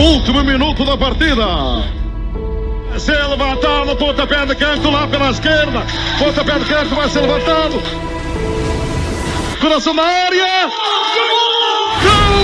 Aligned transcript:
Último 0.00 0.42
minuto 0.42 0.82
da 0.82 0.96
partida. 0.96 1.44
Se 2.98 3.12
levantar 3.12 3.84
no 3.84 3.94
pontapé 3.96 4.46
de 4.46 4.54
canto 4.54 4.90
lá 4.90 5.06
pela 5.06 5.30
esquerda. 5.30 5.84
Pontapé 6.18 6.58
de 6.58 6.64
canto 6.64 6.94
vai 6.94 7.08
ser 7.10 7.20
levantado. 7.20 7.82
Coração 9.60 9.92
na 9.92 10.02
área. 10.02 10.68
Gol! 10.68 12.00
Gol! 12.02 12.40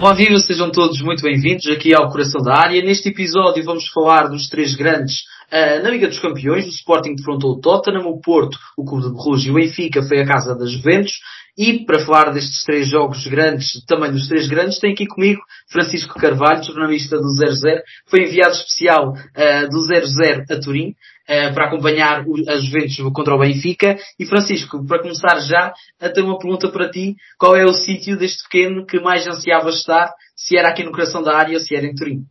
Bom 0.00 0.14
dia, 0.14 0.38
sejam 0.38 0.70
todos 0.70 1.02
muito 1.02 1.24
bem-vindos 1.24 1.66
aqui 1.66 1.92
ao 1.92 2.08
Coração 2.08 2.40
da 2.40 2.54
Área. 2.54 2.80
Neste 2.80 3.08
episódio 3.08 3.64
vamos 3.64 3.88
falar 3.88 4.28
dos 4.28 4.48
três 4.48 4.76
grandes 4.76 5.24
uh, 5.52 5.82
na 5.82 5.90
Liga 5.90 6.08
dos 6.08 6.20
Campeões. 6.20 6.66
O 6.66 6.70
Sporting 6.70 7.14
defrontou 7.14 7.52
o 7.52 7.60
Tottenham, 7.60 8.06
o 8.06 8.20
Porto, 8.20 8.58
o 8.76 8.84
Clube 8.84 9.06
de 9.06 9.12
Bruges 9.12 9.46
e 9.46 9.50
o 9.50 9.54
Benfica 9.54 10.02
foi 10.02 10.20
a 10.20 10.26
casa 10.26 10.54
das 10.54 10.70
Juventus. 10.70 11.18
E 11.56 11.84
para 11.84 11.98
falar 12.04 12.30
destes 12.30 12.62
três 12.62 12.88
jogos 12.88 13.26
grandes, 13.26 13.84
também 13.84 14.12
dos 14.12 14.28
três 14.28 14.46
grandes, 14.46 14.78
tem 14.78 14.92
aqui 14.92 15.06
comigo 15.06 15.40
Francisco 15.68 16.14
Carvalho, 16.14 16.62
jornalista 16.62 17.16
do 17.16 17.28
00, 17.28 17.82
foi 18.06 18.20
enviado 18.26 18.52
especial 18.52 19.12
uh, 19.12 19.68
do 19.68 19.80
00 19.80 20.44
a 20.48 20.60
Turim 20.60 20.90
uh, 20.90 21.52
para 21.52 21.66
acompanhar 21.66 22.24
as 22.46 22.64
Juventus 22.64 22.96
contra 23.12 23.34
o 23.34 23.40
Benfica. 23.40 23.98
E 24.20 24.24
Francisco, 24.24 24.86
para 24.86 25.02
começar 25.02 25.40
já, 25.40 25.72
a 26.00 26.08
ter 26.08 26.22
uma 26.22 26.38
pergunta 26.38 26.68
para 26.68 26.88
ti. 26.88 27.16
Qual 27.36 27.56
é 27.56 27.64
o 27.64 27.74
sítio 27.74 28.16
deste 28.16 28.44
pequeno 28.44 28.86
que 28.86 29.00
mais 29.00 29.26
ansiava 29.26 29.70
estar? 29.70 30.12
Se 30.36 30.56
era 30.56 30.68
aqui 30.68 30.84
no 30.84 30.92
coração 30.92 31.24
da 31.24 31.36
área 31.36 31.54
ou 31.54 31.60
se 31.60 31.74
era 31.74 31.86
em 31.86 31.94
Turim? 31.94 32.22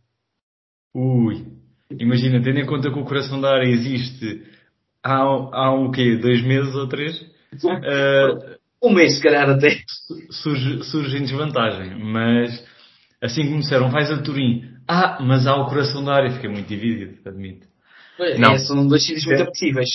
Ui, 0.94 1.44
imagina, 1.90 2.42
tendo 2.42 2.58
em 2.58 2.66
conta 2.66 2.90
que 2.90 2.98
o 2.98 3.04
coração 3.04 3.40
da 3.40 3.54
área 3.54 3.68
existe 3.68 4.42
há, 5.02 5.16
há 5.16 5.74
um 5.74 5.90
quê? 5.90 6.16
Dois 6.16 6.42
meses 6.42 6.74
ou 6.74 6.88
três? 6.88 7.20
Uh, 7.64 8.56
um 8.82 8.92
mês, 8.92 9.16
se 9.16 9.22
calhar 9.22 9.48
até. 9.48 9.78
Surge, 10.30 10.84
surge 10.84 11.16
em 11.16 11.22
desvantagem, 11.22 11.98
mas 11.98 12.64
assim 13.20 13.46
como 13.46 13.60
disseram, 13.60 13.90
vais 13.90 14.10
a 14.10 14.22
Turim. 14.22 14.76
Ah, 14.86 15.18
mas 15.20 15.46
há 15.46 15.54
o 15.54 15.66
coração 15.66 16.04
da 16.04 16.14
área, 16.14 16.30
fiquei 16.30 16.48
muito 16.48 16.66
dividido, 16.66 17.18
admito. 17.28 17.66
É, 18.18 18.38
não. 18.38 18.58
são 18.58 18.86
dois 18.86 19.04
sítios 19.04 19.26
muito 19.26 19.42
apetecíveis. 19.42 19.88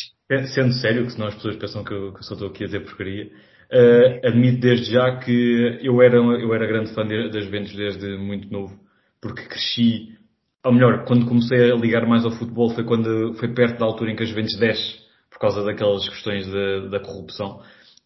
Sendo 0.53 0.73
sério, 0.73 1.05
que 1.05 1.11
senão 1.11 1.27
as 1.27 1.35
pessoas 1.35 1.57
pensam 1.57 1.83
que 1.83 1.93
eu, 1.93 2.13
que 2.13 2.19
eu 2.19 2.23
só 2.23 2.33
estou 2.33 2.49
aqui 2.49 2.63
a 2.63 2.67
dizer 2.67 2.79
porcaria, 2.81 3.25
uh, 3.25 4.27
admito 4.27 4.61
desde 4.61 4.91
já 4.91 5.17
que 5.17 5.79
eu 5.81 6.01
era, 6.01 6.15
eu 6.15 6.53
era 6.53 6.65
grande 6.65 6.93
fã 6.93 7.05
das 7.05 7.43
Juventus 7.43 7.75
desde 7.75 8.17
muito 8.17 8.51
novo, 8.51 8.79
porque 9.21 9.43
cresci, 9.43 10.17
ou 10.63 10.71
melhor, 10.71 11.05
quando 11.05 11.25
comecei 11.25 11.71
a 11.71 11.75
ligar 11.75 12.07
mais 12.07 12.25
ao 12.25 12.31
futebol 12.31 12.69
foi 12.69 12.83
quando 12.83 13.33
foi 13.35 13.53
perto 13.53 13.79
da 13.79 13.85
altura 13.85 14.11
em 14.11 14.15
que 14.15 14.23
as 14.23 14.29
Juventus 14.29 14.57
desce, 14.57 14.95
por 15.29 15.39
causa 15.39 15.63
daquelas 15.63 16.07
questões 16.07 16.47
da, 16.47 16.87
da 16.87 16.99
corrupção 16.99 17.59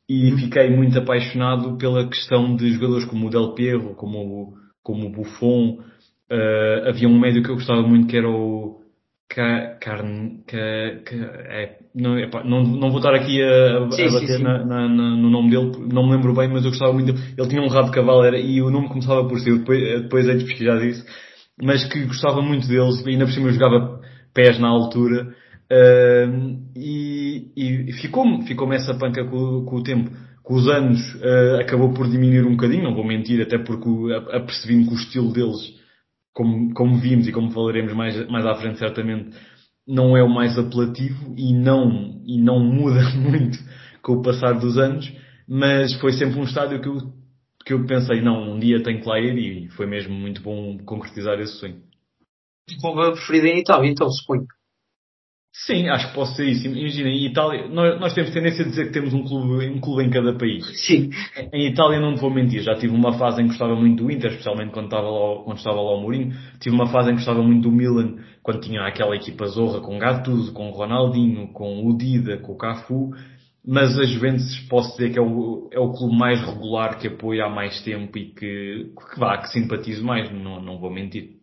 e 0.09 0.31
uhum. 0.31 0.37
fiquei 0.37 0.69
muito 0.69 0.97
apaixonado 0.97 1.77
pela 1.77 2.07
questão 2.07 2.55
de 2.55 2.71
jogadores 2.71 3.05
como 3.05 3.27
o 3.27 3.29
Del 3.29 3.53
Piero, 3.53 3.93
como 3.95 4.19
o, 4.19 4.53
como 4.81 5.07
o 5.07 5.11
Buffon. 5.11 5.79
Uh, 6.31 6.89
havia 6.89 7.07
um 7.07 7.19
médio 7.19 7.43
que 7.43 7.49
eu 7.49 7.55
gostava 7.55 7.81
muito 7.81 8.07
que 8.07 8.17
era 8.17 8.29
o 8.29 8.81
Carne. 9.29 10.43
É, 10.49 11.77
não, 11.93 12.17
epá, 12.17 12.43
não, 12.43 12.63
não 12.63 12.89
vou 12.89 12.99
estar 12.99 13.13
aqui 13.13 13.41
a, 13.43 13.85
a 13.85 13.91
sim, 13.91 14.05
bater 14.05 14.27
sim, 14.27 14.37
sim. 14.37 14.43
Na, 14.43 14.63
na, 14.63 14.87
no 14.87 15.29
nome 15.29 15.49
dele, 15.49 15.89
não 15.91 16.07
me 16.07 16.15
lembro 16.15 16.33
bem, 16.33 16.47
mas 16.47 16.63
eu 16.63 16.71
gostava 16.71 16.93
muito 16.93 17.11
dele. 17.11 17.19
Ele 17.37 17.47
tinha 17.49 17.61
um 17.61 17.67
rabo 17.67 17.87
de 17.89 17.95
cavalo 17.95 18.23
era, 18.23 18.39
e 18.39 18.61
o 18.61 18.69
nome 18.69 18.87
começava 18.87 19.27
por 19.27 19.37
si, 19.39 19.49
eu 19.49 19.59
depois, 19.59 20.01
depois 20.03 20.27
hei 20.27 20.37
de 20.37 20.45
pesquisar 20.45 20.81
isso, 20.85 21.05
mas 21.61 21.85
que 21.85 22.05
gostava 22.05 22.41
muito 22.41 22.67
deles, 22.67 23.05
ainda 23.05 23.25
por 23.25 23.33
cima 23.33 23.47
eu 23.47 23.53
jogava 23.53 23.99
pés 24.33 24.59
na 24.59 24.67
altura. 24.67 25.35
Uh, 25.69 26.61
e, 26.75 27.51
e 27.55 27.93
ficou-me 27.93 28.47
ficou 28.47 28.71
essa 28.71 28.93
panca 28.93 29.25
com, 29.25 29.65
com, 29.65 29.75
o 29.75 29.83
tempo. 29.83 30.11
Com 30.43 30.55
os 30.55 30.67
anos 30.67 30.99
uh, 31.15 31.59
acabou 31.59 31.93
por 31.93 32.09
diminuir 32.09 32.45
um 32.45 32.51
bocadinho, 32.51 32.83
não 32.83 32.95
vou 32.95 33.05
mentir, 33.05 33.41
até 33.41 33.57
porque 33.57 33.89
apercebi-me 34.31 34.87
que 34.87 34.93
o 34.93 34.97
estilo 34.97 35.33
deles, 35.33 35.73
como, 36.33 36.73
como 36.73 36.97
vimos 36.97 37.27
e 37.27 37.33
como 37.33 37.51
falaremos 37.51 37.93
mais, 37.93 38.29
mais 38.29 38.45
à 38.45 38.55
frente 38.55 38.79
certamente, 38.79 39.35
não 39.87 40.15
é 40.15 40.23
o 40.23 40.29
mais 40.29 40.57
apelativo 40.57 41.33
e 41.37 41.53
não, 41.53 42.21
e 42.25 42.39
não 42.41 42.59
muda 42.59 43.01
muito 43.15 43.57
com 44.01 44.13
o 44.13 44.21
passar 44.21 44.53
dos 44.53 44.77
anos, 44.77 45.11
mas 45.47 45.93
foi 45.99 46.13
sempre 46.13 46.39
um 46.39 46.43
estádio 46.43 46.81
que 46.81 46.87
eu, 46.87 46.97
que 47.67 47.73
eu 47.73 47.85
pensei, 47.85 48.21
não, 48.21 48.53
um 48.53 48.59
dia 48.59 48.81
tenho 48.81 49.01
que 49.01 49.07
lá 49.07 49.19
ir 49.19 49.37
e 49.37 49.67
foi 49.71 49.85
mesmo 49.85 50.13
muito 50.13 50.41
bom 50.41 50.77
concretizar 50.85 51.37
esse 51.39 51.59
sonho. 51.59 51.81
Clube 52.81 53.11
preferido 53.11 53.47
em 53.47 53.59
Itália, 53.59 53.91
então, 53.91 54.09
suponho. 54.09 54.45
Sim, 55.65 55.89
acho 55.89 56.09
que 56.09 56.13
posso 56.13 56.35
ser 56.35 56.45
isso. 56.45 56.67
Imagina, 56.67 57.09
em 57.09 57.25
Itália, 57.25 57.67
nós, 57.67 57.99
nós, 57.99 58.13
temos 58.13 58.31
tendência 58.31 58.63
a 58.63 58.67
dizer 58.67 58.85
que 58.85 58.93
temos 58.93 59.13
um 59.13 59.23
clube, 59.23 59.67
um 59.67 59.79
clube 59.79 60.03
em 60.03 60.09
cada 60.09 60.37
país. 60.37 60.65
Sim. 60.85 61.09
Em 61.51 61.67
Itália 61.67 61.99
não 61.99 62.13
te 62.13 62.21
vou 62.21 62.29
mentir, 62.29 62.61
já 62.61 62.75
tive 62.75 62.93
uma 62.93 63.17
fase 63.17 63.41
em 63.41 63.45
que 63.45 63.49
gostava 63.49 63.75
muito 63.75 64.03
do 64.03 64.11
Inter, 64.11 64.31
especialmente 64.31 64.71
quando 64.71 64.85
estava 64.85 65.09
lá, 65.09 65.43
quando 65.43 65.57
estava 65.57 65.77
lá 65.77 65.95
o 65.95 66.01
Mourinho. 66.01 66.33
Tive 66.59 66.75
uma 66.75 66.87
fase 66.87 67.09
em 67.09 67.13
que 67.13 67.17
gostava 67.17 67.41
muito 67.41 67.63
do 67.63 67.71
Milan, 67.71 68.17
quando 68.43 68.61
tinha 68.61 68.81
aquela 68.83 69.15
equipa 69.15 69.45
zorra 69.47 69.81
com 69.81 69.97
Gattuso, 69.97 70.53
com 70.53 70.69
Ronaldinho, 70.69 71.47
com 71.51 71.85
o 71.87 71.97
Dida, 71.97 72.37
com 72.37 72.53
o 72.53 72.57
Cafu. 72.57 73.11
Mas 73.69 73.99
a 73.99 74.05
Juventus 74.05 74.57
posso 74.69 74.91
dizer 74.91 75.11
que 75.11 75.19
é 75.19 75.21
o, 75.21 75.67
é 75.73 75.79
o 75.79 75.91
clube 75.91 76.17
mais 76.17 76.39
regular 76.39 76.97
que 76.97 77.07
apoio 77.07 77.43
há 77.43 77.49
mais 77.49 77.81
tempo 77.81 78.17
e 78.17 78.33
que, 78.33 78.93
que 79.11 79.19
vá, 79.19 79.37
que 79.39 79.49
simpatizo 79.49 80.05
mais, 80.05 80.31
não, 80.31 80.61
não 80.61 80.79
vou 80.79 80.89
mentir. 80.89 81.35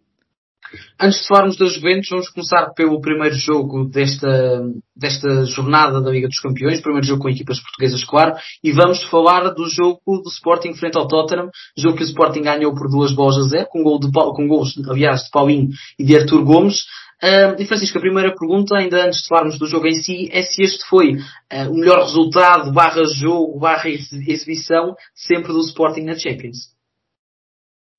Antes 0.98 1.20
de 1.20 1.28
falarmos 1.28 1.58
das 1.58 1.74
Juventus, 1.74 2.08
vamos 2.08 2.28
começar 2.30 2.72
pelo 2.74 3.00
primeiro 3.00 3.34
jogo 3.34 3.84
desta, 3.84 4.62
desta 4.96 5.44
jornada 5.44 6.00
da 6.00 6.10
Liga 6.10 6.26
dos 6.26 6.40
Campeões, 6.40 6.80
primeiro 6.80 7.06
jogo 7.06 7.22
com 7.22 7.28
equipas 7.28 7.60
portuguesas, 7.60 8.02
claro, 8.04 8.34
e 8.62 8.72
vamos 8.72 9.02
falar 9.04 9.50
do 9.50 9.68
jogo 9.68 10.00
do 10.06 10.30
Sporting 10.30 10.72
frente 10.74 10.96
ao 10.96 11.06
Tottenham, 11.06 11.50
jogo 11.76 11.96
que 11.96 12.02
o 12.02 12.06
Sporting 12.06 12.42
ganhou 12.42 12.74
por 12.74 12.88
duas 12.90 13.12
bolas 13.12 13.36
a 13.36 13.48
zero, 13.48 13.68
com, 13.68 13.82
gol 13.82 14.00
de, 14.00 14.10
com 14.10 14.48
gols, 14.48 14.72
aliás, 14.88 15.24
de 15.24 15.30
Paulinho 15.30 15.68
e 15.98 16.04
de 16.04 16.16
Artur 16.16 16.42
Gomes. 16.42 16.84
Uh, 17.22 17.60
e 17.60 17.66
Francisco, 17.66 17.98
a 17.98 18.00
primeira 18.00 18.34
pergunta, 18.34 18.76
ainda 18.76 19.06
antes 19.06 19.22
de 19.22 19.28
falarmos 19.28 19.58
do 19.58 19.66
jogo 19.66 19.86
em 19.86 19.94
si, 19.94 20.28
é 20.32 20.42
se 20.42 20.62
este 20.62 20.84
foi 20.86 21.14
uh, 21.14 21.70
o 21.70 21.74
melhor 21.74 22.00
resultado, 22.00 22.72
barra 22.72 23.04
jogo, 23.04 23.58
barra 23.58 23.88
exibição, 23.88 24.94
sempre 25.14 25.52
do 25.52 25.60
Sporting 25.60 26.02
na 26.02 26.18
Champions. 26.18 26.74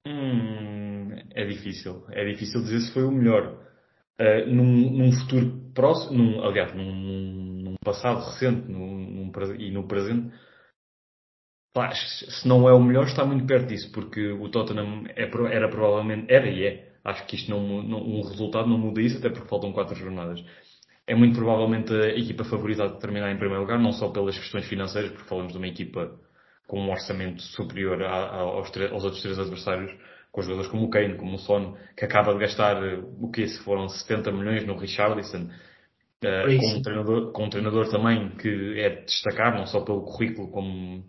Hum 0.08 0.76
é 1.36 1.46
difícil. 1.46 2.04
É 2.12 2.26
difícil 2.26 2.62
dizer 2.62 2.80
se 2.80 2.94
foi 2.94 3.04
o 3.04 3.12
melhor. 3.12 3.62
Uh, 4.20 4.50
num, 4.50 4.92
num, 4.92 5.12
futuro 5.12 5.72
próximo, 5.74 6.18
num, 6.18 6.42
aliás, 6.42 6.74
num, 6.74 6.94
num 6.94 7.76
passado 7.84 8.24
recente 8.24 8.72
num, 8.72 9.30
e 9.60 9.72
no 9.72 9.86
presente, 9.86 10.32
se 12.32 12.48
não 12.48 12.70
é 12.70 12.74
o 12.74 12.82
melhor, 12.82 13.04
está 13.04 13.26
muito 13.26 13.46
perto 13.46 13.68
disso, 13.68 13.92
porque 13.92 14.32
o 14.32 14.48
Tottenham 14.48 15.04
é, 15.08 15.24
era 15.54 15.70
provavelmente, 15.70 16.32
era 16.34 16.50
e 16.50 16.66
é, 16.66 16.95
acho 17.06 17.26
que 17.28 17.36
isto 17.36 17.52
não, 17.52 17.84
não, 17.84 18.00
um 18.00 18.22
resultado 18.24 18.68
não 18.68 18.78
muda 18.78 19.00
isso, 19.00 19.20
até 19.20 19.30
porque 19.30 19.48
faltam 19.48 19.72
quatro 19.72 19.96
jornadas. 19.96 20.44
É 21.08 21.14
muito 21.14 21.38
provavelmente 21.38 21.94
a 21.94 22.18
equipa 22.18 22.44
favorita 22.44 22.86
a 22.86 22.90
terminar 22.90 23.32
em 23.32 23.38
primeiro 23.38 23.62
lugar, 23.62 23.80
não 23.80 23.92
só 23.92 24.10
pelas 24.10 24.38
questões 24.38 24.68
financeiras, 24.68 25.12
porque 25.12 25.30
falamos 25.30 25.52
de 25.52 25.58
uma 25.60 25.68
equipa 25.68 26.20
com 26.68 26.82
um 26.82 26.90
orçamento 26.90 27.44
superior 27.44 28.02
a, 28.02 28.08
a, 28.08 28.40
aos, 28.40 28.72
aos 28.92 29.04
outros 29.04 29.22
três 29.22 29.38
adversários, 29.38 29.92
com 30.32 30.42
jogadores 30.42 30.70
como 30.70 30.86
o 30.86 30.90
Kane, 30.90 31.16
como 31.16 31.36
o 31.36 31.38
Son, 31.38 31.78
que 31.96 32.04
acaba 32.04 32.34
de 32.34 32.40
gastar 32.40 32.84
eh, 32.84 33.00
o 33.20 33.30
que 33.30 33.48
se 33.48 33.64
foram 33.64 33.88
70 33.88 34.32
milhões 34.32 34.66
no 34.66 34.76
Richarlison, 34.76 35.44
uh, 35.44 36.60
com, 36.60 36.78
um 36.78 36.82
treinador, 36.82 37.32
com 37.32 37.46
um 37.46 37.50
treinador 37.50 37.90
também 37.90 38.30
que 38.32 38.80
é 38.80 38.90
de 38.90 39.06
destacar, 39.06 39.56
não 39.56 39.68
só 39.68 39.82
pelo 39.82 40.02
currículo, 40.02 40.50
como 40.50 41.06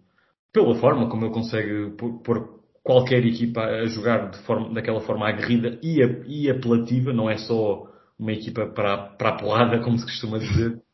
pela 0.52 0.74
forma 0.76 1.08
como 1.08 1.24
ele 1.24 1.34
consegue 1.34 1.96
pôr 2.22 2.55
qualquer 2.86 3.26
equipa 3.26 3.62
a 3.62 3.86
jogar 3.86 4.30
de 4.30 4.38
forma, 4.44 4.72
daquela 4.72 5.00
forma 5.00 5.28
aguerrida 5.28 5.76
e, 5.82 6.00
a, 6.00 6.06
e 6.24 6.48
apelativa, 6.48 7.12
não 7.12 7.28
é 7.28 7.36
só 7.36 7.82
uma 8.16 8.32
equipa 8.32 8.64
para, 8.66 8.96
para 8.96 9.30
a 9.30 9.36
porrada, 9.36 9.80
como 9.80 9.98
se 9.98 10.04
costuma 10.06 10.38
dizer. 10.38 10.78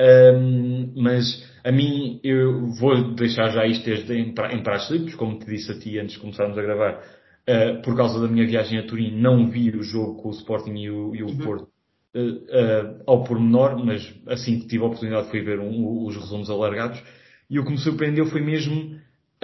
Um, 0.00 0.94
mas 0.96 1.46
a 1.62 1.70
mim, 1.70 2.18
eu 2.24 2.72
vou 2.80 3.14
deixar 3.14 3.50
já 3.50 3.66
isto 3.66 3.84
desde 3.84 4.14
em, 4.14 4.30
em 4.30 4.62
pratos 4.62 4.90
limpos, 4.90 5.14
como 5.14 5.38
te 5.38 5.46
disse 5.46 5.70
a 5.70 5.78
ti 5.78 5.98
antes 5.98 6.14
de 6.14 6.20
começarmos 6.20 6.58
a 6.58 6.62
gravar, 6.62 6.94
uh, 6.94 7.82
por 7.82 7.94
causa 7.94 8.18
da 8.18 8.26
minha 8.26 8.46
viagem 8.46 8.78
a 8.78 8.86
Turim, 8.86 9.20
não 9.20 9.48
vi 9.48 9.70
o 9.70 9.82
jogo 9.82 10.22
com 10.22 10.30
o 10.30 10.32
Sporting 10.32 10.74
e 10.74 10.90
o, 10.90 11.14
e 11.14 11.22
o 11.22 11.26
uhum. 11.26 11.38
Porto 11.38 11.68
uh, 12.16 12.18
uh, 12.18 13.02
ao 13.06 13.22
pormenor, 13.22 13.84
mas 13.84 14.12
assim 14.26 14.58
que 14.58 14.66
tive 14.66 14.82
a 14.82 14.86
oportunidade 14.86 15.30
fui 15.30 15.42
ver 15.42 15.60
um, 15.60 16.04
os 16.06 16.16
resumos 16.16 16.50
alargados. 16.50 17.00
E 17.48 17.60
o 17.60 17.64
que 17.64 17.70
me 17.70 17.78
surpreendeu 17.78 18.26
foi 18.26 18.40
mesmo 18.40 18.74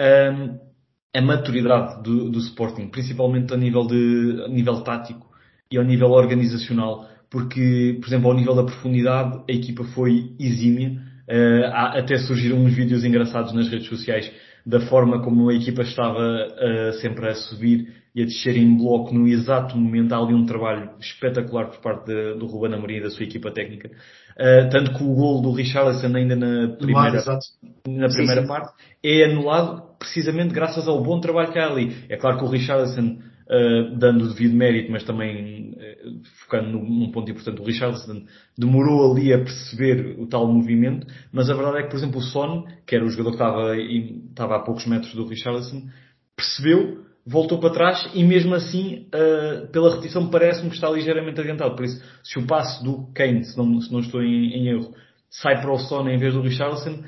um, 0.01 0.66
a 1.13 1.21
maturidade 1.21 2.03
do, 2.03 2.29
do, 2.29 2.39
Sporting, 2.39 2.87
principalmente 2.87 3.53
a 3.53 3.57
nível, 3.57 3.87
de, 3.87 4.43
a 4.45 4.47
nível 4.47 4.81
tático 4.81 5.27
e 5.71 5.77
ao 5.77 5.83
nível 5.83 6.11
organizacional, 6.11 7.07
porque, 7.29 7.97
por 7.99 8.07
exemplo, 8.07 8.29
ao 8.29 8.35
nível 8.35 8.55
da 8.55 8.63
profundidade, 8.63 9.41
a 9.49 9.51
equipa 9.51 9.83
foi 9.83 10.33
exímia. 10.39 11.01
Uh, 11.29 11.65
até 11.73 12.17
surgiram 12.19 12.57
uns 12.57 12.73
vídeos 12.73 13.03
engraçados 13.03 13.51
nas 13.51 13.67
redes 13.67 13.89
sociais 13.89 14.31
da 14.65 14.79
forma 14.81 15.21
como 15.21 15.49
a 15.49 15.53
equipa 15.53 15.81
estava 15.81 16.19
uh, 16.19 16.93
sempre 17.01 17.27
a 17.27 17.35
subir 17.35 17.96
e 18.17 18.23
a 18.23 18.25
descer 18.25 18.57
em 18.57 18.75
bloco 18.75 19.13
no 19.13 19.27
exato 19.27 19.77
momento. 19.77 20.11
Há 20.11 20.17
ali 20.17 20.33
um 20.33 20.43
trabalho 20.43 20.89
espetacular 20.99 21.67
por 21.67 21.79
parte 21.81 22.07
de, 22.07 22.33
do 22.33 22.47
Ruben 22.47 22.73
Amorim 22.73 22.95
e 22.95 23.01
da 23.01 23.11
sua 23.11 23.23
equipa 23.23 23.51
técnica. 23.51 23.91
Uh, 24.35 24.67
tanto 24.71 24.97
que 24.97 25.03
o 25.03 25.13
gol 25.13 25.39
do 25.39 25.51
Richarlison 25.51 26.15
ainda 26.15 26.35
na 26.35 26.67
primeira, 26.77 27.23
na 27.87 28.07
primeira 28.07 28.41
sim, 28.41 28.41
sim. 28.41 28.47
parte 28.47 28.73
é 29.03 29.25
anulado 29.25 29.83
precisamente 29.99 30.51
graças 30.51 30.87
ao 30.87 31.03
bom 31.03 31.19
trabalho 31.19 31.51
que 31.51 31.59
há 31.59 31.67
ali. 31.67 31.95
É 32.09 32.17
claro 32.17 32.39
que 32.39 32.43
o 32.43 32.49
Richarlison 32.49 33.19
Uh, 33.49 33.95
dando 33.95 34.25
o 34.25 34.27
devido 34.27 34.53
mérito, 34.53 34.91
mas 34.91 35.05
também 35.05 35.69
uh, 35.71 36.21
focando 36.41 36.69
num, 36.69 36.83
num, 36.83 37.11
ponto 37.13 37.31
importante, 37.31 37.61
o 37.61 37.63
Richardson 37.63 38.25
demorou 38.57 39.09
ali 39.09 39.31
a 39.31 39.37
perceber 39.37 40.19
o 40.19 40.27
tal 40.27 40.45
movimento, 40.51 41.07
mas 41.31 41.49
a 41.49 41.53
verdade 41.53 41.77
é 41.77 41.83
que, 41.83 41.89
por 41.89 41.95
exemplo, 41.95 42.19
o 42.19 42.21
Son, 42.21 42.65
que 42.85 42.93
era 42.93 43.05
o 43.05 43.09
jogador 43.09 43.29
que 43.29 43.35
estava, 43.41 43.77
estava 43.77 44.55
a 44.57 44.59
poucos 44.59 44.85
metros 44.85 45.13
do 45.13 45.25
Richardson, 45.25 45.87
percebeu, 46.35 47.06
voltou 47.27 47.59
para 47.59 47.73
trás 47.73 48.09
e 48.13 48.23
mesmo 48.23 48.55
assim, 48.55 49.07
uh, 49.07 49.67
pela 49.67 49.89
repetição, 49.89 50.29
parece-me 50.29 50.69
que 50.69 50.75
está 50.75 50.89
ligeiramente 50.89 51.39
adiantado. 51.39 51.75
Por 51.75 51.85
isso, 51.85 52.01
se 52.23 52.39
o 52.39 52.47
passo 52.47 52.83
do 52.83 53.11
Kane, 53.13 53.43
se 53.43 53.57
não, 53.57 53.81
se 53.81 53.91
não 53.91 53.99
estou 53.99 54.21
em, 54.23 54.53
em 54.53 54.67
erro, 54.69 54.93
sai 55.29 55.61
para 55.61 55.71
o 55.71 55.77
Son 55.77 56.07
em 56.07 56.17
vez 56.17 56.33
do 56.33 56.41
Richardson, 56.41 57.03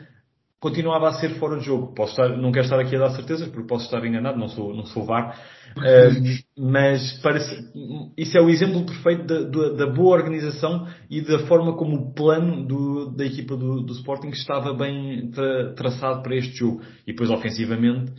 continuava 0.60 1.08
a 1.08 1.14
ser 1.14 1.30
fora 1.36 1.58
de 1.58 1.66
jogo. 1.66 1.94
Posso 1.94 2.12
estar, 2.12 2.38
não 2.38 2.52
quero 2.52 2.66
estar 2.66 2.80
aqui 2.80 2.96
a 2.98 3.00
dar 3.00 3.12
certezas, 3.12 3.48
porque 3.48 3.68
posso 3.68 3.86
estar 3.86 4.06
enganado, 4.06 4.38
não 4.38 4.50
sou, 4.50 4.76
não 4.76 4.86
sou 4.86 5.06
VAR, 5.06 5.40
uh, 5.78 6.62
mas 6.62 7.14
parece, 7.24 7.72
isso 8.18 8.38
é 8.38 8.42
o 8.42 8.50
exemplo 8.50 8.86
perfeito 8.86 9.24
da, 9.24 9.42
da, 9.44 9.70
da, 9.70 9.88
boa 9.88 10.18
organização 10.18 10.86
e 11.10 11.22
da 11.22 11.40
forma 11.48 11.78
como 11.78 11.96
o 11.96 12.14
plano 12.14 12.66
do, 12.68 13.16
da 13.16 13.26
equipa 13.26 13.56
do, 13.56 13.82
do 13.82 13.94
Sporting 13.94 14.30
estava 14.30 14.74
bem 14.74 15.32
tra, 15.32 15.74
traçado 15.76 16.22
para 16.22 16.36
este 16.36 16.58
jogo. 16.58 16.82
E 17.08 17.14
depois, 17.14 17.30
ofensivamente, 17.30 18.12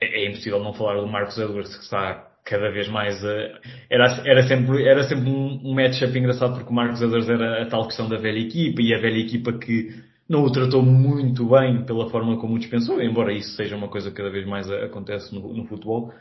é, 0.00 0.24
é 0.24 0.28
impossível 0.28 0.62
não 0.62 0.74
falar 0.74 1.00
do 1.00 1.06
Marcos 1.06 1.38
Edwards, 1.38 1.76
que 1.76 1.82
está 1.82 2.30
cada 2.44 2.70
vez 2.70 2.88
mais 2.88 3.22
uh, 3.24 3.58
era, 3.90 4.22
era 4.26 4.42
sempre, 4.46 4.86
era 4.86 5.02
sempre 5.04 5.30
um, 5.30 5.60
um 5.64 5.74
matchup 5.74 6.16
engraçado 6.18 6.54
porque 6.54 6.70
o 6.70 6.74
Marcos 6.74 7.00
Edwards 7.00 7.28
era 7.28 7.62
a 7.62 7.66
tal 7.66 7.86
questão 7.86 8.08
da 8.08 8.18
velha 8.18 8.38
equipa 8.38 8.82
e 8.82 8.94
a 8.94 8.98
velha 8.98 9.18
equipa 9.18 9.52
que 9.54 9.88
não 10.28 10.42
o 10.42 10.52
tratou 10.52 10.82
muito 10.82 11.48
bem 11.48 11.84
pela 11.84 12.08
forma 12.10 12.36
como 12.38 12.54
o 12.54 12.58
dispensou, 12.58 13.00
embora 13.02 13.32
isso 13.32 13.56
seja 13.56 13.76
uma 13.76 13.88
coisa 13.88 14.10
que 14.10 14.16
cada 14.16 14.30
vez 14.30 14.46
mais 14.46 14.70
acontece 14.70 15.34
no, 15.34 15.52
no 15.52 15.66
futebol. 15.66 16.12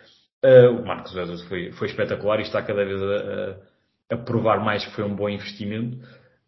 Uh, 0.43 0.81
o 0.81 0.85
Marcos 0.85 1.15
Edwards 1.15 1.43
foi, 1.43 1.71
foi 1.71 1.87
espetacular 1.87 2.39
e 2.39 2.43
está 2.43 2.61
cada 2.61 2.83
vez 2.83 3.01
a, 3.01 3.05
a, 4.11 4.15
a, 4.15 4.17
provar 4.17 4.63
mais 4.63 4.85
que 4.85 4.91
foi 4.91 5.05
um 5.05 5.15
bom 5.15 5.29
investimento. 5.29 5.97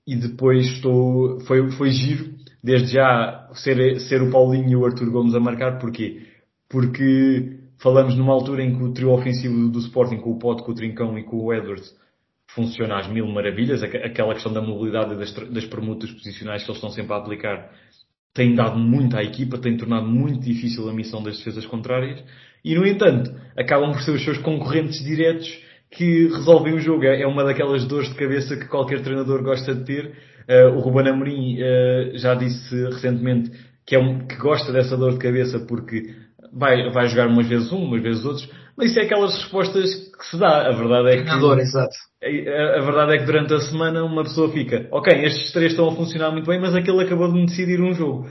E 0.05 0.15
depois 0.15 0.65
estou, 0.67 1.39
foi, 1.41 1.71
foi 1.71 1.91
giro, 1.91 2.35
desde 2.61 2.93
já, 2.93 3.49
ser, 3.53 3.99
ser 4.01 4.21
o 4.21 4.29
Paulinho 4.29 4.69
e 4.69 4.75
o 4.75 4.85
Arthur 4.85 5.09
Gomes 5.09 5.33
a 5.33 5.39
marcar. 5.39 5.79
Porquê? 5.79 6.27
Porque 6.69 7.59
falamos 7.81 8.15
numa 8.15 8.33
altura 8.33 8.63
em 8.63 8.75
que 8.75 8.83
o 8.83 8.93
trio 8.93 9.11
ofensivo 9.11 9.69
do 9.69 9.79
Sporting, 9.79 10.17
com 10.17 10.31
o 10.31 10.39
Pote, 10.39 10.63
com 10.63 10.71
o 10.71 10.75
Trincão 10.75 11.17
e 11.17 11.23
com 11.23 11.37
o 11.37 11.53
Edwards, 11.53 11.95
funciona 12.47 12.99
às 12.99 13.07
mil 13.07 13.27
maravilhas, 13.27 13.83
aquela 13.83 14.33
questão 14.33 14.53
da 14.53 14.61
mobilidade 14.61 15.15
das, 15.15 15.33
das 15.33 15.65
permutas 15.65 16.11
posicionais 16.11 16.63
que 16.63 16.69
eles 16.69 16.77
estão 16.77 16.89
sempre 16.89 17.13
a 17.13 17.17
aplicar 17.17 17.69
tem 18.35 18.53
dado 18.53 18.77
muito 18.77 19.17
à 19.17 19.23
equipa, 19.23 19.57
tem 19.57 19.77
tornado 19.77 20.05
muito 20.05 20.41
difícil 20.41 20.87
a 20.89 20.93
missão 20.93 21.23
das 21.23 21.37
defesas 21.37 21.65
contrárias 21.65 22.21
e, 22.63 22.75
no 22.75 22.85
entanto, 22.85 23.33
acabam 23.57 23.93
por 23.93 24.01
ser 24.01 24.11
os 24.11 24.23
seus 24.25 24.37
concorrentes 24.39 25.01
diretos 25.03 25.47
que 25.89 26.27
resolvem 26.27 26.73
o 26.73 26.79
jogo. 26.79 27.05
É, 27.05 27.21
é 27.21 27.27
uma 27.27 27.45
daquelas 27.45 27.85
dores 27.85 28.09
de 28.09 28.15
cabeça 28.15 28.57
que 28.57 28.67
qualquer 28.67 29.01
treinador 29.01 29.41
gosta 29.41 29.73
de 29.73 29.85
ter. 29.85 30.11
Uh, 30.49 30.75
o 30.75 30.79
Ruben 30.81 31.07
Amorim 31.07 31.57
uh, 31.61 32.17
já 32.17 32.35
disse 32.35 32.75
recentemente 32.87 33.51
que, 33.85 33.95
é 33.95 33.99
um, 33.99 34.27
que 34.27 34.35
gosta 34.35 34.69
dessa 34.73 34.97
dor 34.97 35.13
de 35.13 35.19
cabeça 35.19 35.59
porque 35.59 36.13
vai, 36.55 36.89
vai 36.89 37.07
jogar 37.07 37.27
umas 37.27 37.47
vezes 37.47 37.71
um, 37.71 37.83
umas 37.83 38.01
vezes 38.01 38.23
outros, 38.23 38.49
mas 38.77 38.91
isso 38.91 38.99
é 38.99 39.03
aquelas 39.03 39.35
respostas 39.35 39.93
que 40.17 40.25
se 40.25 40.37
dá. 40.37 40.67
A 40.67 40.71
verdade 40.71 41.09
é 41.09 41.17
que. 41.17 41.23
Treinador, 41.23 41.59
exato. 41.59 41.95
A, 42.23 42.79
a, 42.79 42.81
verdade 42.81 43.15
é 43.15 43.17
que 43.19 43.25
durante 43.25 43.53
a 43.53 43.59
semana 43.59 44.03
uma 44.03 44.23
pessoa 44.23 44.51
fica, 44.51 44.87
ok, 44.91 45.13
estes 45.25 45.51
três 45.51 45.71
estão 45.71 45.89
a 45.89 45.95
funcionar 45.95 46.31
muito 46.31 46.47
bem, 46.47 46.59
mas 46.59 46.73
aquele 46.73 47.03
acabou 47.03 47.27
de 47.27 47.33
me 47.33 47.45
decidir 47.45 47.81
um 47.81 47.93
jogo. 47.93 48.29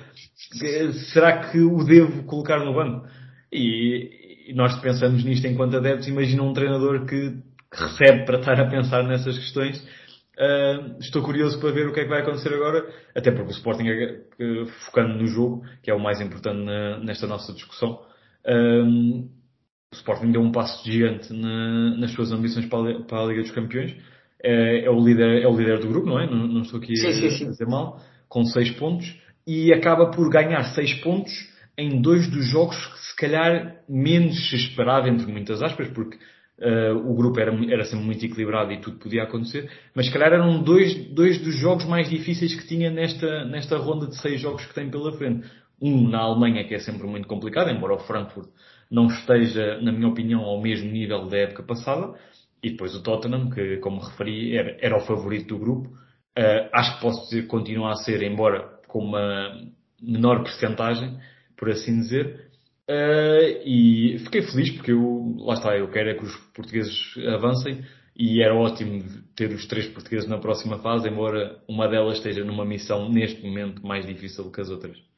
Será 1.13 1.51
que 1.51 1.61
o 1.61 1.85
devo 1.85 2.25
colocar 2.25 2.59
no 2.65 2.75
banco? 2.75 3.07
E, 3.53 4.51
e 4.51 4.55
nós 4.55 4.75
pensamos 4.81 5.23
nisto 5.23 5.47
enquanto 5.47 5.77
adeptos, 5.77 6.09
imagina 6.09 6.43
um 6.43 6.53
treinador 6.53 7.07
que, 7.07 7.31
que 7.71 7.83
recebe 7.83 8.25
para 8.25 8.39
estar 8.39 8.61
a 8.61 8.69
pensar 8.69 9.05
nessas 9.05 9.39
questões. 9.39 9.79
Uh, 10.37 10.99
estou 10.99 11.23
curioso 11.23 11.61
para 11.61 11.71
ver 11.71 11.87
o 11.87 11.93
que 11.93 12.01
é 12.01 12.03
que 12.03 12.11
vai 12.11 12.23
acontecer 12.23 12.53
agora, 12.53 12.85
até 13.15 13.31
porque 13.31 13.53
o 13.53 13.55
Sporting, 13.55 13.89
uh, 13.89 14.67
focando 14.87 15.15
no 15.15 15.27
jogo, 15.29 15.63
que 15.81 15.91
é 15.91 15.95
o 15.95 16.01
mais 16.01 16.21
importante 16.21 16.65
na, 16.65 16.99
nesta 16.99 17.29
nossa 17.29 17.53
discussão, 17.53 18.01
uh, 18.47 19.29
o 19.93 19.97
Sporting 19.97 20.33
deu 20.33 20.43
um 20.43 20.53
passo 20.53 20.85
gigante 20.85 21.33
na, 21.33 21.97
nas 21.97 22.11
suas 22.13 22.33
ambições 22.33 22.67
para 22.67 22.91
a, 22.91 23.03
para 23.03 23.21
a, 23.21 23.27
Liga 23.27 23.43
dos 23.43 23.53
Campeões. 23.53 23.95
É, 24.43 24.85
é, 24.85 24.91
o 24.91 25.01
líder, 25.03 25.43
é 25.43 25.49
o 25.49 25.57
líder 25.57 25.79
do 25.79 25.89
grupo, 25.89 26.07
não 26.07 26.21
é? 26.21 26.27
Não, 26.31 26.47
não 26.47 26.63
estou 26.63 26.81
aqui 26.81 26.97
sim, 26.97 27.07
a, 27.07 27.13
sim, 27.13 27.31
sim. 27.31 27.47
a 27.47 27.51
dizer 27.51 27.67
mal. 27.67 28.01
Com 28.29 28.45
6 28.45 28.73
pontos. 28.73 29.15
E 29.47 29.73
acaba 29.73 30.11
por 30.11 30.29
ganhar 30.29 30.63
6 30.65 30.95
pontos 31.03 31.33
em 31.77 32.01
dois 32.01 32.31
dos 32.31 32.47
jogos 32.47 32.77
que 32.77 32.99
se 32.99 33.17
calhar 33.17 33.77
menos 33.89 34.49
se 34.49 34.57
esperava, 34.57 35.09
entre 35.09 35.31
muitas 35.31 35.63
aspas, 35.63 35.89
porque 35.89 36.17
uh, 36.59 36.97
o 37.11 37.15
grupo 37.15 37.41
era, 37.41 37.53
era 37.73 37.85
sempre 37.85 38.05
muito 38.05 38.25
equilibrado 38.25 38.73
e 38.73 38.81
tudo 38.81 38.99
podia 38.99 39.25
acontecer, 39.25 39.69
mas 39.95 40.07
se 40.07 40.13
calhar 40.13 40.33
eram 40.33 40.63
dois, 40.63 40.95
dois 41.13 41.39
dos 41.39 41.57
jogos 41.57 41.85
mais 41.85 42.09
difíceis 42.09 42.55
que 42.55 42.67
tinha 42.67 42.91
nesta, 42.91 43.45
nesta 43.45 43.77
ronda 43.77 44.07
de 44.07 44.17
seis 44.21 44.41
jogos 44.41 44.65
que 44.65 44.75
tem 44.75 44.91
pela 44.91 45.13
frente. 45.13 45.47
Um 45.81 46.09
na 46.09 46.21
Alemanha, 46.21 46.65
que 46.65 46.75
é 46.75 46.79
sempre 46.79 47.07
muito 47.07 47.29
complicado, 47.29 47.71
embora 47.71 47.95
o 47.95 47.99
Frankfurt 47.99 48.49
não 48.91 49.07
esteja, 49.07 49.81
na 49.81 49.93
minha 49.93 50.09
opinião, 50.09 50.43
ao 50.43 50.61
mesmo 50.61 50.91
nível 50.91 51.27
da 51.29 51.39
época 51.39 51.63
passada. 51.63 52.15
E 52.63 52.71
depois 52.71 52.95
o 52.95 53.03
Tottenham, 53.03 53.51
que, 53.51 53.77
como 53.79 54.01
referi, 54.01 54.57
era, 54.57 54.77
era 54.81 54.97
o 54.97 55.01
favorito 55.01 55.49
do 55.49 55.59
grupo. 55.59 55.89
Uh, 56.39 56.69
acho 56.73 56.95
que 56.95 57.03
posso 57.03 57.25
dizer 57.25 57.43
que 57.43 57.49
continua 57.49 57.93
a 57.93 57.97
ser, 57.97 58.23
embora 58.23 58.81
com 58.89 59.01
uma 59.01 59.69
menor 60.01 60.43
percentagem, 60.43 61.19
por 61.57 61.69
assim 61.71 62.01
dizer. 62.01 62.51
Uh, 62.89 63.63
e 63.65 64.19
fiquei 64.25 64.43
feliz 64.43 64.71
porque 64.73 64.93
eu, 64.93 65.37
lá 65.39 65.55
está, 65.55 65.77
eu 65.77 65.91
quero 65.91 66.11
é 66.11 66.15
que 66.15 66.25
os 66.25 66.37
portugueses 66.55 67.15
avancem 67.35 67.85
e 68.17 68.43
era 68.43 68.55
ótimo 68.55 69.03
ter 69.35 69.51
os 69.51 69.67
três 69.67 69.87
portugueses 69.89 70.29
na 70.29 70.39
próxima 70.39 70.79
fase, 70.79 71.09
embora 71.09 71.61
uma 71.69 71.89
delas 71.89 72.19
esteja 72.19 72.45
numa 72.45 72.65
missão 72.65 73.09
neste 73.09 73.43
momento 73.43 73.85
mais 73.85 74.07
difícil 74.07 74.51
que 74.51 74.61
as 74.61 74.71
outras. 74.71 75.14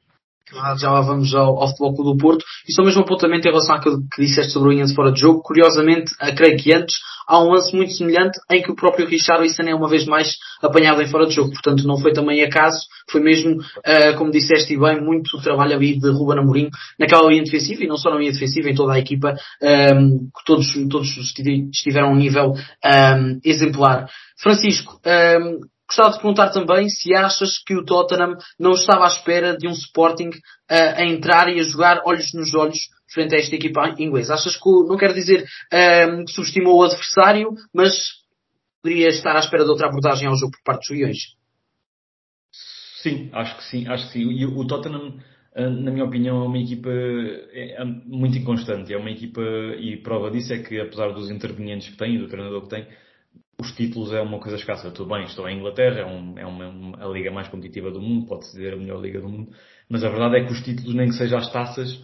Já 0.79 0.93
lá 0.93 1.01
vamos 1.01 1.35
ao, 1.35 1.61
ao 1.61 1.69
Futebol 1.69 1.95
Clube 1.95 2.13
do 2.13 2.17
Porto. 2.19 2.45
E 2.69 2.73
só 2.73 2.85
mesmo 2.85 3.03
apontamento 3.03 3.49
em 3.49 3.51
relação 3.51 3.75
àquilo 3.75 4.03
que 4.13 4.23
disseste 4.23 4.53
sobre 4.53 4.69
o 4.69 4.73
Inês 4.73 4.95
fora 4.95 5.11
de 5.11 5.21
jogo. 5.21 5.43
Curiosamente, 5.43 6.13
creio 6.37 6.57
que 6.57 6.73
antes, 6.73 6.97
há 7.27 7.43
um 7.43 7.51
lance 7.51 7.75
muito 7.75 7.93
semelhante 7.93 8.39
em 8.51 8.63
que 8.63 8.71
o 8.71 8.77
próprio 8.77 9.07
Richarlison 9.07 9.65
é 9.65 9.75
uma 9.75 9.89
vez 9.89 10.07
mais 10.07 10.37
apanhado 10.63 11.03
em 11.03 11.09
fora 11.09 11.27
de 11.27 11.35
jogo. 11.35 11.51
Portanto, 11.51 11.87
não 11.87 11.99
foi 11.99 12.13
também 12.13 12.43
acaso. 12.45 12.87
Foi 13.11 13.21
mesmo, 13.21 13.57
uh, 13.57 14.17
como 14.17 14.31
disseste 14.31 14.77
bem, 14.79 15.01
muito 15.01 15.41
trabalho 15.43 15.75
ali 15.75 15.99
de 15.99 16.11
Ruben 16.11 16.39
Amorim 16.39 16.71
naquela 16.99 17.29
linha 17.29 17.43
defensiva 17.43 17.83
e 17.83 17.89
não 17.89 17.97
só 17.97 18.11
na 18.11 18.19
linha 18.19 18.33
defensiva, 18.33 18.71
em 18.71 18.75
toda 18.75 18.93
a 18.93 18.99
equipa, 18.99 19.35
um, 19.63 19.67
ehm, 19.67 20.19
que 20.37 20.45
todos, 20.45 20.73
todos 20.89 21.09
estiveram 21.73 22.09
a 22.09 22.13
um 22.13 22.17
nível 22.17 22.53
um, 22.53 22.89
ehm, 22.89 23.41
exemplar. 23.45 24.09
Francisco, 24.41 25.01
um, 25.05 25.11
ehm, 25.11 25.59
Gostava 25.89 26.11
de 26.11 26.17
perguntar 26.17 26.51
também 26.51 26.89
se 26.89 27.15
achas 27.15 27.59
que 27.59 27.75
o 27.75 27.85
Tottenham 27.85 28.37
não 28.59 28.73
estava 28.73 29.05
à 29.05 29.09
espera 29.09 29.57
de 29.57 29.69
um 29.69 29.73
Sporting 29.73 30.31
uh, 30.31 30.97
a 30.97 31.05
entrar 31.05 31.49
e 31.49 31.61
a 31.61 31.63
jogar 31.63 32.03
olhos 32.05 32.33
nos 32.35 32.55
olhos 32.55 32.79
frente 33.13 33.35
a 33.35 33.39
esta 33.39 33.55
equipa 33.55 33.95
inglesa. 33.99 34.35
Achas 34.35 34.57
que, 34.57 34.69
não 34.69 34.97
quero 34.97 35.15
dizer 35.15 35.45
uh, 35.45 36.25
que 36.25 36.33
subestimou 36.33 36.79
o 36.79 36.83
adversário, 36.83 37.55
mas 37.73 37.95
poderia 38.83 39.09
estar 39.09 39.37
à 39.37 39.39
espera 39.39 39.65
de 39.65 39.71
outra 39.71 39.89
abordagem 39.89 40.29
ao 40.29 40.37
jogo 40.37 40.53
por 40.53 40.63
parte 40.65 40.89
dos 40.89 40.91
Leões? 40.91 41.19
Sim, 43.03 43.31
acho 43.33 43.57
que 43.57 43.65
sim, 43.65 43.89
acho 43.89 44.07
que 44.07 44.13
sim. 44.15 44.31
E 44.33 44.45
o 44.45 44.67
Tottenham, 44.67 45.21
eh, 45.55 45.71
na 45.71 45.93
minha 45.93 46.05
opinião, 46.05 46.43
é 46.43 46.47
uma 46.47 46.59
equipa 46.59 46.91
é, 46.91 47.81
é 47.81 47.85
muito 47.85 48.37
inconstante. 48.37 48.93
É 48.93 48.97
uma 48.97 49.11
equipa, 49.11 49.41
e 49.79 49.97
prova 49.99 50.31
disso 50.31 50.53
é 50.53 50.59
que 50.59 50.81
apesar 50.81 51.13
dos 51.13 51.31
intervenientes 51.31 51.91
que 51.91 51.97
tem 51.97 52.17
e 52.17 52.19
do 52.19 52.27
treinador 52.27 52.63
que 52.63 52.71
tem, 52.71 52.89
os 53.61 53.73
títulos 53.73 54.13
é 54.13 54.21
uma 54.21 54.39
coisa 54.39 54.57
escassa. 54.57 54.91
Tudo 54.91 55.11
bem, 55.11 55.25
estou 55.25 55.49
em 55.49 55.59
Inglaterra, 55.59 56.01
é, 56.01 56.07
um, 56.07 56.39
é 56.39 56.47
uma, 56.47 57.05
a 57.05 57.09
liga 57.09 57.31
mais 57.31 57.49
competitiva 57.49 57.91
do 57.91 58.01
mundo, 58.01 58.27
pode-se 58.27 58.53
dizer 58.53 58.75
a 58.75 58.77
melhor 58.77 59.01
liga 59.01 59.21
do 59.21 59.29
mundo, 59.29 59.51
mas 59.89 60.05
a 60.05 60.09
verdade 60.09 60.37
é 60.37 60.45
que 60.45 60.53
os 60.53 60.61
títulos, 60.63 60.95
nem 60.95 61.09
que 61.09 61.15
sejam 61.15 61.39
as 61.39 61.51
taças, 61.51 61.99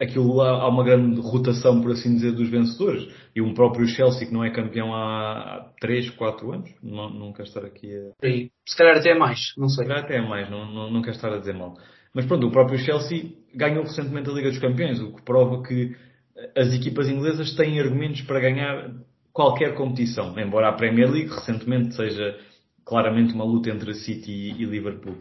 aquilo 0.00 0.40
há, 0.40 0.62
há 0.62 0.68
uma 0.68 0.82
grande 0.82 1.20
rotação, 1.20 1.80
por 1.80 1.92
assim 1.92 2.14
dizer, 2.14 2.32
dos 2.32 2.48
vencedores. 2.48 3.06
E 3.36 3.40
um 3.40 3.54
próprio 3.54 3.86
Chelsea, 3.86 4.26
que 4.26 4.32
não 4.32 4.44
é 4.44 4.50
campeão 4.50 4.94
há, 4.94 5.56
há 5.56 5.72
3, 5.80 6.10
4 6.10 6.52
anos, 6.52 6.70
não, 6.82 7.10
não 7.10 7.32
quero 7.32 7.48
estar 7.48 7.64
aqui 7.64 7.92
a... 7.94 8.26
Se 8.66 8.76
calhar 8.76 8.96
até 8.96 9.10
é 9.10 9.18
mais, 9.18 9.52
não 9.56 9.68
sei. 9.68 9.84
Se 9.84 9.88
calhar 9.88 10.04
até 10.04 10.16
é 10.16 10.22
mais, 10.22 10.50
não, 10.50 10.72
não, 10.72 10.90
não 10.90 11.02
quero 11.02 11.14
estar 11.14 11.32
a 11.32 11.38
dizer 11.38 11.54
mal. 11.54 11.74
Mas 12.14 12.26
pronto, 12.26 12.46
o 12.46 12.50
próprio 12.50 12.78
Chelsea 12.78 13.32
ganhou 13.54 13.84
recentemente 13.84 14.28
a 14.28 14.32
Liga 14.32 14.48
dos 14.50 14.58
Campeões, 14.58 15.00
o 15.00 15.14
que 15.14 15.22
prova 15.22 15.62
que 15.62 15.94
as 16.56 16.72
equipas 16.74 17.08
inglesas 17.08 17.54
têm 17.54 17.78
argumentos 17.78 18.22
para 18.22 18.40
ganhar 18.40 18.90
qualquer 19.32 19.74
competição, 19.74 20.38
embora 20.38 20.68
a 20.68 20.72
Premier 20.72 21.10
League 21.10 21.30
recentemente 21.30 21.94
seja 21.94 22.38
claramente 22.84 23.32
uma 23.34 23.44
luta 23.44 23.70
entre 23.70 23.94
City 23.94 24.54
e 24.58 24.64
Liverpool. 24.64 25.16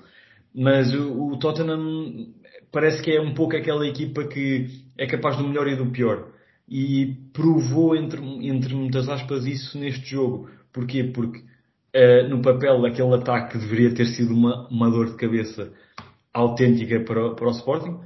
Mas 0.53 0.93
o, 0.93 1.37
Tottenham 1.37 2.33
parece 2.71 3.01
que 3.01 3.11
é 3.11 3.21
um 3.21 3.33
pouco 3.33 3.55
aquela 3.55 3.87
equipa 3.87 4.23
que 4.25 4.67
é 4.97 5.05
capaz 5.05 5.37
do 5.37 5.47
melhor 5.47 5.67
e 5.67 5.75
do 5.75 5.85
pior. 5.87 6.27
e 6.67 7.17
provou, 7.33 7.95
entre, 7.95 8.21
entre 8.47 8.75
muitas 8.75 9.09
aspas, 9.09 9.45
isso 9.45 9.77
neste 9.77 10.11
jogo. 10.11 10.49
Porquê? 10.71 11.03
Porque 11.03 11.39
uh, 11.39 12.29
no 12.29 12.41
papel 12.41 12.85
aquele 12.85 13.15
ataque 13.15 13.57
deveria 13.57 13.93
ter 13.93 14.05
sido 14.05 14.33
uma, 14.33 14.67
uma 14.69 14.89
dor 14.89 15.07
de 15.07 15.15
cabeça 15.15 15.71
autêntica 16.33 16.99
para, 16.99 17.33
para 17.33 17.47
o 17.47 17.51
Sporting. 17.51 17.99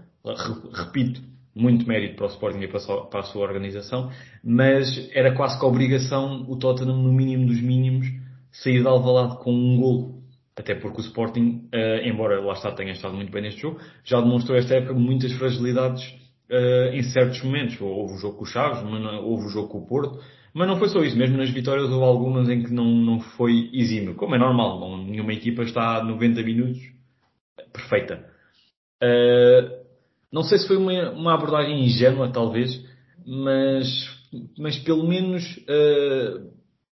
Repito, 0.74 1.22
muito 1.55 1.88
mérito 1.88 2.15
para 2.15 2.25
o 2.25 2.29
Sporting 2.29 2.60
e 2.60 2.67
para 2.67 2.79
a, 2.79 3.01
para 3.05 3.19
a 3.19 3.24
sua 3.24 3.43
organização, 3.43 4.12
mas 4.43 5.10
era 5.13 5.36
quase 5.36 5.60
que 5.60 5.65
obrigação 5.65 6.45
o 6.50 6.57
Tottenham, 6.57 6.98
no 6.98 7.13
mínimo 7.13 7.45
dos 7.45 7.62
mínimos, 7.62 8.07
sair 8.51 8.81
de 8.81 8.88
Alvalade 8.88 9.38
com 9.38 9.53
um 9.53 9.77
gol. 9.77 10.24
Até 10.55 10.75
porque 10.75 11.01
o 11.01 11.03
Sporting, 11.05 11.67
uh, 11.74 12.07
embora 12.07 12.39
lá 12.39 12.53
está 12.53 12.72
tenha 12.72 12.91
estado 12.91 13.15
muito 13.15 13.31
bem 13.31 13.41
neste 13.41 13.62
jogo, 13.62 13.79
já 14.03 14.22
demonstrou 14.22 14.57
esta 14.57 14.75
época 14.75 14.93
muitas 14.93 15.31
fragilidades 15.33 16.03
uh, 16.50 16.93
em 16.93 17.01
certos 17.03 17.41
momentos. 17.43 17.79
Houve 17.81 18.13
o 18.13 18.17
jogo 18.17 18.38
com 18.38 18.43
o 18.43 18.48
Chaves, 18.48 18.83
houve 19.24 19.45
o 19.45 19.50
jogo 19.50 19.69
com 19.69 19.79
o 19.79 19.88
Porto, 19.88 20.19
mas 20.53 20.67
não 20.67 20.77
foi 20.77 20.89
só 20.89 21.00
isso. 21.03 21.17
Mesmo 21.17 21.38
nas 21.38 21.50
vitórias 21.50 21.89
houve 21.89 22.05
algumas 22.05 22.48
em 22.50 22.63
que 22.63 22.72
não, 22.72 22.86
não 22.86 23.19
foi 23.19 23.69
exímio. 23.74 24.13
Como 24.13 24.36
é 24.36 24.38
normal, 24.38 24.79
não, 24.79 25.03
nenhuma 25.03 25.33
equipa 25.33 25.63
está 25.63 25.98
a 25.98 26.03
90 26.03 26.43
minutos 26.43 26.93
perfeita. 27.74 28.25
Uh, 29.01 29.82
não 30.33 30.41
sei 30.41 30.57
se 30.57 30.67
foi 30.67 30.77
uma, 30.77 31.11
uma 31.11 31.35
abordagem 31.35 31.85
ingênua, 31.85 32.27
talvez, 32.31 32.83
mas, 33.23 33.87
mas 34.57 34.77
pelo 34.79 35.07
menos 35.07 35.43
uh, 35.57 36.51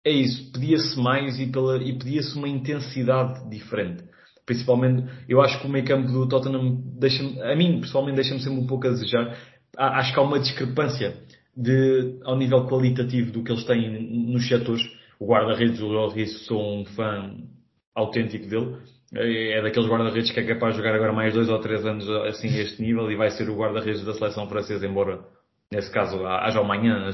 é 0.05 0.11
isso. 0.11 0.51
Pedia-se 0.51 0.99
mais 0.99 1.39
e, 1.39 1.47
pela, 1.47 1.81
e 1.81 1.97
pedia-se 1.97 2.37
uma 2.37 2.47
intensidade 2.47 3.49
diferente. 3.49 4.03
Principalmente, 4.45 5.09
eu 5.27 5.41
acho 5.41 5.59
que 5.59 5.65
o 5.65 5.69
meio 5.69 5.83
campo 5.83 6.11
do 6.11 6.27
Tottenham 6.27 6.79
deixa 6.99 7.23
a 7.51 7.55
mim, 7.55 7.81
pessoalmente, 7.81 8.17
deixa-me 8.17 8.39
sempre 8.39 8.59
um 8.59 8.67
pouco 8.67 8.85
a 8.85 8.91
desejar. 8.91 9.35
Acho 9.75 10.13
que 10.13 10.19
há 10.19 10.23
uma 10.23 10.39
discrepância 10.39 11.17
de, 11.57 12.19
ao 12.25 12.37
nível 12.37 12.67
qualitativo 12.67 13.31
do 13.31 13.43
que 13.43 13.51
eles 13.51 13.63
têm 13.63 14.31
nos 14.31 14.47
setores. 14.47 14.83
O 15.19 15.25
guarda-redes, 15.25 15.81
o 15.81 16.27
sou 16.45 16.81
um 16.81 16.85
fã 16.85 17.35
autêntico 17.95 18.47
dele. 18.47 18.77
É 19.15 19.62
daqueles 19.62 19.88
guarda-redes 19.88 20.32
que 20.32 20.39
é 20.39 20.43
capaz 20.43 20.74
de 20.74 20.82
jogar 20.82 20.96
agora 20.96 21.13
mais 21.13 21.34
dois 21.34 21.48
ou 21.48 21.60
três 21.60 21.86
anos 21.86 22.10
assim 22.27 22.48
a 22.48 22.62
este 22.62 22.82
nível 22.82 23.12
e 23.12 23.15
vai 23.15 23.29
ser 23.29 23.48
o 23.50 23.55
guarda-redes 23.55 24.03
da 24.03 24.13
seleção 24.13 24.48
francesa, 24.48 24.88
embora 24.88 25.20
nesse 25.72 25.91
caso 25.91 26.25
haja 26.25 26.60
amanhã 26.60 27.10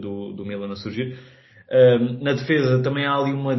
do, 0.00 0.32
do 0.32 0.44
Milan 0.44 0.72
a 0.72 0.76
surgir. 0.76 1.16
na 2.20 2.32
defesa 2.32 2.82
também 2.82 3.06
há 3.06 3.14
ali 3.14 3.32
uma, 3.32 3.54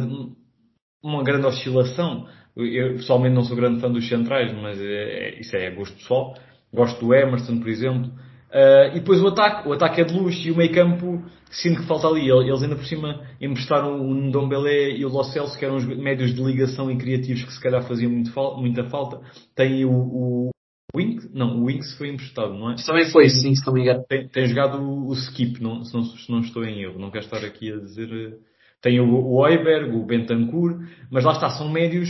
uma 1.02 1.22
grande 1.22 1.46
oscilação. 1.46 2.26
Eu 2.56 2.94
pessoalmente 2.94 3.34
não 3.34 3.44
sou 3.44 3.56
grande 3.56 3.80
fã 3.80 3.90
dos 3.90 4.08
centrais, 4.08 4.52
mas 4.54 4.80
é, 4.80 5.38
isso 5.38 5.56
é 5.56 5.70
gosto 5.70 5.96
pessoal. 5.96 6.34
Gosto 6.72 7.04
do 7.04 7.14
Emerson, 7.14 7.58
por 7.60 7.68
exemplo. 7.68 8.10
Uh, 8.50 8.94
e 8.94 9.00
depois 9.00 9.20
o 9.20 9.28
ataque, 9.28 9.68
o 9.68 9.72
ataque 9.72 10.00
é 10.00 10.04
de 10.04 10.14
luz 10.14 10.36
e 10.44 10.50
o 10.50 10.56
meio 10.56 10.72
campo 10.72 11.24
sinto 11.50 11.80
que 11.80 11.86
falta 11.86 12.06
ali. 12.06 12.30
Eles 12.30 12.62
ainda 12.62 12.76
por 12.76 12.84
cima 12.84 13.26
emprestaram 13.40 14.00
o 14.00 14.14
Ndombele 14.14 14.96
e 14.96 15.04
o 15.04 15.08
Los 15.08 15.32
Celso, 15.32 15.58
que 15.58 15.64
eram 15.64 15.76
os 15.76 15.84
médios 15.84 16.34
de 16.34 16.42
ligação 16.42 16.90
e 16.90 16.96
criativos 16.96 17.44
que 17.44 17.52
se 17.52 17.60
calhar 17.60 17.82
faziam 17.86 18.10
muito 18.10 18.32
fal 18.32 18.60
muita 18.60 18.84
falta. 18.84 19.20
Tem 19.54 19.84
o, 19.84 19.90
o 19.90 20.50
Wings, 20.94 21.28
não, 21.34 21.60
o 21.60 21.64
Wings 21.64 21.96
foi 21.98 22.08
emprestado, 22.08 22.54
não 22.54 22.70
é? 22.70 22.76
Também 22.76 23.10
foi, 23.10 23.28
sim, 23.28 23.54
se 23.54 23.66
não 23.66 23.74
me 23.74 23.82
engano. 23.82 24.04
Tem, 24.08 24.28
tem 24.28 24.46
jogado 24.46 24.80
o, 24.80 25.08
o 25.08 25.12
Skip, 25.14 25.60
não, 25.60 25.82
se, 25.82 25.94
não, 25.94 26.04
se 26.04 26.30
não 26.30 26.40
estou 26.40 26.64
em 26.64 26.82
erro, 26.82 26.98
não 26.98 27.10
quero 27.10 27.24
estar 27.24 27.44
aqui 27.44 27.72
a 27.72 27.76
dizer. 27.76 28.08
Eh, 28.10 28.36
tem 28.80 29.00
o, 29.00 29.06
o 29.06 29.42
Oiberg, 29.42 29.94
o 29.94 30.06
Bentancur, 30.06 30.78
mas 31.10 31.24
lá 31.24 31.32
está, 31.32 31.50
são 31.50 31.68
médios 31.70 32.08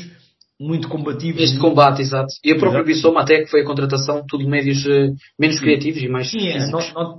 muito 0.60 0.88
combativos. 0.88 1.42
Este 1.42 1.58
combate, 1.58 2.00
exato. 2.00 2.32
E 2.42 2.52
a 2.52 2.58
própria 2.58 2.82
Bissoma 2.82 3.20
até 3.20 3.42
que 3.42 3.50
foi 3.50 3.62
a 3.62 3.64
contratação, 3.64 4.24
tudo 4.26 4.48
médios 4.48 4.84
uh, 4.86 5.14
menos 5.38 5.56
Sim. 5.56 5.62
criativos 5.62 6.02
e 6.02 6.08
mais 6.08 6.30
Sim, 6.30 6.48
é, 6.48 6.66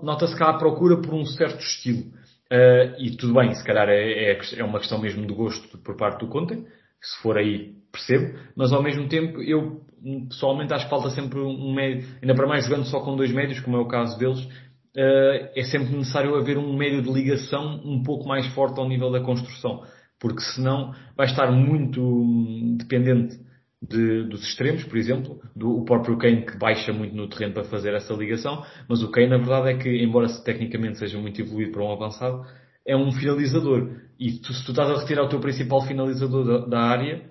nota-se 0.04 0.36
cá 0.36 0.50
a 0.50 0.58
procura 0.58 0.98
por 0.98 1.14
um 1.14 1.26
certo 1.26 1.60
estilo. 1.60 2.04
Uh, 2.52 2.96
e 3.00 3.16
tudo 3.18 3.34
bem, 3.34 3.54
se 3.54 3.64
calhar 3.64 3.90
é, 3.90 4.32
é, 4.32 4.40
é, 4.58 4.64
uma 4.64 4.80
questão 4.80 5.00
mesmo 5.00 5.26
de 5.26 5.34
gosto 5.34 5.78
por 5.80 5.98
parte 5.98 6.20
do 6.22 6.32
Conte, 6.32 6.56
se 6.56 7.22
for 7.22 7.38
aí 7.38 7.76
percebo, 7.92 8.40
mas 8.56 8.72
ao 8.72 8.82
mesmo 8.82 9.08
tempo 9.10 9.42
eu 9.42 9.82
pessoalmente 10.30 10.74
acho 10.74 10.86
que 10.86 10.90
falta 10.90 11.10
sempre 11.10 11.40
um 11.40 11.74
médio, 11.74 12.08
ainda 12.22 12.34
para 12.34 12.48
mais 12.48 12.66
jogando 12.66 12.86
só 12.86 13.02
com 13.02 13.18
dois 13.18 13.32
médios, 13.32 13.60
como 13.60 13.76
é 13.76 13.80
o 13.80 13.88
caso 13.88 14.18
deles, 14.18 14.40
uh, 14.40 15.50
é 15.56 15.64
sempre 15.64 15.94
necessário 15.96 16.36
haver 16.36 16.58
um 16.58 16.76
médio 16.76 17.02
de 17.02 17.12
ligação 17.12 17.82
um 17.84 18.02
pouco 18.02 18.26
mais 18.28 18.48
forte 18.54 18.80
ao 18.80 18.88
nível 18.88 19.12
da 19.12 19.20
construção 19.20 19.84
porque 20.20 20.42
senão 20.42 20.94
vai 21.16 21.28
estar 21.28 21.52
muito 21.52 22.76
dependente 22.78 23.40
de, 23.82 24.24
dos 24.24 24.44
extremos, 24.44 24.84
por 24.84 24.98
exemplo, 24.98 25.40
do 25.56 25.78
o 25.78 25.86
próprio 25.86 26.18
Kane 26.18 26.46
que 26.46 26.58
baixa 26.58 26.92
muito 26.92 27.16
no 27.16 27.30
terreno 27.30 27.54
para 27.54 27.64
fazer 27.66 27.94
essa 27.94 28.14
ligação, 28.14 28.64
mas 28.90 29.04
o 29.04 29.12
Kane, 29.12 29.28
na 29.28 29.38
verdade, 29.38 29.70
é 29.70 29.78
que, 29.78 29.90
embora 30.04 30.28
tecnicamente 30.44 30.98
seja 30.98 31.18
muito 31.18 31.40
evoluído 31.40 31.72
para 31.72 31.84
um 31.84 31.92
avançado, 31.92 32.44
é 32.86 32.96
um 32.96 33.12
finalizador. 33.12 33.92
E 34.20 34.32
tu, 34.40 34.54
se 34.54 34.66
tu 34.66 34.72
estás 34.72 34.90
a 34.90 35.00
retirar 35.00 35.24
o 35.24 35.30
teu 35.30 35.40
principal 35.40 35.82
finalizador 35.82 36.46
da, 36.46 36.66
da 36.66 36.80
área, 36.80 37.30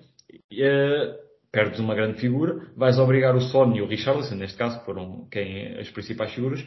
é, 0.53 1.15
perdes 1.51 1.79
uma 1.79 1.95
grande 1.95 2.19
figura, 2.19 2.61
vais 2.77 2.97
obrigar 2.97 3.35
o 3.35 3.41
Son 3.41 3.73
e 3.73 3.81
o 3.81 3.87
Richarlison, 3.87 4.35
neste 4.35 4.57
caso, 4.57 4.79
que 4.79 4.85
foram 4.85 5.27
quem 5.29 5.77
as 5.77 5.89
principais 5.89 6.33
figuras, 6.33 6.65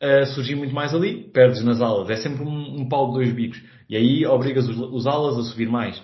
a 0.00 0.24
surgir 0.26 0.54
muito 0.54 0.74
mais 0.74 0.94
ali, 0.94 1.24
perdes 1.32 1.62
nas 1.64 1.80
alas. 1.80 2.08
É 2.08 2.16
sempre 2.16 2.44
um, 2.44 2.80
um 2.80 2.88
pau 2.88 3.08
de 3.08 3.14
dois 3.14 3.32
bicos. 3.32 3.60
E 3.88 3.96
aí 3.96 4.26
obrigas 4.26 4.68
os, 4.68 4.76
os 4.78 5.06
alas 5.06 5.38
a 5.38 5.42
subir 5.42 5.68
mais. 5.68 6.00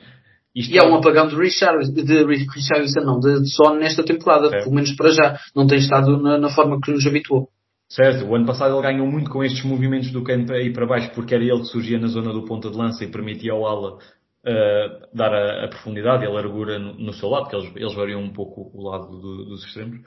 Isto 0.55 0.73
e 0.73 0.79
há 0.79 0.85
um 0.85 0.95
apagão 0.95 1.27
de 1.27 1.35
Richard, 1.35 1.91
de 1.91 2.25
Richarlison, 2.25 3.01
não, 3.01 3.19
de 3.19 3.45
Son 3.55 3.75
nesta 3.75 4.05
temporada, 4.05 4.49
certo. 4.49 4.65
pelo 4.65 4.75
menos 4.77 4.93
para 4.95 5.11
já. 5.11 5.39
Não 5.55 5.67
tem 5.67 5.79
estado 5.79 6.17
na, 6.23 6.39
na, 6.39 6.49
forma 6.49 6.81
que 6.81 6.93
nos 6.93 7.05
habituou. 7.05 7.49
Certo, 7.89 8.25
o 8.25 8.35
ano 8.37 8.47
passado 8.47 8.75
ele 8.75 8.83
ganhou 8.83 9.07
muito 9.07 9.31
com 9.31 9.43
estes 9.43 9.65
movimentos 9.65 10.13
do 10.13 10.23
Kane 10.23 10.47
para 10.47 10.63
ir 10.63 10.73
para 10.73 10.87
baixo, 10.87 11.11
porque 11.13 11.35
era 11.35 11.43
ele 11.43 11.59
que 11.61 11.67
surgia 11.67 11.99
na 11.99 12.07
zona 12.07 12.33
do 12.33 12.45
ponta 12.45 12.71
de 12.71 12.77
lança 12.77 13.05
e 13.05 13.11
permitia 13.11 13.53
ao 13.53 13.67
ala 13.67 13.95
uh, 13.95 15.07
dar 15.13 15.35
a, 15.35 15.65
a, 15.65 15.69
profundidade 15.69 16.23
e 16.25 16.27
a 16.27 16.31
largura 16.31 16.79
no, 16.79 16.95
no, 16.95 17.13
seu 17.13 17.29
lado, 17.29 17.49
que 17.49 17.57
eles, 17.57 17.73
eles 17.75 17.95
variam 17.95 18.23
um 18.23 18.33
pouco 18.33 18.71
o 18.73 18.89
lado 18.89 19.09
do, 19.19 19.45
dos 19.45 19.65
extremos. 19.65 20.01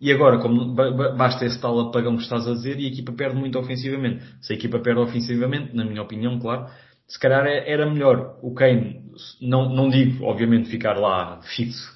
E 0.00 0.10
agora, 0.12 0.38
como 0.38 0.72
basta 0.72 1.44
esse 1.44 1.60
tal 1.60 1.78
apagão 1.78 2.16
que 2.16 2.22
estás 2.22 2.48
a 2.48 2.52
dizer, 2.52 2.78
e 2.78 2.86
a 2.86 2.88
equipa 2.88 3.12
perde 3.12 3.36
muito 3.36 3.58
ofensivamente. 3.58 4.24
Se 4.40 4.52
a 4.52 4.56
equipa 4.56 4.78
perde 4.78 5.00
ofensivamente, 5.00 5.76
na 5.76 5.84
minha 5.84 6.00
opinião, 6.00 6.38
claro, 6.38 6.70
se 7.10 7.18
calhar 7.18 7.44
é, 7.44 7.70
era 7.70 7.90
melhor 7.90 8.38
o 8.40 8.54
Kane, 8.54 9.00
não, 9.42 9.68
não 9.68 9.88
digo, 9.88 10.24
obviamente, 10.24 10.70
ficar 10.70 10.96
lá 10.96 11.40
fixo 11.56 11.92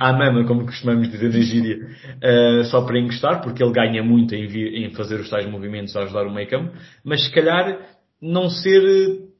à 0.00 0.12
mama, 0.12 0.44
como 0.44 0.66
costumamos 0.66 1.08
dizer 1.08 1.32
na 1.32 1.40
gíria, 1.40 1.78
uh, 1.78 2.64
só 2.64 2.82
para 2.82 2.98
encostar, 2.98 3.42
porque 3.42 3.62
ele 3.62 3.72
ganha 3.72 4.02
muito 4.02 4.34
em, 4.34 4.44
em 4.84 4.90
fazer 4.90 5.20
os 5.20 5.30
tais 5.30 5.48
movimentos 5.48 5.96
a 5.96 6.02
ajudar 6.02 6.26
o 6.26 6.34
meio 6.34 6.48
campo, 6.48 6.72
mas 7.04 7.24
se 7.24 7.32
calhar 7.32 7.78
não 8.20 8.50
ser 8.50 8.82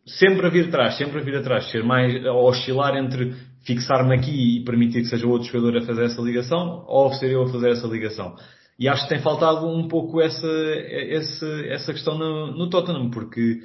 sempre 0.07 0.47
a 0.47 0.49
vir 0.49 0.69
atrás, 0.69 0.97
sempre 0.97 1.21
a 1.21 1.25
vir 1.25 1.37
atrás, 1.37 1.69
ser 1.71 1.83
mais, 1.83 2.15
oscilar 2.27 2.97
entre 2.97 3.35
fixar-me 3.67 4.15
aqui 4.15 4.59
e 4.59 4.65
permitir 4.65 5.01
que 5.01 5.09
seja 5.09 5.27
outro 5.27 5.49
jogador 5.49 5.79
a 5.79 5.87
fazer 5.87 6.05
essa 6.05 6.23
ligação, 6.23 6.85
ou 6.87 7.13
ser 7.15 7.33
eu 7.33 7.43
a 7.43 7.49
fazer 7.49 7.71
essa 7.71 7.87
ligação. 7.89 8.37
E 8.79 8.89
acho 8.89 9.03
que 9.03 9.11
tem 9.11 9.19
faltado 9.19 9.67
um 9.67 9.89
pouco 9.89 10.23
essa, 10.23 10.47
essa, 10.47 11.47
essa 11.67 11.93
questão 11.93 12.17
no, 12.17 12.57
no 12.57 12.71
Tottenham, 12.71 13.11
porque 13.11 13.61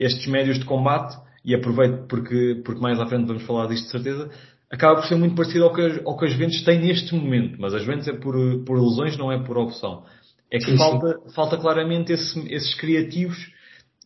estes 0.00 0.26
médios 0.26 0.58
de 0.58 0.64
combate, 0.64 1.16
e 1.44 1.54
aproveito 1.54 2.06
porque, 2.08 2.60
porque 2.64 2.80
mais 2.80 2.98
à 2.98 3.06
frente 3.06 3.26
vamos 3.26 3.44
falar 3.44 3.66
disto 3.66 3.84
de 3.84 3.90
certeza, 3.90 4.30
acaba 4.70 4.96
por 4.96 5.06
ser 5.06 5.16
muito 5.16 5.34
parecido 5.34 5.64
ao 5.64 5.72
que, 5.72 6.02
ao 6.04 6.16
que 6.16 6.24
as 6.24 6.32
Juventus 6.32 6.62
têm 6.64 6.80
neste 6.80 7.14
momento. 7.14 7.56
Mas 7.58 7.74
as 7.74 7.82
Juventus 7.82 8.08
é 8.08 8.12
por, 8.12 8.34
por 8.64 8.78
lesões, 8.80 9.16
não 9.16 9.30
é 9.30 9.38
por 9.38 9.58
opção. 9.58 10.04
É 10.50 10.58
que 10.58 10.70
sim, 10.70 10.76
falta, 10.76 11.08
sim. 11.08 11.34
falta 11.34 11.56
claramente 11.56 12.12
esse, 12.12 12.52
esses 12.52 12.74
criativos 12.74 13.36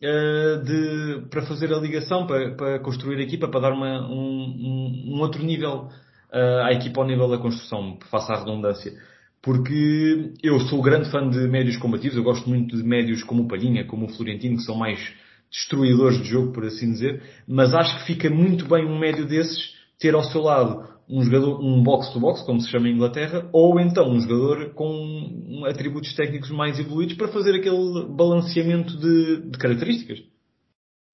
uh, 0.01 0.63
de, 0.63 1.27
para 1.29 1.43
fazer 1.43 1.73
a 1.73 1.79
ligação, 1.79 2.25
para, 2.25 2.55
para 2.55 2.79
construir 2.79 3.17
a 3.17 3.23
equipa, 3.23 3.47
para 3.47 3.61
dar 3.61 3.73
uma, 3.73 4.07
um, 4.07 5.13
um, 5.13 5.21
outro 5.21 5.43
nível 5.43 5.89
uh, 6.31 6.63
à 6.63 6.73
equipa 6.73 7.01
ao 7.01 7.07
nível 7.07 7.29
da 7.29 7.37
construção, 7.37 7.97
faça 8.09 8.33
a 8.33 8.39
redundância. 8.39 8.93
Porque 9.41 10.33
eu 10.41 10.59
sou 10.61 10.81
grande 10.81 11.11
fã 11.11 11.27
de 11.29 11.47
médios 11.47 11.77
combativos, 11.77 12.17
eu 12.17 12.23
gosto 12.23 12.49
muito 12.49 12.75
de 12.75 12.83
médios 12.83 13.23
como 13.23 13.43
o 13.43 13.47
Palhinha, 13.47 13.85
como 13.85 14.05
o 14.05 14.09
Florentino, 14.09 14.57
que 14.57 14.63
são 14.63 14.75
mais 14.75 14.99
destruidores 15.55 16.21
de 16.21 16.29
jogo, 16.29 16.51
por 16.51 16.65
assim 16.65 16.91
dizer, 16.91 17.21
mas 17.47 17.73
acho 17.73 17.99
que 17.99 18.05
fica 18.05 18.29
muito 18.29 18.67
bem 18.67 18.85
um 18.85 18.99
médio 18.99 19.25
desses 19.25 19.73
ter 19.99 20.13
ao 20.13 20.23
seu 20.23 20.41
lado 20.41 20.95
um 21.07 21.23
jogador, 21.23 21.63
um 21.63 21.83
box-to-box, 21.83 22.43
como 22.43 22.59
se 22.59 22.69
chama 22.69 22.89
em 22.89 22.93
Inglaterra, 22.93 23.47
ou 23.53 23.79
então 23.79 24.09
um 24.09 24.19
jogador 24.19 24.73
com 24.73 25.63
atributos 25.67 26.13
técnicos 26.15 26.49
mais 26.49 26.79
evoluídos 26.79 27.15
para 27.15 27.27
fazer 27.27 27.55
aquele 27.55 28.05
balanceamento 28.09 28.97
de, 28.97 29.49
de 29.51 29.57
características. 29.57 30.19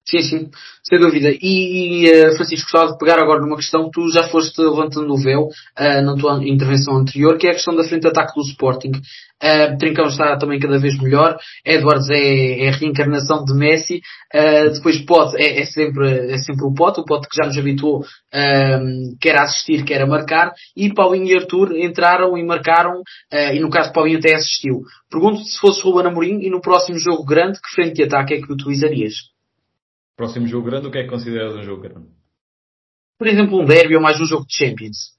Sim, 0.04 0.20
sim, 0.20 0.50
sem 0.82 0.98
dúvida. 0.98 1.30
E, 1.30 2.04
e 2.04 2.10
uh, 2.10 2.34
Francisco, 2.34 2.68
gostava 2.70 2.92
de 2.92 2.98
pegar 2.98 3.20
agora 3.20 3.40
numa 3.40 3.56
questão 3.56 3.84
que 3.84 3.92
tu 3.92 4.10
já 4.10 4.24
foste 4.24 4.60
levantando 4.60 5.12
o 5.12 5.16
véu 5.16 5.42
uh, 5.46 6.02
na 6.02 6.16
tua 6.16 6.44
intervenção 6.44 6.96
anterior, 6.96 7.38
que 7.38 7.46
é 7.46 7.50
a 7.50 7.54
questão 7.54 7.76
da 7.76 7.84
frente 7.84 8.02
de 8.02 8.08
ataque 8.08 8.34
do 8.34 8.42
Sporting. 8.42 8.92
Uh, 9.42 9.76
Trincão 9.76 10.06
está 10.06 10.38
também 10.38 10.60
cada 10.60 10.78
vez 10.78 10.96
melhor. 11.00 11.36
Edwards 11.64 12.08
é, 12.10 12.60
é 12.60 12.68
a 12.68 12.72
reencarnação 12.72 13.44
de 13.44 13.52
Messi. 13.54 14.00
Uh, 14.32 14.72
depois 14.72 15.04
Pote 15.04 15.36
é, 15.36 15.60
é, 15.60 15.64
sempre, 15.64 16.32
é 16.32 16.38
sempre 16.38 16.64
o 16.64 16.72
Pote, 16.72 17.00
o 17.00 17.04
Pote 17.04 17.28
que 17.28 17.36
já 17.36 17.48
nos 17.48 17.58
habituou, 17.58 18.00
uh, 18.00 19.18
quer 19.20 19.36
a 19.36 19.42
assistir, 19.42 19.84
quer 19.84 20.00
a 20.00 20.06
marcar. 20.06 20.52
E 20.76 20.94
Paulinho 20.94 21.26
e 21.26 21.36
Arthur 21.36 21.76
entraram 21.76 22.38
e 22.38 22.44
marcaram, 22.44 23.02
e 23.32 23.58
no 23.58 23.70
caso 23.70 23.92
Paulinho 23.92 24.18
até 24.18 24.34
assistiu. 24.34 24.82
Pergunto 25.10 25.42
se 25.44 25.58
fosse 25.58 25.82
Ruben 25.82 26.06
Amorim 26.06 26.40
e 26.40 26.50
no 26.50 26.60
próximo 26.60 26.98
jogo 26.98 27.24
grande, 27.24 27.60
que 27.60 27.74
frente 27.74 27.94
de 27.94 28.04
ataque 28.04 28.34
é 28.34 28.40
que 28.40 28.52
utilizarias? 28.52 29.14
Próximo 30.16 30.46
jogo 30.46 30.66
grande, 30.66 30.86
o 30.86 30.90
que 30.90 30.98
é 30.98 31.02
que 31.02 31.08
consideras 31.08 31.54
um 31.54 31.62
jogo 31.62 31.82
grande? 31.82 32.06
Por 33.18 33.26
exemplo, 33.26 33.60
um 33.60 33.64
derby 33.64 33.96
ou 33.96 34.02
mais 34.02 34.20
um 34.20 34.24
jogo 34.24 34.46
de 34.46 34.54
Champions. 34.54 35.12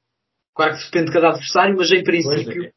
Claro 0.55 0.77
que 0.77 0.85
depende 0.85 1.05
de 1.07 1.13
cada 1.13 1.29
adversário, 1.29 1.75
mas 1.77 1.91
em 1.91 2.03
princípio. 2.03 2.71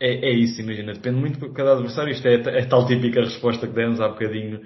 É, 0.00 0.30
é, 0.30 0.32
isso, 0.32 0.60
imagina. 0.60 0.92
Depende 0.92 1.20
muito 1.20 1.40
de 1.40 1.54
cada 1.54 1.72
adversário. 1.72 2.12
Isto 2.12 2.28
é, 2.28 2.34
é 2.34 2.64
tal 2.66 2.86
típica 2.86 3.20
resposta 3.20 3.66
que 3.66 3.72
demos 3.72 4.00
há 4.00 4.08
bocadinho. 4.08 4.60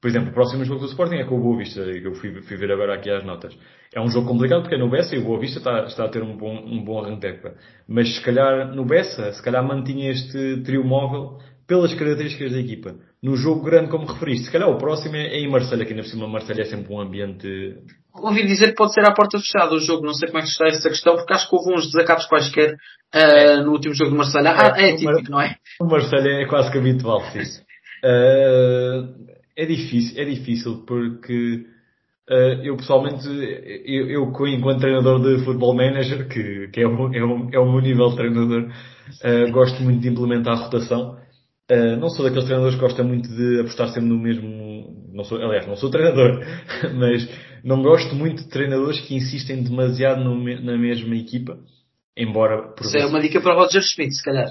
Por 0.00 0.08
exemplo, 0.08 0.30
o 0.30 0.32
próximo 0.32 0.64
jogo 0.64 0.80
do 0.80 0.86
Sporting 0.86 1.16
é 1.16 1.24
com 1.24 1.36
o 1.36 1.42
Boa 1.42 1.58
Vista, 1.58 1.84
que 1.84 2.06
eu 2.06 2.14
fui, 2.14 2.40
fui 2.40 2.56
ver 2.56 2.72
agora 2.72 2.94
aqui 2.94 3.10
as 3.10 3.22
notas. 3.22 3.54
É 3.94 4.00
um 4.00 4.08
jogo 4.08 4.26
complicado 4.26 4.62
porque 4.62 4.76
é 4.76 4.78
no 4.78 4.88
Bessa 4.88 5.14
e 5.14 5.18
o 5.18 5.24
Boa 5.24 5.38
Vista 5.38 5.58
está, 5.58 5.84
está 5.84 6.04
a 6.06 6.08
ter 6.08 6.22
um 6.22 6.38
bom, 6.38 6.56
um 6.56 6.82
bom 6.82 7.04
arranque 7.04 7.38
Mas 7.86 8.16
se 8.16 8.22
calhar 8.22 8.74
no 8.74 8.86
Bessa, 8.86 9.30
se 9.32 9.42
calhar 9.42 9.62
mantinha 9.62 10.10
este 10.10 10.62
trio 10.62 10.84
móvel 10.84 11.38
pelas 11.70 11.94
características 11.94 12.50
da 12.50 12.58
equipa. 12.58 12.96
No 13.22 13.36
jogo 13.36 13.62
grande, 13.62 13.92
como 13.92 14.04
referiste, 14.04 14.46
se 14.46 14.50
calhar 14.50 14.68
o 14.68 14.76
próximo 14.76 15.14
é, 15.14 15.38
em 15.38 15.48
Marselha, 15.48 15.84
que 15.84 15.92
ainda 15.92 16.02
por 16.02 16.08
cima 16.08 16.26
Marselha 16.26 16.62
é 16.62 16.64
sempre 16.64 16.92
um 16.92 17.00
ambiente. 17.00 17.46
Ouvi 18.12 18.44
dizer 18.44 18.70
que 18.70 18.74
pode 18.74 18.92
ser 18.92 19.08
à 19.08 19.14
porta 19.14 19.38
fechada 19.38 19.72
o 19.72 19.78
jogo, 19.78 20.04
não 20.04 20.12
sei 20.12 20.26
como 20.26 20.40
é 20.40 20.42
que 20.42 20.48
está 20.48 20.66
essa 20.66 20.88
questão, 20.88 21.14
porque 21.14 21.32
acho 21.32 21.48
que 21.48 21.54
houve 21.54 21.72
uns 21.72 21.86
desacatos 21.86 22.26
quaisquer 22.26 22.74
uh, 22.74 23.62
no 23.62 23.70
último 23.70 23.94
jogo 23.94 24.10
de 24.10 24.16
Marselha. 24.16 24.50
Ah, 24.50 24.80
é, 24.80 24.90
é 24.90 24.96
típico, 24.96 25.30
não 25.30 25.40
é? 25.40 25.54
O 25.80 25.84
Marselha 25.84 26.42
é 26.42 26.46
quase 26.46 26.72
que 26.72 26.78
habitual, 26.78 27.20
sim. 27.30 27.38
Uh, 27.38 29.30
é 29.56 29.64
difícil, 29.64 30.20
é 30.20 30.24
difícil 30.24 30.84
porque 30.84 31.66
uh, 32.28 32.64
eu 32.64 32.76
pessoalmente, 32.78 33.28
eu, 33.28 34.10
eu 34.10 34.46
enquanto 34.48 34.80
treinador 34.80 35.20
de 35.20 35.44
futebol 35.44 35.72
manager, 35.72 36.26
que, 36.26 36.66
que 36.72 36.80
é, 36.80 36.88
o, 36.88 37.14
é, 37.14 37.22
o, 37.22 37.48
é 37.52 37.58
o 37.60 37.70
meu 37.70 37.80
nível 37.80 38.08
de 38.08 38.16
treinador, 38.16 38.72
gosto 39.52 39.80
muito 39.84 40.00
de 40.00 40.08
implementar 40.08 40.54
a 40.54 40.64
rotação. 40.64 41.20
Uh, 41.70 41.96
não 42.00 42.08
sou 42.08 42.24
daqueles 42.24 42.46
treinadores 42.46 42.74
que 42.74 42.80
gosta 42.80 43.04
muito 43.04 43.28
de 43.28 43.60
apostar 43.60 43.88
sempre 43.88 44.08
no 44.08 44.18
mesmo. 44.18 45.10
Não 45.12 45.22
sou, 45.22 45.38
aliás, 45.38 45.66
não 45.66 45.76
sou 45.76 45.90
treinador, 45.90 46.44
mas 46.98 47.28
não 47.62 47.82
gosto 47.82 48.14
muito 48.14 48.42
de 48.42 48.48
treinadores 48.48 49.00
que 49.00 49.14
insistem 49.14 49.62
demasiado 49.62 50.24
no, 50.24 50.34
na 50.62 50.76
mesma 50.76 51.14
equipa, 51.14 51.58
embora. 52.16 52.74
Isso 52.80 52.96
é 52.96 53.06
uma 53.06 53.20
dica 53.20 53.40
para 53.40 53.54
Roger 53.54 53.82
Schmidt, 53.82 54.14
se 54.14 54.24
calhar. 54.24 54.50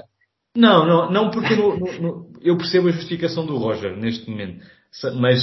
Não, 0.56 0.86
não, 0.86 1.10
não 1.10 1.30
porque 1.30 1.54
no, 1.54 1.76
no, 1.76 2.32
eu 2.40 2.56
percebo 2.56 2.88
a 2.88 2.92
justificação 2.92 3.46
do 3.46 3.56
Roger 3.56 3.96
neste 3.96 4.28
momento, 4.28 4.64
mas 5.16 5.40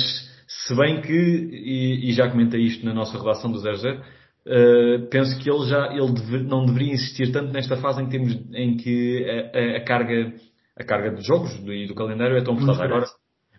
se 0.48 0.75
bem 0.75 1.01
que, 1.01 1.13
e, 1.13 2.10
e 2.10 2.13
já 2.13 2.29
comentei 2.29 2.62
isto 2.62 2.86
na 2.86 2.93
nossa 2.93 3.17
relação 3.17 3.51
do 3.51 3.60
0-0, 3.60 4.00
uh, 4.00 5.07
penso 5.10 5.38
que 5.39 5.50
ele 5.50 5.65
já 5.67 5.93
ele 5.93 6.12
deve, 6.12 6.39
não 6.39 6.65
deveria 6.65 6.93
insistir 6.93 7.31
tanto 7.31 7.53
nesta 7.53 7.77
fase 7.77 8.01
em 8.01 8.07
em 8.53 8.77
que 8.77 9.25
a, 9.29 9.57
a, 9.57 9.77
a 9.77 9.81
carga 9.86 10.34
a 10.79 10.84
carga 10.84 11.12
de 11.12 11.25
jogos 11.25 11.51
e 11.65 11.88
do 11.88 11.96
calendário 11.96 12.38
é 12.38 12.41
tão 12.41 12.55
pesada 12.55 12.84
agora. 12.84 13.05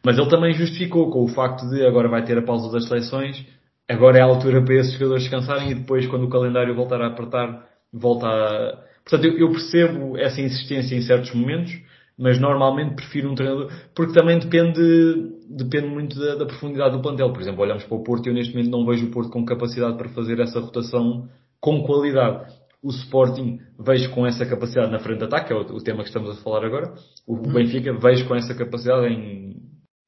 Mas 0.05 0.17
ele 0.17 0.31
também 0.31 0.53
justificou 0.53 1.11
com 1.11 1.25
o 1.25 1.29
facto 1.29 1.69
de 1.69 1.85
agora 1.85 2.09
vai 2.09 2.25
ter 2.25 2.39
a 2.39 2.43
pausa 2.43 2.71
das 2.73 2.87
seleções, 2.87 3.45
agora 3.89 4.19
é 4.19 4.21
a 4.21 4.27
altura 4.27 4.63
para 4.65 4.77
esses 4.77 4.93
jogadores 4.93 5.25
descansarem 5.25 5.71
e 5.71 5.75
depois 5.75 6.07
quando 6.07 6.25
o 6.25 6.31
calendário 6.31 6.75
voltar 6.75 7.01
a 7.03 7.09
apertar, 7.09 7.67
volta 7.93 8.27
a... 8.27 8.89
Portanto, 9.05 9.25
eu, 9.25 9.39
eu 9.39 9.51
percebo 9.51 10.17
essa 10.17 10.41
insistência 10.41 10.95
em 10.95 11.01
certos 11.01 11.35
momentos, 11.35 11.73
mas 12.17 12.39
normalmente 12.39 12.95
prefiro 12.95 13.31
um 13.31 13.35
treinador, 13.35 13.71
porque 13.95 14.13
também 14.13 14.39
depende, 14.39 15.33
depende 15.49 15.89
muito 15.89 16.19
da, 16.19 16.35
da, 16.35 16.47
profundidade 16.47 16.97
do 16.97 17.03
plantel. 17.03 17.33
Por 17.33 17.41
exemplo, 17.41 17.63
olhamos 17.63 17.85
para 17.85 17.97
o 17.97 18.03
Porto 18.03 18.27
e 18.27 18.31
eu 18.31 18.35
neste 18.35 18.55
momento 18.55 18.71
não 18.71 18.85
vejo 18.85 19.07
o 19.07 19.11
Porto 19.11 19.31
com 19.31 19.45
capacidade 19.45 19.97
para 19.97 20.09
fazer 20.11 20.39
essa 20.41 20.61
rotação 20.61 21.29
com 21.61 21.83
qualidade 21.83 22.53
o 22.83 22.91
Sporting 22.91 23.61
vejo 23.79 24.11
com 24.15 24.27
essa 24.27 24.47
capacidade 24.47 24.91
na 24.91 24.99
frente 24.99 25.19
de 25.19 25.25
ataque, 25.25 25.53
é 25.53 25.57
o, 25.57 25.61
o 25.61 25.83
tema 25.83 26.03
que 26.03 26.09
estamos 26.09 26.31
a 26.31 26.43
falar 26.43 26.65
agora. 26.65 26.95
O 27.27 27.35
uhum. 27.35 27.53
Benfica 27.53 27.93
vejo 27.93 28.27
com 28.27 28.35
essa 28.35 28.55
capacidade 28.55 29.13
em 29.13 29.57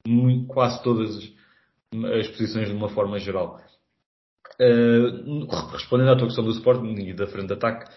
muito, 0.07 0.47
quase 0.47 0.81
todas 0.83 1.17
as, 1.93 2.27
posições 2.29 2.69
de 2.69 2.73
uma 2.73 2.89
forma 2.89 3.19
geral. 3.19 3.59
Uh, 4.59 5.45
respondendo 5.71 6.11
à 6.11 6.15
tua 6.15 6.27
questão 6.27 6.43
do 6.43 6.51
Sporting 6.51 6.93
e 6.93 7.13
da 7.13 7.27
frente 7.27 7.47
de 7.47 7.53
ataque, 7.53 7.91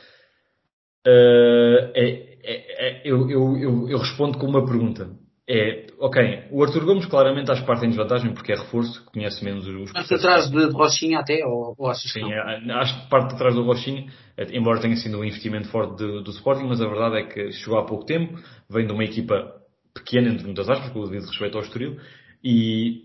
uh, 1.07 1.91
é, 1.95 2.39
é, 2.43 2.89
é, 2.89 3.03
eu, 3.05 3.31
eu, 3.31 3.57
eu, 3.57 3.89
eu 3.89 3.99
respondo 3.99 4.39
com 4.39 4.47
uma 4.47 4.67
pergunta 4.67 5.11
é, 5.47 5.89
ok, 5.99 6.45
o 6.51 6.65
Arthur 6.65 6.87
Gomes 6.87 7.05
claramente 7.05 7.51
acho 7.51 7.61
que 7.61 7.67
parte 7.67 7.85
em 7.85 7.91
desvantagem 7.91 8.33
porque 8.33 8.53
é 8.53 8.57
reforço, 8.57 9.05
conhece 9.13 9.45
menos 9.45 9.67
os 9.67 9.93
Parte 9.93 10.15
atrás 10.15 10.51
de 10.51 10.65
Rochinha 10.71 11.19
até, 11.19 11.45
ou, 11.45 11.75
ou 11.77 11.91
achas 11.91 12.11
Sim, 12.11 12.33
é, 12.33 12.73
acho 12.73 13.03
que 13.03 13.11
parte 13.11 13.35
atrás 13.35 13.55
do 13.55 13.63
Rochinha, 13.63 14.07
é, 14.39 14.57
embora 14.57 14.81
tenha 14.81 14.97
sido 14.97 15.19
um 15.19 15.25
investimento 15.25 15.69
forte 15.69 15.99
do, 15.99 16.23
do 16.23 16.31
Sporting, 16.31 16.65
mas 16.65 16.81
a 16.81 16.89
verdade 16.89 17.19
é 17.19 17.23
que 17.25 17.53
chegou 17.53 17.79
há 17.79 17.85
pouco 17.85 18.07
tempo, 18.07 18.39
vem 18.71 18.87
de 18.87 18.93
uma 18.93 19.05
equipa 19.05 19.53
pequena, 19.95 20.31
entre 20.31 20.47
muitas 20.47 20.69
aspas, 20.71 20.91
com 20.91 21.01
o 21.01 21.05
devido 21.05 21.27
respeito 21.27 21.59
ao 21.59 21.63
Estoril, 21.63 21.99
e, 22.43 23.03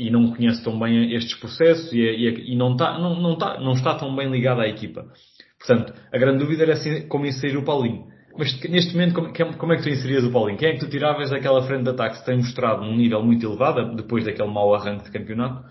e 0.00 0.10
não 0.10 0.34
conhece 0.34 0.64
tão 0.64 0.76
bem 0.76 1.14
estes 1.14 1.38
processos 1.38 1.92
e, 1.92 2.00
e, 2.00 2.54
e 2.54 2.56
não, 2.56 2.72
está, 2.72 2.98
não, 2.98 3.20
não, 3.20 3.32
está, 3.34 3.60
não 3.60 3.72
está 3.74 3.94
tão 3.94 4.14
bem 4.16 4.28
ligado 4.28 4.60
à 4.60 4.66
equipa. 4.66 5.06
Portanto, 5.58 5.92
a 6.12 6.18
grande 6.18 6.38
dúvida 6.38 6.64
era 6.64 6.72
assim, 6.72 7.06
como 7.06 7.24
inserir 7.24 7.56
o 7.56 7.64
Paulinho. 7.64 8.06
Mas 8.38 8.56
neste 8.70 8.92
momento, 8.92 9.14
como, 9.14 9.56
como, 9.56 9.72
é 9.72 9.76
que 9.76 9.82
tu 9.82 9.88
inserias 9.88 10.22
o 10.22 10.30
Paulinho? 10.30 10.56
Quem 10.56 10.68
é 10.68 10.72
que 10.74 10.78
tu 10.78 10.88
tiravas 10.88 11.30
daquela 11.30 11.60
frente 11.62 11.82
de 11.82 11.90
ataque 11.90 12.20
que 12.20 12.24
tem 12.24 12.36
mostrado 12.36 12.84
num 12.84 12.96
nível 12.96 13.20
muito 13.20 13.44
elevado, 13.44 13.96
depois 13.96 14.24
daquele 14.24 14.48
mau 14.48 14.72
arranque 14.72 15.06
de 15.06 15.10
campeonato? 15.10 15.64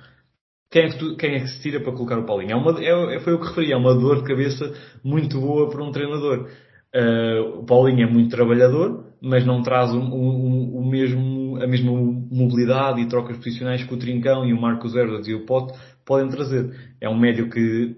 Quem 0.70 0.84
é 0.84 0.90
que, 0.90 1.00
tu, 1.00 1.16
quem 1.16 1.36
é 1.36 1.40
que 1.40 1.48
se 1.48 1.62
tira 1.62 1.80
para 1.80 1.94
colocar 1.94 2.20
o 2.20 2.26
Paulinho? 2.26 2.52
É 2.52 2.56
uma, 2.58 2.84
é, 2.84 3.20
foi 3.22 3.34
o 3.34 3.40
que 3.40 3.48
referi, 3.48 3.72
é 3.72 3.78
uma 3.78 3.96
dor 3.96 4.18
de 4.18 4.28
cabeça 4.28 4.74
muito 5.02 5.40
boa 5.40 5.70
para 5.70 5.82
um 5.82 5.92
treinador. 5.92 6.50
Uh, 6.94 7.60
o 7.60 7.66
Paulinho 7.66 8.06
é 8.06 8.12
muito 8.12 8.36
trabalhador, 8.36 9.14
mas 9.22 9.46
não 9.46 9.62
traz 9.62 9.94
o, 9.94 10.00
o, 10.02 10.86
mesmo, 10.86 11.58
a 11.64 11.68
mesma 11.68 11.92
mobilidade 11.94 13.00
e 13.00 13.08
trocas 13.08 13.38
posicionais 13.38 13.82
que 13.82 13.94
o 13.94 13.98
Trincão 13.98 14.46
e 14.46 14.52
o 14.52 14.60
Marcos 14.60 14.94
Herdas 14.94 15.26
e 15.26 15.34
o 15.34 15.46
Pote 15.46 15.74
podem 16.06 16.28
trazer. 16.28 16.70
É 17.00 17.08
um 17.08 17.18
médio 17.18 17.50
que, 17.50 17.96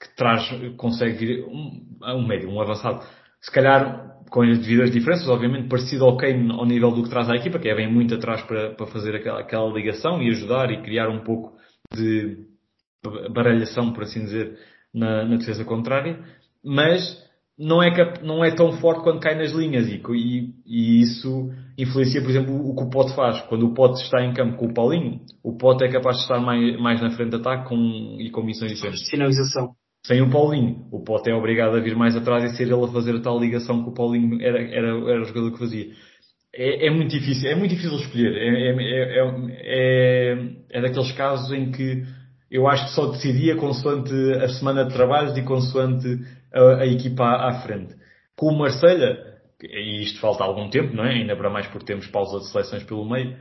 que 0.00 0.16
traz, 0.16 0.42
consegue 0.76 1.16
vir, 1.16 1.44
um, 1.44 1.80
um 2.02 2.26
médio, 2.26 2.50
um 2.50 2.60
avançado 2.60 3.04
se 3.40 3.50
calhar 3.50 4.10
com 4.30 4.42
as 4.42 4.58
devidas 4.58 4.90
diferenças, 4.90 5.28
obviamente 5.28 5.68
parecido 5.68 6.04
ao 6.04 6.16
Kane 6.16 6.52
ao 6.52 6.64
nível 6.64 6.92
do 6.92 7.02
que 7.02 7.10
traz 7.10 7.28
à 7.28 7.34
equipa, 7.34 7.58
que 7.58 7.68
é 7.68 7.74
bem 7.74 7.92
muito 7.92 8.14
atrás 8.14 8.42
para, 8.42 8.70
para 8.74 8.86
fazer 8.86 9.16
aquela, 9.16 9.40
aquela 9.40 9.72
ligação 9.72 10.22
e 10.22 10.28
ajudar 10.28 10.70
e 10.70 10.82
criar 10.82 11.08
um 11.08 11.24
pouco 11.24 11.56
de 11.92 12.46
baralhação, 13.32 13.92
por 13.92 14.04
assim 14.04 14.20
dizer, 14.20 14.56
na, 14.94 15.24
na 15.24 15.36
defesa 15.36 15.64
contrária, 15.64 16.22
mas 16.64 17.18
não 17.58 17.82
é, 17.82 17.90
não 18.22 18.44
é 18.44 18.54
tão 18.54 18.72
forte 18.72 19.02
quando 19.02 19.20
cai 19.20 19.34
nas 19.34 19.52
linhas 19.52 19.86
e, 19.88 20.00
e, 20.10 20.54
e, 20.66 21.00
isso 21.00 21.50
influencia, 21.76 22.20
por 22.22 22.30
exemplo, 22.30 22.54
o 22.54 22.74
que 22.74 22.84
o 22.84 22.90
Pote 22.90 23.14
faz. 23.14 23.40
Quando 23.42 23.66
o 23.66 23.74
Pote 23.74 24.02
está 24.02 24.24
em 24.24 24.32
campo 24.32 24.56
com 24.56 24.66
o 24.66 24.74
Paulinho, 24.74 25.20
o 25.42 25.56
Pote 25.56 25.84
é 25.84 25.88
capaz 25.90 26.16
de 26.16 26.22
estar 26.22 26.40
mais, 26.40 26.80
mais 26.80 27.00
na 27.00 27.10
frente 27.10 27.30
de 27.30 27.36
ataque 27.36 27.68
com, 27.68 28.16
e 28.18 28.30
com 28.30 28.42
missões 28.42 28.72
diferentes. 28.72 29.08
Sinalização 29.08 29.74
sem 30.04 30.22
o 30.22 30.30
Paulinho. 30.30 30.86
O 30.90 31.02
Pote 31.04 31.30
é 31.30 31.34
obrigado 31.34 31.76
a 31.76 31.80
vir 31.80 31.96
mais 31.96 32.16
atrás 32.16 32.44
e 32.44 32.56
ser 32.56 32.64
ele 32.64 32.84
a 32.84 32.88
fazer 32.88 33.16
a 33.16 33.20
tal 33.20 33.38
ligação 33.38 33.82
que 33.82 33.90
o 33.90 33.94
Paulinho 33.94 34.40
era, 34.40 34.60
era, 34.62 34.88
era 34.88 35.22
o 35.22 35.24
jogador 35.24 35.52
que 35.52 35.58
fazia. 35.58 35.86
É, 36.54 36.86
é 36.86 36.90
muito 36.90 37.10
difícil, 37.10 37.48
é 37.48 37.54
muito 37.54 37.74
difícil 37.74 37.96
escolher. 37.98 38.36
É, 38.36 38.70
é, 38.72 39.18
é, 39.62 40.38
é, 40.70 40.80
daqueles 40.80 41.12
casos 41.12 41.52
em 41.52 41.70
que 41.70 42.02
eu 42.50 42.66
acho 42.66 42.86
que 42.86 42.94
só 42.94 43.06
decidia 43.06 43.56
consoante 43.56 44.12
a 44.42 44.48
semana 44.48 44.84
de 44.84 44.92
trabalhos 44.92 45.36
e 45.36 45.42
consoante 45.42 46.08
a, 46.52 46.82
a 46.82 46.86
equipa 46.86 47.22
à, 47.22 47.50
à, 47.50 47.62
frente. 47.62 47.94
Com 48.36 48.46
o 48.46 48.58
Marselha, 48.58 49.18
e 49.62 50.02
isto 50.02 50.18
falta 50.20 50.42
algum 50.42 50.68
tempo, 50.68 50.94
não 50.94 51.04
é? 51.04 51.12
Ainda 51.12 51.36
para 51.36 51.50
mais 51.50 51.66
porque 51.68 51.86
temos 51.86 52.08
pausa 52.08 52.38
de 52.38 52.50
seleções 52.50 52.82
pelo 52.82 53.08
meio, 53.08 53.36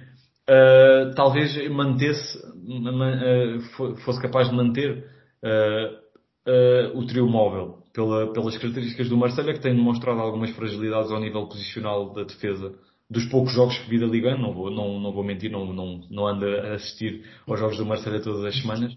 uh, 0.49 1.15
talvez 1.15 1.55
mantesse, 1.69 2.37
uh, 2.37 3.95
fosse 4.03 4.21
capaz 4.21 4.49
de 4.49 4.55
manter 4.55 5.05
uh, 5.43 6.08
uh, 6.49 6.97
o 6.97 7.05
trio 7.05 7.27
móvel, 7.27 7.83
pela, 7.93 8.33
pelas 8.33 8.57
características 8.57 9.07
do 9.07 9.17
Marcelo, 9.17 9.53
que 9.53 9.61
tem 9.61 9.75
demonstrado 9.75 10.19
algumas 10.19 10.49
fragilidades 10.51 11.11
ao 11.11 11.19
nível 11.19 11.47
posicional 11.47 12.13
da 12.13 12.23
defesa 12.23 12.73
dos 13.09 13.25
poucos 13.25 13.53
jogos 13.53 13.77
que 13.79 13.89
vi 13.89 13.99
da 13.99 14.05
Liga, 14.05 14.37
não 14.37 14.53
vou, 14.53 14.69
não, 14.69 14.99
não 14.99 15.11
vou 15.11 15.23
mentir, 15.23 15.51
não, 15.51 15.73
não, 15.73 16.01
não 16.11 16.27
ando 16.27 16.45
a 16.45 16.73
assistir 16.73 17.23
aos 17.47 17.59
jogos 17.59 17.77
do 17.77 17.85
Marcelo 17.85 18.21
todas 18.21 18.45
as 18.45 18.61
semanas. 18.61 18.93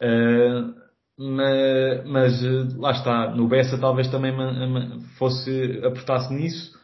Uh, 0.00 0.74
mas, 1.18 2.06
mas, 2.06 2.76
lá 2.76 2.90
está, 2.92 3.30
no 3.34 3.48
Bessa 3.48 3.78
talvez 3.78 4.08
também 4.08 4.32
fosse, 5.18 5.80
apertasse 5.84 6.32
nisso. 6.32 6.74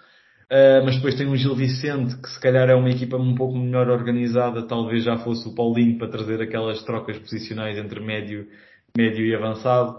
Uh, 0.50 0.84
mas 0.84 0.96
depois 0.96 1.14
tem 1.14 1.28
um 1.28 1.36
Gil 1.36 1.54
Vicente, 1.54 2.16
que 2.20 2.28
se 2.28 2.40
calhar 2.40 2.68
é 2.68 2.74
uma 2.74 2.90
equipa 2.90 3.16
um 3.16 3.36
pouco 3.36 3.56
melhor 3.56 3.88
organizada, 3.88 4.66
talvez 4.66 5.04
já 5.04 5.16
fosse 5.18 5.48
o 5.48 5.54
Paulinho 5.54 5.96
para 5.96 6.08
trazer 6.08 6.42
aquelas 6.42 6.82
trocas 6.82 7.16
posicionais 7.18 7.78
entre 7.78 8.00
médio, 8.00 8.48
médio 8.96 9.24
e 9.24 9.34
avançado. 9.34 9.98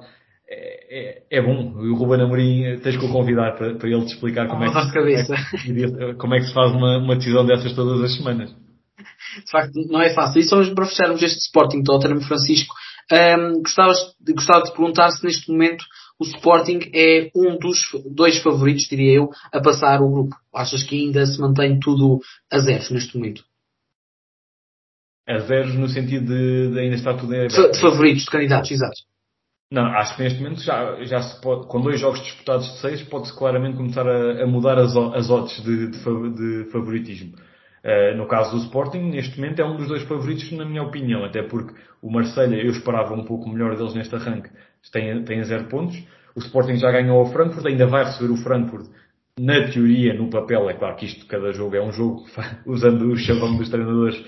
É, 0.49 1.21
é, 1.29 1.37
é 1.37 1.41
bom. 1.41 1.73
O 1.73 1.95
Ruben 1.95 2.21
Amorim, 2.21 2.77
tens 2.81 2.97
que 2.97 3.05
o 3.05 3.11
convidar 3.11 3.55
para, 3.55 3.75
para 3.75 3.89
ele 3.89 4.05
te 4.05 4.13
explicar 4.13 4.47
como, 4.47 4.63
é 4.63 4.67
que, 4.67 4.73
como, 4.73 5.07
é 5.07 5.23
que, 5.23 6.13
como 6.15 6.35
é 6.35 6.39
que 6.39 6.45
se 6.47 6.53
faz 6.53 6.71
uma, 6.71 6.97
uma 6.97 7.15
decisão 7.15 7.45
dessas 7.45 7.73
todas 7.73 8.01
as 8.01 8.15
semanas. 8.17 8.49
De 8.51 9.51
facto, 9.51 9.73
não 9.89 10.01
é 10.01 10.13
fácil. 10.13 10.41
E 10.41 10.43
só 10.43 10.63
para 10.73 10.85
fecharmos 10.85 11.23
este 11.23 11.39
Sporting 11.39 11.83
Tottenham, 11.83 12.21
Francisco, 12.21 12.75
um, 13.11 13.61
gostava, 13.61 13.93
gostava 14.33 14.63
de 14.63 14.71
perguntar 14.71 15.09
se 15.11 15.23
neste 15.23 15.49
momento 15.51 15.85
o 16.19 16.23
Sporting 16.23 16.79
é 16.93 17.31
um 17.35 17.57
dos 17.57 17.79
dois 18.13 18.37
favoritos, 18.39 18.87
diria 18.87 19.13
eu, 19.13 19.29
a 19.51 19.59
passar 19.59 20.01
o 20.01 20.11
grupo. 20.11 20.35
Achas 20.53 20.83
que 20.83 20.95
ainda 20.95 21.25
se 21.25 21.39
mantém 21.39 21.79
tudo 21.79 22.19
a 22.51 22.59
zeros 22.59 22.91
neste 22.91 23.17
momento? 23.17 23.43
A 25.27 25.39
zeros 25.39 25.75
no 25.75 25.87
sentido 25.87 26.25
de, 26.25 26.71
de 26.71 26.79
ainda 26.79 26.95
estar 26.95 27.15
tudo 27.15 27.33
em 27.33 27.45
aberto. 27.45 27.71
De 27.71 27.79
favoritos, 27.79 28.23
de 28.23 28.29
candidatos, 28.31 28.71
exato. 28.71 28.97
Não, 29.71 29.85
acho 29.85 30.17
que 30.17 30.23
neste 30.23 30.41
momento 30.41 30.61
já, 30.61 31.01
já 31.03 31.21
se 31.21 31.39
pode, 31.41 31.67
com 31.67 31.79
dois 31.79 31.99
jogos 31.99 32.21
disputados 32.21 32.67
de 32.73 32.77
seis, 32.79 33.01
pode-se 33.03 33.37
claramente 33.37 33.77
começar 33.77 34.05
a, 34.05 34.43
a, 34.43 34.45
mudar 34.45 34.77
as, 34.77 34.93
as 34.97 35.29
odds 35.29 35.63
de, 35.63 35.87
de, 35.87 35.95
de 35.95 36.71
favoritismo. 36.71 37.33
Uh, 37.83 38.15
no 38.17 38.27
caso 38.27 38.51
do 38.51 38.63
Sporting, 38.63 38.99
neste 38.99 39.39
momento 39.39 39.59
é 39.59 39.65
um 39.65 39.77
dos 39.77 39.87
dois 39.87 40.03
favoritos, 40.03 40.51
na 40.51 40.65
minha 40.65 40.83
opinião, 40.83 41.23
até 41.23 41.41
porque 41.41 41.73
o 42.01 42.11
Marselha 42.11 42.55
eu 42.57 42.69
esperava 42.69 43.13
um 43.13 43.23
pouco 43.23 43.49
melhor 43.49 43.75
deles 43.75 43.95
neste 43.95 44.13
arranque, 44.13 44.49
tem, 44.91 45.23
tem 45.23 45.43
zero 45.43 45.65
pontos. 45.65 45.97
O 46.35 46.39
Sporting 46.39 46.75
já 46.75 46.91
ganhou 46.91 47.19
ao 47.19 47.31
Frankfurt, 47.31 47.65
ainda 47.65 47.87
vai 47.87 48.03
receber 48.03 48.31
o 48.31 48.37
Frankfurt. 48.37 48.87
Na 49.39 49.71
teoria, 49.71 50.13
no 50.13 50.29
papel, 50.29 50.69
é 50.69 50.73
claro 50.73 50.97
que 50.97 51.05
isto, 51.05 51.25
cada 51.25 51.51
jogo 51.53 51.75
é 51.75 51.81
um 51.81 51.91
jogo, 51.91 52.25
usando 52.67 53.09
o 53.09 53.15
chavão 53.15 53.55
dos 53.55 53.69
treinadores, 53.69 54.21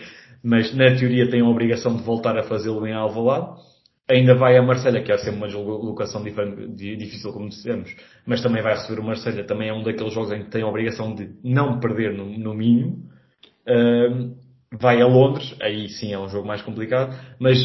mas 0.44 0.76
na 0.76 0.96
teoria 0.96 1.30
tem 1.30 1.42
a 1.42 1.48
obrigação 1.48 1.96
de 1.96 2.04
voltar 2.04 2.38
a 2.38 2.44
fazê-lo 2.44 2.86
em 2.86 2.94
Alvalade. 2.94 3.62
Ainda 4.10 4.36
vai 4.36 4.58
a 4.58 4.62
Marselha, 4.62 5.02
que 5.02 5.12
é 5.14 5.18
sempre 5.18 5.38
uma 5.38 5.48
locação 5.48 6.22
difícil, 6.22 7.32
como 7.32 7.48
dissemos, 7.48 7.96
mas 8.28 8.42
também 8.42 8.62
vai 8.62 8.74
receber 8.74 9.00
o 9.00 9.04
Marselha. 9.04 9.46
Também 9.46 9.70
é 9.70 9.74
um 9.74 9.82
daqueles 9.82 10.14
jogos 10.14 10.34
em 10.34 10.44
que 10.44 10.50
tem 10.50 10.62
a 10.62 10.68
obrigação 10.68 11.16
de 11.16 11.30
não 11.42 11.80
perder 11.80 12.14
no, 12.14 12.26
no 12.26 12.54
mínimo. 12.54 12.98
Uh, 13.66 14.36
vai 14.78 15.02
a 15.02 15.08
Londres, 15.08 15.56
aí 15.62 15.88
sim 15.88 16.12
é 16.12 16.20
um 16.20 16.28
jogo 16.28 16.46
mais 16.46 16.62
complicado, 16.62 17.18
mas 17.40 17.58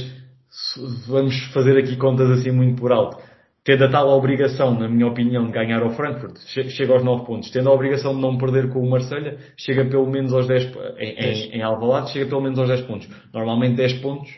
vamos 1.09 1.35
fazer 1.53 1.77
aqui 1.77 1.97
contas 1.97 2.31
assim 2.31 2.53
muito 2.53 2.81
por 2.81 2.93
alto. 2.93 3.19
Tendo 3.65 3.85
a 3.85 3.91
tal 3.91 4.09
obrigação, 4.09 4.79
na 4.79 4.89
minha 4.89 5.07
opinião, 5.07 5.47
de 5.47 5.53
ganhar 5.53 5.83
ao 5.83 5.91
Frankfurt, 5.91 6.39
chega 6.47 6.93
aos 6.93 7.05
9 7.05 7.27
pontos. 7.27 7.51
Tendo 7.51 7.69
a 7.69 7.73
obrigação 7.73 8.15
de 8.15 8.21
não 8.21 8.39
perder 8.39 8.71
com 8.71 8.81
o 8.81 8.89
Marselha, 8.89 9.39
chega 9.57 9.85
pelo 9.85 10.09
menos 10.09 10.33
aos 10.33 10.47
10, 10.47 10.73
em, 10.99 11.11
em, 11.11 11.57
em 11.57 11.63
Alvalade, 11.63 12.13
chega 12.13 12.27
pelo 12.27 12.41
menos 12.41 12.59
aos 12.59 12.69
10 12.69 12.83
pontos. 12.83 13.09
Normalmente 13.33 13.77
10 13.77 13.95
pontos 13.95 14.31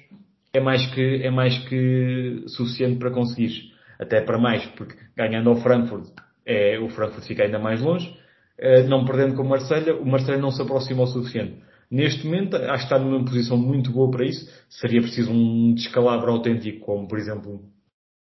é 0.53 0.61
mais 0.61 0.85
que, 0.87 1.23
é 1.23 1.31
mais 1.31 1.57
que 1.69 2.43
suficiente 2.49 2.99
para 2.99 3.11
conseguir. 3.11 3.71
Até 4.01 4.21
para 4.23 4.39
mais, 4.39 4.65
porque 4.77 4.97
ganhando 5.15 5.51
ao 5.51 5.57
Frankfurt, 5.57 6.09
é, 6.47 6.79
o 6.79 6.89
Frankfurt 6.89 7.27
fica 7.27 7.45
ainda 7.45 7.59
mais 7.59 7.83
longe. 7.83 8.19
Eh, 8.61 8.83
não 8.83 9.07
perdendo 9.07 9.35
com 9.35 9.43
o 9.43 9.49
Marselha, 9.49 9.97
o 9.97 10.05
Marselha 10.05 10.37
não 10.37 10.51
se 10.51 10.61
aproxima 10.61 11.03
o 11.03 11.07
suficiente. 11.07 11.63
Neste 11.91 12.27
momento, 12.27 12.57
acho 12.57 12.87
que 12.87 12.95
está 12.95 12.99
numa 12.99 13.25
posição 13.25 13.57
muito 13.57 13.91
boa 13.91 14.11
para 14.11 14.27
isso. 14.27 14.47
Seria 14.69 15.01
preciso 15.01 15.33
um 15.33 15.73
descalabro 15.75 16.31
autêntico, 16.31 16.85
como 16.85 17.09
por 17.09 17.19
exemplo 17.19 17.63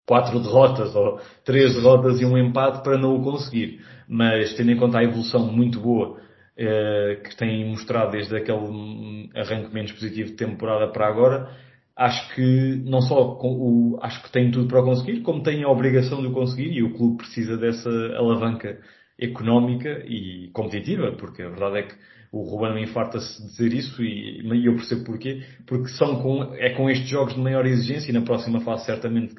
quatro 0.08 0.40
derrotas 0.40 0.96
ou 0.96 1.20
três 1.44 1.74
derrotas 1.74 2.18
e 2.18 2.24
um 2.24 2.38
empate 2.38 2.82
para 2.82 2.96
não 2.96 3.14
o 3.14 3.22
conseguir. 3.22 3.80
Mas 4.08 4.54
tendo 4.54 4.70
em 4.70 4.76
conta 4.76 4.98
a 4.98 5.04
evolução 5.04 5.52
muito 5.52 5.78
boa 5.78 6.18
eh, 6.56 7.20
que 7.22 7.36
tem 7.36 7.68
mostrado 7.68 8.12
desde 8.12 8.34
aquele 8.34 9.30
arranque 9.36 9.72
menos 9.72 9.92
positivo 9.92 10.30
de 10.30 10.36
temporada 10.36 10.90
para 10.90 11.06
agora, 11.06 11.50
acho 11.94 12.34
que 12.34 12.82
não 12.86 13.02
só 13.02 13.38
o, 13.42 13.98
acho 14.00 14.22
que 14.22 14.32
tem 14.32 14.50
tudo 14.50 14.66
para 14.66 14.80
o 14.80 14.84
conseguir, 14.84 15.20
como 15.20 15.42
tem 15.42 15.62
a 15.62 15.68
obrigação 15.68 16.22
de 16.22 16.28
o 16.28 16.32
conseguir 16.32 16.72
e 16.72 16.82
o 16.82 16.94
clube 16.94 17.18
precisa 17.18 17.58
dessa 17.58 17.90
alavanca 18.16 18.78
económica 19.20 20.02
e 20.06 20.48
competitiva, 20.54 21.12
porque 21.12 21.42
a 21.42 21.50
verdade 21.50 21.78
é 21.78 21.82
que 21.82 21.94
o 22.30 22.42
Ruben 22.42 22.82
infarta-se 22.82 23.42
de 23.42 23.48
dizer 23.48 23.72
isso 23.72 24.02
e, 24.02 24.40
e, 24.40 24.66
eu 24.66 24.74
percebo 24.74 25.04
porquê, 25.04 25.42
porque 25.66 25.88
são 25.88 26.22
com, 26.22 26.54
é 26.54 26.70
com 26.70 26.88
estes 26.88 27.08
jogos 27.08 27.34
de 27.34 27.40
maior 27.40 27.66
exigência 27.66 28.10
e 28.10 28.14
na 28.14 28.22
próxima 28.22 28.60
fase 28.60 28.84
certamente 28.84 29.34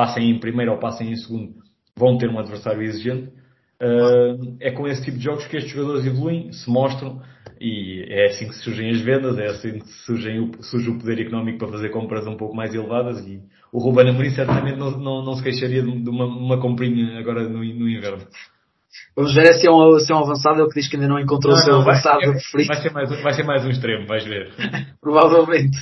passem 0.00 0.30
em 0.30 0.40
primeiro 0.40 0.72
ou 0.72 0.78
passem 0.78 1.12
em 1.12 1.16
segundo 1.16 1.56
vão 1.94 2.16
ter 2.16 2.30
um 2.30 2.38
adversário 2.38 2.80
exigente. 2.80 3.30
Uh, 3.82 4.56
é 4.58 4.70
com 4.70 4.88
esse 4.88 5.04
tipo 5.04 5.18
de 5.18 5.24
jogos 5.24 5.46
que 5.46 5.58
estes 5.58 5.72
jogadores 5.72 6.06
evoluem, 6.06 6.50
se 6.52 6.70
mostram 6.70 7.20
e 7.60 8.06
é 8.08 8.26
assim 8.26 8.48
que 8.48 8.54
surgem 8.54 8.90
as 8.90 9.00
vendas, 9.02 9.38
é 9.38 9.46
assim 9.46 9.78
que 9.78 9.88
surgem 10.06 10.40
o, 10.40 10.62
surge 10.62 10.88
o 10.88 10.98
poder 10.98 11.20
económico 11.20 11.58
para 11.58 11.68
fazer 11.68 11.90
compras 11.90 12.26
um 12.26 12.36
pouco 12.36 12.56
mais 12.56 12.74
elevadas 12.74 13.26
e 13.26 13.42
o 13.70 13.78
Ruben 13.78 14.08
Amorim 14.08 14.30
certamente 14.30 14.78
não, 14.78 14.90
não, 14.92 15.22
não 15.22 15.34
se 15.34 15.42
queixaria 15.42 15.82
de 15.82 16.08
uma, 16.08 16.24
uma 16.24 16.58
comprinha 16.58 17.18
agora 17.18 17.46
no, 17.46 17.58
no 17.58 17.88
inverno. 17.88 18.26
Vamos 19.16 19.34
ver 19.34 19.54
se 19.54 19.66
é 19.66 19.70
um, 19.70 19.98
se 19.98 20.12
é 20.12 20.14
um 20.14 20.20
avançado, 20.20 20.60
ele 20.60 20.68
que 20.68 20.80
diz 20.80 20.88
que 20.88 20.96
ainda 20.96 21.08
não 21.08 21.18
encontrou 21.18 21.52
não, 21.52 21.60
o 21.60 21.64
seu 21.64 21.74
não, 21.74 21.82
avançado 21.82 22.20
vai, 22.20 22.32
preferido. 22.32 22.68
Vai 22.68 22.82
ser, 22.82 22.92
mais, 22.92 23.22
vai 23.22 23.32
ser 23.34 23.42
mais 23.44 23.64
um 23.64 23.70
extremo, 23.70 24.06
vais 24.06 24.24
ver. 24.24 24.50
Provavelmente. 25.00 25.76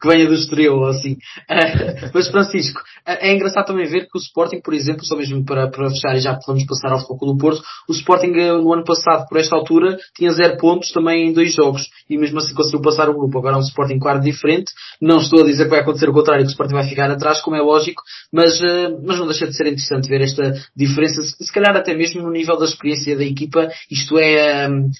Que 0.00 0.08
venha 0.08 0.26
do 0.26 0.34
extremo, 0.34 0.84
assim. 0.86 1.12
Uh, 1.12 2.10
mas 2.12 2.28
Francisco, 2.28 2.80
uh, 2.80 3.18
é 3.20 3.34
engraçado 3.34 3.66
também 3.66 3.86
ver 3.86 4.08
que 4.08 4.16
o 4.16 4.18
Sporting, 4.18 4.60
por 4.60 4.74
exemplo, 4.74 5.04
só 5.04 5.16
mesmo 5.16 5.44
para, 5.44 5.68
para 5.68 5.90
fechar 5.90 6.16
e 6.16 6.20
já 6.20 6.38
vamos 6.46 6.64
passar 6.64 6.92
ao 6.92 7.00
Futebol 7.00 7.34
do 7.34 7.38
Porto, 7.38 7.62
o 7.88 7.92
Sporting 7.92 8.32
uh, 8.32 8.62
no 8.62 8.72
ano 8.72 8.84
passado, 8.84 9.26
por 9.28 9.38
esta 9.38 9.56
altura, 9.56 9.96
tinha 10.16 10.30
zero 10.30 10.56
pontos 10.56 10.90
também 10.90 11.28
em 11.28 11.32
dois 11.32 11.54
jogos. 11.54 11.82
E 12.08 12.16
mesmo 12.16 12.38
assim 12.38 12.54
conseguiu 12.54 12.80
passar 12.80 13.08
o 13.08 13.14
grupo. 13.14 13.38
Agora 13.38 13.56
é 13.56 13.58
um 13.58 13.62
Sporting 13.62 13.98
claro 13.98 14.20
diferente. 14.20 14.72
Não 15.00 15.18
estou 15.18 15.42
a 15.42 15.46
dizer 15.46 15.64
que 15.64 15.70
vai 15.70 15.80
acontecer 15.80 16.08
o 16.08 16.12
contrário, 16.12 16.44
que 16.44 16.48
o 16.48 16.52
Sporting 16.52 16.74
vai 16.74 16.88
ficar 16.88 17.10
atrás, 17.10 17.40
como 17.40 17.56
é 17.56 17.60
lógico, 17.60 18.02
mas, 18.32 18.60
mas 19.04 19.18
não 19.18 19.26
deixa 19.26 19.46
de 19.46 19.56
ser 19.56 19.66
interessante 19.66 20.08
ver 20.08 20.20
esta 20.22 20.54
diferença, 20.76 21.22
se 21.22 21.52
calhar 21.52 21.76
até 21.76 21.94
mesmo 21.94 22.22
no 22.22 22.30
nível 22.30 22.49
da 22.56 22.64
experiência 22.64 23.16
da 23.16 23.24
equipa, 23.24 23.68
isto 23.90 24.18
é 24.18 24.68
um, 24.68 24.90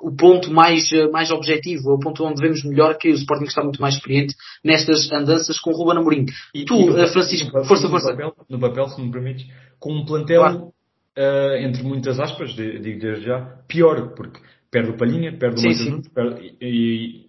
o 0.00 0.14
ponto 0.14 0.50
mais, 0.50 0.90
mais 1.12 1.30
objetivo, 1.30 1.90
é 1.90 1.94
o 1.94 1.98
ponto 1.98 2.24
onde 2.24 2.40
vemos 2.40 2.62
melhor 2.64 2.96
que 2.96 3.08
o 3.08 3.14
Sporting 3.14 3.44
está 3.44 3.62
muito 3.62 3.80
mais 3.80 3.94
experiente 3.94 4.34
nestas 4.64 5.10
andanças 5.10 5.58
com 5.58 5.70
o 5.70 5.74
Ruben 5.74 5.98
Amorim. 5.98 6.26
E, 6.54 6.64
tu, 6.64 6.74
e, 6.74 6.90
uh, 6.90 7.08
Francisco, 7.08 7.56
no, 7.56 7.64
força, 7.64 7.88
força. 7.88 8.10
No 8.12 8.16
papel, 8.16 8.34
no 8.48 8.58
papel, 8.60 8.88
se 8.88 9.00
me 9.00 9.10
permites, 9.10 9.46
com 9.78 9.92
um 9.92 10.04
plantel, 10.04 10.40
claro. 10.40 10.58
uh, 11.18 11.56
entre 11.58 11.82
muitas 11.82 12.20
aspas, 12.20 12.52
digo 12.52 12.80
desde 12.82 13.24
já, 13.24 13.40
pior, 13.66 14.14
porque 14.14 14.40
perde 14.70 14.90
o 14.90 14.96
Palhinha, 14.96 15.36
perde 15.36 15.60
o 15.60 15.68
Matheus 15.68 16.06
e, 16.40 16.56
e, 16.60 17.28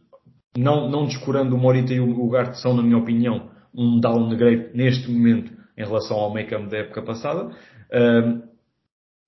não, 0.58 0.90
não 0.90 1.06
descurando 1.06 1.56
o 1.56 1.60
Morita 1.60 1.94
e 1.94 2.00
o, 2.00 2.20
o 2.20 2.30
Garte 2.30 2.60
são, 2.60 2.76
na 2.76 2.84
minha 2.84 2.98
opinião, 2.98 3.50
um 3.74 4.00
downgrade 4.00 4.70
neste 4.74 5.10
momento 5.10 5.52
em 5.78 5.84
relação 5.84 6.18
ao 6.18 6.34
make-up 6.34 6.68
da 6.70 6.78
época 6.78 7.02
passada. 7.02 7.56
Uh, 7.92 8.49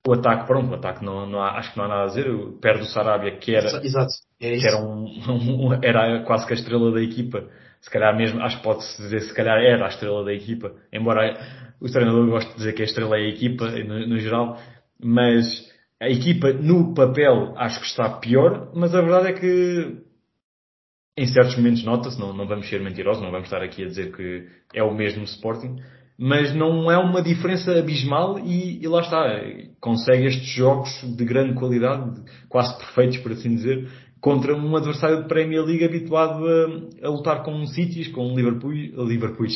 o 0.08 0.14
ataque, 0.14 0.48
pronto, 0.48 0.72
o 0.72 0.76
ataque 0.76 1.06
não, 1.06 1.28
não 1.28 1.42
há, 1.42 1.58
acho 1.60 1.72
que 1.72 1.78
não 1.78 1.86
há 1.86 1.88
nada 1.88 2.04
a 2.04 2.08
dizer. 2.08 2.26
Perde 2.60 2.82
o 2.82 2.86
Sarabia, 2.86 3.38
que 3.38 3.54
era, 3.54 3.68
Exato. 3.86 4.12
É 4.40 4.58
que 4.58 4.68
era, 4.68 4.78
um, 4.78 5.06
um, 5.30 5.74
era 5.84 6.24
quase 6.24 6.48
que 6.48 6.54
a 6.54 6.56
estrela 6.56 6.92
da 6.92 7.02
equipa. 7.02 7.48
Se 7.80 7.90
calhar 7.90 8.16
mesmo, 8.16 8.42
acho 8.42 8.58
que 8.58 8.64
pode-se 8.64 9.02
dizer, 9.02 9.22
se 9.22 9.34
calhar 9.34 9.58
era 9.58 9.86
a 9.86 9.90
estrela 9.90 10.24
da 10.24 10.34
equipa. 10.34 10.74
Embora 10.92 11.38
o 11.80 11.90
treinador 11.90 12.28
goste 12.28 12.50
de 12.52 12.58
dizer 12.58 12.74
que 12.74 12.82
a 12.82 12.86
estrela 12.86 13.18
é 13.18 13.22
a 13.22 13.30
equipa, 13.30 13.70
no, 13.70 14.08
no 14.08 14.20
geral. 14.20 14.60
Mas 15.04 15.46
a 16.00 16.10
equipa, 16.10 16.52
no 16.52 16.94
papel, 16.96 17.54
acho 17.58 17.80
que 17.80 17.86
está 17.86 18.10
pior. 18.10 18.72
Mas 18.76 18.96
a 18.96 19.02
verdade 19.02 19.30
é 19.30 19.34
que 19.34 19.98
em 21.18 21.28
certos 21.28 21.56
momentos 21.58 21.84
nota-se, 21.84 22.20
não, 22.20 22.34
não 22.34 22.48
vamos 22.48 22.68
ser 22.70 22.82
mentirosos, 22.82 23.22
não 23.22 23.32
vamos 23.32 23.48
estar 23.48 23.62
aqui 23.62 23.84
a 23.84 23.88
dizer 23.88 24.16
que 24.16 24.48
é 24.74 24.82
o 24.82 24.94
mesmo 24.94 25.24
Sporting 25.26 25.78
mas 26.22 26.54
não 26.54 26.92
é 26.92 27.00
uma 27.00 27.20
diferença 27.20 27.72
abismal 27.72 28.38
e, 28.38 28.80
e, 28.80 28.88
lá 28.88 29.02
está, 29.02 29.42
consegue 29.80 30.28
estes 30.28 30.50
jogos 30.50 30.88
de 31.18 31.26
grande 31.26 31.56
qualidade, 31.56 32.22
quase 32.48 32.78
perfeitos 32.78 33.18
por 33.18 33.32
assim 33.32 33.56
dizer, 33.56 33.90
contra 34.22 34.56
um 34.56 34.76
adversário 34.78 35.24
de 35.24 35.28
Premier 35.28 35.64
League 35.64 35.84
habituado 35.84 36.46
a, 36.46 37.08
a 37.08 37.10
lutar 37.10 37.42
com 37.42 37.66
Cities, 37.66 38.10
com 38.10 38.36
Liverpool, 38.36 38.72
Liverpool 38.72 39.48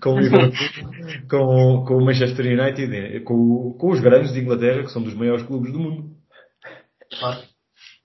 com 0.00 0.20
Liverpool, 0.20 0.52
com, 1.28 1.84
com 1.88 1.94
o 1.96 2.04
Manchester 2.04 2.46
United, 2.46 3.20
com, 3.24 3.76
com 3.76 3.90
os 3.90 3.98
grandes 3.98 4.32
de 4.32 4.38
Inglaterra, 4.38 4.84
que 4.84 4.92
são 4.92 5.02
dos 5.02 5.14
maiores 5.14 5.42
clubes 5.42 5.72
do 5.72 5.80
mundo. 5.80 6.04
Claro. 7.18 7.51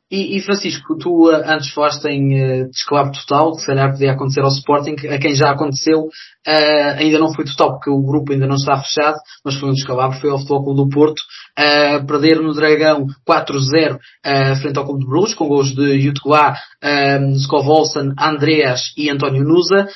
E, 0.10 0.38
e, 0.38 0.42
Francisco, 0.42 0.98
tu 0.98 1.30
uh, 1.30 1.36
antes 1.46 1.70
falaste 1.72 2.06
em 2.06 2.62
uh, 2.62 2.70
descalabro 2.70 3.12
total, 3.12 3.52
que 3.52 3.60
se 3.60 3.68
calhar 3.68 3.92
podia 3.92 4.14
acontecer 4.14 4.40
ao 4.40 4.48
Sporting, 4.48 4.96
a 5.10 5.18
quem 5.18 5.36
já 5.36 5.52
aconteceu, 5.52 6.04
uh, 6.04 6.98
ainda 6.98 7.20
não 7.20 7.34
foi 7.34 7.44
total, 7.44 7.74
porque 7.74 7.90
o 7.90 8.02
grupo 8.02 8.32
ainda 8.32 8.48
não 8.48 8.56
está 8.56 8.82
fechado, 8.82 9.18
mas 9.44 9.56
foi 9.56 9.70
um 9.70 9.74
descalabro, 9.74 10.18
foi 10.18 10.30
ao 10.30 10.38
Futebol 10.38 10.64
Clube 10.64 10.82
do 10.82 10.90
Porto, 10.90 11.20
uh, 11.60 12.08
perder 12.08 12.42
no 12.42 12.54
Dragão 12.54 13.06
4-0 13.28 13.96
uh, 13.96 14.56
frente 14.62 14.78
ao 14.78 14.86
Clube 14.86 15.02
de 15.02 15.10
Bruges, 15.10 15.36
com 15.36 15.50
gols 15.50 15.76
de 15.76 16.00
Jutgla, 16.00 16.54
uh, 16.54 17.32
Skov 17.36 17.68
Olsen, 17.68 18.14
Andreas 18.18 18.94
e 18.96 19.10
António 19.10 19.44
Nusa. 19.44 19.90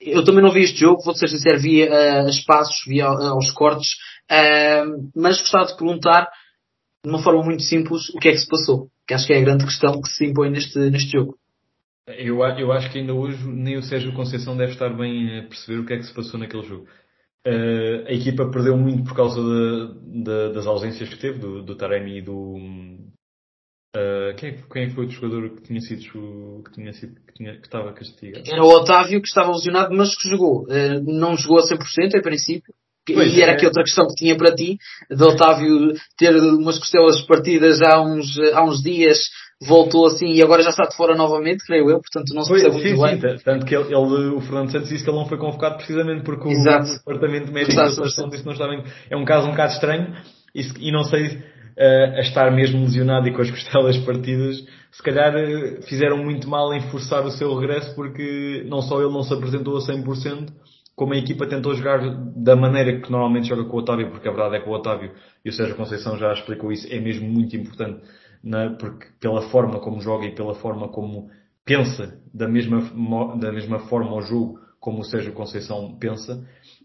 eu 0.00 0.24
também 0.24 0.42
não 0.42 0.50
vi 0.50 0.62
este 0.62 0.80
jogo, 0.80 1.02
vou 1.04 1.14
ser 1.14 1.28
sincero, 1.28 1.60
vi 1.60 1.84
uh, 1.84 2.26
espaços, 2.30 2.76
vi 2.86 3.02
aos 3.02 3.50
cortes, 3.50 3.90
mas 5.14 5.38
gostava 5.38 5.66
de 5.66 5.76
perguntar 5.76 6.28
de 7.04 7.10
uma 7.10 7.22
forma 7.22 7.42
muito 7.42 7.62
simples, 7.62 8.08
o 8.10 8.18
que 8.18 8.28
é 8.28 8.32
que 8.32 8.38
se 8.38 8.48
passou. 8.48 8.88
Que 9.06 9.14
acho 9.14 9.26
que 9.26 9.32
é 9.32 9.38
a 9.38 9.44
grande 9.44 9.64
questão 9.64 10.00
que 10.00 10.08
se 10.08 10.24
impõe 10.24 10.50
neste, 10.50 10.78
neste 10.78 11.10
jogo. 11.10 11.36
Eu, 12.06 12.40
eu 12.58 12.72
acho 12.72 12.90
que 12.90 12.98
ainda 12.98 13.14
hoje 13.14 13.46
nem 13.46 13.76
o 13.76 13.82
Sérgio 13.82 14.12
Conceição 14.12 14.56
deve 14.56 14.72
estar 14.72 14.90
bem 14.90 15.38
a 15.38 15.42
perceber 15.42 15.80
o 15.80 15.86
que 15.86 15.94
é 15.94 15.96
que 15.98 16.04
se 16.04 16.14
passou 16.14 16.38
naquele 16.38 16.64
jogo. 16.64 16.86
Uh, 17.46 18.06
a 18.06 18.12
equipa 18.12 18.50
perdeu 18.50 18.76
muito 18.76 19.02
por 19.02 19.16
causa 19.16 19.40
de, 19.40 20.22
de, 20.22 20.52
das 20.52 20.64
ausências 20.64 21.08
que 21.08 21.18
teve, 21.18 21.40
do, 21.40 21.62
do 21.62 21.76
Taremi 21.76 22.18
e 22.18 22.22
do. 22.22 22.54
Uh, 23.94 24.34
quem, 24.36 24.50
é, 24.50 24.62
quem 24.72 24.82
é 24.84 24.86
que 24.86 24.94
foi 24.94 25.06
o 25.06 25.10
jogador 25.10 25.50
que 25.50 25.62
tinha 25.62 25.80
sido 25.80 26.62
que 26.64 26.72
tinha 26.72 26.92
sido 26.92 27.14
que, 27.26 27.34
tinha, 27.34 27.56
que 27.56 27.66
estava 27.66 27.92
castigado? 27.92 28.48
Era 28.48 28.62
o 28.62 28.68
Otávio 28.68 29.20
que 29.20 29.26
estava 29.26 29.50
lesionado, 29.50 29.94
mas 29.94 30.16
que 30.16 30.28
jogou. 30.28 30.64
Uh, 30.64 31.02
não 31.04 31.36
jogou 31.36 31.58
a 31.58 31.62
100% 31.62 32.14
em 32.14 32.22
princípio. 32.22 32.72
Pois 33.06 33.36
e 33.36 33.42
era 33.42 33.52
é. 33.52 33.54
aqui 33.56 33.66
outra 33.66 33.82
questão 33.82 34.06
que 34.06 34.14
tinha 34.14 34.36
para 34.36 34.54
ti, 34.54 34.78
de 35.10 35.24
Otávio 35.24 35.92
ter 36.16 36.36
umas 36.36 36.78
costelas 36.78 37.20
partidas 37.22 37.82
há 37.82 38.00
uns, 38.00 38.38
há 38.54 38.62
uns 38.64 38.80
dias, 38.80 39.18
voltou 39.66 40.06
assim 40.06 40.32
e 40.32 40.42
agora 40.42 40.62
já 40.62 40.70
está 40.70 40.84
de 40.84 40.96
fora 40.96 41.16
novamente, 41.16 41.64
creio 41.64 41.90
eu, 41.90 42.00
portanto 42.00 42.32
não 42.32 42.42
se 42.42 42.50
percebe 42.50 42.74
sim, 42.74 42.94
muito 42.94 42.96
sim, 42.96 43.20
bem. 43.20 43.38
Sim, 43.38 43.44
tanto 43.44 43.66
que 43.66 43.74
ele, 43.74 43.86
ele, 43.86 44.34
o 44.36 44.40
Fernando 44.40 44.70
Santos 44.70 44.88
disse 44.88 45.02
que 45.02 45.10
ele 45.10 45.18
não 45.18 45.26
foi 45.26 45.38
convocado 45.38 45.76
precisamente 45.76 46.22
porque 46.22 46.48
Exato. 46.48 46.90
o 46.90 46.98
departamento 46.98 47.52
médico 47.52 47.76
da 47.76 47.90
seleção 47.90 48.28
disse 48.28 48.42
que 48.42 48.46
não 48.46 48.52
estava 48.52 48.72
em... 48.74 48.84
É 49.10 49.16
um 49.16 49.24
caso 49.24 49.48
um 49.48 49.50
bocado 49.50 49.72
estranho 49.72 50.14
e, 50.54 50.88
e 50.88 50.92
não 50.92 51.02
sei 51.02 51.26
uh, 51.26 52.16
a 52.16 52.20
estar 52.20 52.50
mesmo 52.52 52.82
lesionado 52.82 53.26
e 53.28 53.32
com 53.32 53.42
as 53.42 53.50
costelas 53.52 53.96
partidas, 53.98 54.56
se 54.92 55.02
calhar 55.02 55.34
uh, 55.34 55.82
fizeram 55.88 56.18
muito 56.18 56.48
mal 56.48 56.72
em 56.72 56.80
forçar 56.82 57.24
o 57.24 57.30
seu 57.30 57.52
regresso 57.58 57.94
porque 57.96 58.64
não 58.66 58.80
só 58.80 59.00
ele 59.00 59.12
não 59.12 59.22
se 59.22 59.34
apresentou 59.34 59.76
a 59.76 59.80
100%, 59.80 60.48
como 60.94 61.14
a 61.14 61.16
equipa 61.16 61.46
tentou 61.46 61.74
jogar 61.74 62.00
da 62.36 62.54
maneira 62.54 63.00
que 63.00 63.10
normalmente 63.10 63.48
joga 63.48 63.64
com 63.64 63.76
o 63.76 63.80
Otávio, 63.80 64.10
porque 64.10 64.28
a 64.28 64.32
verdade 64.32 64.56
é 64.56 64.60
que 64.60 64.68
o 64.68 64.72
Otávio, 64.72 65.12
e 65.44 65.48
o 65.48 65.52
Sérgio 65.52 65.76
Conceição 65.76 66.16
já 66.16 66.32
explicou 66.32 66.70
isso, 66.70 66.86
é 66.92 67.00
mesmo 67.00 67.28
muito 67.28 67.56
importante 67.56 68.02
porque 68.78 69.06
pela 69.20 69.42
forma 69.50 69.78
como 69.80 70.00
joga 70.00 70.26
e 70.26 70.34
pela 70.34 70.54
forma 70.54 70.88
como 70.88 71.30
pensa 71.64 72.20
da 72.34 72.48
mesma, 72.48 72.80
da 73.38 73.52
mesma 73.52 73.78
forma 73.80 74.10
ao 74.10 74.22
jogo 74.22 74.58
como 74.80 75.00
o 75.00 75.04
Sérgio 75.04 75.32
Conceição 75.32 75.96
pensa. 75.98 76.44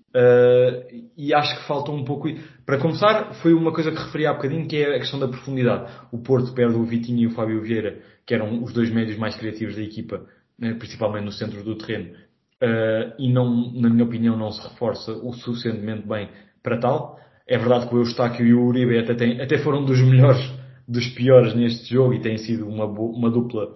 Uh, 0.10 1.10
e 1.18 1.34
acho 1.34 1.58
que 1.58 1.68
falta 1.68 1.92
um 1.92 2.04
pouco. 2.04 2.28
Para 2.66 2.80
começar, 2.80 3.34
foi 3.36 3.54
uma 3.54 3.74
coisa 3.74 3.92
que 3.92 3.98
referi 3.98 4.26
há 4.26 4.34
bocadinho, 4.34 4.68
que 4.68 4.78
é 4.78 4.96
a 4.96 5.00
questão 5.00 5.20
da 5.20 5.28
profundidade. 5.28 5.92
O 6.12 6.20
Porto 6.20 6.54
perde 6.54 6.76
o 6.76 6.86
Vitinho 6.86 7.20
e 7.20 7.28
o 7.28 7.32
Fábio 7.32 7.62
Vieira, 7.62 8.00
que 8.26 8.34
eram 8.34 8.64
os 8.64 8.72
dois 8.72 8.92
médios 8.92 9.18
mais 9.18 9.36
criativos 9.36 9.76
da 9.76 9.82
equipa, 9.82 10.26
né, 10.58 10.74
principalmente 10.76 11.26
no 11.26 11.32
centro 11.32 11.64
do 11.64 11.76
terreno, 11.76 12.16
uh, 12.64 13.14
e 13.20 13.32
não, 13.32 13.72
na 13.74 13.90
minha 13.90 14.04
opinião, 14.04 14.38
não 14.38 14.52
se 14.52 14.62
reforça 14.68 15.12
o 15.12 15.34
suficientemente 15.34 16.08
bem 16.08 16.30
para 16.64 16.80
tal. 16.80 17.20
É 17.48 17.58
verdade 17.58 17.88
que 17.88 17.96
o 17.96 18.00
Eustáquio 18.00 18.46
e 18.46 18.54
o 18.54 18.66
Uribe 18.66 18.98
até, 18.98 19.14
têm, 19.14 19.42
até 19.42 19.58
foram 19.60 19.86
dos 19.86 20.02
melhores 20.02 20.42
dos 20.88 21.08
piores 21.10 21.54
neste 21.54 21.94
jogo 21.94 22.14
e 22.14 22.22
tem 22.22 22.38
sido 22.38 22.68
uma, 22.68 22.86
uma 22.86 23.30
dupla, 23.30 23.74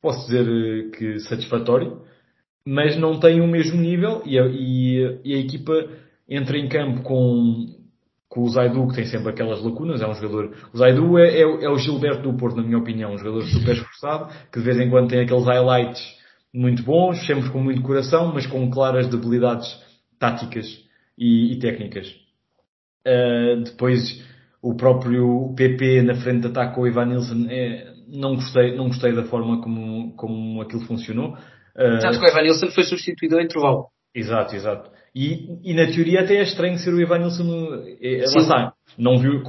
posso 0.00 0.26
dizer 0.26 0.46
eh, 0.46 0.90
que 0.96 1.18
satisfatório, 1.20 2.02
mas 2.66 2.96
não 2.96 3.18
tem 3.18 3.40
o 3.40 3.46
mesmo 3.46 3.80
nível 3.80 4.22
e 4.26 4.38
a, 4.38 4.46
e, 4.46 5.20
e 5.24 5.34
a 5.34 5.38
equipa 5.38 5.88
entra 6.28 6.58
em 6.58 6.68
campo 6.68 7.02
com, 7.02 7.66
com 8.28 8.42
o 8.42 8.48
Zaidu, 8.48 8.88
que 8.88 8.96
tem 8.96 9.06
sempre 9.06 9.30
aquelas 9.30 9.62
lacunas, 9.62 10.02
é 10.02 10.06
um 10.06 10.14
jogador. 10.14 10.54
O 10.72 10.76
Zaidu 10.76 11.18
é, 11.18 11.28
é, 11.28 11.40
é, 11.40 11.68
o 11.70 11.78
Gilberto 11.78 12.22
do 12.22 12.36
Porto, 12.36 12.56
na 12.56 12.62
minha 12.62 12.78
opinião, 12.78 13.12
um 13.12 13.18
jogador 13.18 13.42
super 13.44 13.74
esforçado, 13.74 14.32
que 14.52 14.58
de 14.58 14.64
vez 14.64 14.78
em 14.78 14.90
quando 14.90 15.08
tem 15.08 15.20
aqueles 15.20 15.44
highlights 15.44 16.19
muito 16.52 16.82
bons, 16.82 17.24
sempre 17.26 17.50
com 17.50 17.60
muito 17.60 17.82
coração, 17.82 18.32
mas 18.34 18.46
com 18.46 18.70
claras 18.70 19.08
debilidades 19.08 19.68
táticas 20.18 20.66
e, 21.16 21.52
e 21.52 21.58
técnicas. 21.58 22.08
Uh, 23.06 23.62
depois 23.64 24.22
o 24.62 24.74
próprio 24.74 25.54
PP 25.56 26.02
na 26.02 26.14
frente 26.14 26.42
de 26.42 26.48
ataque 26.48 26.74
com 26.74 26.82
o 26.82 26.86
Ivan 26.86 27.06
Nilsson, 27.06 27.46
é, 27.48 27.92
não, 28.08 28.34
gostei, 28.34 28.76
não 28.76 28.88
gostei 28.88 29.12
da 29.12 29.24
forma 29.24 29.62
como, 29.62 30.14
como 30.16 30.60
aquilo 30.60 30.82
funcionou. 30.82 31.36
Tanto 31.74 32.20
que 32.20 32.26
o 32.26 32.30
Ivan 32.30 32.42
Nilsson 32.42 32.70
foi 32.70 32.84
substituído 32.84 33.36
ao 33.36 33.42
intervalo. 33.42 33.86
Exato, 34.14 34.54
exato. 34.54 34.90
E, 35.14 35.58
e 35.64 35.74
na 35.74 35.86
teoria 35.86 36.20
até 36.20 36.36
é 36.36 36.42
estranho 36.42 36.78
ser 36.78 36.92
o 36.92 37.00
Ivan 37.00 37.18
Nilsson. 37.18 37.82
É, 38.00 38.18
lá 38.18 38.42
está. 38.42 38.72
Não 38.98 39.18
viu, 39.18 39.42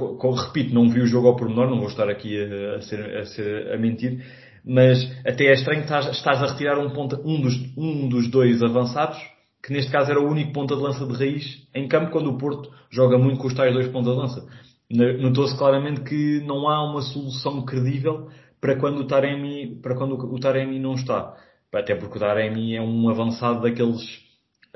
repito, 0.46 0.74
não 0.74 0.88
viu 0.88 1.04
o 1.04 1.06
jogo 1.06 1.28
ao 1.28 1.36
pormenor, 1.36 1.68
não 1.68 1.78
vou 1.78 1.88
estar 1.88 2.08
aqui 2.08 2.36
a, 2.42 2.76
a, 2.76 2.80
ser, 2.80 3.16
a, 3.16 3.24
ser, 3.26 3.72
a 3.72 3.78
mentir, 3.78 4.24
mas 4.64 5.04
até 5.26 5.46
é 5.46 5.52
estranho 5.52 5.84
que 5.84 5.92
estás, 5.92 6.42
a 6.42 6.46
retirar 6.46 6.78
um, 6.78 6.86
um, 6.86 7.40
dos, 7.40 7.76
um 7.76 8.08
dos 8.08 8.30
dois 8.30 8.62
avançados, 8.62 9.18
que 9.62 9.72
neste 9.72 9.90
caso 9.90 10.10
era 10.10 10.20
o 10.20 10.28
único 10.28 10.52
ponta 10.52 10.74
de 10.74 10.82
lança 10.82 11.06
de 11.06 11.14
raiz 11.14 11.66
em 11.74 11.86
campo, 11.88 12.10
quando 12.10 12.30
o 12.30 12.38
Porto 12.38 12.70
joga 12.90 13.16
muito 13.16 13.38
com 13.38 13.46
os 13.46 13.54
tais 13.54 13.72
dois 13.72 13.88
pontas 13.88 14.12
de 14.14 14.18
lança 14.18 14.48
notou-se 14.92 15.56
claramente 15.56 16.02
que 16.02 16.40
não 16.44 16.68
há 16.68 16.84
uma 16.84 17.00
solução 17.00 17.64
credível 17.64 18.28
para 18.60 18.78
quando 18.78 19.00
o 19.00 19.06
Taremi, 19.06 19.76
para 19.82 19.96
quando 19.96 20.14
o 20.14 20.38
Taremi 20.38 20.78
não 20.78 20.94
está. 20.94 21.34
Até 21.74 21.94
porque 21.94 22.18
o 22.18 22.20
Taremi 22.20 22.76
é 22.76 22.82
um 22.82 23.08
avançado 23.08 23.62
daqueles 23.62 24.02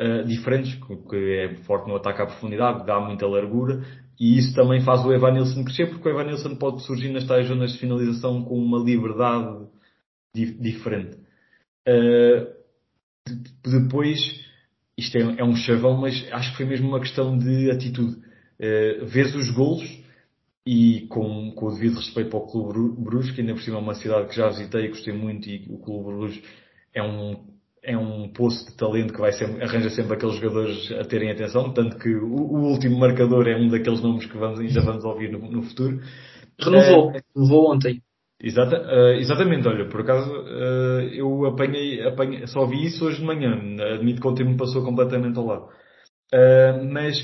uh, 0.00 0.24
diferentes, 0.26 0.74
que 1.08 1.16
é 1.16 1.54
forte 1.64 1.86
no 1.86 1.96
ataque 1.96 2.22
à 2.22 2.26
profundidade, 2.26 2.86
dá 2.86 2.98
muita 2.98 3.26
largura, 3.26 3.84
e 4.18 4.38
isso 4.38 4.54
também 4.54 4.80
faz 4.80 5.04
o 5.04 5.12
Evanilson 5.12 5.62
crescer, 5.62 5.90
porque 5.90 6.08
o 6.08 6.12
Evanilson 6.12 6.56
pode 6.56 6.82
surgir 6.84 7.10
nas 7.10 7.26
tais 7.26 7.46
zonas 7.46 7.72
de 7.72 7.78
finalização 7.78 8.42
com 8.42 8.58
uma 8.58 8.78
liberdade 8.78 9.66
diferente. 10.44 11.16
Uh, 11.88 12.56
depois, 13.64 14.18
isto 14.96 15.16
é, 15.18 15.40
é, 15.40 15.44
um 15.44 15.56
chavão, 15.56 15.96
mas 15.96 16.26
acho 16.32 16.50
que 16.50 16.56
foi 16.58 16.66
mesmo 16.66 16.88
uma 16.88 17.00
questão 17.00 17.36
de 17.36 17.70
atitude. 17.70 18.16
Uh, 18.58 19.06
vês 19.06 19.34
os 19.34 19.50
golos 19.50 19.84
e 20.66 21.06
com, 21.08 21.52
com 21.52 21.66
o 21.66 21.74
devido 21.74 21.96
respeito 21.96 22.30
para 22.30 22.38
o 22.38 22.46
Clube 22.46 23.00
Bruges, 23.00 23.30
que 23.30 23.40
ainda 23.40 23.54
por 23.54 23.62
cima 23.62 23.76
é 23.76 23.80
uma 23.80 23.94
cidade 23.94 24.28
que 24.28 24.36
já 24.36 24.48
visitei 24.48 24.86
e 24.86 24.88
gostei 24.88 25.14
muito, 25.14 25.48
e 25.48 25.64
o 25.70 25.78
Clube 25.78 26.04
Bruges 26.04 26.42
é 26.92 27.02
um, 27.02 27.46
é 27.84 27.96
um 27.96 28.28
poço 28.32 28.66
de 28.66 28.76
talento 28.76 29.12
que 29.12 29.20
vai 29.20 29.32
sempre, 29.32 29.62
arranja 29.62 29.90
sempre 29.90 30.14
aqueles 30.14 30.34
jogadores 30.36 30.90
a 30.92 31.04
terem 31.04 31.30
atenção, 31.30 31.72
tanto 31.72 31.96
que 31.98 32.08
o, 32.08 32.34
o 32.34 32.72
último 32.72 32.98
marcador 32.98 33.46
é 33.46 33.56
um 33.56 33.68
daqueles 33.68 34.00
nomes 34.00 34.26
que 34.26 34.36
vamos, 34.36 34.58
ainda 34.58 34.80
vamos 34.80 35.04
ouvir 35.04 35.30
no, 35.30 35.38
no 35.38 35.62
futuro. 35.62 36.00
Renovou, 36.58 37.10
uh, 37.10 37.22
renovou 37.34 37.72
ontem. 37.72 38.02
Exata, 38.38 38.76
uh, 38.76 39.18
exatamente, 39.18 39.66
olha, 39.66 39.88
por 39.88 40.02
acaso 40.02 40.30
uh, 40.30 41.00
eu 41.14 41.46
apanhei, 41.46 42.06
apanhei, 42.06 42.46
só 42.46 42.66
vi 42.66 42.84
isso 42.84 43.06
hoje 43.06 43.18
de 43.18 43.24
manhã, 43.24 43.52
admito 43.94 44.20
que 44.20 44.28
ontem 44.28 44.44
me 44.44 44.58
passou 44.58 44.84
completamente 44.84 45.38
ao 45.38 45.46
lado. 45.46 45.68
mas 46.92 47.16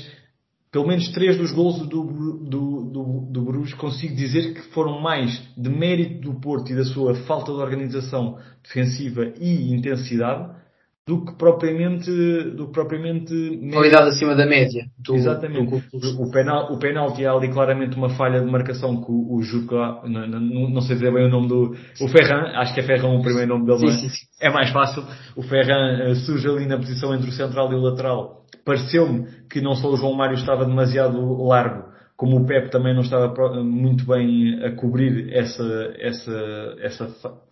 pelo 0.71 0.87
menos 0.87 1.07
três 1.09 1.37
dos 1.37 1.51
gols 1.51 1.87
do, 1.87 2.03
do, 2.43 2.83
do, 2.91 3.27
do 3.31 3.41
Bruges 3.43 3.75
consigo 3.75 4.15
dizer 4.15 4.55
que 4.55 4.61
foram 4.73 4.99
mais 4.99 5.31
de 5.55 5.69
mérito 5.69 6.21
do 6.21 6.39
Porto 6.41 6.71
e 6.71 6.75
da 6.75 6.83
sua 6.83 7.13
falta 7.27 7.51
de 7.51 7.59
organização 7.59 8.39
defensiva 8.63 9.31
e 9.39 9.71
intensidade 9.71 10.62
do 11.05 11.25
que 11.25 11.33
propriamente 11.33 12.09
do 12.55 12.67
que 12.67 12.73
propriamente 12.73 13.33
qualidade 13.71 14.09
acima 14.09 14.35
da 14.35 14.45
média 14.45 14.85
do, 14.97 15.15
exatamente 15.15 15.81
do... 15.91 16.21
o 16.21 16.31
penal 16.31 16.71
o 16.71 16.79
penalti 16.79 17.25
é 17.25 17.27
ali 17.27 17.51
claramente 17.51 17.97
uma 17.97 18.09
falha 18.09 18.39
de 18.39 18.49
marcação 18.49 19.03
que 19.03 19.11
o, 19.11 19.35
o 19.35 19.43
Juca 19.43 20.01
não, 20.05 20.27
não, 20.27 20.69
não, 20.69 20.81
sei 20.81 20.95
dizer 20.95 21.13
bem 21.13 21.25
o 21.25 21.29
nome 21.29 21.47
do 21.49 21.75
o 21.99 22.07
Ferran 22.07 22.53
acho 22.55 22.73
que 22.73 22.79
é 22.79 22.83
Ferran 22.83 23.09
o 23.09 23.21
primeiro 23.21 23.49
nome 23.49 23.65
dele 23.65 23.79
sim, 23.79 23.87
é? 23.87 23.91
sim, 23.99 24.09
sim. 24.09 24.25
é 24.41 24.49
mais 24.49 24.69
fácil 24.69 25.03
o 25.35 25.43
Ferran 25.43 26.09
uh, 26.09 26.15
surge 26.15 26.47
ali 26.47 26.65
na 26.65 26.77
posição 26.77 27.13
entre 27.13 27.29
o 27.29 27.33
central 27.33 27.71
e 27.73 27.75
o 27.75 27.81
lateral 27.81 28.43
pareceu-me 28.65 29.27
que 29.49 29.61
não 29.61 29.75
só 29.75 29.89
o 29.89 29.97
João 29.97 30.13
Mário 30.13 30.35
estava 30.35 30.65
demasiado 30.65 31.19
largo, 31.43 31.91
como 32.15 32.37
o 32.37 32.45
Pep 32.45 32.69
também 32.69 32.93
não 32.93 33.01
estava 33.01 33.33
muito 33.63 34.05
bem 34.05 34.63
a 34.63 34.71
cobrir 34.71 35.33
essa, 35.33 35.93
essa, 35.97 36.75
essa 36.79 37.07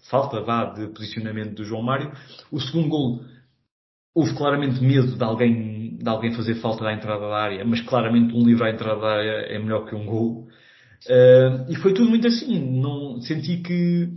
falta 0.09 0.41
vá, 0.41 0.65
de 0.65 0.87
posicionamento 0.87 1.55
do 1.55 1.63
João 1.63 1.81
Mário. 1.81 2.11
O 2.51 2.59
segundo 2.59 2.87
gol, 2.87 3.19
houve 4.13 4.35
claramente 4.35 4.81
medo 4.83 5.15
de 5.15 5.23
alguém, 5.23 5.97
de 5.97 6.09
alguém 6.09 6.33
fazer 6.33 6.55
falta 6.55 6.85
à 6.85 6.93
entrada 6.93 7.21
da 7.21 7.37
área, 7.37 7.65
mas 7.65 7.81
claramente 7.81 8.33
um 8.35 8.45
livro 8.45 8.63
à 8.63 8.69
entrada 8.69 8.99
da 8.99 9.07
área 9.07 9.31
é 9.47 9.59
melhor 9.59 9.85
que 9.85 9.95
um 9.95 10.05
gol. 10.05 10.47
Uh, 11.07 11.71
e 11.71 11.75
foi 11.77 11.93
tudo 11.93 12.09
muito 12.09 12.27
assim. 12.27 12.79
Não, 12.79 13.19
senti 13.21 13.57
que 13.57 14.09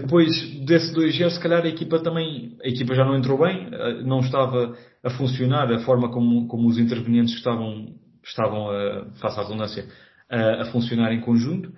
depois 0.00 0.28
desse 0.66 0.94
2G, 0.94 1.30
se 1.30 1.40
calhar 1.40 1.64
a 1.64 1.68
equipa 1.68 1.98
também, 2.00 2.56
a 2.62 2.68
equipa 2.68 2.94
já 2.94 3.04
não 3.04 3.16
entrou 3.16 3.38
bem, 3.38 3.68
eh, 3.72 4.02
não 4.02 4.20
estava 4.20 4.76
a 5.02 5.10
funcionar 5.10 5.72
a 5.72 5.78
forma 5.80 6.10
como, 6.10 6.46
como 6.48 6.68
os 6.68 6.78
intervenientes 6.78 7.34
estavam, 7.34 7.94
estavam 8.22 8.70
a, 8.70 9.06
face 9.20 9.40
à 9.40 9.42
redundância, 9.42 9.86
a, 10.28 10.62
a 10.62 10.64
funcionar 10.66 11.12
em 11.12 11.20
conjunto. 11.20 11.72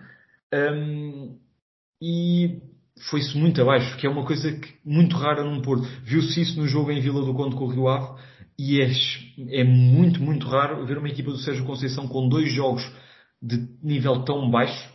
Um, 0.53 1.39
e 2.03 2.61
foi-se 3.11 3.37
muito 3.37 3.61
abaixo, 3.61 3.97
que 3.97 4.07
é 4.07 4.11
uma 4.11 4.25
coisa 4.25 4.53
que, 4.53 4.75
muito 4.85 5.17
rara 5.17 5.45
num 5.45 5.63
Porto. 5.63 5.87
Viu-se 6.05 6.41
isso 6.41 6.61
no 6.61 6.67
jogo 6.67 6.91
em 6.91 7.01
Vila 7.01 7.25
do 7.25 7.35
Conde 7.35 7.57
com 7.57 7.65
o 7.65 7.69
Rio 7.69 7.89
Ave 7.89 8.21
e 8.59 8.81
é, 8.81 8.91
é 9.61 9.65
muito, 9.65 10.21
muito 10.23 10.47
raro 10.47 10.85
ver 10.85 10.99
uma 10.99 11.09
equipa 11.09 11.31
do 11.31 11.39
Sérgio 11.39 11.65
Conceição 11.65 12.09
com 12.09 12.29
dois 12.29 12.53
jogos 12.53 12.83
de 13.41 13.69
nível 13.83 14.25
tão 14.25 14.51
baixo, 14.51 14.93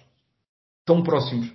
tão 0.85 1.01
próximos 1.01 1.49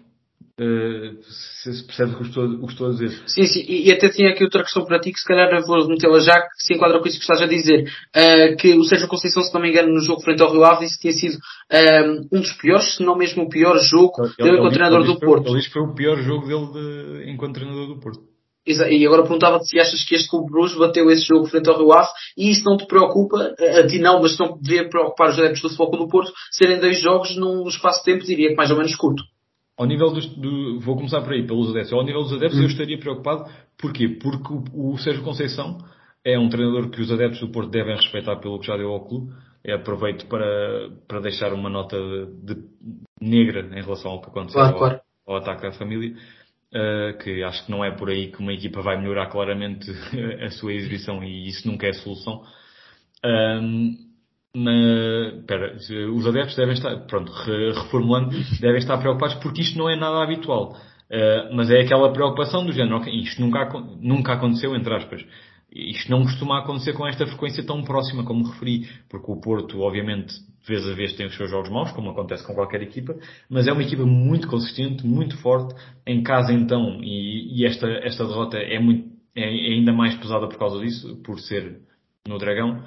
Uh, 0.61 1.23
se 1.23 1.87
percebe 1.87 2.15
o 2.15 2.17
que, 2.17 2.23
estou, 2.25 2.45
o 2.45 2.67
que 2.67 2.73
estou 2.73 2.89
a 2.89 2.91
dizer. 2.91 3.11
Sim, 3.27 3.47
sim, 3.47 3.65
e, 3.69 3.93
até 3.93 4.09
tinha 4.09 4.31
aqui 4.31 4.43
outra 4.43 4.65
questão 4.65 4.85
para 4.85 4.99
ti 4.99 5.13
que 5.13 5.21
se 5.21 5.25
calhar 5.25 5.49
vou 5.65 5.87
metê-la 5.87 6.19
já, 6.19 6.35
que 6.35 6.49
se 6.67 6.75
enquadra 6.75 6.99
com 6.99 7.07
isso 7.07 7.17
que 7.17 7.23
estás 7.23 7.41
a 7.41 7.47
dizer. 7.47 7.89
Uh, 8.11 8.57
que 8.57 8.75
o 8.75 8.83
Sérgio 8.83 9.07
Conceição, 9.07 9.45
se 9.45 9.55
não 9.55 9.61
me 9.61 9.71
engano, 9.71 9.95
no 9.95 10.01
jogo 10.01 10.21
frente 10.21 10.43
ao 10.43 10.51
Rio 10.51 10.65
Ave, 10.65 10.85
disse 10.85 10.97
que 10.97 11.03
tinha 11.03 11.13
sido 11.13 11.37
uh, 11.37 12.27
um 12.37 12.41
dos 12.41 12.53
piores, 12.55 12.97
se 12.97 13.05
não 13.05 13.17
mesmo 13.17 13.45
o 13.45 13.49
pior 13.49 13.79
jogo 13.79 14.15
ele, 14.21 14.35
dele 14.37 14.57
enquanto 14.59 14.73
treinador 14.73 15.05
do 15.05 15.21
Porto. 15.21 15.47
Ele 15.47 15.59
disse 15.59 15.69
que 15.69 15.75
foi 15.75 15.83
o 15.83 15.95
pior 15.95 16.17
jogo 16.17 16.47
dele 16.49 16.73
de, 16.73 17.31
enquanto 17.31 17.55
treinador 17.55 17.87
do 17.87 18.01
Porto. 18.01 18.21
E 18.67 19.07
agora 19.07 19.23
perguntava-te 19.23 19.69
se 19.69 19.79
achas 19.79 20.05
que 20.05 20.15
este 20.17 20.29
Clube 20.29 20.51
Bruges 20.51 20.77
bateu 20.77 21.09
esse 21.09 21.25
jogo 21.25 21.47
frente 21.47 21.71
ao 21.71 21.79
Rio 21.79 21.93
Ave 21.93 22.09
e 22.37 22.51
isso 22.51 22.65
não 22.65 22.77
te 22.77 22.87
preocupa, 22.87 23.55
a 23.59 23.87
ti 23.87 23.99
não, 23.99 24.21
mas 24.21 24.37
não 24.37 24.59
devia 24.61 24.89
preocupar 24.89 25.31
os 25.31 25.39
adeptos 25.39 25.63
do 25.63 25.71
Futebol 25.71 26.05
do 26.05 26.09
Porto, 26.09 26.33
serem 26.51 26.79
dois 26.79 27.01
jogos 27.01 27.35
num 27.37 27.67
espaço 27.67 28.01
de 28.01 28.13
tempo, 28.13 28.27
diria 28.27 28.51
que 28.51 28.57
mais 28.57 28.71
ou 28.71 28.77
menos 28.77 28.95
curto. 28.97 29.23
Ao 29.79 29.87
nível 29.87 30.11
dos, 30.11 30.27
do, 30.35 30.81
vou 30.81 30.97
começar 30.97 31.21
por 31.23 31.33
aí, 31.33 31.47
pelos 31.47 31.71
adeptos. 31.71 31.93
Ao 31.93 32.05
nível 32.05 32.23
dos 32.23 32.33
adeptos, 32.33 32.59
hum. 32.59 32.63
eu 32.63 32.67
estaria 32.67 32.99
preocupado. 32.99 33.49
Porquê? 33.79 34.09
Porque 34.09 34.53
o, 34.53 34.93
o 34.93 34.99
Sérgio 34.99 35.23
Conceição 35.23 35.79
é 36.25 36.37
um 36.37 36.49
treinador 36.49 36.91
que 36.91 37.01
os 37.01 37.13
adeptos 37.13 37.41
do 37.41 37.51
Porto 37.51 37.71
devem 37.71 37.95
respeitar 37.95 38.37
pelo 38.37 38.59
que 38.59 38.67
já 38.67 38.77
deu 38.77 38.91
ao 38.91 39.07
clube. 39.07 39.33
Aproveito 39.73 40.27
para, 40.27 40.91
para 41.07 41.21
deixar 41.21 41.53
uma 41.53 41.71
nota 41.71 41.97
de, 41.97 42.55
de 42.55 42.63
negra 43.21 43.61
em 43.79 43.83
relação 43.83 44.13
ao 44.13 44.21
que 44.21 44.29
aconteceu 44.29 44.61
claro, 44.61 44.75
ao, 44.75 44.79
claro. 44.79 45.01
ao, 45.27 45.37
ataque 45.37 45.67
à 45.67 45.73
família. 45.73 46.17
Uh, 46.75 47.17
que 47.23 47.43
acho 47.43 47.65
que 47.65 47.71
não 47.71 47.83
é 47.83 47.91
por 47.91 48.11
aí 48.11 48.31
que 48.31 48.41
uma 48.41 48.53
equipa 48.53 48.83
vai 48.83 49.01
melhorar 49.01 49.27
claramente 49.29 49.91
a 50.45 50.51
sua 50.51 50.75
exibição 50.75 51.23
e 51.23 51.49
isso 51.49 51.67
nunca 51.69 51.87
é 51.87 51.93
solução. 51.93 52.43
Um, 53.25 54.08
os 56.15 56.27
adeptos 56.27 56.57
devem 56.57 56.75
estar, 56.75 56.97
pronto, 57.07 57.33
reformulando, 57.33 58.31
devem 58.61 58.79
estar 58.79 58.99
preocupados 58.99 59.37
porque 59.37 59.63
isto 59.63 59.79
não 59.79 59.89
é 59.89 59.97
nada 59.97 60.23
habitual. 60.23 60.77
Uh, 61.11 61.55
mas 61.55 61.71
é 61.71 61.81
aquela 61.81 62.13
preocupação 62.13 62.67
do 62.67 62.73
género, 62.73 62.97
ok, 62.97 63.13
isto 63.13 63.41
nunca, 63.41 63.67
nunca 63.99 64.35
aconteceu, 64.35 64.77
entre 64.77 64.95
aspas. 64.95 65.25
Isto 65.71 66.11
não 66.11 66.23
costuma 66.23 66.59
acontecer 66.59 66.93
com 66.93 67.07
esta 67.07 67.27
frequência 67.27 67.65
tão 67.65 67.83
próxima 67.83 68.25
como 68.25 68.45
referi, 68.45 68.89
porque 69.09 69.31
o 69.31 69.41
Porto, 69.41 69.81
obviamente, 69.81 70.35
de 70.35 70.67
vez 70.67 70.87
a 70.87 70.95
vez 70.95 71.13
tem 71.15 71.27
os 71.27 71.37
seus 71.37 71.51
jogos 71.51 71.71
maus, 71.71 71.93
como 71.93 72.11
acontece 72.11 72.47
com 72.47 72.55
qualquer 72.55 72.83
equipa, 72.83 73.15
mas 73.49 73.67
é 73.67 73.73
uma 73.73 73.83
equipa 73.83 74.05
muito 74.05 74.49
consistente, 74.49 75.07
muito 75.07 75.37
forte, 75.39 75.75
em 76.07 76.23
casa 76.23 76.53
então, 76.53 77.01
e, 77.03 77.59
e 77.59 77.67
esta, 77.67 77.87
esta 78.03 78.27
derrota 78.27 78.59
é, 78.59 78.79
muito, 78.79 79.09
é 79.35 79.45
ainda 79.45 79.93
mais 79.93 80.15
pesada 80.15 80.47
por 80.47 80.59
causa 80.59 80.79
disso, 80.81 81.17
por 81.23 81.39
ser 81.39 81.81
no 82.27 82.39
Dragão 82.39 82.83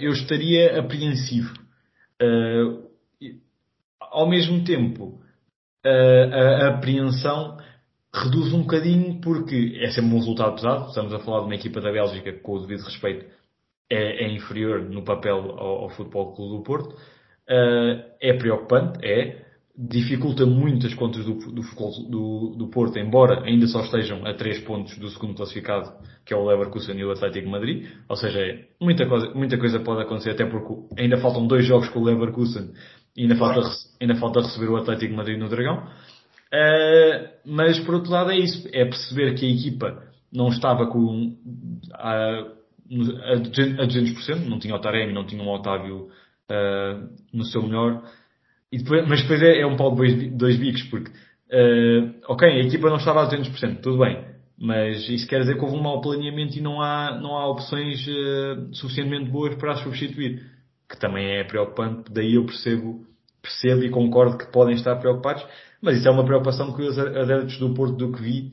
eu 0.00 0.12
estaria 0.12 0.78
apreensivo. 0.78 1.52
Uh, 2.22 2.88
ao 4.00 4.28
mesmo 4.28 4.64
tempo, 4.64 5.20
a, 5.84 6.66
a 6.66 6.68
apreensão 6.68 7.56
reduz 8.14 8.52
um 8.52 8.62
bocadinho 8.62 9.20
porque 9.20 9.78
é 9.80 9.90
sempre 9.90 10.10
um 10.10 10.18
resultado 10.18 10.54
pesado. 10.54 10.88
Estamos 10.88 11.12
a 11.14 11.20
falar 11.20 11.40
de 11.40 11.46
uma 11.46 11.54
equipa 11.54 11.80
da 11.80 11.92
Bélgica 11.92 12.32
que, 12.32 12.40
com 12.40 12.52
o 12.52 12.60
devido 12.60 12.84
respeito, 12.84 13.26
é, 13.88 14.24
é 14.24 14.32
inferior 14.32 14.82
no 14.82 15.04
papel 15.04 15.36
ao, 15.36 15.82
ao 15.82 15.90
Futebol 15.90 16.34
Clube 16.34 16.58
do 16.58 16.62
Porto. 16.62 16.94
Uh, 17.48 18.02
é 18.20 18.32
preocupante, 18.34 19.04
é 19.04 19.49
dificulta 19.76 20.44
muito 20.44 20.86
as 20.86 20.94
contas 20.94 21.24
do, 21.24 21.34
do, 21.34 21.62
do, 22.08 22.54
do, 22.56 22.68
Porto, 22.68 22.98
embora 22.98 23.44
ainda 23.44 23.66
só 23.66 23.80
estejam 23.80 24.26
a 24.26 24.34
3 24.34 24.60
pontos 24.60 24.98
do 24.98 25.08
segundo 25.08 25.34
classificado, 25.34 25.92
que 26.24 26.34
é 26.34 26.36
o 26.36 26.44
Leverkusen 26.44 26.98
e 26.98 27.04
o 27.04 27.10
Atlético 27.10 27.48
Madrid. 27.48 27.86
Ou 28.08 28.16
seja, 28.16 28.40
muita 28.80 29.06
coisa, 29.06 29.32
muita 29.34 29.58
coisa 29.58 29.80
pode 29.80 30.02
acontecer, 30.02 30.30
até 30.30 30.44
porque 30.44 31.00
ainda 31.00 31.18
faltam 31.18 31.46
dois 31.46 31.64
jogos 31.64 31.88
com 31.88 32.00
o 32.00 32.04
Leverkusen 32.04 32.72
e 33.16 33.22
ainda 33.22 33.36
falta, 33.36 33.60
ainda 34.00 34.14
falta 34.16 34.40
receber 34.40 34.68
o 34.68 34.76
Atlético 34.76 35.14
Madrid 35.14 35.38
no 35.38 35.48
Dragão. 35.48 35.86
Uh, 36.52 37.28
mas 37.46 37.78
por 37.80 37.94
outro 37.94 38.10
lado 38.10 38.32
é 38.32 38.36
isso, 38.36 38.68
é 38.72 38.84
perceber 38.84 39.34
que 39.34 39.46
a 39.46 39.50
equipa 39.50 40.02
não 40.32 40.48
estava 40.48 40.86
com 40.86 41.36
a, 41.94 42.44
a 43.30 43.36
200%, 43.36 44.46
não 44.48 44.58
tinha 44.58 44.74
o 44.74 44.80
Taremi, 44.80 45.12
não 45.12 45.24
tinha 45.24 45.42
o 45.42 45.48
Otávio 45.48 46.08
uh, 46.50 47.08
no 47.32 47.44
seu 47.44 47.62
melhor 47.62 48.02
depois, 48.78 49.08
mas 49.08 49.22
depois 49.22 49.42
é, 49.42 49.60
é, 49.60 49.66
um 49.66 49.76
pau 49.76 49.90
de 49.90 49.96
dois, 49.96 50.32
dois 50.32 50.56
bicos, 50.56 50.82
porque, 50.84 51.10
uh, 51.10 52.14
ok, 52.28 52.48
a 52.48 52.64
equipa 52.64 52.88
não 52.88 52.96
estava 52.96 53.22
a 53.22 53.28
200%, 53.28 53.80
tudo 53.80 53.98
bem, 53.98 54.24
mas 54.58 55.08
isso 55.08 55.26
quer 55.26 55.40
dizer 55.40 55.56
que 55.56 55.64
houve 55.64 55.76
um 55.76 55.82
mau 55.82 56.00
planeamento 56.00 56.56
e 56.56 56.60
não 56.60 56.80
há, 56.80 57.18
não 57.20 57.36
há 57.36 57.48
opções 57.48 58.06
uh, 58.06 58.72
suficientemente 58.72 59.30
boas 59.30 59.54
para 59.56 59.72
as 59.72 59.80
substituir, 59.80 60.44
que 60.88 60.98
também 60.98 61.26
é 61.38 61.44
preocupante, 61.44 62.12
daí 62.12 62.34
eu 62.34 62.44
percebo, 62.44 63.04
percebo 63.42 63.82
e 63.82 63.90
concordo 63.90 64.38
que 64.38 64.52
podem 64.52 64.74
estar 64.74 64.96
preocupados, 64.96 65.44
mas 65.82 65.96
isso 65.96 66.08
é 66.08 66.10
uma 66.10 66.24
preocupação 66.24 66.72
que 66.72 66.82
os 66.82 66.98
adeptos 66.98 67.58
do 67.58 67.74
Porto 67.74 67.96
do 67.96 68.12
que 68.12 68.22
vi 68.22 68.52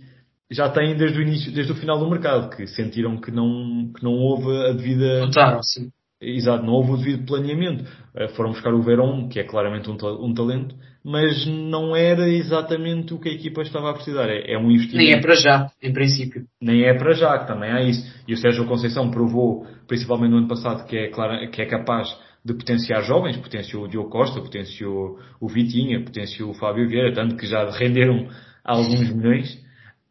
já 0.49 0.69
têm 0.69 0.95
desde 0.95 1.19
o 1.19 1.21
início, 1.21 1.51
desde 1.51 1.71
o 1.71 1.75
final 1.75 1.99
do 1.99 2.09
mercado, 2.09 2.55
que 2.55 2.65
sentiram 2.67 3.17
que 3.17 3.31
não, 3.31 3.91
que 3.93 4.03
não 4.03 4.13
houve 4.13 4.49
a 4.67 4.71
devida. 4.71 5.25
Notaram, 5.25 5.61
sim. 5.61 5.89
Exato, 6.19 6.65
não 6.65 6.73
houve 6.73 6.93
o 6.93 6.97
devido 6.97 7.27
planeamento. 7.27 7.85
Eh, 8.15 8.27
foram 8.29 8.51
buscar 8.51 8.73
o 8.73 8.81
Verón, 8.81 9.29
que 9.29 9.39
é 9.39 9.43
claramente 9.43 9.89
um, 9.89 9.97
um, 10.25 10.33
talento, 10.33 10.75
mas 11.03 11.45
não 11.45 11.95
era 11.95 12.27
exatamente 12.27 13.13
o 13.13 13.19
que 13.19 13.29
a 13.29 13.31
equipa 13.31 13.61
estava 13.61 13.91
a 13.91 13.93
precisar. 13.93 14.27
É, 14.27 14.53
é 14.53 14.57
um 14.57 14.71
investimento. 14.71 14.97
Nem 14.97 15.13
é 15.13 15.21
para 15.21 15.35
já, 15.35 15.69
em 15.81 15.93
princípio. 15.93 16.45
Nem 16.59 16.85
é 16.85 16.93
para 16.95 17.13
já, 17.13 17.37
que 17.37 17.47
também 17.47 17.71
há 17.71 17.81
isso. 17.83 18.03
E 18.27 18.33
o 18.33 18.37
Sérgio 18.37 18.65
Conceição 18.65 19.11
provou, 19.11 19.67
principalmente 19.87 20.31
no 20.31 20.37
ano 20.37 20.47
passado, 20.47 20.87
que 20.87 20.97
é, 20.97 21.09
claro, 21.09 21.51
que 21.51 21.61
é 21.61 21.65
capaz 21.67 22.07
de 22.43 22.53
potenciar 22.53 23.03
jovens, 23.03 23.37
potenciou 23.37 23.83
o 23.83 23.87
Diogo 23.87 24.09
Costa, 24.09 24.41
potenciou 24.41 25.19
o 25.39 25.47
Vitinha, 25.47 26.03
potenciou 26.03 26.49
o 26.49 26.53
Fábio 26.55 26.87
Vieira, 26.87 27.13
tanto 27.13 27.35
que 27.35 27.45
já 27.45 27.69
renderam 27.69 28.27
alguns 28.63 29.13
milhões. 29.13 29.53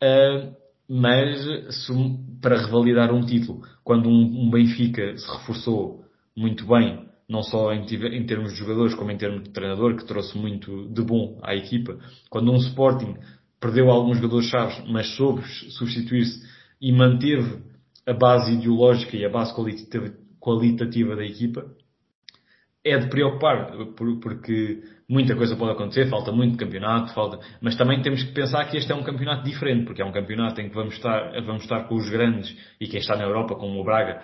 Uh, 0.03 0.55
mas 0.88 1.42
se, 1.75 1.92
para 2.40 2.59
revalidar 2.59 3.12
um 3.12 3.23
título, 3.23 3.62
quando 3.87 4.09
um, 4.09 4.42
um, 4.42 4.51
Benfica 4.51 5.16
se 5.16 5.31
reforçou 5.31 6.05
muito 6.37 6.66
bem, 6.66 7.09
não 7.29 7.40
só 7.44 7.72
em, 7.72 7.87
em, 7.87 8.27
termos 8.27 8.53
de 8.53 8.59
jogadores, 8.59 8.96
como 8.96 9.12
em 9.12 9.16
termos 9.16 9.44
de 9.44 9.51
treinador, 9.51 9.94
que 9.94 10.05
trouxe 10.05 10.37
muito 10.37 10.88
de 10.88 11.03
bom 11.03 11.38
à 11.40 11.55
equipa, 11.55 11.96
quando 12.29 12.51
um 12.51 12.57
Sporting 12.57 13.14
perdeu 13.61 13.88
alguns 13.88 14.16
jogadores-chave, 14.16 14.90
mas 14.90 15.14
soube 15.14 15.40
substituir-se 15.70 16.44
e 16.81 16.90
manteve 16.90 17.62
a 18.05 18.12
base 18.12 18.55
ideológica 18.55 19.16
e 19.16 19.25
a 19.25 19.31
base 19.31 19.55
qualitativa, 19.55 20.12
qualitativa 20.40 21.14
da 21.14 21.25
equipa, 21.25 21.64
é 22.85 22.99
de 22.99 23.09
preocupar, 23.09 23.70
porque 24.20 24.83
muita 25.09 25.37
coisa 25.37 25.57
pode 25.57 25.73
acontecer, 25.73 26.09
falta 26.09 26.33
muito 26.33 26.57
campeonato, 26.57 27.14
falta, 27.14 27.38
mas 27.61 27.77
também 27.77 28.03
temos 28.03 28.23
que 28.23 28.33
pensar 28.33 28.64
que 28.66 28.77
este 28.77 28.90
é 28.90 28.95
um 28.95 29.03
campeonato 29.03 29.45
diferente, 29.45 29.85
porque 29.85 30.03
é 30.03 30.05
um 30.05 30.12
campeonato 30.12 30.61
em 30.61 30.69
que 30.69 30.75
vamos 30.75 30.95
estar, 30.95 31.33
vamos 31.42 31.62
estar 31.62 31.85
com 31.85 31.95
os 31.95 32.09
grandes 32.11 32.57
e 32.81 32.88
quem 32.88 33.01
está 33.01 33.16
na 33.16 33.25
Europa, 33.25 33.55
como 33.55 33.81
o 33.81 33.85
Braga, 33.85 34.21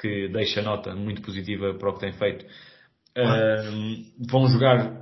que, 0.00 0.28
deixa 0.28 0.62
nota 0.62 0.94
muito 0.94 1.20
positiva 1.20 1.74
para 1.74 1.90
o 1.90 1.94
que 1.94 2.00
tem 2.00 2.12
feito, 2.12 2.44
uh, 2.44 4.26
vão 4.30 4.46
jogar 4.46 5.00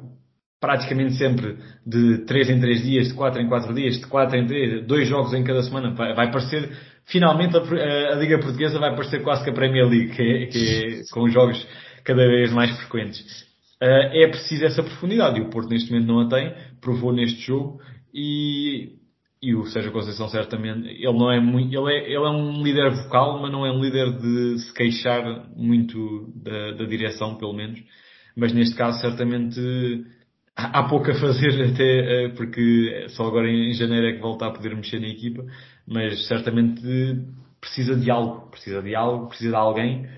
praticamente 0.61 1.15
sempre 1.15 1.57
de 1.87 2.25
3 2.25 2.51
em 2.51 2.61
3 2.61 2.83
dias, 2.83 3.09
de 3.09 3.15
4 3.15 3.41
em 3.41 3.49
4 3.49 3.75
dias, 3.75 4.01
de 4.01 4.07
4 4.07 4.37
em 4.37 4.47
3, 4.47 4.87
dois 4.87 5.09
jogos 5.09 5.33
em 5.35 5.45
cada 5.45 5.63
semana, 5.63 5.95
vai, 5.95 6.15
vai 6.15 6.33
parecer, 6.33 6.71
finalmente 7.05 7.57
a, 7.57 7.61
a, 7.61 8.15
Liga 8.17 8.41
Portuguesa 8.41 8.79
vai 8.79 8.95
parecer 8.97 9.23
quase 9.23 9.45
que 9.45 9.51
a 9.51 9.53
Premier 9.53 9.87
League, 9.87 10.17
que 10.17 10.23
é, 10.23 10.47
que 10.47 11.03
é 11.03 11.03
com 11.13 11.29
jogos 11.29 11.65
cada 12.03 12.27
vez 12.27 12.53
mais 12.53 12.77
frequentes. 12.79 13.48
Uh, 13.81 14.11
é 14.13 14.27
preciso 14.27 14.65
essa 14.65 14.83
profundidade 14.83 15.39
e 15.39 15.43
o 15.43 15.51
Porto 15.51 15.69
neste 15.69 15.93
momento 15.93 16.09
não 16.09 16.21
a 16.21 16.29
tem, 16.29 16.53
provou 16.81 17.13
neste 17.13 17.41
jogo 17.43 17.81
e, 18.13 18.97
e 19.41 19.55
o 19.55 19.67
Sérgio 19.67 19.93
Conceição 19.93 20.29
certamente, 20.29 20.89
ele 20.89 21.17
não 21.17 21.31
é 21.31 21.39
muito, 21.39 21.73
ele 21.73 21.95
é, 21.95 22.07
ele 22.07 22.25
é 22.25 22.29
um 22.29 22.63
líder 22.63 22.91
vocal, 22.91 23.41
mas 23.41 23.53
não 23.53 23.65
é 23.65 23.71
um 23.71 23.81
líder 23.81 24.19
de 24.19 24.59
se 24.59 24.75
queixar 24.75 25.49
muito 25.57 26.33
da, 26.35 26.73
da 26.73 26.85
direção, 26.87 27.37
pelo 27.37 27.53
menos. 27.53 27.81
Mas 28.37 28.53
neste 28.53 28.75
caso 28.75 29.01
certamente 29.01 29.61
há 30.57 30.83
pouco 30.83 31.09
a 31.11 31.15
fazer 31.15 31.63
até, 31.73 32.27
uh, 32.27 32.35
porque 32.35 33.07
só 33.11 33.27
agora 33.29 33.49
em 33.49 33.73
janeiro 33.75 34.09
é 34.09 34.13
que 34.15 34.21
volta 34.21 34.47
a 34.47 34.51
poder 34.51 34.75
mexer 34.75 35.01
na 35.01 35.09
equipa, 35.09 35.45
mas 35.87 36.27
certamente 36.27 36.83
precisa 37.61 37.95
de 37.95 38.11
algo, 38.11 38.51
precisa 38.51 38.83
de 38.83 38.95
algo, 38.95 39.29
precisa 39.29 39.51
de 39.51 39.57
alguém 39.57 40.09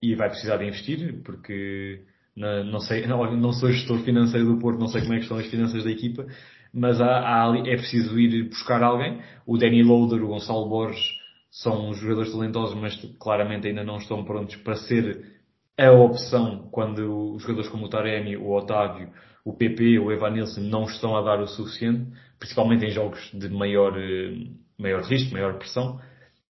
e 0.00 0.14
vai 0.14 0.28
precisar 0.28 0.58
de 0.58 0.66
investir, 0.66 1.22
porque 1.24 2.02
não, 2.36 2.80
sei, 2.80 3.06
não 3.08 3.52
sou 3.52 3.70
gestor 3.70 3.98
financeiro 4.00 4.46
do 4.46 4.58
Porto, 4.58 4.78
não 4.78 4.88
sei 4.88 5.02
como 5.02 5.14
é 5.14 5.16
que 5.16 5.22
estão 5.22 5.38
as 5.38 5.46
finanças 5.46 5.84
da 5.84 5.90
equipa, 5.90 6.26
mas 6.72 7.00
há, 7.00 7.06
há, 7.06 7.58
é 7.58 7.76
preciso 7.76 8.18
ir 8.18 8.48
buscar 8.48 8.82
alguém. 8.82 9.20
O 9.46 9.58
Danny 9.58 9.82
Loader, 9.82 10.22
o 10.22 10.28
Gonçalo 10.28 10.68
Borges 10.68 11.18
são 11.50 11.92
jogadores 11.94 12.32
talentosos, 12.32 12.76
mas 12.76 12.94
claramente 13.18 13.66
ainda 13.66 13.82
não 13.82 13.96
estão 13.96 14.24
prontos 14.24 14.56
para 14.56 14.76
ser 14.76 15.40
a 15.76 15.90
opção 15.90 16.68
quando 16.70 17.34
os 17.34 17.42
jogadores 17.42 17.70
como 17.70 17.86
o 17.86 17.88
Taremi, 17.88 18.36
o 18.36 18.50
Otávio, 18.50 19.10
o 19.44 19.52
PP, 19.52 19.98
o 19.98 20.12
Evanilson 20.12 20.60
não 20.60 20.84
estão 20.84 21.16
a 21.16 21.22
dar 21.22 21.40
o 21.40 21.46
suficiente, 21.46 22.06
principalmente 22.38 22.84
em 22.84 22.90
jogos 22.90 23.18
de 23.32 23.48
maior, 23.48 23.98
eh, 23.98 24.46
maior 24.78 25.02
risco, 25.02 25.32
maior 25.32 25.58
pressão. 25.58 25.98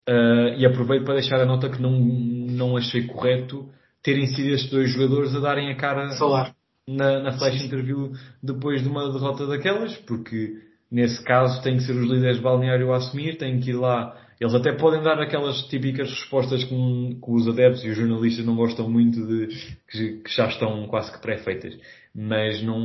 Uh, 0.08 0.52
e 0.58 0.66
aproveito 0.66 1.06
para 1.06 1.14
deixar 1.14 1.40
a 1.40 1.46
nota 1.46 1.70
que 1.70 1.82
não, 1.82 1.92
não 1.92 2.76
achei 2.76 3.08
correto 3.08 3.70
terem 4.04 4.28
sido 4.28 4.50
estes 4.50 4.70
dois 4.70 4.92
jogadores 4.92 5.34
a 5.34 5.40
darem 5.40 5.70
a 5.70 5.76
cara 5.76 6.10
Falar. 6.18 6.54
na, 6.88 7.22
na 7.22 7.38
flash 7.38 7.64
interview 7.64 8.12
depois 8.42 8.84
de 8.84 8.90
uma 8.90 9.12
derrota 9.12 9.48
daquelas, 9.48 9.96
porque 10.00 10.62
nesse 10.92 11.24
caso 11.24 11.64
tem 11.64 11.78
que 11.78 11.84
ser 11.84 11.94
os 11.94 12.08
líderes 12.08 12.38
de 12.38 12.44
balneário 12.44 12.94
a 12.94 12.98
assumir, 12.98 13.38
têm 13.38 13.60
que 13.60 13.72
ir 13.72 13.76
lá. 13.76 14.20
Eles 14.40 14.54
até 14.54 14.74
podem 14.74 15.02
dar 15.02 15.20
aquelas 15.22 15.62
típicas 15.68 16.10
respostas 16.10 16.64
que, 16.66 16.70
que 16.70 17.32
os 17.32 17.48
adeptos 17.48 17.84
e 17.86 17.90
os 17.90 17.96
jornalistas 17.96 18.46
não 18.46 18.58
gostam 18.58 18.90
muito 18.90 19.26
de, 19.26 19.48
que, 19.90 20.18
que 20.18 20.36
já 20.36 20.48
estão 20.48 20.86
quase 20.88 21.12
que 21.14 21.22
pré-feitas. 21.22 21.74
Mas 22.14 22.62
não, 22.62 22.80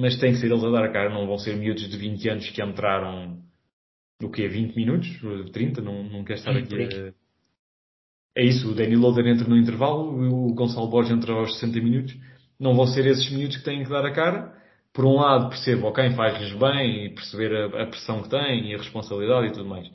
mas 0.00 0.18
tem 0.18 0.32
que 0.32 0.38
ser 0.38 0.46
eles 0.46 0.62
a 0.62 0.70
dar 0.70 0.84
a 0.84 0.92
cara, 0.92 1.08
não 1.08 1.26
vão 1.26 1.38
ser 1.38 1.56
miúdos 1.56 1.88
de 1.88 1.96
20 1.96 2.28
anos 2.28 2.50
que 2.50 2.62
entraram, 2.62 3.38
o 4.22 4.30
quê? 4.30 4.46
20 4.46 4.76
minutos? 4.76 5.08
30? 5.52 5.80
Não, 5.80 6.04
não 6.04 6.22
quer 6.22 6.34
estar 6.34 6.54
aqui 6.54 6.74
a, 6.74 7.12
é 8.38 8.44
isso, 8.44 8.70
o 8.70 8.74
Danny 8.74 8.94
Loader 8.94 9.26
entra 9.26 9.48
no 9.48 9.56
intervalo, 9.56 10.14
o 10.32 10.54
Gonçalo 10.54 10.88
Borges 10.88 11.10
entra 11.10 11.32
aos 11.32 11.58
60 11.58 11.80
minutos. 11.80 12.16
Não 12.58 12.76
vão 12.76 12.86
ser 12.86 13.04
esses 13.06 13.28
minutos 13.32 13.56
que 13.56 13.64
têm 13.64 13.82
que 13.82 13.90
dar 13.90 14.06
a 14.06 14.12
cara. 14.12 14.54
Por 14.94 15.04
um 15.04 15.16
lado, 15.16 15.48
percebo, 15.48 15.88
ok, 15.88 16.10
faz-lhes 16.10 16.52
bem 16.52 17.06
e 17.06 17.10
perceber 17.10 17.52
a, 17.52 17.82
a, 17.82 17.86
pressão 17.86 18.22
que 18.22 18.30
têm 18.30 18.70
e 18.70 18.74
a 18.74 18.78
responsabilidade 18.78 19.48
e 19.48 19.52
tudo 19.52 19.68
mais. 19.68 19.88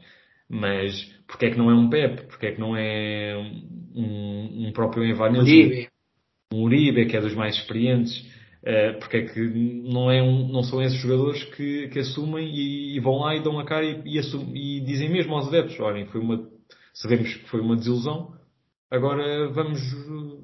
Mas, 0.50 0.94
porque 1.26 1.46
é 1.46 1.52
que 1.52 1.58
não 1.58 1.72
é 1.72 1.74
um 1.74 1.89
Pep? 1.89 2.28
Porque 2.28 2.48
é 2.48 2.52
que 2.52 2.60
não 2.60 2.76
é 2.76 3.34
um, 3.96 4.68
um 4.68 4.72
próprio 4.74 5.06
Evanilson? 5.06 5.50
Uribe. 5.50 5.88
Um 6.54 6.64
Uribe, 6.64 7.06
que 7.06 7.16
é 7.16 7.22
dos 7.22 7.34
mais 7.34 7.56
experientes. 7.56 8.14
Uh, 8.62 9.00
porque 9.00 9.18
é 9.18 9.22
que 9.22 9.39
não, 9.39 10.12
é 10.12 10.22
um, 10.22 10.50
não 10.50 10.64
são 10.64 10.82
esses 10.82 10.98
jogadores 11.00 11.44
que, 11.56 11.88
que 11.88 12.00
assumem 12.00 12.48
e, 12.48 12.98
e, 12.98 13.00
vão 13.00 13.20
lá 13.20 13.36
e 13.36 13.41
dão 13.41 13.60
a 13.60 13.66
cara 13.66 13.86
e, 13.86 14.02
e, 14.06 14.20
e 14.20 14.80
dizem 14.82 15.10
mesmo 15.10 15.34
aos 15.34 15.48
adeptos, 15.48 15.78
olhem, 15.82 16.06
foi 16.06 16.22
uma 16.22 16.53
sabemos 16.94 17.34
que 17.34 17.50
foi 17.50 17.60
uma 17.60 17.76
desilusão. 17.76 18.34
Agora 18.91 19.50
vamos, 19.52 19.80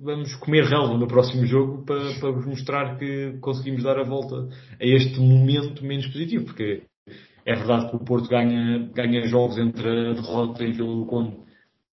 vamos 0.02 0.36
comer 0.38 0.64
relva 0.64 0.98
no 0.98 1.08
próximo 1.08 1.46
jogo 1.46 1.86
para, 1.86 2.20
para 2.20 2.32
vos 2.32 2.46
mostrar 2.46 2.98
que 2.98 3.38
conseguimos 3.40 3.84
dar 3.84 4.00
a 4.00 4.04
volta 4.04 4.50
a 4.80 4.86
este 4.86 5.20
momento 5.20 5.86
menos 5.86 6.08
positivo, 6.08 6.46
porque 6.46 6.82
é 7.46 7.56
verdade 7.56 7.90
que 7.90 7.96
o 7.96 8.00
Porto 8.00 8.28
ganha, 8.28 8.90
ganha 8.94 9.28
jogos 9.28 9.58
entre 9.60 9.88
a 9.88 10.14
derrota 10.14 10.64
em 10.64 10.72
Vila 10.72 10.96
do 10.96 11.06
Conde, 11.06 11.36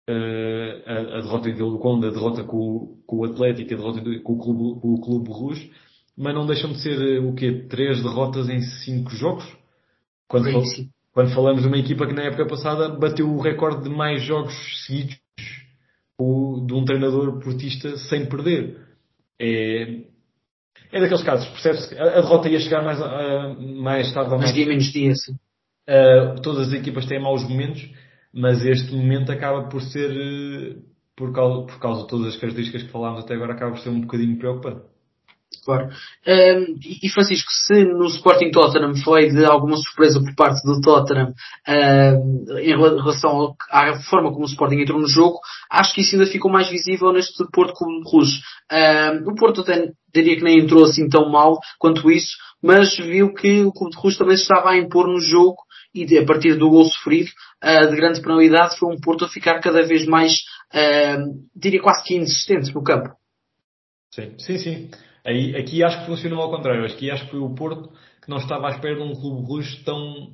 uh, 0.08 0.82
a, 0.86 1.18
a, 1.18 1.20
derrota 1.22 1.48
em 1.48 1.54
Vila 1.54 1.70
do 1.70 1.78
Conde, 1.78 2.06
a 2.06 2.10
derrota 2.10 2.44
com, 2.44 3.02
com 3.04 3.16
o 3.16 3.24
Atlético, 3.24 3.74
a 3.74 3.76
derrota 3.76 4.00
com 4.22 4.32
o 4.32 4.38
Clube, 4.38 4.80
com 4.80 4.94
o 4.94 5.00
Clube 5.00 5.30
Rouge, 5.30 5.72
mas 6.16 6.34
não 6.34 6.46
deixam 6.46 6.70
de 6.70 6.80
ser 6.80 7.20
o 7.20 7.34
quê? 7.34 7.66
Três 7.68 8.00
derrotas 8.00 8.48
em 8.48 8.60
cinco 8.60 9.10
jogos? 9.10 9.44
Quando, 10.28 10.46
quando 11.14 11.32
falamos 11.32 11.62
de 11.62 11.68
uma 11.68 11.78
equipa 11.78 12.06
que 12.06 12.12
na 12.12 12.24
época 12.24 12.44
passada 12.44 12.88
bateu 12.88 13.30
o 13.30 13.40
recorde 13.40 13.84
de 13.84 13.88
mais 13.88 14.20
jogos 14.22 14.52
seguidos 14.84 15.16
de 16.18 16.74
um 16.74 16.84
treinador 16.84 17.40
portista 17.40 17.96
sem 17.96 18.26
perder. 18.26 18.80
É, 19.40 20.00
é 20.92 21.00
daqueles 21.00 21.22
casos, 21.22 21.48
percebe-se 21.48 21.96
a, 21.96 22.18
a 22.18 22.20
derrota 22.20 22.48
ia 22.48 22.58
chegar 22.58 22.82
mais, 22.82 23.00
uh, 23.00 23.80
mais 23.80 24.12
tarde 24.12 24.32
ou 24.32 24.38
mais. 24.38 24.50
Mas 24.50 24.54
dia 24.54 24.66
menos 24.66 24.84
dia, 24.86 25.14
sim. 25.14 25.32
Uh, 25.88 26.40
todas 26.42 26.68
as 26.68 26.74
equipas 26.74 27.06
têm 27.06 27.20
maus 27.20 27.48
momentos, 27.48 27.88
mas 28.32 28.64
este 28.64 28.92
momento 28.92 29.30
acaba 29.30 29.68
por 29.68 29.82
ser, 29.82 30.10
uh, 30.10 30.82
por, 31.16 31.32
causa, 31.32 31.66
por 31.66 31.78
causa 31.78 32.02
de 32.02 32.08
todas 32.08 32.34
as 32.34 32.40
características 32.40 32.82
que 32.82 32.90
falámos 32.90 33.24
até 33.24 33.34
agora, 33.34 33.52
acaba 33.52 33.72
por 33.72 33.80
ser 33.80 33.90
um 33.90 34.00
bocadinho 34.00 34.36
preocupante. 34.36 34.82
Claro. 35.62 35.88
Um, 36.26 36.78
e 37.02 37.08
Francisco, 37.08 37.50
se 37.50 37.84
no 37.84 38.06
Sporting 38.06 38.50
Tottenham 38.50 38.94
foi 38.96 39.30
de 39.30 39.44
alguma 39.44 39.76
surpresa 39.76 40.20
por 40.20 40.34
parte 40.34 40.64
do 40.64 40.80
Tottenham 40.80 41.34
um, 41.68 42.58
em 42.58 42.76
relação 42.76 43.54
à 43.70 43.98
forma 44.02 44.32
como 44.32 44.44
o 44.44 44.48
Sporting 44.48 44.80
entrou 44.80 45.00
no 45.00 45.08
jogo, 45.08 45.38
acho 45.70 45.94
que 45.94 46.00
isso 46.00 46.16
ainda 46.16 46.26
ficou 46.26 46.50
mais 46.50 46.68
visível 46.68 47.12
neste 47.12 47.44
Porto 47.52 47.74
Clube 47.74 48.04
de 48.04 48.10
Rouge. 48.10 48.40
Um, 48.72 49.30
o 49.30 49.34
Porto 49.34 49.60
até 49.60 49.90
diria 50.12 50.36
que 50.36 50.44
nem 50.44 50.60
entrou 50.60 50.84
assim 50.84 51.08
tão 51.08 51.28
mal 51.30 51.58
quanto 51.78 52.10
isso, 52.10 52.36
mas 52.62 52.96
viu 52.96 53.34
que 53.34 53.62
o 53.62 53.72
Clube 53.72 53.94
de 53.94 54.00
Rouge 54.00 54.18
também 54.18 54.36
se 54.36 54.42
estava 54.42 54.70
a 54.70 54.78
impor 54.78 55.06
no 55.06 55.20
jogo 55.20 55.56
e 55.94 56.18
a 56.18 56.26
partir 56.26 56.56
do 56.56 56.68
gol 56.68 56.84
sofrido 56.86 57.30
uh, 57.62 57.88
de 57.88 57.96
grande 57.96 58.20
penalidade 58.20 58.78
foi 58.78 58.92
um 58.92 59.00
Porto 59.00 59.24
a 59.24 59.28
ficar 59.28 59.60
cada 59.60 59.86
vez 59.86 60.04
mais, 60.06 60.40
uh, 60.72 61.48
diria 61.54 61.80
quase 61.80 62.02
que 62.04 62.16
insistente 62.16 62.74
no 62.74 62.82
campo. 62.82 63.10
Sim, 64.10 64.34
sim, 64.38 64.58
sim. 64.58 64.90
Aí, 65.24 65.56
aqui 65.56 65.82
acho 65.82 66.00
que 66.00 66.06
funcionou 66.06 66.40
ao 66.40 66.50
contrário. 66.50 66.84
Aqui 66.84 67.10
acho 67.10 67.24
que 67.24 67.30
foi 67.30 67.40
o 67.40 67.54
Porto 67.54 67.90
que 68.22 68.30
não 68.30 68.36
estava 68.38 68.68
à 68.68 68.70
espera 68.70 68.96
de 68.96 69.02
um 69.02 69.14
clube 69.14 69.46
russo 69.46 69.84
tão, 69.84 70.32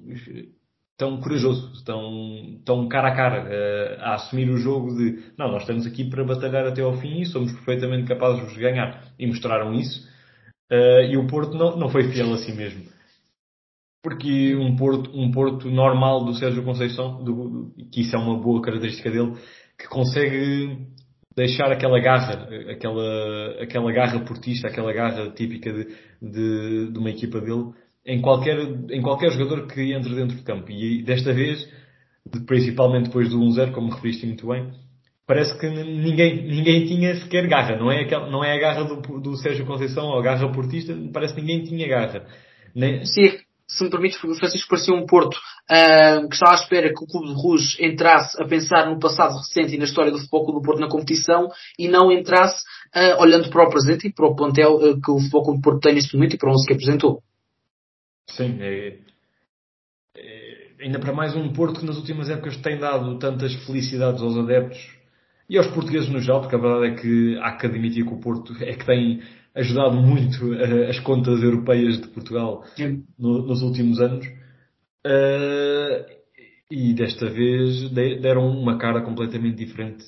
tão 0.97 1.21
corajoso, 1.21 1.85
tão, 1.85 2.61
tão 2.65 2.89
cara 2.89 3.09
a 3.09 3.17
cara, 3.17 3.45
uh, 3.45 4.03
a 4.03 4.15
assumir 4.15 4.49
o 4.51 4.59
jogo 4.59 4.95
de 4.97 5.33
não, 5.37 5.51
nós 5.51 5.63
estamos 5.63 5.87
aqui 5.87 6.05
para 6.09 6.25
batalhar 6.25 6.67
até 6.67 6.83
ao 6.83 6.97
fim 6.99 7.21
e 7.21 7.27
somos 7.27 7.53
perfeitamente 7.53 8.09
capazes 8.09 8.53
de 8.53 8.61
ganhar. 8.61 9.05
E 9.19 9.27
mostraram 9.27 9.75
isso. 9.75 10.09
Uh, 10.71 11.03
e 11.09 11.17
o 11.17 11.27
Porto 11.27 11.57
não, 11.57 11.77
não 11.77 11.89
foi 11.89 12.13
fiel 12.13 12.33
a 12.33 12.39
si 12.39 12.53
mesmo. 12.53 12.85
Porque 14.03 14.57
um 14.57 14.77
Porto, 14.77 15.11
um 15.15 15.31
Porto 15.31 15.71
normal 15.71 16.25
do 16.25 16.35
Sérgio 16.35 16.65
Conceição, 16.65 17.23
do, 17.23 17.73
que 17.93 18.01
isso 18.01 18.17
é 18.17 18.19
uma 18.19 18.39
boa 18.39 18.63
característica 18.63 19.11
dele, 19.11 19.37
que 19.79 19.87
consegue 19.89 20.87
deixar 21.35 21.71
aquela 21.71 22.01
garra, 22.01 22.49
aquela, 22.71 23.63
aquela 23.63 23.93
garra 23.93 24.21
portista, 24.21 24.69
aquela 24.69 24.93
garra 24.93 25.31
típica 25.31 25.73
de, 25.73 25.87
de, 26.21 26.93
de, 26.93 26.99
uma 26.99 27.11
equipa 27.11 27.41
dele 27.41 27.73
em 28.05 28.21
qualquer, 28.21 28.59
em 28.91 29.03
qualquer 29.03 29.31
jogador 29.31 29.67
que 29.67 29.93
entre 29.93 30.15
dentro 30.15 30.37
de 30.37 30.43
campo. 30.43 30.71
E 30.71 31.03
desta 31.03 31.33
vez, 31.33 31.69
principalmente 32.47 33.07
depois 33.07 33.31
do 33.31 33.39
1-0, 33.39 33.73
como 33.73 33.93
referiste 33.93 34.27
muito 34.27 34.49
bem, 34.49 34.73
parece 35.27 35.57
que 35.59 35.69
ninguém, 35.69 36.43
ninguém 36.43 36.87
tinha 36.87 37.15
sequer 37.17 37.47
garra. 37.47 37.77
Não 37.77 37.91
é, 37.91 38.03
aquela, 38.03 38.29
não 38.29 38.43
é 38.43 38.53
a 38.53 38.61
garra 38.61 38.85
do, 38.85 39.21
do 39.21 39.37
Sérgio 39.37 39.67
Conceição 39.67 40.07
ou 40.07 40.19
a 40.19 40.23
garra 40.23 40.51
portista, 40.51 40.97
parece 41.13 41.35
que 41.35 41.41
ninguém 41.41 41.63
tinha 41.63 41.87
garra. 41.87 42.27
Nem... 42.75 43.05
Sim, 43.05 43.39
se 43.71 43.85
me 43.85 43.91
permite, 43.91 44.19
Francisco, 44.19 44.69
parecia 44.69 44.93
um 44.93 45.07
Porto 45.07 45.37
uh, 45.37 46.29
que 46.29 46.35
estava 46.35 46.53
à 46.53 46.55
espera 46.57 46.89
que 46.89 47.05
o 47.05 47.07
Clube 47.07 47.29
de 47.29 47.41
Rouge 47.41 47.77
entrasse 47.81 48.41
a 48.43 48.47
pensar 48.47 48.91
no 48.91 48.99
passado 48.99 49.37
recente 49.37 49.75
e 49.75 49.79
na 49.79 49.85
história 49.85 50.11
do 50.11 50.19
Futebol 50.19 50.45
Clube 50.45 50.61
do 50.61 50.65
Porto 50.65 50.81
na 50.81 50.89
competição 50.89 51.49
e 51.79 51.87
não 51.87 52.11
entrasse 52.11 52.65
uh, 52.95 53.23
olhando 53.23 53.49
para 53.49 53.67
o 53.67 53.71
presente 53.71 54.09
e 54.09 54.13
para 54.13 54.27
o 54.27 54.35
plantel 54.35 54.75
uh, 54.75 55.01
que 55.01 55.11
o 55.11 55.21
Futebol 55.21 55.45
Clube 55.45 55.59
do 55.61 55.63
Porto 55.63 55.81
tem 55.81 55.95
neste 55.95 56.15
momento 56.15 56.35
e 56.35 56.39
para 56.39 56.51
o 56.51 56.53
11 56.53 56.67
que 56.67 56.75
apresentou. 56.75 57.23
Sim, 58.31 58.59
é, 58.61 58.99
é, 60.17 60.69
ainda 60.81 60.99
para 60.99 61.13
mais 61.13 61.37
um 61.37 61.53
Porto 61.53 61.81
que 61.81 61.87
nas 61.87 61.97
últimas 61.97 62.29
épocas 62.29 62.57
tem 62.57 62.77
dado 62.77 63.19
tantas 63.21 63.55
felicidades 63.67 64.21
aos 64.21 64.37
adeptos 64.37 64.79
e 65.49 65.57
aos 65.57 65.69
portugueses 65.69 66.09
no 66.09 66.21
geral, 66.21 66.41
porque 66.41 66.57
a 66.57 66.59
verdade 66.59 66.87
é 66.87 67.01
que 67.01 67.39
há 67.39 67.57
que 67.57 67.67
admitir 67.67 68.05
que 68.05 68.15
o 68.15 68.21
Porto 68.21 68.53
é 68.61 68.75
que 68.75 68.85
tem 68.85 69.23
ajudado 69.55 69.97
muito 69.97 70.53
as 70.89 70.99
contas 71.01 71.43
europeias 71.43 72.01
de 72.01 72.09
Portugal 72.09 72.65
no, 73.19 73.43
nos 73.47 73.63
últimos 73.63 74.01
anos. 74.01 74.27
Uh, 75.07 76.21
e 76.71 76.95
desta 76.95 77.29
vez 77.29 77.91
deram 77.91 78.49
uma 78.49 78.79
cara 78.79 79.03
completamente 79.03 79.57
diferente. 79.57 80.05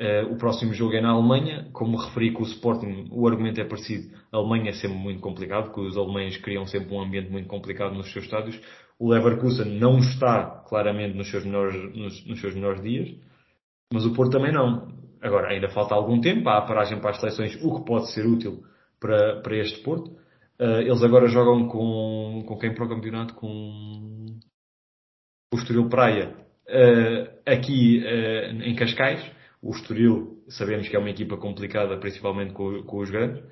Uh, 0.00 0.32
o 0.32 0.36
próximo 0.36 0.74
jogo 0.74 0.94
é 0.94 1.00
na 1.00 1.10
Alemanha. 1.10 1.68
Como 1.72 1.96
referi 1.96 2.30
com 2.30 2.42
o 2.42 2.46
Sporting, 2.46 3.08
o 3.10 3.26
argumento 3.26 3.60
é 3.60 3.64
parecido. 3.64 4.14
A 4.30 4.36
Alemanha 4.36 4.70
é 4.70 4.74
sempre 4.74 4.96
muito 4.96 5.20
complicado, 5.20 5.64
porque 5.64 5.80
os 5.80 5.96
alemães 5.96 6.36
criam 6.36 6.66
sempre 6.66 6.94
um 6.94 7.00
ambiente 7.00 7.30
muito 7.30 7.48
complicado 7.48 7.94
nos 7.94 8.12
seus 8.12 8.26
estádios. 8.26 8.60
O 8.98 9.10
Leverkusen 9.10 9.78
não 9.78 9.98
está 9.98 10.62
claramente 10.68 11.16
nos 11.16 11.28
seus 11.30 11.44
melhores, 11.44 11.96
nos, 11.96 12.26
nos 12.26 12.40
seus 12.40 12.54
melhores 12.54 12.82
dias, 12.82 13.14
mas 13.92 14.06
o 14.06 14.12
Porto 14.12 14.32
também 14.32 14.52
não. 14.52 14.88
Agora, 15.26 15.48
ainda 15.48 15.68
falta 15.68 15.92
algum 15.92 16.20
tempo, 16.20 16.48
há 16.48 16.58
a 16.58 16.66
paragem 16.66 17.00
para 17.00 17.10
as 17.10 17.18
seleções, 17.18 17.56
o 17.60 17.74
que 17.74 17.84
pode 17.84 18.12
ser 18.12 18.24
útil 18.24 18.62
para, 19.00 19.40
para 19.42 19.56
este 19.56 19.82
Porto. 19.82 20.12
Uh, 20.60 20.82
eles 20.82 21.02
agora 21.02 21.26
jogam 21.26 21.66
com, 21.66 22.44
com 22.46 22.56
quem 22.56 22.72
para 22.72 22.84
o 22.84 22.88
campeonato? 22.88 23.34
Com 23.34 24.38
o 25.52 25.56
Estoril 25.56 25.88
Praia, 25.88 26.32
uh, 26.68 27.40
aqui 27.44 28.04
uh, 28.04 28.62
em 28.62 28.76
Cascais. 28.76 29.20
O 29.60 29.70
Estoril, 29.70 30.44
sabemos 30.48 30.88
que 30.88 30.94
é 30.94 30.98
uma 30.98 31.10
equipa 31.10 31.36
complicada, 31.36 31.98
principalmente 31.98 32.52
com, 32.52 32.84
com 32.84 32.98
os 32.98 33.10
grandes, 33.10 33.42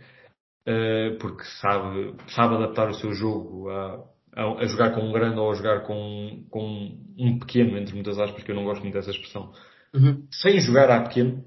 porque 1.19 1.43
sabe, 1.61 2.15
sabe 2.29 2.55
adaptar 2.55 2.89
o 2.89 2.95
seu 2.95 3.13
jogo 3.13 3.69
a, 3.69 4.05
a, 4.37 4.61
a, 4.61 4.67
jogar 4.67 4.95
com 4.95 5.01
um 5.01 5.13
grande 5.13 5.41
ou 5.41 5.51
a 5.51 5.55
jogar 5.55 5.81
com, 5.81 6.45
com 6.51 6.97
um 7.19 7.39
pequeno, 7.41 7.77
entre 7.79 7.95
muitas 7.95 8.19
aspas, 8.21 8.45
que 8.45 8.51
eu 8.51 8.55
não 8.55 8.65
gosto 8.65 8.83
muito 8.83 8.95
dessa 8.95 9.11
expressão, 9.11 9.51
uhum. 9.93 10.25
sem 10.31 10.61
jogar 10.61 10.89
a 10.91 11.03
pequeno. 11.03 11.43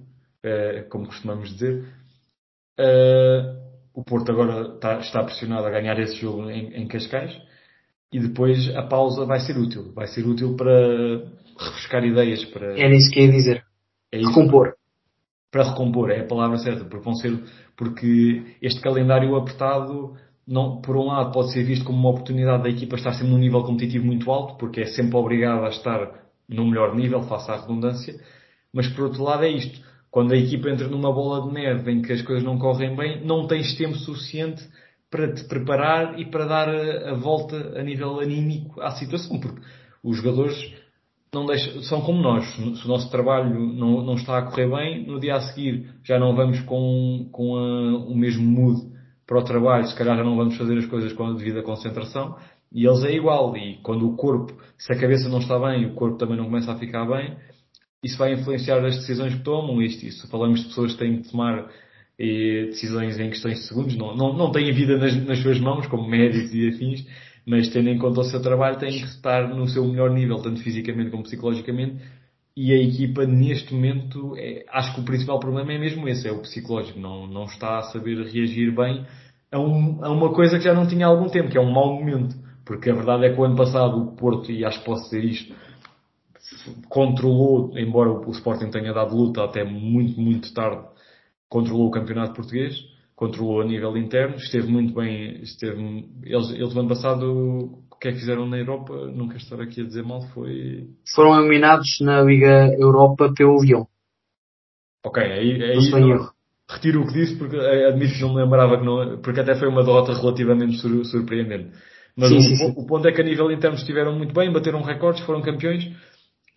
Eh, 0.48 0.86
como 0.90 1.08
costumamos 1.08 1.50
dizer. 1.50 1.84
Uh, 2.80 3.68
o 3.94 4.04
Porto 4.04 4.32
agora 4.32 4.76
está, 4.76 5.00
está, 5.00 5.24
pressionado 5.24 5.66
a 5.66 5.72
ganhar 5.72 6.00
esse 6.00 6.16
jogo 6.16 6.50
em, 6.50 6.74
em, 6.76 6.88
Cascais 6.88 7.36
e 8.14 8.20
depois 8.20 8.70
a 8.76 8.84
pausa 8.84 9.26
vai 9.26 9.40
ser 9.40 9.58
útil. 9.58 9.92
Vai 9.94 10.08
ser 10.08 10.26
útil 10.26 10.56
para 10.56 11.26
refrescar 11.60 12.06
ideias. 12.06 12.46
Para... 12.46 12.80
Era 12.80 12.96
isso 12.96 13.10
que 13.12 13.20
ia 13.20 13.32
dizer. 13.32 13.66
É 14.12 14.20
recompor. 14.20 14.76
Para 15.52 15.72
recompor, 15.72 16.12
é 16.12 16.22
a 16.22 16.28
palavra 16.28 16.58
certa, 16.60 16.86
porque 16.86 17.04
vão 17.04 17.16
ser, 17.16 17.44
porque 17.76 18.56
este 18.62 18.80
calendário 18.80 19.36
apertado, 19.36 20.16
não, 20.48 20.82
por 20.82 20.96
um 20.96 21.08
lado, 21.08 21.32
pode 21.32 21.52
ser 21.52 21.64
visto 21.64 21.84
como 21.84 21.98
uma 21.98 22.10
oportunidade 22.10 22.64
da 22.64 22.70
equipa 22.70 22.96
estar 22.96 23.14
sempre 23.14 23.30
num 23.32 23.40
nível 23.40 23.64
competitivo 23.64 24.06
muito 24.06 24.30
alto, 24.30 24.58
porque 24.58 24.82
é 24.82 24.86
sempre 24.86 25.18
obrigada 25.18 25.66
a 25.66 25.70
estar 25.70 26.30
no 26.48 26.66
melhor 26.66 26.96
nível, 26.96 27.24
face 27.24 27.50
à 27.50 27.62
redundância, 27.62 28.20
mas 28.74 28.88
por 28.90 29.06
outro 29.06 29.24
lado 29.24 29.44
é 29.46 29.50
isto 29.50 29.82
quando 30.18 30.32
a 30.32 30.36
equipa 30.36 30.72
entra 30.72 30.88
numa 30.88 31.14
bola 31.14 31.48
de 31.48 31.54
neve 31.54 31.92
em 31.92 32.02
que 32.02 32.12
as 32.12 32.24
coisas 32.24 32.44
não 32.44 32.58
correm 32.58 32.96
bem, 32.96 33.24
não 33.24 33.46
tens 33.46 33.78
tempo 33.78 33.94
suficiente 33.98 34.68
para 35.12 35.32
te 35.32 35.44
preparar 35.44 36.20
e 36.20 36.26
para 36.26 36.46
dar 36.46 36.68
a, 36.68 37.14
volta 37.14 37.80
a 37.80 37.84
nível 37.84 38.20
anímico 38.20 38.82
à 38.82 38.90
situação, 38.90 39.40
porque 39.40 39.62
os 40.04 40.18
jogadores 40.18 40.74
não 41.32 41.46
deixam, 41.46 41.84
são 41.84 42.02
como 42.02 42.20
nós. 42.20 42.48
Se 42.52 42.84
o 42.84 42.88
nosso 42.88 43.12
trabalho 43.12 43.60
não, 43.60 44.04
não 44.04 44.16
está 44.16 44.40
a 44.40 44.42
correr 44.42 44.68
bem, 44.68 45.06
no 45.06 45.20
dia 45.20 45.36
a 45.36 45.42
seguir 45.42 45.88
já 46.04 46.18
não 46.18 46.36
vamos 46.36 46.62
com, 46.62 47.30
com 47.32 47.56
a, 47.56 47.98
o 47.98 48.18
mesmo 48.18 48.42
mood 48.44 48.92
para 49.28 49.38
o 49.38 49.44
trabalho, 49.44 49.86
se 49.86 49.96
calhar 49.96 50.18
já 50.18 50.24
não 50.24 50.36
vamos 50.36 50.58
fazer 50.58 50.80
as 50.80 50.88
coisas 50.88 51.14
com 51.14 51.28
a 51.28 51.34
devida 51.34 51.62
concentração. 51.62 52.36
E 52.74 52.88
eles 52.88 53.04
é 53.04 53.14
igual. 53.14 53.56
E 53.56 53.78
quando 53.84 54.10
o 54.10 54.16
corpo, 54.16 54.52
se 54.80 54.92
a 54.92 55.00
cabeça 55.00 55.30
não 55.30 55.38
está 55.38 55.60
bem, 55.60 55.86
o 55.86 55.94
corpo 55.94 56.18
também 56.18 56.38
não 56.38 56.46
começa 56.46 56.72
a 56.72 56.80
ficar 56.80 57.06
bem, 57.06 57.38
isso 58.04 58.18
vai 58.18 58.34
influenciar 58.34 58.84
as 58.86 58.96
decisões 58.98 59.36
que 59.36 59.44
tomam. 59.44 59.82
Isto, 59.82 60.06
isso. 60.06 60.28
Falamos 60.28 60.62
de 60.62 60.68
pessoas 60.68 60.94
que 60.94 61.00
têm 61.00 61.22
que 61.22 61.30
tomar 61.30 61.70
eh, 62.20 62.66
decisões 62.68 63.20
em 63.20 63.30
questões 63.30 63.60
de 63.60 63.68
segundos, 63.68 63.96
não, 63.96 64.16
não, 64.16 64.34
não 64.34 64.52
têm 64.52 64.70
a 64.70 64.74
vida 64.74 64.98
nas, 64.98 65.16
nas 65.26 65.40
suas 65.40 65.60
mãos, 65.60 65.86
como 65.88 66.08
médicos 66.10 66.54
e 66.54 66.70
afins, 66.70 67.06
mas 67.46 67.70
tendo 67.70 67.90
em 67.90 67.98
conta 67.98 68.22
o 68.22 68.24
seu 68.24 68.42
trabalho, 68.42 68.80
têm 68.80 68.90
que 68.90 69.06
estar 69.06 69.48
no 69.56 69.68
seu 69.68 69.86
melhor 69.86 70.10
nível, 70.12 70.38
tanto 70.38 70.62
fisicamente 70.62 71.12
como 71.12 71.24
psicologicamente. 71.24 71.98
E 72.56 72.74
a 72.74 72.76
equipa, 72.76 73.24
neste 73.24 73.72
momento, 73.72 74.36
é, 74.36 74.66
acho 74.72 74.96
que 74.96 75.02
o 75.02 75.04
principal 75.04 75.40
problema 75.40 75.74
é 75.74 75.78
mesmo 75.78 76.10
esse, 76.10 76.28
é 76.28 76.32
o 76.32 76.42
psicológico. 76.42 77.00
Não, 77.00 77.28
não 77.28 77.44
está 77.44 77.78
a 77.78 77.84
saber 77.84 78.18
reagir 78.26 78.76
bem 78.76 79.06
a, 79.52 79.60
um, 79.60 80.04
a 80.04 80.10
uma 80.10 80.34
coisa 80.34 80.58
que 80.58 80.64
já 80.64 80.74
não 80.74 80.88
tinha 80.88 81.06
há 81.06 81.10
algum 81.10 81.30
tempo, 81.30 81.50
que 81.50 81.58
é 81.58 81.62
um 81.62 81.72
mau 81.72 81.94
momento. 81.94 82.36
Porque 82.66 82.90
a 82.90 82.96
verdade 82.96 83.26
é 83.26 83.34
que 83.34 83.40
o 83.40 83.44
ano 83.44 83.56
passado 83.56 83.98
o 83.98 84.16
Porto, 84.16 84.52
e 84.52 84.66
acho 84.66 84.80
que 84.80 84.86
posso 84.86 85.04
dizer 85.04 85.24
isto, 85.24 85.54
controlou, 86.90 87.78
embora 87.78 88.10
o 88.10 88.32
Sporting 88.32 88.70
tenha 88.70 88.94
dado 88.94 89.16
luta 89.16 89.44
até 89.44 89.64
muito, 89.64 90.20
muito 90.20 90.54
tarde, 90.54 90.86
controlou 91.50 91.88
o 91.88 91.92
campeonato 91.92 92.34
português, 92.34 92.76
controlou 93.16 93.62
a 93.62 93.66
nível 93.66 93.98
interno, 93.98 94.36
esteve 94.36 94.68
muito 94.68 94.94
bem, 94.94 95.42
esteve, 95.42 96.10
eles, 96.24 96.52
eles 96.52 96.74
no 96.74 96.82
ano 96.82 96.90
passado, 96.90 97.84
o 97.92 98.00
que 98.00 98.10
é 98.10 98.12
que 98.12 98.20
fizeram 98.20 98.48
na 98.48 98.58
Europa, 98.58 98.94
não 99.08 99.28
quero 99.28 99.40
estar 99.40 99.62
aqui 99.62 99.82
a 99.82 99.86
dizer 99.86 100.04
mal, 100.04 100.22
foi... 100.34 100.88
Foram 101.16 101.40
eliminados 101.40 102.00
na 102.02 102.22
Liga 102.22 102.74
Europa 102.78 103.34
pelo 103.36 103.62
Lyon. 103.62 103.86
Ok, 105.06 105.24
aí, 105.24 105.64
aí 105.64 105.90
não, 105.90 106.30
retiro 106.70 107.02
o 107.02 107.08
que 107.08 107.14
disse 107.14 107.38
porque 107.38 107.56
admito 107.56 108.16
que 108.16 108.22
não 108.22 108.34
me 108.34 108.44
lembrava 108.44 108.78
que 108.78 108.86
não, 108.86 109.18
porque 109.20 109.40
até 109.40 109.56
foi 109.56 109.70
uma 109.70 109.84
derrota 109.84 110.14
relativamente 110.14 110.78
sur, 110.78 111.06
surpreendente. 111.06 111.72
Mas 112.16 112.30
sim, 112.30 112.38
o, 112.38 112.42
sim, 112.42 112.56
sim. 112.56 112.74
o, 112.76 112.86
ponto 112.86 113.08
é 113.08 113.12
que 113.12 113.22
a 113.22 113.24
nível 113.24 113.52
interno 113.52 113.78
estiveram 113.78 114.14
muito 114.18 114.34
bem, 114.34 114.52
bateram 114.52 114.82
recordes, 114.82 115.24
foram 115.24 115.42
campeões. 115.42 115.88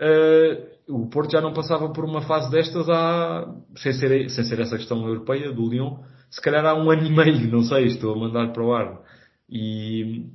Uh, 0.00 0.70
o 0.88 1.08
Porto 1.08 1.32
já 1.32 1.40
não 1.40 1.52
passava 1.52 1.92
por 1.92 2.04
uma 2.04 2.22
fase 2.22 2.50
destas 2.50 2.88
há, 2.88 3.54
sem 3.76 3.92
ser, 3.92 4.30
sem 4.30 4.44
ser 4.44 4.60
essa 4.60 4.76
questão 4.76 5.06
europeia 5.06 5.52
do 5.52 5.68
Lyon, 5.68 5.98
se 6.30 6.40
calhar 6.40 6.64
há 6.64 6.74
um 6.74 6.90
ano 6.90 7.06
e 7.06 7.10
meio, 7.10 7.50
não 7.50 7.62
sei, 7.62 7.86
estou 7.86 8.14
a 8.14 8.18
mandar 8.18 8.52
para 8.52 8.64
o 8.64 8.72
ar. 8.72 9.00
E, 9.48 10.26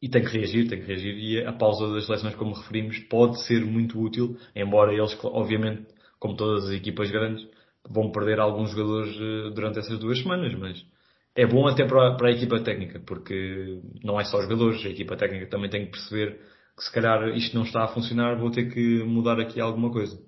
e 0.00 0.08
tem 0.08 0.22
que 0.22 0.36
reagir, 0.36 0.68
tem 0.68 0.80
que 0.80 0.86
reagir. 0.86 1.16
E 1.16 1.44
a 1.44 1.52
pausa 1.52 1.92
das 1.92 2.06
seleções, 2.06 2.34
como 2.36 2.54
referimos, 2.54 2.98
pode 3.10 3.42
ser 3.42 3.64
muito 3.64 4.00
útil, 4.00 4.36
embora 4.54 4.92
eles, 4.92 5.18
obviamente, 5.24 5.86
como 6.18 6.36
todas 6.36 6.66
as 6.66 6.70
equipas 6.70 7.10
grandes, 7.10 7.46
vão 7.88 8.10
perder 8.10 8.38
alguns 8.38 8.70
jogadores 8.70 9.14
eh, 9.16 9.50
durante 9.54 9.78
essas 9.78 9.98
duas 9.98 10.18
semanas, 10.18 10.54
mas 10.58 10.84
é 11.34 11.46
bom 11.46 11.66
até 11.66 11.84
para 11.84 12.16
para 12.16 12.28
a 12.28 12.32
equipa 12.32 12.60
técnica, 12.60 13.00
porque 13.00 13.80
não 14.02 14.20
é 14.20 14.24
só 14.24 14.38
os 14.38 14.44
jogadores, 14.44 14.84
a 14.84 14.88
equipa 14.88 15.16
técnica 15.16 15.46
também 15.46 15.68
tem 15.68 15.84
que 15.84 15.92
perceber 15.92 16.40
que 16.76 16.84
se 16.84 16.92
calhar 16.92 17.28
isto 17.36 17.54
não 17.56 17.64
está 17.64 17.84
a 17.84 17.88
funcionar, 17.88 18.38
vou 18.38 18.50
ter 18.50 18.72
que 18.72 19.02
mudar 19.04 19.40
aqui 19.40 19.60
alguma 19.60 19.90
coisa. 19.90 20.18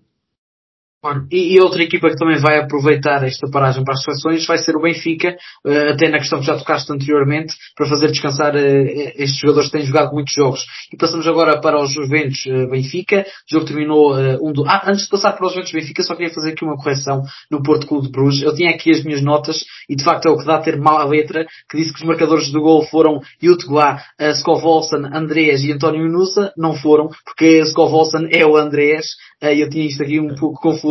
E, 1.31 1.55
e, 1.55 1.61
outra 1.61 1.83
equipa 1.83 2.09
que 2.09 2.17
também 2.17 2.39
vai 2.39 2.59
aproveitar 2.59 3.23
esta 3.23 3.49
paragem 3.51 3.85
para 3.85 3.95
as 3.95 4.03
seleções 4.03 4.47
vai 4.47 4.59
ser 4.59 4.75
o 4.77 4.81
Benfica, 4.81 5.37
uh, 5.65 5.93
até 5.93 6.09
na 6.09 6.19
questão 6.19 6.41
que 6.41 6.47
já 6.47 6.57
tocaste 6.57 6.91
anteriormente, 6.93 7.55
para 7.77 7.87
fazer 7.87 8.09
descansar 8.09 8.55
uh, 8.55 8.59
estes 8.59 9.39
jogadores 9.39 9.71
que 9.71 9.77
têm 9.77 9.87
jogado 9.87 10.13
muitos 10.13 10.35
jogos. 10.35 10.65
E 10.93 10.97
passamos 10.97 11.27
agora 11.29 11.61
para 11.61 11.81
os 11.81 11.93
Juventus 11.93 12.45
uh, 12.47 12.69
Benfica. 12.71 13.21
O 13.21 13.55
jogo 13.55 13.67
terminou 13.67 14.15
um 14.43 14.53
do... 14.53 14.65
Ah, 14.67 14.85
antes 14.87 15.05
de 15.05 15.11
passar 15.11 15.33
para 15.33 15.47
os 15.47 15.53
Juventus 15.53 15.73
Benfica, 15.73 16.03
só 16.03 16.15
queria 16.15 16.33
fazer 16.33 16.53
aqui 16.53 16.65
uma 16.65 16.77
correção 16.77 17.23
no 17.51 17.63
Porto 17.63 17.87
Clube 17.87 18.07
de 18.07 18.13
Bruges. 18.13 18.43
Eu 18.43 18.55
tinha 18.55 18.71
aqui 18.71 18.91
as 18.91 19.05
minhas 19.05 19.23
notas 19.23 19.65
e 19.89 19.95
de 19.95 20.03
facto 20.03 20.27
é 20.27 20.31
o 20.31 20.39
que 20.39 20.47
dá 20.47 20.57
a 20.57 20.63
ter 20.63 20.77
mal 20.77 20.99
a 20.99 21.05
letra, 21.05 21.47
que 21.71 21.77
disse 21.77 21.93
que 21.93 22.01
os 22.01 22.07
marcadores 22.07 22.51
do 22.51 22.61
gol 22.61 22.83
foram 22.87 23.21
Jutgla, 23.41 24.01
uh, 24.21 24.31
Skovolsen, 24.31 25.05
Andrés 25.13 25.63
e 25.63 25.73
António 25.73 26.09
Nusa. 26.09 26.53
Não 26.57 26.75
foram, 26.75 27.11
porque 27.25 27.61
Skovolsen 27.61 28.29
é 28.33 28.45
o 28.45 28.57
Andrés. 28.57 29.07
eu 29.43 29.69
tinha 29.69 29.87
isto 29.87 30.03
aqui 30.03 30.19
um 30.19 30.35
pouco 30.35 30.61
confuso 30.61 30.86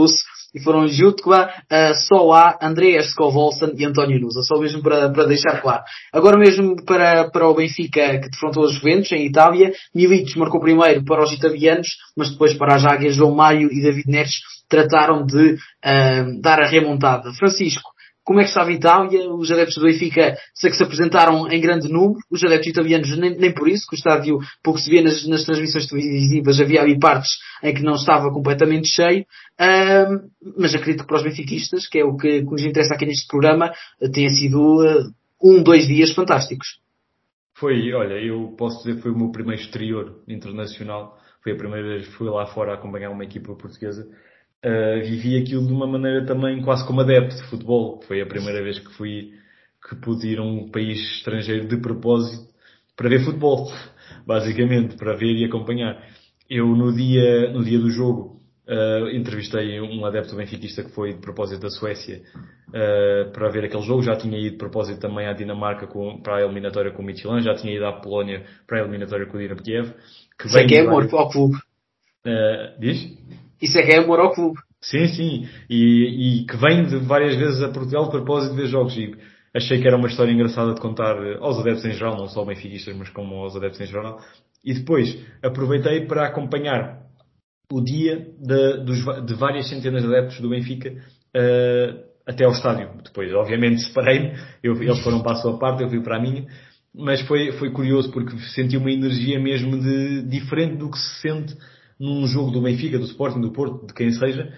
e 0.55 0.61
foram 0.61 0.87
Jutkva, 0.87 1.49
uh, 1.49 1.93
Soá, 2.07 2.57
Andreas 2.61 3.07
Skovolsen 3.07 3.73
e 3.77 3.85
António 3.85 4.21
Nusa. 4.21 4.41
Só 4.41 4.57
mesmo 4.57 4.81
para, 4.81 5.09
para 5.09 5.25
deixar 5.25 5.61
claro. 5.61 5.83
Agora 6.13 6.37
mesmo 6.37 6.81
para, 6.85 7.29
para 7.29 7.47
o 7.47 7.53
Benfica 7.53 8.19
que 8.19 8.29
defrontou 8.29 8.63
os 8.63 8.75
Juventus 8.75 9.11
em 9.11 9.25
Itália, 9.25 9.73
Milic 9.93 10.37
marcou 10.39 10.61
primeiro 10.61 11.03
para 11.03 11.21
os 11.21 11.33
italianos, 11.33 11.89
mas 12.15 12.31
depois 12.31 12.53
para 12.53 12.75
as 12.75 12.85
águias 12.85 13.15
João 13.15 13.35
Maio 13.35 13.69
e 13.69 13.81
David 13.81 14.07
Neres 14.07 14.39
trataram 14.69 15.25
de 15.25 15.53
uh, 15.53 16.41
dar 16.41 16.61
a 16.61 16.65
remontada. 16.65 17.33
Francisco, 17.33 17.91
como 18.25 18.39
é 18.39 18.43
que 18.43 18.49
estava 18.49 18.71
a 18.71 18.73
Itália, 18.73 19.29
os 19.29 19.51
adeptos 19.51 19.75
do 19.75 19.85
Benfica 19.85 20.35
sei 20.55 20.71
que 20.71 20.75
se 20.75 20.83
apresentaram 20.83 21.47
em 21.47 21.61
grande 21.61 21.87
número, 21.87 22.19
os 22.29 22.43
adeptos 22.43 22.67
italianos 22.67 23.15
nem, 23.15 23.37
nem 23.37 23.53
por 23.53 23.69
isso, 23.69 23.85
que 23.87 23.95
o 23.95 23.97
estádio, 23.97 24.39
pouco 24.63 24.79
se 24.79 24.89
vê 24.89 24.99
nas, 25.01 25.25
nas 25.27 25.45
transmissões 25.45 25.85
televisivas, 25.85 26.59
havia 26.59 26.81
ali 26.81 26.99
partes 26.99 27.29
em 27.61 27.73
que 27.73 27.83
não 27.83 27.93
estava 27.93 28.31
completamente 28.31 28.87
cheio, 28.87 29.25
mas 30.57 30.73
acredito 30.73 31.01
que 31.01 31.07
para 31.07 31.17
os 31.17 31.23
benfiquistas, 31.23 31.87
que 31.87 31.99
é 31.99 32.03
o 32.03 32.17
que, 32.17 32.39
que 32.39 32.51
nos 32.51 32.63
interessa 32.63 32.95
aqui 32.95 33.05
neste 33.05 33.27
programa, 33.27 33.71
tenha 34.11 34.29
sido 34.29 34.81
uh, 34.81 35.11
um, 35.41 35.61
dois 35.61 35.87
dias 35.87 36.11
fantásticos. 36.11 36.79
Foi, 37.53 37.93
olha, 37.93 38.15
eu 38.15 38.55
posso 38.57 38.79
dizer 38.79 38.95
que 38.95 39.03
foi 39.03 39.11
o 39.11 39.17
meu 39.17 39.31
primeiro 39.31 39.61
exterior 39.61 40.23
internacional, 40.27 41.17
foi 41.43 41.51
a 41.51 41.55
primeira 41.55 41.87
vez 41.87 42.07
que 42.07 42.13
fui 42.13 42.27
lá 42.27 42.47
fora 42.47 42.73
acompanhar 42.73 43.11
uma 43.11 43.23
equipa 43.23 43.53
portuguesa 43.53 44.07
uh, 44.65 45.01
vivi 45.05 45.37
aquilo 45.37 45.65
de 45.67 45.71
uma 45.71 45.85
maneira 45.85 46.25
também 46.25 46.61
quase 46.61 46.85
como 46.87 47.01
adepto 47.01 47.35
de 47.35 47.43
futebol. 47.43 48.01
Foi 48.07 48.21
a 48.21 48.25
primeira 48.25 48.63
vez 48.63 48.79
que 48.79 48.91
fui, 48.93 49.33
que 49.87 49.95
pude 49.95 50.27
ir 50.27 50.39
a 50.39 50.43
um 50.43 50.69
país 50.69 50.99
estrangeiro 51.17 51.67
de 51.67 51.77
propósito 51.77 52.49
para 52.95 53.09
ver 53.09 53.23
futebol, 53.23 53.71
basicamente, 54.25 54.97
para 54.97 55.15
ver 55.15 55.35
e 55.35 55.45
acompanhar. 55.45 56.03
Eu 56.49 56.67
no 56.67 56.93
dia, 56.93 57.51
no 57.51 57.63
dia 57.63 57.79
do 57.79 57.89
jogo, 57.89 58.41
uh, 58.67 59.09
entrevistei 59.09 59.79
um 59.79 60.05
adepto 60.05 60.35
benfiquista 60.35 60.83
que 60.83 60.91
foi 60.91 61.13
de 61.13 61.19
propósito 61.19 61.61
da 61.61 61.69
Suécia 61.69 62.21
uh, 62.69 63.31
para 63.31 63.49
ver 63.49 63.65
aquele 63.65 63.83
jogo. 63.83 64.01
Já 64.01 64.15
tinha 64.15 64.37
ido 64.37 64.51
de 64.51 64.57
propósito 64.57 64.99
também 64.99 65.27
à 65.27 65.33
Dinamarca 65.33 65.87
com, 65.87 66.19
para 66.21 66.37
a 66.37 66.41
eliminatória 66.41 66.91
com 66.91 67.03
o 67.03 67.05
Michelin, 67.05 67.41
já 67.41 67.55
tinha 67.55 67.73
ido 67.73 67.85
à 67.85 67.93
Polónia 67.93 68.43
para 68.67 68.79
a 68.79 68.81
eliminatória 68.81 69.25
com 69.27 69.37
o 69.37 69.39
Dinamo 69.39 69.61
Kiev. 69.61 69.93
Que 70.39 70.47
Isso 70.47 70.57
é 70.57 70.65
que 70.65 70.75
é 70.75 70.81
amor 70.81 71.07
ao 71.13 71.29
clube. 71.29 71.55
Uh, 72.25 72.79
diz? 72.79 73.17
Isso 73.61 73.77
é 73.77 73.89
é 73.91 73.97
amor 73.99 74.19
ao 74.19 74.33
clube. 74.33 74.57
Sim, 74.81 75.07
sim. 75.07 75.47
E, 75.69 76.41
e 76.41 76.45
que 76.45 76.57
vem 76.57 76.85
de 76.85 76.97
várias 76.97 77.35
vezes 77.35 77.61
a 77.61 77.69
Portugal 77.69 78.05
de 78.05 78.11
propósito 78.11 78.55
de 78.55 78.61
ver 78.61 78.67
jogos. 78.67 78.95
E 78.97 79.15
achei 79.53 79.81
que 79.81 79.87
era 79.87 79.97
uma 79.97 80.07
história 80.07 80.31
engraçada 80.31 80.73
de 80.73 80.81
contar 80.81 81.15
aos 81.39 81.57
adeptos 81.59 81.85
em 81.85 81.93
geral, 81.93 82.17
não 82.17 82.27
só 82.27 82.43
benfiquistas, 82.45 82.95
mas 82.95 83.09
como 83.09 83.35
aos 83.35 83.55
adeptos 83.55 83.81
em 83.81 83.87
geral. 83.87 84.19
E 84.63 84.73
depois 84.73 85.17
aproveitei 85.41 86.05
para 86.05 86.27
acompanhar 86.27 87.05
o 87.71 87.81
dia 87.81 88.27
de, 88.39 88.83
dos, 88.83 89.25
de 89.25 89.33
várias 89.33 89.69
centenas 89.69 90.03
de 90.03 90.07
adeptos 90.07 90.39
do 90.39 90.49
Benfica 90.49 90.91
uh, 90.91 92.03
até 92.25 92.45
ao 92.45 92.51
estádio. 92.51 92.89
Depois, 93.03 93.33
obviamente, 93.33 93.81
separei-me. 93.81 94.33
Eles 94.63 94.99
foram 95.03 95.21
para 95.21 95.33
a 95.33 95.35
sua 95.35 95.57
parte, 95.57 95.83
eu 95.83 95.89
fui 95.89 96.01
para 96.01 96.17
a 96.17 96.21
minha. 96.21 96.45
Mas 96.93 97.21
foi, 97.21 97.51
foi 97.53 97.71
curioso 97.71 98.11
porque 98.11 98.37
senti 98.53 98.77
uma 98.77 98.91
energia 98.91 99.39
mesmo 99.39 99.79
de, 99.79 100.21
diferente 100.23 100.77
do 100.77 100.89
que 100.89 100.97
se 100.97 101.21
sente 101.21 101.55
num 101.99 102.27
jogo 102.27 102.51
do 102.51 102.61
Benfica, 102.61 102.97
do 102.97 103.05
Sporting, 103.05 103.41
do 103.41 103.51
Porto, 103.51 103.87
de 103.87 103.93
quem 103.93 104.11
seja, 104.11 104.51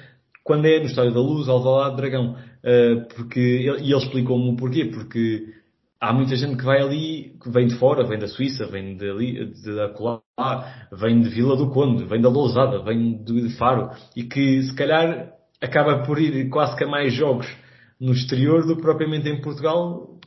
quando 0.43 0.65
é 0.65 0.79
no 0.79 0.85
Estádio 0.85 1.13
da 1.13 1.19
Luz, 1.19 1.49
Alvalade, 1.49 1.97
Dragão. 1.97 2.35
Uh, 2.63 3.07
porque, 3.15 3.39
e 3.39 3.91
ele 3.91 3.97
explicou-me 3.97 4.51
o 4.51 4.55
porquê, 4.55 4.85
porque 4.85 5.53
há 5.99 6.13
muita 6.13 6.35
gente 6.35 6.57
que 6.57 6.63
vai 6.63 6.81
ali, 6.81 7.35
que 7.41 7.49
vem 7.49 7.67
de 7.67 7.75
fora, 7.75 8.07
vem 8.07 8.19
da 8.19 8.27
Suíça, 8.27 8.65
vem 8.67 8.95
de, 8.95 9.45
de, 9.45 9.75
da 9.75 9.89
Colar, 9.89 10.88
vem 10.91 11.21
de 11.21 11.29
Vila 11.29 11.55
do 11.55 11.69
Conde, 11.69 12.05
vem 12.05 12.21
da 12.21 12.29
Lousada, 12.29 12.81
vem 12.83 13.23
de 13.23 13.49
Faro, 13.57 13.89
e 14.15 14.23
que 14.23 14.63
se 14.63 14.75
calhar 14.75 15.33
acaba 15.61 16.03
por 16.03 16.19
ir 16.19 16.49
quase 16.49 16.77
que 16.77 16.83
a 16.83 16.88
mais 16.88 17.13
jogos 17.13 17.47
no 17.99 18.13
exterior 18.13 18.65
do 18.65 18.75
que 18.75 18.81
propriamente 18.81 19.27
em 19.27 19.41
Portugal, 19.41 20.19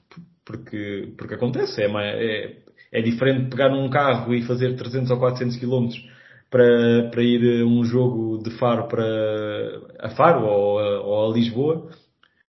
porque, 0.45 1.15
porque 1.17 1.35
acontece, 1.35 1.83
é, 1.83 1.87
é, 1.87 2.57
é 2.93 3.03
diferente 3.03 3.49
pegar 3.49 3.73
um 3.73 3.89
carro 3.89 4.35
e 4.35 4.43
fazer 4.43 4.75
300 4.75 5.11
ou 5.11 5.19
400 5.19 5.57
quilómetros 5.57 6.05
para, 6.51 7.09
para 7.11 7.23
ir 7.23 7.63
a 7.63 7.67
um 7.67 7.85
jogo 7.85 8.43
de 8.43 8.51
Faro 8.59 8.89
para 8.89 9.05
a 10.01 10.11
Faro 10.11 10.45
ou 10.45 10.79
a, 10.79 11.01
ou 11.01 11.31
a 11.31 11.35
Lisboa, 11.35 11.89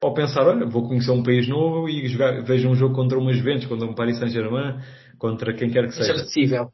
ou 0.03 0.14
pensar, 0.14 0.47
olha, 0.47 0.66
vou 0.66 0.88
conhecer 0.88 1.12
um 1.12 1.22
país 1.22 1.47
novo 1.47 1.88
e 1.88 2.09
jogar, 2.09 2.43
vejo 2.43 2.68
um 2.68 2.74
jogo 2.74 2.95
contra 2.95 3.18
uma 3.18 3.32
Juventus, 3.32 3.66
contra 3.66 3.86
um 3.86 3.95
Paris 3.95 4.18
Saint-Germain, 4.18 4.80
contra 5.18 5.53
quem 5.55 5.70
quer 5.70 5.86
que 5.86 5.95
seja. 5.95 6.12
É 6.12 6.14
acessível. 6.14 6.70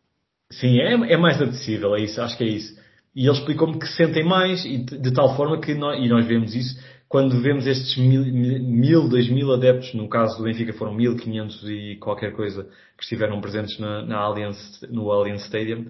Sim, 0.50 0.80
é, 0.80 1.12
é 1.12 1.16
mais 1.18 1.40
acessível, 1.42 1.94
é 1.94 2.00
isso, 2.00 2.22
acho 2.22 2.38
que 2.38 2.44
é 2.44 2.48
isso. 2.48 2.78
E 3.14 3.26
ele 3.26 3.36
explicou-me 3.36 3.78
que 3.78 3.86
sentem 3.86 4.24
mais 4.24 4.64
e 4.64 4.78
de, 4.78 4.98
de 4.98 5.12
tal 5.12 5.36
forma 5.36 5.60
que 5.60 5.74
nós, 5.74 6.02
e 6.02 6.08
nós 6.08 6.26
vemos 6.26 6.54
isso, 6.54 6.78
quando 7.08 7.40
vemos 7.40 7.66
estes 7.66 7.96
mil, 7.96 8.22
mil, 8.24 9.08
dois 9.08 9.28
mil 9.28 9.52
adeptos, 9.52 9.92
no 9.94 10.08
caso 10.08 10.38
do 10.38 10.44
Benfica 10.44 10.72
foram 10.74 10.94
mil 10.94 11.16
quinhentos 11.16 11.62
e 11.68 11.96
qualquer 11.96 12.32
coisa, 12.32 12.64
que 12.96 13.02
estiveram 13.02 13.40
presentes 13.40 13.78
na, 13.78 14.02
na 14.04 14.18
Allianz, 14.18 14.80
no 14.90 15.10
Allianz 15.10 15.44
Stadium, 15.44 15.86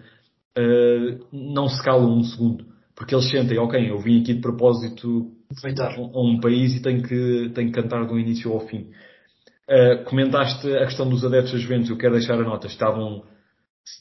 uh, 0.58 1.26
não 1.32 1.68
se 1.68 1.82
calam 1.82 2.18
um 2.18 2.24
segundo. 2.24 2.66
Porque 2.94 3.14
eles 3.14 3.30
sentem, 3.30 3.58
ok, 3.58 3.90
eu 3.90 3.98
vim 4.00 4.20
aqui 4.20 4.34
de 4.34 4.40
propósito 4.40 5.30
a 5.80 6.20
um 6.20 6.40
país 6.40 6.74
e 6.74 6.82
tenho 6.82 7.02
que, 7.02 7.50
tenho 7.54 7.70
que 7.70 7.80
cantar 7.80 8.04
do 8.04 8.18
início 8.18 8.52
ao 8.52 8.66
fim. 8.66 8.90
Uh, 9.70 10.02
comentaste 10.04 10.66
a 10.76 10.86
questão 10.86 11.08
dos 11.08 11.24
adeptos 11.24 11.54
a 11.54 11.58
Juventus, 11.58 11.90
eu 11.90 11.96
quero 11.96 12.14
deixar 12.14 12.34
a 12.34 12.42
nota, 12.42 12.66
estavam 12.66 13.22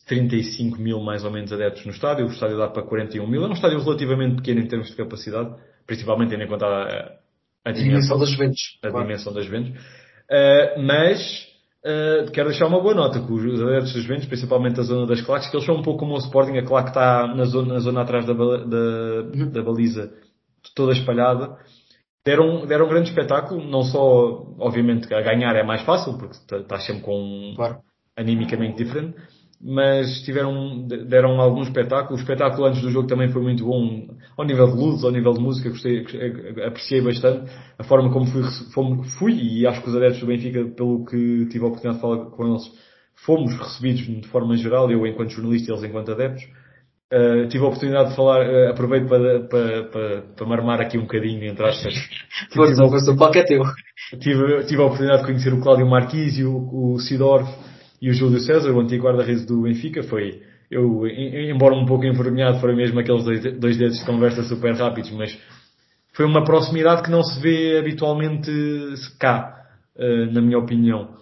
35 0.08 0.80
mil 0.80 1.00
mais 1.02 1.24
ou 1.24 1.32
menos 1.32 1.52
adeptos 1.52 1.86
no 1.86 1.92
estádio, 1.92 2.26
o 2.26 2.32
estádio 2.32 2.58
dá 2.58 2.70
para 2.70 2.84
41 2.84 3.28
mil, 3.28 3.44
é 3.44 3.48
um 3.48 3.54
estádio 3.54 3.80
relativamente 3.80 4.38
pequeno 4.38 4.62
em 4.62 4.68
termos 4.68 4.88
de 4.88 4.96
capacidade, 4.96 5.54
principalmente 5.86 6.30
tendo 6.30 6.44
em 6.44 6.48
conta 6.48 6.66
a, 6.66 7.12
a, 7.66 7.72
dimensão, 7.72 8.18
das 8.18 8.30
Juventus. 8.30 8.80
A 8.82 8.90
claro. 8.90 9.06
dimensão 9.06 9.34
das 9.34 9.46
Juventus. 9.46 9.72
Uh, 9.72 10.82
mas 10.82 11.47
uh, 11.88 12.32
quero 12.32 12.50
deixar 12.50 12.68
uma 12.68 12.82
boa 12.82 12.94
nota 12.94 13.20
com 13.20 13.34
os 13.34 13.62
adeptos 13.62 13.94
das 13.94 14.04
Juventus, 14.04 14.26
principalmente 14.26 14.80
a 14.80 14.84
zona 14.84 15.08
das 15.08 15.22
claques, 15.22 15.50
que 15.50 15.56
eles 15.56 15.66
são 15.66 15.76
um 15.76 15.82
pouco 15.82 16.00
como 16.00 16.14
o 16.14 16.18
Sporting, 16.18 16.58
a 16.58 16.66
claque 16.66 16.90
está 16.90 17.28
na 17.28 17.46
zona, 17.46 17.74
na 17.74 17.80
zona 17.80 18.02
atrás 18.02 18.26
da, 18.26 18.34
da, 18.34 18.42
uhum. 19.34 19.52
da 19.52 19.64
baliza 19.64 20.12
toda 20.76 20.92
espalhada. 20.92 21.58
Deram, 22.26 22.66
deram 22.66 22.86
um 22.86 22.90
grande 22.90 23.10
espetáculo, 23.10 23.64
não 23.64 23.84
só, 23.84 24.46
obviamente, 24.60 25.12
a 25.14 25.22
ganhar 25.22 25.56
é 25.56 25.64
mais 25.64 25.82
fácil, 25.84 26.18
porque 26.18 26.36
estás 26.36 26.66
tá 26.66 26.80
sempre 26.80 27.04
com 27.04 27.18
um 27.18 27.56
claro. 27.56 27.78
animicamente 28.18 28.84
diferente, 28.84 29.16
mas 29.60 30.22
tiveram, 30.22 30.88
deram 30.88 31.42
algum 31.42 31.64
espetáculo. 31.64 32.16
O 32.16 32.22
espetáculo 32.22 32.68
antes 32.68 32.82
do 32.82 32.92
jogo 32.92 33.08
também 33.08 33.30
foi 33.30 33.42
muito 33.42 33.66
bom, 33.66 34.08
ao 34.38 34.46
nível 34.46 34.68
de 34.68 34.76
luzes, 34.76 35.04
ao 35.04 35.12
nível 35.12 35.34
de 35.34 35.40
música, 35.40 35.70
gostei, 35.70 36.06
apreciei 36.66 37.02
bastante 37.02 37.52
a 37.78 37.84
forma 37.84 38.12
como 38.12 38.26
fui, 38.28 38.44
fui, 39.18 39.34
e 39.34 39.68
acho 39.68 39.82
que 39.82 39.90
os 39.90 39.96
adeptos 39.96 40.20
do 40.20 40.28
Benfica, 40.28 40.64
pelo 40.76 41.06
que 41.06 41.48
tive 41.48 41.66
a 41.66 41.68
oportunidade 41.68 41.96
de 41.96 42.02
falar 42.02 42.26
com 42.26 42.48
eles, 42.48 42.72
fomos 43.26 43.58
recebidos 43.58 44.02
de 44.22 44.28
forma 44.28 44.56
geral, 44.56 44.92
eu 44.92 45.06
enquanto 45.08 45.32
jornalista 45.32 45.72
e 45.72 45.74
eles 45.74 45.84
enquanto 45.84 46.12
adeptos. 46.12 46.44
Uh, 47.12 47.48
tive 47.48 47.64
a 47.64 47.68
oportunidade 47.68 48.10
de 48.10 48.16
falar, 48.18 48.46
uh, 48.46 48.70
aproveito 48.70 49.08
para, 49.08 49.40
para, 49.48 49.84
para, 49.86 50.22
para 50.36 50.46
marmar 50.46 50.82
aqui 50.82 50.98
um 50.98 51.04
bocadinho, 51.04 51.42
entre 51.46 51.66
aspas. 51.66 51.94
Força, 52.54 52.76
força, 52.76 53.12
o 53.12 53.18
palco 53.18 53.38
é 53.38 53.44
teu. 53.44 53.64
Tive, 54.20 54.66
tive 54.66 54.82
a 54.82 54.86
oportunidade 54.86 55.22
de 55.22 55.28
conhecer 55.28 55.54
o 55.54 55.62
Cláudio 55.62 55.88
Marquise, 55.88 56.44
o, 56.44 56.94
o 56.94 57.00
Sidorf 57.00 57.48
e 58.02 58.10
o 58.10 58.14
Júlio 58.14 58.40
César, 58.40 58.72
o 58.72 58.80
antigo 58.80 59.06
guarda-redes 59.06 59.46
do 59.46 59.62
Benfica. 59.64 60.04
Foi, 60.04 60.42
eu, 60.70 61.08
embora 61.08 61.76
um 61.76 61.86
pouco 61.86 62.06
envergonhado, 62.06 62.60
foram 62.60 62.76
mesmo 62.76 63.00
aqueles 63.00 63.24
dois, 63.24 63.60
dois 63.60 63.78
dedos 63.78 64.00
de 64.00 64.06
conversa 64.06 64.44
super 64.44 64.76
rápidos, 64.76 65.12
mas 65.12 65.38
foi 66.14 66.26
uma 66.26 66.44
proximidade 66.44 67.04
que 67.04 67.12
não 67.12 67.24
se 67.24 67.40
vê 67.40 67.78
habitualmente 67.78 68.52
cá, 69.20 69.66
uh, 69.96 70.32
na 70.32 70.42
minha 70.42 70.58
opinião. 70.58 71.16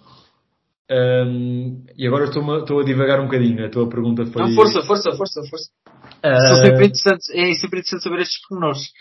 Um, 0.88 1.84
e 1.98 2.06
agora 2.06 2.26
estou, 2.26 2.58
estou 2.58 2.80
a 2.80 2.84
divagar 2.84 3.20
um 3.20 3.24
bocadinho. 3.24 3.66
A 3.66 3.68
tua 3.68 3.88
pergunta 3.88 4.24
foi. 4.26 4.42
Não, 4.42 4.54
força, 4.54 4.82
força, 4.82 5.10
força, 5.16 5.42
força. 5.50 5.70
Uh... 6.24 6.64
Sempre 6.64 6.86
é 6.86 7.54
sempre 7.54 7.80
interessante 7.80 8.02
saber 8.02 8.20
estes 8.20 8.40
pormenores. 8.46 8.92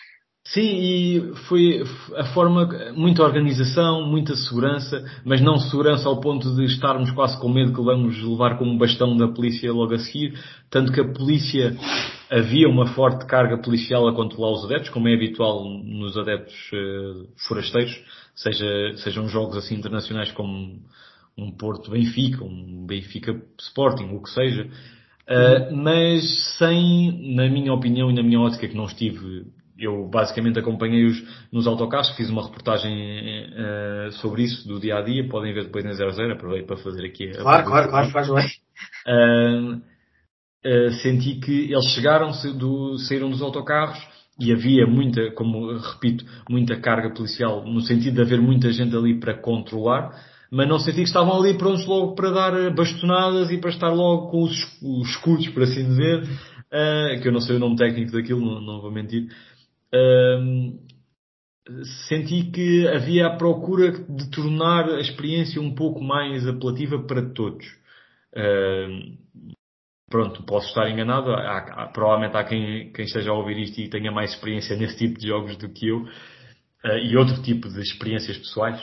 Sim, 0.48 0.62
e 0.62 1.34
foi 1.48 1.84
a 2.18 2.26
forma, 2.26 2.70
muita 2.96 3.24
organização, 3.24 4.06
muita 4.08 4.36
segurança, 4.36 5.04
mas 5.26 5.42
não 5.42 5.58
segurança 5.58 6.08
ao 6.08 6.22
ponto 6.22 6.56
de 6.56 6.66
estarmos 6.66 7.10
quase 7.12 7.40
com 7.42 7.50
medo 7.50 7.74
que 7.74 7.82
vamos 7.82 8.22
levar 8.22 8.56
como 8.60 8.78
bastão 8.78 9.18
da 9.18 9.28
polícia 9.28 9.74
logo 9.74 9.96
a 9.96 9.98
seguir. 9.98 10.40
Tanto 10.70 10.92
que 10.92 11.02
a 11.02 11.12
polícia, 11.12 11.76
havia 12.30 12.68
uma 12.68 12.88
forte 12.88 13.26
carga 13.26 13.58
policial 13.58 14.08
a 14.08 14.14
controlar 14.14 14.52
os 14.52 14.66
adeptos, 14.66 14.90
como 14.90 15.08
é 15.08 15.16
habitual 15.16 15.64
nos 15.84 16.18
adeptos 16.18 16.56
uh, 16.74 17.28
forasteiros, 17.48 18.00
seja, 18.36 18.66
sejam 18.98 19.28
jogos 19.28 19.58
assim 19.58 19.76
internacionais 19.76 20.32
como 20.32 20.80
um 21.38 21.52
Porto 21.52 21.92
Benfica, 21.92 22.44
um 22.44 22.86
Benfica 22.86 23.42
Sporting, 23.60 24.14
o 24.14 24.22
que 24.22 24.30
seja, 24.30 24.64
uh, 24.64 25.76
mas 25.76 26.56
sem, 26.58 27.34
na 27.36 27.50
minha 27.50 27.74
opinião 27.74 28.10
e 28.10 28.14
na 28.14 28.24
minha 28.24 28.40
ótica, 28.40 28.68
que 28.68 28.76
não 28.76 28.86
estive, 28.86 29.46
eu 29.78 30.08
basicamente 30.08 30.58
acompanhei-os 30.58 31.22
nos 31.52 31.68
autocarros, 31.68 32.10
fiz 32.16 32.30
uma 32.30 32.44
reportagem 32.44 32.94
uh, 32.94 34.12
sobre 34.14 34.44
isso 34.44 34.68
do 34.68 34.80
dia 34.80 34.98
a 34.98 35.02
dia, 35.02 35.28
podem 35.28 35.54
ver 35.54 35.66
depois 35.66 35.84
na 35.84 35.94
00, 35.94 36.32
aproveito 36.32 36.66
para 36.66 36.78
fazer 36.78 37.06
aqui 37.06 37.30
a. 37.30 37.42
Claro, 37.42 37.66
claro, 37.66 37.90
claro, 37.90 38.10
faz 38.12 38.28
bem. 38.30 38.48
Uh, 39.08 39.76
uh, 39.76 40.92
senti 41.02 41.36
que 41.36 41.72
eles 41.72 41.86
chegaram, 41.94 42.32
do, 42.58 42.98
saíram 43.00 43.30
dos 43.30 43.42
autocarros 43.42 44.00
e 44.40 44.52
havia 44.52 44.88
muita, 44.88 45.32
como 45.32 45.78
repito, 45.78 46.26
muita 46.50 46.80
carga 46.80 47.14
policial, 47.14 47.66
no 47.66 47.82
sentido 47.82 48.16
de 48.16 48.22
haver 48.22 48.42
muita 48.42 48.72
gente 48.72 48.96
ali 48.96 49.20
para 49.20 49.34
controlar 49.34 50.12
mas 50.52 50.70
não 50.70 50.80
senti 50.80 50.98
que 50.98 51.04
estavam 51.04 51.38
ali 51.38 51.58
prontos 51.58 51.86
logo 51.86 52.16
para 52.16 52.30
dar 52.30 52.74
bastonadas 52.74 53.52
e 53.52 53.58
para 53.58 53.72
estar 53.72 53.90
logo 53.90 54.30
com 54.30 54.44
os, 54.44 54.54
os 54.82 55.10
escudos, 55.10 55.50
por 55.50 55.64
assim 55.64 55.84
dizer, 55.84 56.24
que 57.22 57.28
eu 57.28 57.32
não 57.32 57.42
sei 57.42 57.58
o 57.58 57.60
nome 57.60 57.76
técnico 57.76 58.14
daquilo, 58.14 58.40
não, 58.40 58.62
não 58.62 58.82
vou 58.82 58.92
mentir. 58.92 59.28
Senti 62.08 62.52
que 62.52 62.88
havia 62.88 63.28
a 63.28 63.36
procura 63.38 63.92
de 63.92 64.30
tornar 64.30 64.90
a 64.90 65.00
experiência 65.00 65.62
um 65.62 65.74
pouco 65.74 66.02
mais 66.04 66.48
apelativa 66.48 67.00
para 67.00 67.22
todos. 67.34 67.66
Pronto, 70.10 70.44
posso 70.44 70.68
estar 70.68 70.90
enganado, 70.90 71.32
há, 71.32 71.58
há, 71.58 71.88
provavelmente 71.88 72.38
há 72.38 72.44
quem, 72.44 72.92
quem 72.94 73.06
esteja 73.06 73.32
a 73.32 73.34
ouvir 73.34 73.58
isto 73.58 73.82
e 73.82 73.90
tenha 73.90 74.12
mais 74.12 74.32
experiência 74.32 74.76
nesse 74.76 74.98
tipo 74.98 75.20
de 75.20 75.28
jogos 75.28 75.58
do 75.58 75.68
que 75.68 75.88
eu, 75.88 76.04
uh, 76.04 76.98
e 77.04 77.18
outro 77.18 77.42
tipo 77.42 77.68
de 77.68 77.82
experiências 77.82 78.38
pessoais. 78.38 78.82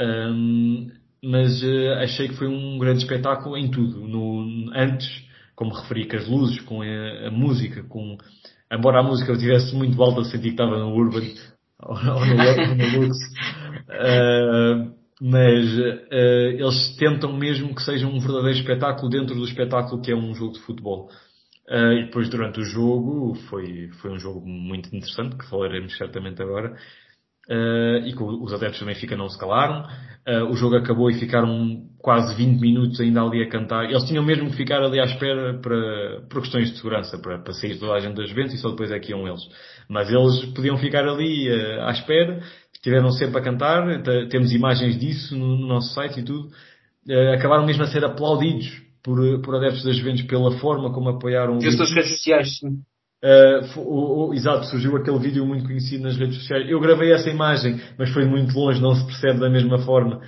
Um, 0.00 0.90
mas 1.22 1.60
uh, 1.62 1.94
achei 2.02 2.28
que 2.28 2.36
foi 2.36 2.46
um 2.46 2.78
grande 2.78 3.02
espetáculo 3.02 3.56
em 3.56 3.68
tudo. 3.68 4.06
No, 4.06 4.70
antes, 4.74 5.08
como 5.56 5.74
referi, 5.74 6.06
com 6.06 6.16
as 6.16 6.28
luzes, 6.28 6.60
com 6.60 6.82
a, 6.82 7.26
a 7.26 7.30
música, 7.32 7.82
com, 7.82 8.16
embora 8.74 9.00
a 9.00 9.02
música 9.02 9.32
eu 9.32 9.38
tivesse 9.38 9.74
muito 9.74 10.00
alta, 10.02 10.24
senti 10.24 10.42
que 10.42 10.48
estava 10.50 10.78
no 10.78 10.94
Urban 10.94 11.22
ou, 11.82 11.96
no, 11.96 12.74
no 12.74 13.00
Lux. 13.00 13.16
Uh, 13.88 14.94
mas 15.20 15.78
uh, 15.78 16.12
eles 16.12 16.96
tentam 16.96 17.32
mesmo 17.32 17.74
que 17.74 17.82
seja 17.82 18.06
um 18.06 18.18
verdadeiro 18.18 18.58
espetáculo 18.58 19.08
dentro 19.08 19.34
do 19.34 19.44
espetáculo 19.44 20.02
que 20.02 20.10
é 20.10 20.16
um 20.16 20.34
jogo 20.34 20.54
de 20.54 20.60
futebol. 20.60 21.08
Uh, 21.68 21.92
e 21.92 22.04
depois 22.04 22.28
durante 22.28 22.60
o 22.60 22.64
jogo 22.64 23.34
foi, 23.48 23.88
foi 24.00 24.10
um 24.10 24.18
jogo 24.18 24.46
muito 24.46 24.94
interessante, 24.94 25.36
que 25.36 25.48
falaremos 25.48 25.96
certamente 25.96 26.42
agora. 26.42 26.76
Uh, 27.48 28.06
e 28.06 28.14
que 28.14 28.22
os 28.22 28.54
adeptos 28.54 28.80
do 28.80 28.86
Benfica 28.86 29.16
não 29.16 29.28
se 29.28 29.38
calaram. 29.38 29.86
Uh, 30.26 30.50
o 30.50 30.56
jogo 30.56 30.76
acabou 30.76 31.10
e 31.10 31.14
ficaram 31.14 31.82
quase 31.98 32.34
20 32.34 32.58
minutos 32.58 33.00
ainda 33.00 33.20
ali 33.20 33.42
a 33.42 33.48
cantar. 33.50 33.84
Eles 33.84 34.04
tinham 34.04 34.24
mesmo 34.24 34.50
que 34.50 34.56
ficar 34.56 34.82
ali 34.82 34.98
à 34.98 35.04
espera 35.04 35.58
para, 35.60 36.22
por 36.30 36.40
questões 36.40 36.70
de 36.70 36.76
segurança, 36.76 37.18
para, 37.18 37.38
para 37.38 37.52
sair 37.52 37.78
toda 37.78 37.92
a 37.92 38.00
gente 38.00 38.16
das 38.16 38.30
Juventus 38.30 38.54
e 38.54 38.58
só 38.58 38.70
depois 38.70 38.90
é 38.90 38.98
que 38.98 39.10
iam 39.10 39.28
eles. 39.28 39.42
Mas 39.90 40.10
eles 40.10 40.46
podiam 40.54 40.78
ficar 40.78 41.06
ali 41.06 41.50
uh, 41.50 41.82
à 41.82 41.90
espera, 41.90 42.40
estiveram 42.72 43.10
sempre 43.10 43.38
a 43.38 43.42
cantar, 43.42 44.02
temos 44.30 44.52
imagens 44.52 44.98
disso 44.98 45.36
no, 45.36 45.58
no, 45.58 45.66
nosso 45.66 45.92
site 45.92 46.20
e 46.20 46.22
tudo. 46.22 46.48
acabaram 47.34 47.66
mesmo 47.66 47.82
a 47.82 47.86
ser 47.86 48.04
aplaudidos 48.04 48.70
por, 49.02 49.18
por 49.42 49.56
adeptos 49.56 49.84
das 49.84 49.96
Juventus 49.96 50.22
pela 50.22 50.50
forma 50.58 50.92
como 50.92 51.10
apoiaram. 51.10 51.58
E 51.58 51.66
as 51.66 51.94
redes 51.94 52.10
sociais, 52.10 52.58
sim. 52.58 52.82
Uh, 53.24 53.80
o, 53.80 54.28
o, 54.28 54.34
exato, 54.34 54.66
surgiu 54.66 54.94
aquele 54.96 55.18
vídeo 55.18 55.46
muito 55.46 55.64
conhecido 55.64 56.02
nas 56.02 56.14
redes 56.14 56.36
sociais. 56.36 56.68
Eu 56.68 56.78
gravei 56.78 57.10
essa 57.10 57.30
imagem, 57.30 57.80
mas 57.98 58.10
foi 58.10 58.26
muito 58.26 58.54
longe, 58.54 58.82
não 58.82 58.94
se 58.94 59.06
percebe 59.06 59.40
da 59.40 59.48
mesma 59.48 59.78
forma 59.78 60.20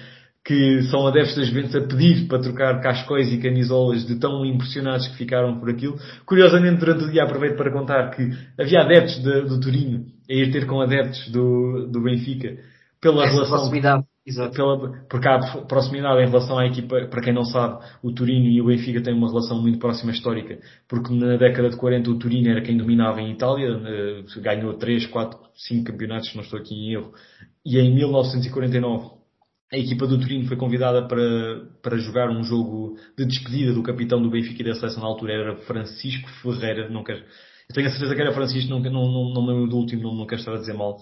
que 0.43 0.83
são 0.85 1.07
adeptos 1.09 1.35
das 1.35 1.49
Juventus 1.49 1.75
a 1.75 1.81
pedir 1.81 2.29
para 2.29 2.39
trocar 2.39 2.81
cascóis 2.81 3.33
e 3.33 3.39
camisolas 3.39 4.07
de 4.07 4.15
tão 4.15 4.47
impressionados 4.47 5.09
que 5.09 5.17
ficaram 5.17 5.59
por 5.59 5.69
aquilo. 5.69 5.99
Curiosamente, 6.25 6.79
durante 6.79 7.05
o 7.05 7.11
dia 7.11 7.25
aproveito 7.25 7.57
para 7.57 7.73
contar 7.73 8.11
que 8.11 8.31
havia 8.59 8.81
adeptos 8.81 9.19
de, 9.23 9.43
do 9.43 9.59
Turino 9.59 10.07
a 10.31 10.33
ir 10.33 10.53
ter 10.53 10.65
com 10.67 10.81
adeptos 10.81 11.29
do, 11.31 11.89
do 11.91 12.01
Benfica 12.01 12.57
pela 13.01 13.25
Essa 13.25 13.35
relação. 13.35 13.57
Proximidade 13.57 14.05
Exato. 14.27 14.57
Pela, 14.57 15.07
porque 15.09 15.29
há 15.29 15.39
proximidade 15.69 16.21
em 16.21 16.27
relação 16.27 16.59
à 16.59 16.67
equipa, 16.67 17.07
para 17.07 17.23
quem 17.23 17.33
não 17.33 17.45
sabe, 17.45 17.85
o 18.03 18.11
Turino 18.11 18.47
e 18.47 18.61
o 18.61 18.67
Benfica 18.67 19.01
têm 19.01 19.15
uma 19.15 19.29
relação 19.29 19.63
muito 19.63 19.79
próxima 19.79 20.11
histórica, 20.11 20.59
porque 20.89 21.15
na 21.15 21.37
década 21.37 21.71
de 21.71 21.77
40 21.77 22.11
o 22.11 22.19
Turino 22.19 22.51
era 22.51 22.61
quem 22.61 22.77
dominava 22.77 23.21
em 23.21 23.31
Itália, 23.31 23.81
eh, 23.87 24.41
ganhou 24.41 24.75
3, 24.75 25.07
4, 25.07 25.39
5 25.55 25.85
campeonatos, 25.85 26.35
não 26.35 26.43
estou 26.43 26.59
aqui 26.59 26.75
em 26.75 26.95
erro, 26.95 27.13
e 27.65 27.79
em 27.79 27.95
1949 27.95 29.15
a 29.73 29.79
equipa 29.79 30.07
do 30.09 30.19
Turino 30.19 30.47
foi 30.47 30.57
convidada 30.57 31.07
para, 31.07 31.61
para 31.81 31.97
jogar 31.97 32.29
um 32.29 32.43
jogo 32.43 32.97
de 33.17 33.27
despedida 33.27 33.73
do 33.73 33.83
capitão 33.83 34.21
do 34.21 34.31
Benfica 34.31 34.61
e 34.61 34.67
da 34.67 34.75
seleção 34.75 35.03
na 35.03 35.09
altura, 35.09 35.35
era 35.35 35.57
Francisco 35.59 36.29
Ferreira, 36.43 36.89
não 36.89 37.05
quero, 37.05 37.21
eu 37.69 37.75
tenho 37.75 37.87
a 37.87 37.91
certeza 37.91 38.15
que 38.15 38.21
era 38.21 38.33
Francisco, 38.33 38.71
não, 38.71 38.81
não, 38.81 38.91
não, 38.91 39.35
não 39.35 39.43
me 39.43 39.53
lembro 39.53 39.69
do 39.69 39.77
último, 39.77 40.13
não 40.13 40.27
quero 40.27 40.41
estar 40.41 40.55
a 40.55 40.59
dizer 40.59 40.75
mal. 40.75 40.99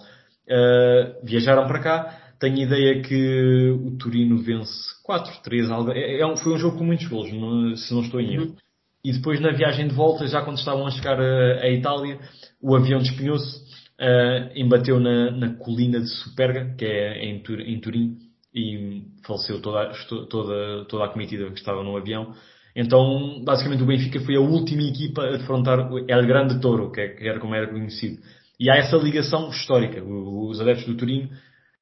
Uh, 0.47 1.25
viajaram 1.25 1.67
para 1.67 1.81
cá, 1.81 2.24
tenho 2.45 2.59
ideia 2.59 3.01
que 3.01 3.71
o 3.71 3.97
Turino 3.97 4.37
vence 4.39 4.73
4-3. 5.09 5.95
É, 5.95 6.21
é 6.21 6.27
um, 6.27 6.37
foi 6.37 6.53
um 6.53 6.59
jogo 6.59 6.77
com 6.77 6.85
muitos 6.85 7.07
golos, 7.07 7.33
não, 7.33 7.75
se 7.75 7.95
não 7.95 8.03
estou 8.03 8.21
em 8.21 8.35
erro. 8.35 8.45
Uhum. 8.45 8.57
E 9.03 9.13
depois 9.13 9.41
na 9.41 9.53
viagem 9.53 9.89
de 9.89 9.95
volta, 9.95 10.27
já 10.27 10.43
quando 10.43 10.59
estavam 10.59 10.87
a 10.87 10.91
chegar 10.91 11.19
a, 11.19 11.63
a 11.63 11.71
Itália, 11.71 12.19
o 12.61 12.77
avião 12.77 13.01
despenhou-se. 13.01 13.63
uh, 13.99 14.53
embateu 14.55 15.01
na, 15.01 15.31
na 15.31 15.55
colina 15.55 16.01
de 16.01 16.09
Superga, 16.09 16.75
que 16.77 16.85
é 16.85 17.25
em, 17.25 17.43
Tur 17.43 17.61
em 17.61 17.81
Turim, 17.81 18.19
e 18.55 19.03
faleceu 19.27 19.61
toda, 19.61 19.93
toda, 20.29 20.85
toda 20.85 21.05
a 21.05 21.09
comitiva 21.09 21.51
que 21.51 21.59
estava 21.59 21.83
no 21.83 21.97
avião. 21.97 22.35
Então, 22.77 23.43
basicamente, 23.45 23.83
o 23.83 23.87
Benfica 23.87 24.21
foi 24.21 24.37
a 24.37 24.41
última 24.41 24.83
equipa 24.83 25.23
a 25.23 25.37
defrontar 25.37 25.91
o 25.91 25.99
El 25.99 26.27
Grande 26.27 26.61
Toro, 26.61 26.91
que, 26.91 27.01
é, 27.01 27.09
que 27.09 27.27
era 27.27 27.39
como 27.41 27.55
era 27.55 27.69
conhecido. 27.69 28.21
E 28.59 28.71
há 28.71 28.77
essa 28.77 28.97
ligação 28.97 29.49
histórica. 29.49 30.03
Os 30.03 30.61
adeptos 30.61 30.87
do 30.87 30.97
Turim 30.97 31.31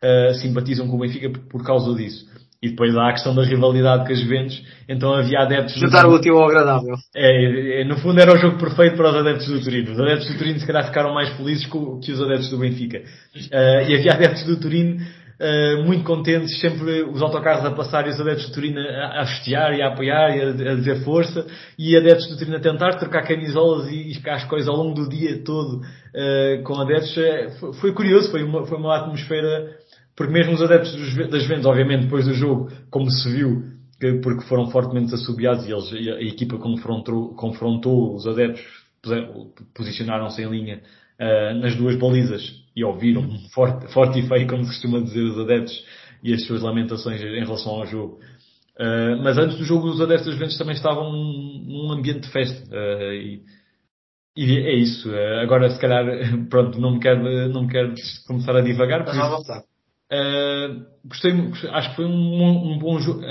uh, 0.02 0.34
simpatizam 0.34 0.88
com 0.88 0.96
o 0.96 1.00
Benfica 1.00 1.30
por 1.50 1.64
causa 1.64 1.94
disso. 1.94 2.26
E 2.62 2.68
depois 2.68 2.94
há 2.96 3.08
a 3.08 3.12
questão 3.12 3.34
da 3.34 3.42
rivalidade 3.42 4.06
com 4.06 4.12
as 4.12 4.20
Juventus, 4.20 4.62
então 4.88 5.12
havia 5.12 5.40
adeptos... 5.40 5.74
Juntar 5.74 6.06
o 6.06 6.14
útil 6.14 6.38
ao 6.38 6.48
agradável. 6.48 6.94
É, 7.12 7.80
é, 7.80 7.84
no 7.84 7.96
fundo 7.96 8.20
era 8.20 8.32
o 8.32 8.36
jogo 8.36 8.56
perfeito 8.56 8.96
para 8.96 9.10
os 9.10 9.16
adeptos 9.16 9.48
do 9.48 9.60
Turino. 9.60 9.90
Os 9.90 9.98
adeptos 9.98 10.28
do 10.28 10.38
Turino 10.38 10.60
se 10.60 10.66
calhar 10.66 10.86
ficaram 10.86 11.12
mais 11.12 11.30
felizes 11.30 11.66
que 11.66 12.12
os 12.12 12.22
adeptos 12.22 12.50
do 12.50 12.58
Benfica. 12.58 12.98
Uh, 12.98 13.90
e 13.90 13.96
havia 13.96 14.12
adeptos 14.12 14.44
do 14.44 14.60
Turino 14.60 14.96
uh, 14.96 15.84
muito 15.84 16.04
contentes, 16.04 16.60
sempre 16.60 17.02
os 17.02 17.20
autocarros 17.20 17.64
a 17.64 17.72
passar 17.72 18.06
e 18.06 18.10
os 18.10 18.20
adeptos 18.20 18.46
do 18.46 18.54
Turino 18.54 18.78
a, 18.78 19.22
a 19.22 19.26
festejar 19.26 19.76
e 19.76 19.82
a 19.82 19.88
apoiar 19.88 20.36
e 20.36 20.40
a, 20.40 20.72
a 20.72 20.74
dizer 20.76 21.02
força, 21.02 21.44
e 21.76 21.96
adeptos 21.96 22.28
do 22.28 22.36
Turino 22.36 22.58
a 22.58 22.60
tentar 22.60 22.96
trocar 22.96 23.26
camisolas 23.26 23.90
e, 23.90 24.12
e 24.12 24.30
as 24.30 24.44
coisas 24.44 24.68
ao 24.68 24.76
longo 24.76 24.94
do 24.94 25.08
dia 25.08 25.42
todo 25.42 25.78
uh, 25.80 26.62
com 26.62 26.80
adeptos. 26.80 27.12
Foi, 27.58 27.72
foi 27.72 27.92
curioso, 27.92 28.30
foi 28.30 28.44
uma, 28.44 28.64
foi 28.64 28.78
uma 28.78 28.96
atmosfera 28.96 29.81
porque 30.16 30.32
mesmo 30.32 30.54
os 30.54 30.62
adeptos 30.62 30.92
das 31.30 31.46
vendas, 31.46 31.66
obviamente, 31.66 32.04
depois 32.04 32.26
do 32.26 32.34
jogo, 32.34 32.70
como 32.90 33.10
se 33.10 33.30
viu, 33.30 33.64
porque 34.22 34.44
foram 34.44 34.66
fortemente 34.70 35.14
assobiados 35.14 35.66
e, 35.66 35.72
eles, 35.72 35.92
a 35.92 36.22
equipa 36.22 36.58
confrontou, 36.58 37.34
confrontou 37.34 38.14
os 38.14 38.26
adeptos, 38.26 38.64
posicionaram-se 39.74 40.42
em 40.42 40.48
linha 40.48 40.82
uh, 41.20 41.54
nas 41.60 41.74
duas 41.76 41.96
balizas 41.96 42.42
e 42.74 42.84
ouviram 42.84 43.28
forte, 43.54 43.92
forte 43.92 44.18
e 44.18 44.28
feio, 44.28 44.46
como 44.46 44.64
se 44.64 44.70
costuma 44.70 45.00
dizer 45.00 45.22
os 45.22 45.38
adeptos, 45.38 45.84
e 46.22 46.32
as 46.32 46.46
suas 46.46 46.62
lamentações 46.62 47.20
em 47.20 47.44
relação 47.44 47.72
ao 47.72 47.86
jogo. 47.86 48.20
Uh, 48.78 49.22
mas 49.22 49.36
antes 49.38 49.58
do 49.58 49.64
jogo, 49.64 49.88
os 49.88 50.00
adeptos 50.00 50.26
das 50.26 50.38
vendas 50.38 50.56
também 50.56 50.74
estavam 50.74 51.12
num, 51.12 51.64
num 51.66 51.92
ambiente 51.92 52.20
de 52.20 52.30
festa. 52.30 52.64
Uh, 52.70 53.12
e, 53.12 53.42
e, 54.36 54.58
é 54.58 54.74
isso. 54.76 55.10
agora, 55.42 55.68
se 55.70 55.80
calhar, 55.80 56.06
pronto, 56.48 56.80
não 56.80 56.92
me 56.92 57.00
quero, 57.00 57.48
não 57.48 57.62
me 57.64 57.68
quero 57.68 57.94
começar 58.26 58.56
a 58.56 58.62
divagar. 58.62 59.04
Mas 59.04 59.18
à 59.18 59.28
vontade. 59.28 59.71
Uh, 60.12 60.84
gostei, 61.06 61.32
acho 61.70 61.90
que 61.90 61.96
foi 61.96 62.04
um, 62.04 62.74
um, 62.74 62.78
bom 62.78 62.98
jogo. 63.00 63.22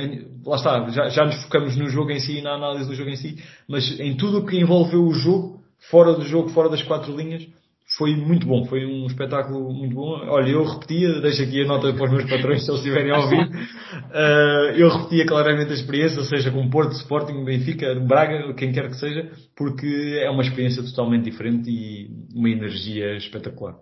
Lá 0.44 0.56
está, 0.56 0.90
já, 0.90 1.10
já 1.10 1.26
nos 1.26 1.44
focamos 1.44 1.78
no 1.78 1.88
jogo 1.88 2.10
em 2.10 2.20
si 2.20 2.40
e 2.40 2.42
na 2.42 2.56
análise 2.56 2.90
do 2.90 2.96
jogo 2.96 3.12
em 3.12 3.16
si, 3.16 3.38
mas 3.70 4.00
em 4.00 4.18
tudo 4.18 4.40
o 4.40 4.46
que 4.48 4.58
envolveu 4.58 5.04
o 5.04 5.14
jogo, 5.14 5.62
fora 5.92 6.14
do 6.14 6.24
jogo, 6.24 6.50
fora 6.50 6.70
das 6.70 6.82
quatro 6.82 7.16
linhas, 7.16 7.48
foi 7.98 8.16
muito 8.16 8.48
bom. 8.48 8.66
Foi 8.66 8.84
um 8.84 9.06
espetáculo 9.06 9.72
muito 9.72 9.94
bom. 9.94 10.10
Olha, 10.28 10.50
eu 10.50 10.64
repetia, 10.64 11.22
deixo 11.22 11.44
aqui 11.44 11.62
a 11.62 11.68
nota 11.68 11.94
para 11.94 12.06
os 12.06 12.12
meus 12.12 12.28
patrões 12.28 12.66
se 12.66 12.72
eles 12.72 12.82
estiverem 12.82 13.12
a 13.12 13.20
ouvir. 13.20 13.46
Uh, 13.46 14.74
eu 14.80 14.90
repetia 14.90 15.26
claramente 15.28 15.70
a 15.70 15.76
experiência, 15.76 16.24
seja 16.24 16.50
com 16.50 16.68
Porto, 16.68 16.94
Sporting, 16.94 17.44
Benfica, 17.44 17.94
Braga, 17.96 18.56
quem 18.56 18.72
quer 18.72 18.88
que 18.88 18.98
seja, 18.98 19.30
porque 19.56 20.20
é 20.20 20.32
uma 20.32 20.42
experiência 20.42 20.82
totalmente 20.82 21.26
diferente 21.26 21.70
e 21.70 22.10
uma 22.34 22.50
energia 22.50 23.18
espetacular. 23.18 23.76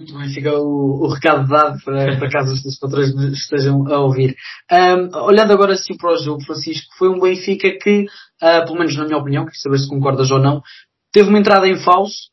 Muito 0.00 0.18
bem, 0.18 0.28
fica 0.30 0.58
o, 0.58 1.04
o 1.04 1.08
recado 1.08 1.46
dado 1.46 1.78
para, 1.84 2.16
para 2.18 2.30
caso 2.30 2.54
os 2.54 2.78
patrões 2.78 3.10
estejam 3.34 3.86
a 3.86 3.98
ouvir. 3.98 4.34
Um, 4.72 5.24
olhando 5.24 5.52
agora 5.52 5.74
assim 5.74 5.94
para 5.94 6.14
o 6.14 6.16
jogo, 6.16 6.42
Francisco, 6.42 6.88
foi 6.96 7.10
um 7.10 7.20
Benfica 7.20 7.70
que, 7.78 8.06
uh, 8.42 8.64
pelo 8.64 8.78
menos 8.78 8.96
na 8.96 9.04
minha 9.04 9.18
opinião, 9.18 9.44
quero 9.44 9.58
saber 9.58 9.78
se 9.78 9.88
concordas 9.88 10.30
ou 10.30 10.38
não, 10.38 10.62
teve 11.12 11.28
uma 11.28 11.38
entrada 11.38 11.68
em 11.68 11.76
falso, 11.76 12.30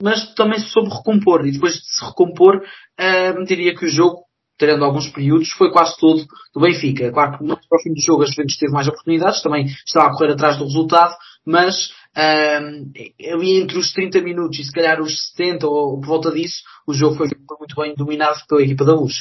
mas 0.00 0.32
também 0.34 0.60
se 0.60 0.66
soube 0.66 0.90
recompor. 0.90 1.44
E 1.44 1.50
depois 1.50 1.74
de 1.74 1.80
se 1.80 2.04
recompor, 2.04 2.58
uh, 2.58 3.44
diria 3.44 3.74
que 3.74 3.86
o 3.86 3.88
jogo, 3.88 4.20
tendo 4.56 4.84
alguns 4.84 5.08
períodos, 5.08 5.50
foi 5.50 5.72
quase 5.72 5.98
todo 5.98 6.24
do 6.54 6.60
Benfica. 6.60 7.10
Claro 7.10 7.36
que 7.36 7.44
mais 7.44 7.66
para 7.66 7.78
o 7.78 7.82
fim 7.82 7.92
do 7.92 8.00
jogo 8.00 8.22
a 8.22 8.26
Juventus 8.26 8.56
teve 8.56 8.72
mais 8.72 8.86
oportunidades, 8.86 9.42
também 9.42 9.66
estava 9.84 10.06
a 10.06 10.16
correr 10.16 10.34
atrás 10.34 10.56
do 10.56 10.66
resultado, 10.66 11.16
mas 11.44 11.90
um, 12.16 12.92
ali 13.32 13.60
entre 13.60 13.78
os 13.78 13.92
30 13.92 14.20
minutos 14.20 14.58
e 14.58 14.64
se 14.64 14.72
calhar 14.72 15.00
os 15.00 15.30
70 15.30 15.66
ou 15.66 16.00
por 16.00 16.06
volta 16.06 16.32
disso, 16.32 16.62
o 16.86 16.92
jogo 16.92 17.16
foi 17.16 17.28
muito 17.58 17.76
bem 17.76 17.94
dominado 17.94 18.40
pela 18.48 18.62
equipa 18.62 18.84
da 18.84 18.94
Luz. 18.94 19.14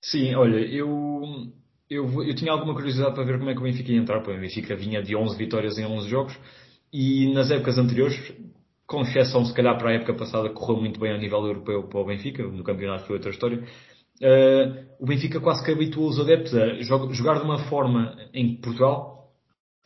Sim, 0.00 0.34
olha, 0.34 0.58
eu, 0.58 1.50
eu, 1.88 2.22
eu 2.22 2.34
tinha 2.34 2.52
alguma 2.52 2.74
curiosidade 2.74 3.14
para 3.14 3.24
ver 3.24 3.38
como 3.38 3.50
é 3.50 3.54
que 3.54 3.60
o 3.60 3.64
Benfica 3.64 3.90
ia 3.90 3.98
entrar. 3.98 4.18
O 4.18 4.26
Benfica 4.26 4.76
vinha 4.76 5.02
de 5.02 5.16
11 5.16 5.36
vitórias 5.36 5.78
em 5.78 5.86
11 5.86 6.08
jogos 6.08 6.38
e 6.92 7.32
nas 7.32 7.50
épocas 7.50 7.78
anteriores, 7.78 8.16
com 8.86 9.02
exceção 9.02 9.44
se 9.44 9.54
calhar 9.54 9.76
para 9.78 9.90
a 9.90 9.94
época 9.94 10.14
passada, 10.14 10.50
correu 10.50 10.80
muito 10.80 11.00
bem 11.00 11.12
a 11.12 11.18
nível 11.18 11.44
europeu 11.44 11.84
para 11.84 12.00
o 12.00 12.04
Benfica, 12.04 12.42
no 12.42 12.62
campeonato 12.62 13.06
foi 13.06 13.16
outra 13.16 13.30
história. 13.30 13.64
Uh, 14.22 14.86
o 14.98 15.06
Benfica 15.06 15.40
quase 15.40 15.64
que 15.64 15.72
habituou 15.72 16.08
os 16.08 16.20
adeptos 16.20 16.54
a 16.54 16.80
jogar 17.12 17.38
de 17.38 17.44
uma 17.44 17.58
forma 17.68 18.16
em 18.32 18.56
Portugal 18.56 19.15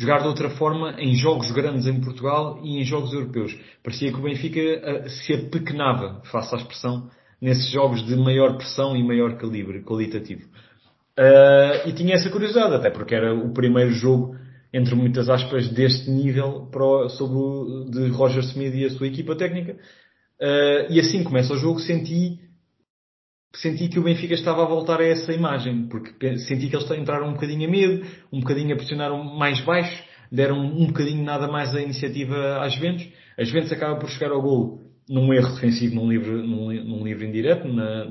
jogar 0.01 0.23
de 0.23 0.29
outra 0.29 0.49
forma 0.51 0.95
em 0.99 1.15
jogos 1.15 1.51
grandes 1.53 1.87
em 1.87 2.01
Portugal 2.01 2.59
e 2.63 2.81
em 2.81 2.85
jogos 2.85 3.13
europeus. 3.13 3.57
Parecia 3.83 4.11
que 4.11 4.19
o 4.19 4.23
Benfica 4.23 4.61
uh, 4.61 5.09
se 5.09 5.35
apequenava, 5.35 6.23
face 6.25 6.55
à 6.55 6.59
expressão, 6.59 7.11
nesses 7.41 7.71
jogos 7.71 8.05
de 8.07 8.17
maior 8.17 8.57
pressão 8.57 8.97
e 8.97 9.03
maior 9.03 9.37
calibre 9.37 9.83
qualitativo. 9.83 10.47
Uh, 11.19 11.89
e 11.89 11.93
tinha 11.93 12.15
essa 12.15 12.31
curiosidade, 12.31 12.75
até 12.75 12.91
porque 12.91 13.15
era 13.15 13.35
o 13.35 13.53
primeiro 13.53 13.91
jogo, 13.91 14.37
entre 14.73 14.95
muitas 14.95 15.29
aspas, 15.29 15.69
deste 15.69 16.11
nível 16.11 16.69
para, 16.71 17.09
sobre 17.11 17.37
o, 17.37 17.85
de 17.91 18.09
Roger 18.09 18.43
Smith 18.43 18.75
e 18.75 18.87
a 18.87 18.91
sua 18.91 19.07
equipa 19.07 19.37
técnica. 19.37 19.75
Uh, 20.41 20.91
e 20.91 20.99
assim 20.99 21.23
começa 21.23 21.53
o 21.53 21.59
jogo, 21.59 21.79
senti 21.79 22.39
senti 23.53 23.89
que 23.89 23.99
o 23.99 24.03
Benfica 24.03 24.35
estava 24.35 24.63
a 24.63 24.67
voltar 24.67 25.01
a 25.01 25.07
essa 25.07 25.33
imagem, 25.33 25.87
porque 25.89 26.39
senti 26.39 26.69
que 26.69 26.77
eles 26.77 26.91
entraram 26.93 27.29
um 27.29 27.33
bocadinho 27.33 27.69
a 27.69 27.71
medo, 27.71 28.07
um 28.33 28.41
bocadinho 28.41 28.73
a 28.73 28.77
pressionar 28.77 29.13
mais 29.37 29.61
baixo, 29.61 30.05
deram 30.31 30.59
um 30.59 30.87
bocadinho 30.87 31.25
nada 31.25 31.49
mais 31.49 31.75
a 31.75 31.81
iniciativa 31.81 32.61
às 32.61 32.75
Juventus. 32.75 33.09
As 33.39 33.49
Juventus 33.49 33.73
acaba 33.73 33.99
por 33.99 34.09
chegar 34.09 34.33
ao 34.33 34.43
golo 34.43 34.81
num 35.09 35.33
erro 35.35 35.55
defensivo 35.55 35.97
num 35.97 36.09
livro, 36.09 36.47
num, 36.47 36.73
num 36.85 37.05
livro 37.05 37.25
indireto, 37.25 37.67
na, 37.67 38.07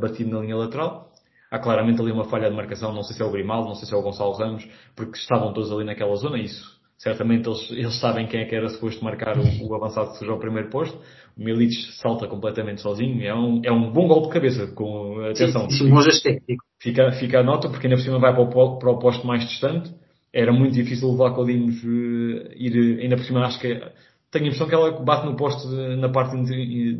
batido 0.00 0.30
na 0.30 0.40
linha 0.40 0.56
lateral. 0.56 1.12
Há 1.50 1.58
claramente 1.58 2.00
ali 2.00 2.10
uma 2.10 2.24
falha 2.24 2.50
de 2.50 2.56
marcação, 2.56 2.92
não 2.92 3.02
sei 3.02 3.14
se 3.14 3.22
é 3.22 3.24
o 3.24 3.30
Grimaldo, 3.30 3.68
não 3.68 3.74
sei 3.74 3.86
se 3.86 3.94
é 3.94 3.96
o 3.96 4.02
Gonçalo 4.02 4.32
Ramos, 4.32 4.66
porque 4.96 5.18
estavam 5.18 5.52
todos 5.52 5.70
ali 5.70 5.84
naquela 5.84 6.14
zona, 6.16 6.38
isso 6.38 6.81
certamente 7.02 7.48
eles, 7.48 7.70
eles 7.72 8.00
sabem 8.00 8.26
quem 8.28 8.40
é 8.40 8.44
que 8.44 8.54
era 8.54 8.68
suposto 8.68 9.04
marcar 9.04 9.36
o, 9.36 9.42
o 9.66 9.74
avançado 9.74 10.12
que 10.12 10.18
surgiu 10.18 10.34
ao 10.34 10.40
primeiro 10.40 10.70
posto. 10.70 10.96
O 11.36 11.42
Milic 11.42 11.72
salta 12.00 12.28
completamente 12.28 12.80
sozinho. 12.80 13.20
É 13.24 13.34
um, 13.34 13.60
é 13.64 13.72
um 13.72 13.90
bom 13.90 14.06
gol 14.06 14.22
de 14.22 14.28
cabeça, 14.28 14.68
com 14.68 15.18
atenção. 15.24 15.68
Sim, 15.68 15.90
sim, 16.12 16.56
fica, 16.78 17.10
fica 17.12 17.40
a 17.40 17.42
nota, 17.42 17.68
porque 17.68 17.86
ainda 17.86 17.96
por 17.96 18.04
cima 18.04 18.20
vai 18.20 18.32
para 18.32 18.42
o, 18.42 18.78
para 18.78 18.90
o 18.90 18.98
posto 18.98 19.26
mais 19.26 19.44
distante. 19.48 19.90
Era 20.32 20.52
muito 20.52 20.74
difícil 20.74 21.08
o 21.08 21.16
Vlaco 21.16 21.44
Dimos 21.44 21.82
uh, 21.82 22.52
ir, 22.56 23.00
ainda 23.00 23.16
por 23.16 23.24
cima 23.24 23.44
acho 23.44 23.58
que 23.58 23.82
tenho 24.30 24.44
a 24.44 24.48
impressão 24.48 24.66
que 24.66 24.74
ela 24.74 24.92
bate 25.02 25.26
no 25.26 25.36
posto, 25.36 25.68
na 25.68 26.08
parte 26.08 26.34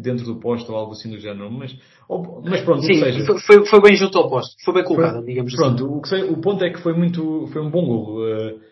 dentro 0.03 0.27
do 0.27 0.37
posto 0.37 0.71
ou 0.71 0.77
algo 0.77 0.93
assim 0.93 1.11
do 1.11 1.19
género, 1.19 1.51
mas, 1.51 1.75
ou, 2.07 2.43
mas 2.45 2.61
pronto, 2.61 2.83
Sim, 2.83 2.97
seja, 2.97 3.25
foi, 3.47 3.65
foi 3.65 3.81
bem 3.81 3.97
junto 3.97 4.19
ao 4.19 4.29
posto, 4.29 4.55
foi 4.63 4.75
bem 4.75 4.85
colocado, 4.85 5.25
digamos 5.25 5.55
pronto, 5.57 5.83
assim. 5.83 5.95
O, 5.95 6.03
que 6.03 6.09
sei, 6.09 6.23
o 6.25 6.37
ponto 6.37 6.63
é 6.63 6.71
que 6.71 6.81
foi 6.81 6.93
muito, 6.93 7.49
foi 7.51 7.63
um 7.63 7.71
bom 7.71 7.87
gol. 7.87 8.21
Uh, 8.21 8.72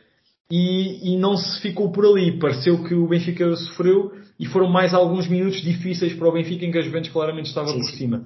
e, 0.51 1.13
e 1.15 1.17
não 1.17 1.37
se 1.37 1.61
ficou 1.61 1.93
por 1.93 2.05
ali. 2.05 2.39
Pareceu 2.39 2.83
que 2.83 2.95
o 2.95 3.07
Benfica 3.07 3.55
sofreu 3.57 4.13
e 4.39 4.47
foram 4.47 4.69
mais 4.69 4.93
alguns 4.93 5.29
minutos 5.29 5.61
difíceis 5.63 6.15
para 6.15 6.29
o 6.29 6.33
Benfica 6.33 6.65
em 6.65 6.71
que 6.71 6.79
a 6.79 6.83
Juventus 6.83 7.11
claramente 7.11 7.47
estava 7.47 7.69
sim, 7.69 7.79
por 7.79 7.85
sim. 7.85 7.97
cima. 7.97 8.25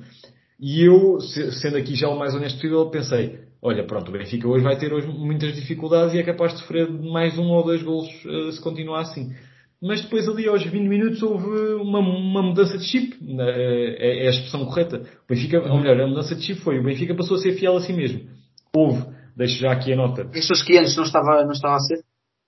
E 0.61 0.83
eu, 0.83 1.21
sendo 1.21 1.77
aqui 1.77 1.95
já 1.95 2.09
o 2.09 2.19
mais 2.19 2.35
honesto 2.35 2.57
possível, 2.57 2.87
pensei, 2.89 3.41
olha, 3.61 3.85
pronto, 3.85 4.09
o 4.09 4.13
Benfica 4.13 4.49
hoje 4.49 4.65
vai 4.65 4.79
ter 4.79 4.93
hoje 4.93 5.09
muitas 5.09 5.55
dificuldades 5.55 6.15
e 6.15 6.19
é 6.19 6.23
capaz 6.23 6.53
de 6.53 6.61
sofrer 6.61 6.89
mais 6.91 7.37
um 7.37 7.49
ou 7.49 7.65
dois 7.65 7.83
golos 7.83 8.09
uh, 8.25 8.53
se 8.53 8.61
continuar 8.61 9.01
assim. 9.01 9.33
Mas 9.83 10.01
depois 10.01 10.27
ali 10.29 10.49
aos 10.49 10.65
20 10.65 10.89
minutos 10.89 11.23
houve 11.23 11.47
uma, 11.75 11.99
uma 11.99 12.43
mudança 12.43 12.79
de 12.79 12.85
chip, 12.85 13.19
é, 13.39 14.25
é, 14.25 14.27
a 14.29 14.31
expressão 14.31 14.65
correta. 14.65 15.03
O 15.25 15.29
Benfica, 15.29 15.61
ou 15.61 15.79
melhor, 15.79 16.01
a 16.01 16.07
mudança 16.07 16.35
de 16.35 16.43
chip 16.43 16.61
foi, 16.61 16.79
o 16.79 16.85
Benfica 16.85 17.15
passou 17.15 17.37
a 17.37 17.41
ser 17.41 17.53
fiel 17.53 17.77
a 17.77 17.81
si 17.81 17.93
mesmo. 17.93 18.21
Houve, 18.75 19.05
deixo 19.37 19.61
já 19.61 19.73
aqui 19.73 19.93
a 19.93 19.97
nota. 19.97 20.31
Estes 20.33 20.63
que 20.63 20.79
antes 20.79 20.97
não 20.97 21.05
estava, 21.05 21.45
não 21.45 21.53
estava 21.53 21.75
a 21.75 21.81
ser? 21.81 21.99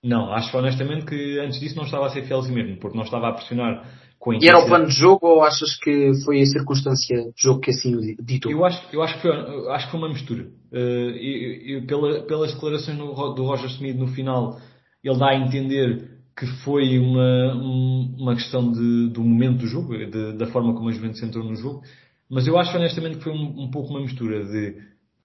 Não, 0.03 0.31
acho 0.31 0.55
honestamente 0.57 1.05
que 1.05 1.39
antes 1.39 1.59
disso 1.59 1.75
não 1.75 1.85
estava 1.85 2.05
a 2.05 2.09
ser 2.09 2.23
fiel 2.23 2.39
a 2.39 2.43
si 2.43 2.51
mesmo, 2.51 2.77
porque 2.77 2.97
não 2.97 3.03
estava 3.03 3.29
a 3.29 3.33
pressionar 3.33 3.83
com 4.19 4.31
a 4.31 4.35
E 4.35 4.47
era 4.47 4.59
o 4.59 4.65
plano 4.65 4.85
de 4.85 4.93
jogo 4.93 5.27
ou 5.27 5.43
achas 5.43 5.75
que 5.77 6.11
foi 6.23 6.41
a 6.41 6.45
circunstância 6.45 7.17
de 7.17 7.33
jogo 7.35 7.61
que 7.61 7.71
assim 7.71 7.95
o 7.95 8.23
ditou? 8.23 8.51
Eu 8.51 8.63
acho, 8.63 8.81
eu 8.93 9.01
acho, 9.01 9.15
que, 9.15 9.21
foi, 9.21 9.31
acho 9.71 9.85
que 9.85 9.91
foi 9.91 9.99
uma 9.99 10.09
mistura. 10.09 10.47
Eu, 10.71 11.79
eu, 11.79 11.85
pela, 11.87 12.21
pelas 12.23 12.53
declarações 12.53 12.97
do, 12.97 13.33
do 13.33 13.43
Roger 13.43 13.69
Smith 13.69 13.97
no 13.97 14.07
final, 14.07 14.59
ele 15.03 15.17
dá 15.17 15.29
a 15.29 15.35
entender 15.35 16.17
que 16.37 16.45
foi 16.63 16.99
uma, 16.99 17.53
uma 17.53 18.35
questão 18.35 18.71
de, 18.71 19.09
do 19.09 19.23
momento 19.23 19.59
do 19.59 19.67
jogo, 19.67 19.97
de, 19.97 20.33
da 20.33 20.45
forma 20.47 20.75
como 20.75 20.89
a 20.89 20.91
Juventus 20.91 21.23
entrou 21.23 21.43
no 21.43 21.55
jogo, 21.55 21.81
mas 22.29 22.45
eu 22.45 22.59
acho 22.59 22.75
honestamente 22.77 23.17
que 23.17 23.23
foi 23.23 23.33
um, 23.33 23.63
um 23.63 23.71
pouco 23.71 23.89
uma 23.89 24.01
mistura 24.01 24.45
de 24.45 24.77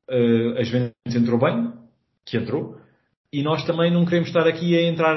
uh, 0.08 0.58
a 0.58 0.62
Juventus 0.62 1.14
entrou 1.14 1.38
bem, 1.38 1.72
que 2.24 2.38
entrou, 2.38 2.78
e 3.32 3.42
nós 3.42 3.64
também 3.64 3.90
não 3.90 4.04
queremos 4.04 4.28
estar 4.28 4.46
aqui 4.46 4.76
a 4.76 4.82
entrar, 4.82 5.16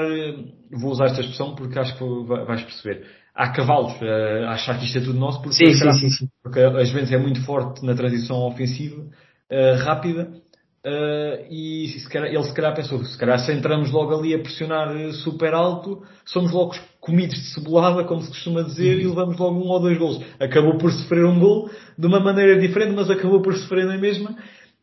vou 0.70 0.90
usar 0.90 1.06
esta 1.06 1.20
expressão 1.20 1.54
porque 1.54 1.78
acho 1.78 1.96
que 1.98 2.04
vais 2.24 2.62
perceber. 2.62 3.06
há 3.34 3.50
cavalos 3.50 3.92
a 4.02 4.52
achar 4.52 4.78
que 4.78 4.86
isto 4.86 4.98
é 4.98 5.00
tudo 5.02 5.18
nosso 5.18 5.42
porque, 5.42 5.56
sim, 5.56 5.74
sim, 5.74 5.92
sim, 5.92 6.08
sim. 6.08 6.28
porque 6.42 6.60
a 6.60 6.84
Juventus 6.84 7.12
é 7.12 7.18
muito 7.18 7.44
forte 7.44 7.84
na 7.84 7.94
transição 7.94 8.38
ofensiva 8.46 9.02
uh, 9.02 9.84
rápida 9.84 10.30
uh, 10.86 11.52
e 11.52 11.88
se 11.88 12.08
calhar, 12.08 12.32
ele 12.32 12.42
se 12.42 12.54
calhar 12.54 12.74
pensou 12.74 13.04
se 13.04 13.18
calhar 13.18 13.38
se 13.38 13.52
entramos 13.52 13.90
logo 13.90 14.18
ali 14.18 14.34
a 14.34 14.38
pressionar 14.38 15.12
super 15.12 15.52
alto 15.52 16.02
somos 16.24 16.50
logo 16.52 16.74
comidos 16.98 17.36
de 17.36 17.52
cebolada 17.52 18.04
como 18.04 18.22
se 18.22 18.28
costuma 18.28 18.62
dizer 18.62 18.98
e 18.98 19.06
levamos 19.06 19.36
logo 19.38 19.62
um 19.62 19.68
ou 19.68 19.78
dois 19.78 19.98
gols 19.98 20.24
acabou 20.40 20.78
por 20.78 20.90
sofrer 20.90 21.26
um 21.26 21.38
gol 21.38 21.68
de 21.98 22.06
uma 22.06 22.18
maneira 22.18 22.58
diferente 22.58 22.94
mas 22.94 23.10
acabou 23.10 23.42
por 23.42 23.54
sofrer 23.54 23.84
na 23.84 23.98
mesma 23.98 24.34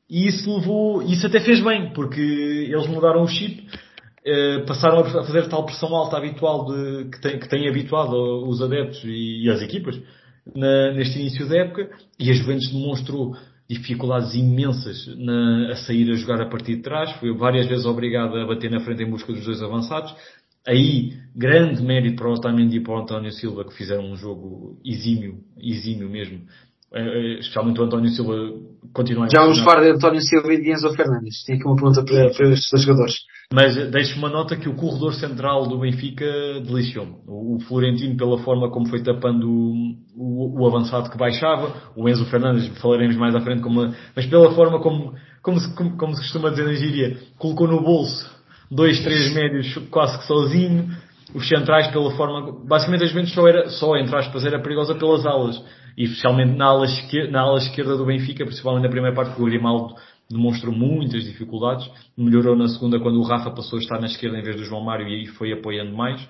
e 0.10 0.28
isso 0.28 0.54
levou, 0.56 1.02
isso 1.02 1.26
até 1.26 1.40
fez 1.40 1.62
bem 1.64 1.92
porque 1.94 2.22
eles 2.22 2.88
mudaram 2.88 3.24
o 3.24 3.28
chip 3.28 3.68
Uh, 4.26 4.66
passaram 4.66 5.00
a 5.00 5.26
fazer 5.26 5.50
tal 5.50 5.66
pressão 5.66 5.94
alta 5.94 6.16
habitual 6.16 6.66
de, 6.66 7.10
que, 7.10 7.20
tem, 7.20 7.38
que 7.38 7.50
têm 7.50 7.68
habituado 7.68 8.14
os 8.48 8.62
adeptos 8.62 9.04
e, 9.04 9.44
e 9.44 9.50
as 9.50 9.62
equipas 9.62 10.00
na, 10.56 10.94
neste 10.94 11.20
início 11.20 11.46
da 11.48 11.58
época 11.58 11.90
e 12.18 12.30
a 12.30 12.34
Juventus 12.34 12.72
demonstrou 12.72 13.36
dificuldades 13.70 14.34
imensas 14.34 15.08
na, 15.18 15.72
a 15.72 15.76
sair 15.76 16.10
a 16.12 16.16
jogar 16.16 16.42
a 16.42 16.50
partir 16.50 16.78
de 16.78 16.82
trás, 16.82 17.12
foi 17.14 17.36
várias 17.36 17.68
vezes 17.68 17.86
obrigado 17.86 18.38
a 18.38 18.46
bater 18.46 18.70
na 18.70 18.80
frente 18.82 19.04
em 19.04 19.10
busca 19.10 19.32
dos 19.32 19.46
dois 19.46 19.62
avançados. 19.62 20.14
Aí, 20.66 21.14
grande 21.36 21.82
mérito 21.84 22.16
para 22.16 22.30
o 22.30 22.34
Otamendi 22.34 22.78
e 22.78 22.80
para 22.80 22.94
o 22.94 23.00
António 23.00 23.32
Silva, 23.32 23.66
que 23.66 23.76
fizeram 23.76 24.10
um 24.10 24.16
jogo 24.16 24.80
exímio, 24.86 25.40
exímio 25.58 26.10
mesmo, 26.10 26.38
eh, 26.38 26.40
eh, 26.40 26.73
especialmente 27.40 27.82
o 27.82 27.84
António 27.84 28.10
Silva 28.10 28.34
continua 28.94 29.26
a 29.26 29.30
Já 29.30 29.42
vamos 29.42 29.60
falar 29.60 29.82
de 29.82 29.92
António 29.92 30.22
Silva 30.22 30.54
e 30.54 30.62
de 30.62 30.72
Enzo 30.72 30.94
Fernandes. 30.94 31.44
Tinha 31.44 31.58
aqui 31.58 31.66
uma 31.66 31.76
pergunta 31.76 32.04
para, 32.04 32.30
para 32.30 32.50
estes 32.50 32.70
dois 32.70 32.84
jogadores. 32.84 33.16
Mas 33.52 33.76
deixo 33.92 34.18
uma 34.18 34.30
nota 34.30 34.56
que 34.56 34.70
o 34.70 34.76
corredor 34.76 35.14
central 35.14 35.68
do 35.68 35.80
Benfica 35.80 36.26
deliciou-me. 36.66 37.16
O, 37.28 37.60
Florentino, 37.68 38.16
pela 38.16 38.38
forma 38.40 38.70
como 38.70 38.88
foi 38.88 39.02
tapando 39.02 39.50
o, 39.50 39.96
o, 40.16 40.62
o, 40.62 40.68
avançado 40.68 41.10
que 41.10 41.18
baixava, 41.18 41.74
o 41.96 42.08
Enzo 42.08 42.26
Fernandes, 42.26 42.68
falaremos 42.80 43.16
mais 43.16 43.36
à 43.36 43.42
frente, 43.42 43.62
como, 43.62 43.94
mas 44.16 44.26
pela 44.28 44.52
forma 44.54 44.80
como, 44.80 45.14
como, 45.42 45.60
se, 45.60 45.76
como, 45.76 45.98
como 45.98 46.14
se 46.14 46.22
costuma 46.22 46.50
dizer 46.50 46.66
na 46.66 46.74
gíria, 46.74 47.18
colocou 47.38 47.68
no 47.68 47.82
bolso 47.82 48.32
dois, 48.70 49.00
três 49.04 49.34
médios 49.34 49.78
quase 49.90 50.18
que 50.18 50.26
sozinho, 50.26 50.90
os 51.34 51.48
centrais 51.48 51.88
pela 51.88 52.12
forma, 52.12 52.60
basicamente 52.66 53.04
a 53.04 53.08
Juventus 53.08 53.34
só 53.34 53.48
era, 53.48 53.70
só 53.70 53.96
entre 53.98 54.16
aspas, 54.16 54.46
era 54.46 54.62
perigosa 54.62 54.96
pelas 54.96 55.26
alas 55.26 55.62
e 55.98 56.04
especialmente 56.04 56.56
na 56.56 56.66
ala, 56.66 56.86
esquerda, 56.86 57.32
na 57.32 57.42
ala 57.42 57.58
esquerda 57.58 57.98
do 57.98 58.06
Benfica, 58.06 58.46
principalmente 58.46 58.84
na 58.84 58.90
primeira 58.90 59.16
parte, 59.16 59.40
o 59.40 59.46
Grimaldo 59.46 59.96
demonstrou 60.30 60.74
muitas 60.74 61.24
dificuldades, 61.24 61.90
melhorou 62.18 62.56
na 62.56 62.68
segunda 62.68 63.00
quando 63.00 63.20
o 63.20 63.24
Rafa 63.24 63.52
passou 63.52 63.78
a 63.78 63.82
estar 63.82 64.00
na 64.00 64.08
esquerda 64.08 64.38
em 64.38 64.42
vez 64.42 64.56
do 64.56 64.64
João 64.64 64.84
Mário 64.84 65.08
e 65.08 65.16
aí 65.16 65.26
foi 65.28 65.52
apoiando 65.52 65.96
mais. 65.96 66.28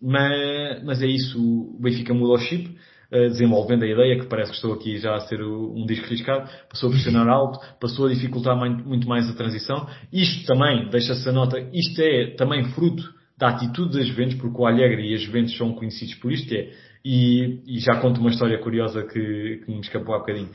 Mas, 0.00 0.84
mas 0.84 1.02
é 1.02 1.06
isso, 1.06 1.38
o 1.38 1.78
Benfica 1.80 2.12
mudou 2.12 2.36
o 2.36 2.38
chip, 2.38 2.76
eh, 3.10 3.28
desenvolvendo 3.28 3.84
a 3.84 3.86
ideia, 3.86 4.18
que 4.18 4.26
parece 4.26 4.50
que 4.50 4.56
estou 4.56 4.72
aqui 4.74 4.98
já 4.98 5.14
a 5.14 5.20
ser 5.20 5.40
um 5.42 5.86
disco 5.86 6.06
riscado, 6.06 6.48
passou 6.68 6.88
a 6.88 6.92
pressionar 6.92 7.28
alto, 7.28 7.58
passou 7.80 8.06
a 8.06 8.12
dificultar 8.12 8.56
muito 8.56 9.08
mais 9.08 9.28
a 9.30 9.34
transição. 9.34 9.86
Isto 10.12 10.44
também, 10.46 10.88
deixa-se 10.90 11.28
a 11.28 11.32
nota, 11.32 11.58
isto 11.72 12.00
é 12.00 12.34
também 12.36 12.64
fruto 12.70 13.02
da 13.38 13.48
atitude 13.48 13.98
das 13.98 14.08
Juventus, 14.08 14.34
porque 14.36 14.60
o 14.60 14.66
Alegre 14.66 15.10
e 15.10 15.14
as 15.14 15.22
Juventus 15.22 15.56
são 15.56 15.72
conhecidos 15.72 16.14
por 16.16 16.32
isto, 16.32 16.52
é 16.52 16.70
e, 17.08 17.60
e, 17.64 17.78
já 17.78 18.00
conto 18.00 18.20
uma 18.20 18.30
história 18.30 18.58
curiosa 18.58 19.04
que, 19.04 19.62
que 19.64 19.70
me 19.70 19.78
escapou 19.78 20.12
há 20.12 20.18
bocadinho. 20.18 20.50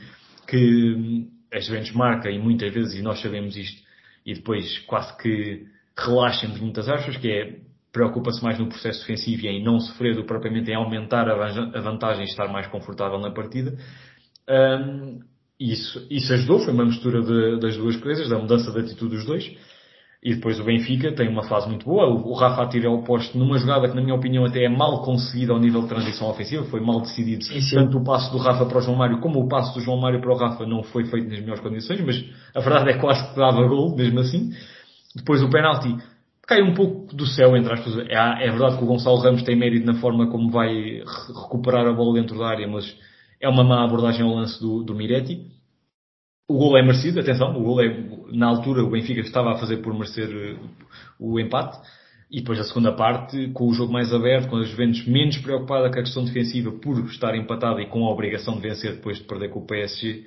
Que 0.46 1.26
a 1.50 1.58
Juventus 1.58 1.92
marca, 1.92 2.30
e 2.30 2.38
muitas 2.38 2.74
vezes, 2.74 2.94
e 2.94 3.00
nós 3.00 3.22
sabemos 3.22 3.56
isto, 3.56 3.82
e 4.26 4.34
depois 4.34 4.80
quase 4.80 5.16
que 5.16 5.64
relaxamos 5.96 6.60
muitas 6.60 6.90
aspas, 6.90 7.16
que 7.16 7.30
é 7.30 7.56
preocupa-se 7.90 8.42
mais 8.42 8.58
no 8.58 8.68
processo 8.68 9.00
defensivo 9.00 9.46
e 9.46 9.48
em 9.48 9.64
não 9.64 9.80
sofrer 9.80 10.14
do 10.14 10.24
propriamente 10.24 10.70
em 10.70 10.74
aumentar 10.74 11.26
a 11.28 11.80
vantagem 11.80 12.24
e 12.24 12.28
estar 12.28 12.48
mais 12.48 12.66
confortável 12.66 13.18
na 13.18 13.30
partida. 13.30 13.74
Um, 14.48 15.20
isso, 15.58 16.06
isso 16.10 16.34
ajudou, 16.34 16.58
foi 16.60 16.74
uma 16.74 16.84
mistura 16.84 17.22
de, 17.22 17.60
das 17.60 17.76
duas 17.78 17.96
coisas, 17.96 18.28
da 18.28 18.38
mudança 18.38 18.70
de 18.72 18.78
atitude 18.78 19.16
dos 19.16 19.24
dois. 19.24 19.50
E 20.22 20.36
depois 20.36 20.60
o 20.60 20.64
Benfica 20.64 21.10
tem 21.12 21.28
uma 21.28 21.42
fase 21.42 21.68
muito 21.68 21.84
boa. 21.84 22.06
O 22.06 22.32
Rafa 22.34 22.62
atira 22.62 22.88
ao 22.88 23.02
posto 23.02 23.36
numa 23.36 23.58
jogada 23.58 23.88
que, 23.88 23.96
na 23.96 24.00
minha 24.00 24.14
opinião, 24.14 24.44
até 24.44 24.64
é 24.64 24.68
mal 24.68 25.02
conseguida 25.02 25.52
ao 25.52 25.58
nível 25.58 25.82
de 25.82 25.88
transição 25.88 26.28
ofensiva. 26.30 26.64
Foi 26.66 26.80
mal 26.80 27.00
decidido. 27.00 27.42
Sim, 27.42 27.60
sim. 27.60 27.74
Tanto 27.74 27.98
o 27.98 28.04
passo 28.04 28.30
do 28.30 28.38
Rafa 28.38 28.64
para 28.64 28.78
o 28.78 28.80
João 28.80 28.96
Mário 28.96 29.18
como 29.18 29.40
o 29.40 29.48
passo 29.48 29.74
do 29.74 29.80
João 29.80 29.98
Mário 29.98 30.20
para 30.20 30.32
o 30.32 30.36
Rafa 30.36 30.64
não 30.64 30.84
foi 30.84 31.04
feito 31.06 31.28
nas 31.28 31.40
melhores 31.40 31.60
condições, 31.60 32.00
mas 32.02 32.24
a 32.54 32.60
verdade 32.60 32.90
é 32.90 32.92
que 32.92 33.00
quase 33.00 33.28
que 33.28 33.36
dava 33.36 33.66
gol, 33.66 33.96
mesmo 33.96 34.20
assim. 34.20 34.52
Depois 35.16 35.42
o 35.42 35.50
penalti 35.50 35.96
cai 36.46 36.62
um 36.62 36.72
pouco 36.72 37.16
do 37.16 37.26
céu, 37.26 37.56
entre 37.56 37.72
aspas. 37.72 37.98
É, 38.08 38.46
é 38.46 38.50
verdade 38.50 38.78
que 38.78 38.84
o 38.84 38.86
Gonçalo 38.86 39.16
Ramos 39.18 39.42
tem 39.42 39.56
mérito 39.56 39.86
na 39.86 39.94
forma 39.94 40.28
como 40.28 40.50
vai 40.50 41.02
recuperar 41.26 41.84
a 41.84 41.92
bola 41.92 42.14
dentro 42.14 42.38
da 42.38 42.46
área, 42.46 42.68
mas 42.68 42.96
é 43.40 43.48
uma 43.48 43.64
má 43.64 43.84
abordagem 43.84 44.22
ao 44.22 44.32
lance 44.32 44.60
do, 44.60 44.84
do 44.84 44.94
Miretti. 44.94 45.50
O 46.52 46.58
gol 46.58 46.76
é 46.76 46.82
merecido, 46.82 47.18
atenção, 47.18 47.56
o 47.56 47.62
gol 47.62 47.80
é, 47.80 47.88
na 48.30 48.46
altura 48.46 48.84
o 48.84 48.90
Benfica 48.90 49.22
estava 49.22 49.52
a 49.52 49.58
fazer 49.58 49.78
por 49.78 49.94
merecer 49.94 50.28
eh, 50.28 50.56
o 51.18 51.40
empate. 51.40 51.78
E 52.30 52.40
depois 52.40 52.60
a 52.60 52.64
segunda 52.64 52.92
parte, 52.92 53.48
com 53.54 53.68
o 53.68 53.72
jogo 53.72 53.90
mais 53.90 54.12
aberto, 54.12 54.50
com 54.50 54.56
a 54.56 54.62
Juventus 54.62 55.06
menos 55.06 55.38
preocupada 55.38 55.88
com 55.88 55.98
a 55.98 56.02
questão 56.02 56.22
defensiva 56.26 56.70
por 56.70 56.98
estar 57.06 57.34
empatada 57.34 57.80
e 57.80 57.86
com 57.86 58.04
a 58.04 58.10
obrigação 58.10 58.56
de 58.56 58.60
vencer 58.60 58.96
depois 58.96 59.16
de 59.16 59.24
perder 59.24 59.48
com 59.48 59.60
o 59.60 59.66
PSG, 59.66 60.24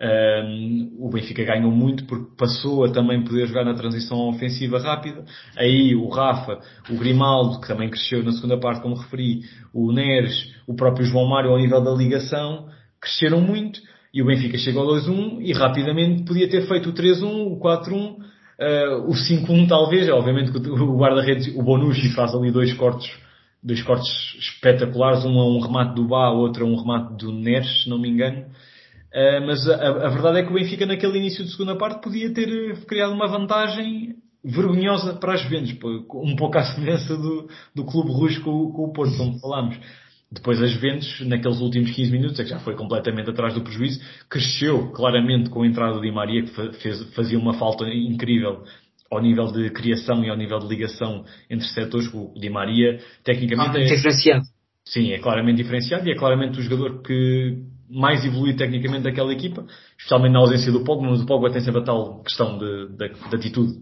um, 0.00 0.04
ehm, 0.04 0.90
o 0.98 1.08
Benfica 1.08 1.44
ganhou 1.44 1.70
muito 1.70 2.04
porque 2.04 2.34
passou 2.36 2.84
a 2.84 2.90
também 2.90 3.22
poder 3.22 3.46
jogar 3.46 3.64
na 3.64 3.74
transição 3.74 4.28
ofensiva 4.28 4.80
rápida. 4.80 5.24
Aí 5.56 5.94
o 5.94 6.08
Rafa, 6.08 6.58
o 6.90 6.96
Grimaldo, 6.96 7.60
que 7.60 7.68
também 7.68 7.88
cresceu 7.88 8.24
na 8.24 8.32
segunda 8.32 8.58
parte, 8.58 8.82
como 8.82 8.96
referi, 8.96 9.42
o 9.72 9.92
Neres, 9.92 10.52
o 10.66 10.74
próprio 10.74 11.06
João 11.06 11.28
Mário 11.28 11.52
ao 11.52 11.58
nível 11.58 11.80
da 11.80 11.92
ligação, 11.92 12.66
cresceram 13.00 13.40
muito 13.40 13.80
e 14.12 14.22
o 14.22 14.26
Benfica 14.26 14.58
chega 14.58 14.78
ao 14.78 14.86
2-1 14.86 15.38
e 15.40 15.52
rapidamente 15.52 16.24
podia 16.24 16.48
ter 16.48 16.66
feito 16.66 16.90
o 16.90 16.92
3-1, 16.92 17.52
o 17.52 17.60
4-1, 17.60 17.92
uh, 17.94 18.24
eh, 18.58 18.96
o 19.06 19.12
5-1 19.12 19.68
talvez. 19.68 20.08
Obviamente 20.08 20.50
que 20.50 20.58
o 20.68 20.96
guarda-redes, 20.96 21.54
o 21.56 21.62
Bonucci 21.62 22.12
faz 22.12 22.34
ali 22.34 22.50
dois 22.50 22.72
cortes, 22.74 23.08
dois 23.62 23.80
cortes 23.82 24.10
espetaculares, 24.38 25.24
um 25.24 25.38
a 25.38 25.46
um 25.46 25.60
remate 25.60 25.94
do 25.94 26.08
Bá, 26.08 26.30
outro 26.30 26.66
a 26.66 26.68
um 26.68 26.76
remate 26.76 27.14
do 27.14 27.32
Neres, 27.32 27.84
se 27.84 27.88
não 27.88 27.98
me 27.98 28.08
engano. 28.08 28.46
Uh, 29.12 29.46
mas 29.46 29.68
a, 29.68 30.06
a, 30.06 30.08
verdade 30.08 30.38
é 30.38 30.42
que 30.44 30.50
o 30.50 30.54
Benfica 30.54 30.86
naquele 30.86 31.18
início 31.18 31.44
de 31.44 31.50
segunda 31.50 31.76
parte 31.76 32.02
podia 32.02 32.32
ter 32.32 32.48
eh, 32.48 32.74
criado 32.86 33.12
uma 33.12 33.26
vantagem 33.26 34.14
vergonhosa 34.44 35.14
para 35.14 35.34
as 35.34 35.42
Juventus, 35.42 35.76
um 36.14 36.36
pouco 36.36 36.56
à 36.56 36.62
semelhança 36.62 37.16
do, 37.16 37.48
do 37.74 37.84
clube 37.84 38.10
russo 38.10 38.40
com, 38.42 38.70
com 38.70 38.84
o 38.84 38.92
Porto, 38.92 39.16
como 39.16 39.38
falámos. 39.40 39.78
Depois 40.32 40.62
as 40.62 40.70
Juventus, 40.70 41.20
naqueles 41.26 41.60
últimos 41.60 41.90
15 41.90 42.12
minutos, 42.12 42.38
é 42.38 42.44
que 42.44 42.50
já 42.50 42.60
foi 42.60 42.76
completamente 42.76 43.30
atrás 43.30 43.52
do 43.52 43.62
prejuízo, 43.62 44.00
cresceu 44.28 44.92
claramente 44.92 45.50
com 45.50 45.62
a 45.62 45.66
entrada 45.66 45.96
de 45.96 46.02
Di 46.02 46.12
Maria, 46.12 46.44
que 46.44 46.72
fez, 46.80 47.02
fazia 47.14 47.36
uma 47.36 47.54
falta 47.54 47.84
incrível 47.88 48.62
ao 49.10 49.20
nível 49.20 49.50
de 49.50 49.70
criação 49.70 50.24
e 50.24 50.30
ao 50.30 50.36
nível 50.36 50.60
de 50.60 50.68
ligação 50.68 51.24
entre 51.50 51.66
setores. 51.66 52.06
O 52.14 52.32
Di 52.38 52.48
Maria, 52.48 53.00
tecnicamente... 53.24 53.76
Ah, 53.76 53.80
é 53.80 53.84
diferenciado. 53.86 54.44
Sim, 54.84 55.12
é 55.12 55.18
claramente 55.18 55.56
diferenciado 55.56 56.08
e 56.08 56.12
é 56.12 56.16
claramente 56.16 56.60
o 56.60 56.62
jogador 56.62 57.02
que 57.02 57.58
mais 57.90 58.24
evolui 58.24 58.54
tecnicamente 58.54 59.02
daquela 59.02 59.32
equipa, 59.32 59.66
especialmente 59.98 60.32
na 60.32 60.38
ausência 60.38 60.70
do 60.70 60.84
Pogba, 60.84 61.10
mas 61.10 61.20
o 61.20 61.26
Pogba 61.26 61.50
tem 61.50 61.60
sempre 61.60 61.80
a 61.80 61.84
tal 61.84 62.22
questão 62.22 62.56
de, 62.56 62.88
de, 62.90 63.08
de 63.08 63.36
atitude. 63.36 63.72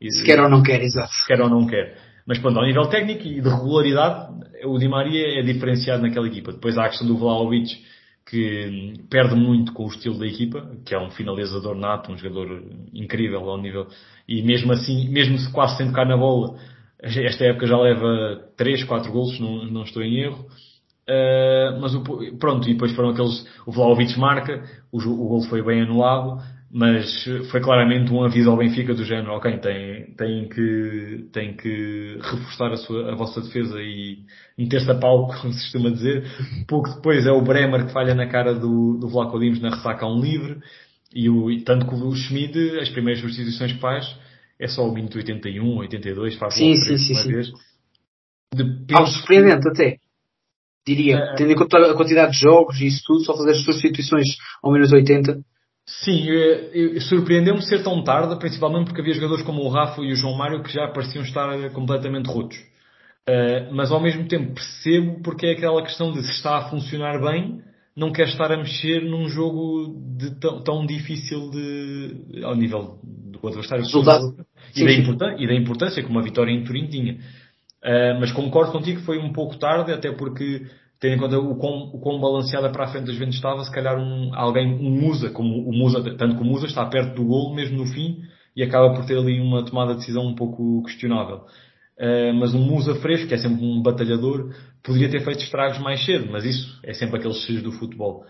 Se 0.00 0.24
quer 0.24 0.40
ou 0.40 0.48
não 0.48 0.62
quer, 0.62 0.80
exato. 0.80 1.12
Se 1.12 1.26
quer 1.26 1.40
ou 1.40 1.50
não 1.50 1.66
quer. 1.66 2.07
Mas 2.28 2.38
pronto, 2.38 2.58
ao 2.58 2.66
nível 2.66 2.86
técnico 2.88 3.26
e 3.26 3.40
de 3.40 3.48
regularidade, 3.48 4.34
o 4.66 4.78
Di 4.78 4.86
Maria 4.86 5.40
é 5.40 5.42
diferenciado 5.42 6.02
naquela 6.02 6.26
equipa. 6.26 6.52
Depois 6.52 6.76
há 6.76 6.84
a 6.84 6.88
questão 6.90 7.06
do 7.06 7.16
Vlaovic, 7.16 7.82
que 8.26 8.92
perde 9.08 9.34
muito 9.34 9.72
com 9.72 9.84
o 9.84 9.88
estilo 9.88 10.18
da 10.18 10.26
equipa, 10.26 10.70
que 10.84 10.94
é 10.94 11.00
um 11.00 11.10
finalizador 11.10 11.74
nato, 11.74 12.12
um 12.12 12.18
jogador 12.18 12.62
incrível 12.92 13.48
ao 13.48 13.56
nível, 13.56 13.86
e 14.28 14.42
mesmo 14.42 14.70
assim, 14.72 15.08
mesmo 15.08 15.38
se 15.38 15.50
quase 15.50 15.78
sem 15.78 15.86
tocar 15.86 16.06
na 16.06 16.18
bola, 16.18 16.58
esta 17.00 17.46
época 17.46 17.66
já 17.66 17.78
leva 17.78 18.44
3, 18.58 18.84
4 18.84 19.10
golos, 19.10 19.40
não, 19.40 19.64
não 19.64 19.82
estou 19.84 20.02
em 20.02 20.20
erro. 20.20 20.46
Uh, 21.08 21.80
mas 21.80 21.94
o, 21.94 22.02
pronto, 22.38 22.68
e 22.68 22.74
depois 22.74 22.94
foram 22.94 23.08
aqueles, 23.08 23.46
o 23.66 23.72
Vlaovic 23.72 24.18
marca, 24.18 24.62
o, 24.92 24.98
o 24.98 25.28
gol 25.28 25.40
foi 25.48 25.62
bem 25.62 25.80
anulado, 25.80 26.42
mas 26.70 27.24
foi 27.50 27.60
claramente 27.60 28.12
um 28.12 28.22
aviso 28.22 28.50
ao 28.50 28.58
Benfica 28.58 28.94
do 28.94 29.04
género, 29.04 29.32
ok, 29.32 29.58
tem, 29.58 30.14
tem 30.16 30.48
que, 30.48 31.28
tem 31.32 31.56
que 31.56 32.18
reforçar 32.20 32.72
a, 32.72 32.76
sua, 32.76 33.12
a 33.12 33.14
vossa 33.14 33.40
defesa 33.40 33.80
e 33.80 34.18
meter-se 34.56 34.90
a 34.90 34.94
palco, 34.94 35.34
como 35.40 35.52
se 35.52 35.62
costuma 35.62 35.90
dizer. 35.90 36.24
Pouco 36.66 36.90
depois 36.94 37.26
é 37.26 37.32
o 37.32 37.40
Bremer 37.40 37.86
que 37.86 37.92
falha 37.92 38.14
na 38.14 38.26
cara 38.26 38.54
do, 38.54 38.98
do 38.98 39.08
Vlaco 39.08 39.38
Dimos 39.38 39.60
na 39.60 39.70
ressaca 39.70 40.04
a 40.04 40.12
um 40.12 40.20
livre, 40.20 40.58
e 41.14 41.30
o, 41.30 41.50
e 41.50 41.62
tanto 41.62 41.86
que 41.86 41.94
o 41.94 42.14
Schmid, 42.14 42.78
as 42.80 42.90
primeiras 42.90 43.22
substituições 43.22 43.72
que 43.72 43.80
faz, 43.80 44.14
é 44.60 44.66
só 44.66 44.86
o 44.86 44.92
minuto 44.92 45.16
81, 45.16 45.78
82, 45.78 46.34
faz 46.36 46.54
sim, 46.54 46.74
sim, 46.76 46.98
sim, 46.98 47.14
sim. 47.14 47.28
vez. 47.32 47.50
Algo 48.92 49.08
surpreendente 49.08 49.68
até. 49.68 49.96
Diria, 50.86 51.16
é, 51.16 51.34
tendo 51.36 51.52
em 51.52 51.56
conta 51.56 51.78
a 51.78 51.94
quantidade 51.94 52.32
de 52.32 52.40
jogos 52.40 52.78
e 52.80 52.86
isso 52.86 53.02
tudo, 53.06 53.24
só 53.24 53.34
fazer 53.36 53.52
as 53.52 53.62
substituições 53.62 54.26
ao 54.62 54.72
minuto 54.72 54.94
80 54.94 55.40
Sim, 55.88 56.26
surpreendeu-me 57.00 57.62
ser 57.62 57.82
tão 57.82 58.04
tarde, 58.04 58.38
principalmente 58.38 58.88
porque 58.88 59.00
havia 59.00 59.14
jogadores 59.14 59.42
como 59.42 59.62
o 59.62 59.70
Rafa 59.70 60.02
e 60.02 60.12
o 60.12 60.14
João 60.14 60.36
Mário 60.36 60.62
que 60.62 60.70
já 60.70 60.86
pareciam 60.88 61.24
estar 61.24 61.70
completamente 61.70 62.26
rotos. 62.26 62.58
Uh, 63.26 63.74
mas 63.74 63.90
ao 63.90 64.00
mesmo 64.00 64.28
tempo 64.28 64.52
percebo 64.52 65.22
porque 65.22 65.46
é 65.46 65.52
aquela 65.52 65.82
questão 65.82 66.12
de 66.12 66.22
se 66.22 66.30
está 66.32 66.58
a 66.58 66.68
funcionar 66.68 67.18
bem, 67.20 67.62
não 67.96 68.12
quer 68.12 68.28
estar 68.28 68.52
a 68.52 68.56
mexer 68.58 69.02
num 69.02 69.28
jogo 69.28 69.96
tão, 70.38 70.62
tão 70.62 70.86
difícil 70.86 71.50
de, 71.50 72.42
ao 72.44 72.54
nível 72.54 72.98
do 73.02 73.48
adversário 73.48 73.84
e, 74.76 75.16
da 75.16 75.36
e 75.38 75.46
da 75.46 75.54
importância 75.54 76.02
que 76.02 76.10
uma 76.10 76.22
vitória 76.22 76.52
em 76.52 76.64
Turim 76.64 76.86
tinha. 76.86 77.14
Uh, 77.82 78.20
mas 78.20 78.30
concordo 78.30 78.72
contigo 78.72 79.00
que 79.00 79.06
foi 79.06 79.18
um 79.18 79.32
pouco 79.32 79.58
tarde, 79.58 79.90
até 79.90 80.12
porque 80.12 80.66
tendo 81.00 81.14
em 81.14 81.18
conta 81.18 81.38
o 81.38 81.56
quão, 81.56 81.90
o 81.94 82.00
quão 82.00 82.20
balanceada 82.20 82.70
para 82.70 82.84
a 82.84 82.88
frente 82.88 83.06
das 83.06 83.14
Juventus 83.14 83.36
estava, 83.36 83.62
se 83.64 83.72
calhar 83.72 83.98
um, 83.98 84.34
alguém, 84.34 84.66
um 84.66 84.90
Musa, 84.90 85.30
como 85.30 85.68
o 85.68 85.72
Musa, 85.72 86.02
tanto 86.16 86.36
que 86.36 86.42
o 86.42 86.44
Musa 86.44 86.66
está 86.66 86.84
perto 86.86 87.14
do 87.14 87.24
golo 87.24 87.54
mesmo 87.54 87.78
no 87.78 87.86
fim 87.86 88.22
e 88.56 88.62
acaba 88.62 88.92
por 88.94 89.06
ter 89.06 89.16
ali 89.16 89.40
uma 89.40 89.64
tomada 89.64 89.92
de 89.92 90.00
decisão 90.00 90.26
um 90.26 90.34
pouco 90.34 90.82
questionável. 90.82 91.42
Uh, 91.98 92.32
mas 92.34 92.54
um 92.54 92.60
Musa 92.60 92.94
fresco, 92.96 93.28
que 93.28 93.34
é 93.34 93.38
sempre 93.38 93.64
um 93.64 93.82
batalhador, 93.82 94.52
poderia 94.82 95.10
ter 95.10 95.24
feito 95.24 95.40
estragos 95.40 95.78
mais 95.78 96.04
cedo, 96.04 96.28
mas 96.30 96.44
isso 96.44 96.80
é 96.84 96.92
sempre 96.92 97.18
aqueles 97.18 97.38
X 97.44 97.62
do 97.62 97.72
futebol. 97.72 98.24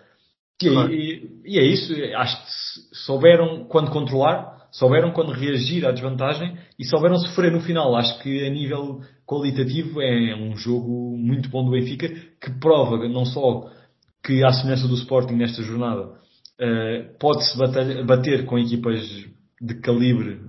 E, 0.62 0.68
claro. 0.68 0.92
e, 0.92 1.40
e, 1.44 1.58
é 1.58 1.62
isso, 1.62 1.94
acho 2.16 2.36
que 2.44 2.96
souberam 2.96 3.64
quando 3.64 3.90
controlar, 3.90 4.57
souberam 4.70 5.12
quando 5.12 5.32
reagir 5.32 5.86
à 5.86 5.92
desvantagem 5.92 6.56
e 6.78 6.84
souberam 6.84 7.16
sofrer 7.16 7.52
no 7.52 7.60
final. 7.60 7.96
Acho 7.96 8.22
que 8.22 8.46
a 8.46 8.50
nível 8.50 9.00
qualitativo 9.26 10.00
é 10.00 10.34
um 10.34 10.56
jogo 10.56 11.16
muito 11.16 11.48
bom 11.48 11.64
do 11.64 11.70
Benfica 11.70 12.08
que 12.08 12.50
prova 12.60 13.08
não 13.08 13.24
só 13.24 13.70
que 14.24 14.44
à 14.44 14.50
semelhança 14.52 14.88
do 14.88 14.94
Sporting 14.94 15.34
nesta 15.34 15.62
jornada 15.62 16.02
uh, 16.02 17.18
pode-se 17.18 17.56
bater, 17.56 18.04
bater, 18.04 18.46
com 18.46 18.58
equipas 18.58 19.00
de 19.60 19.74
calibre 19.80 20.40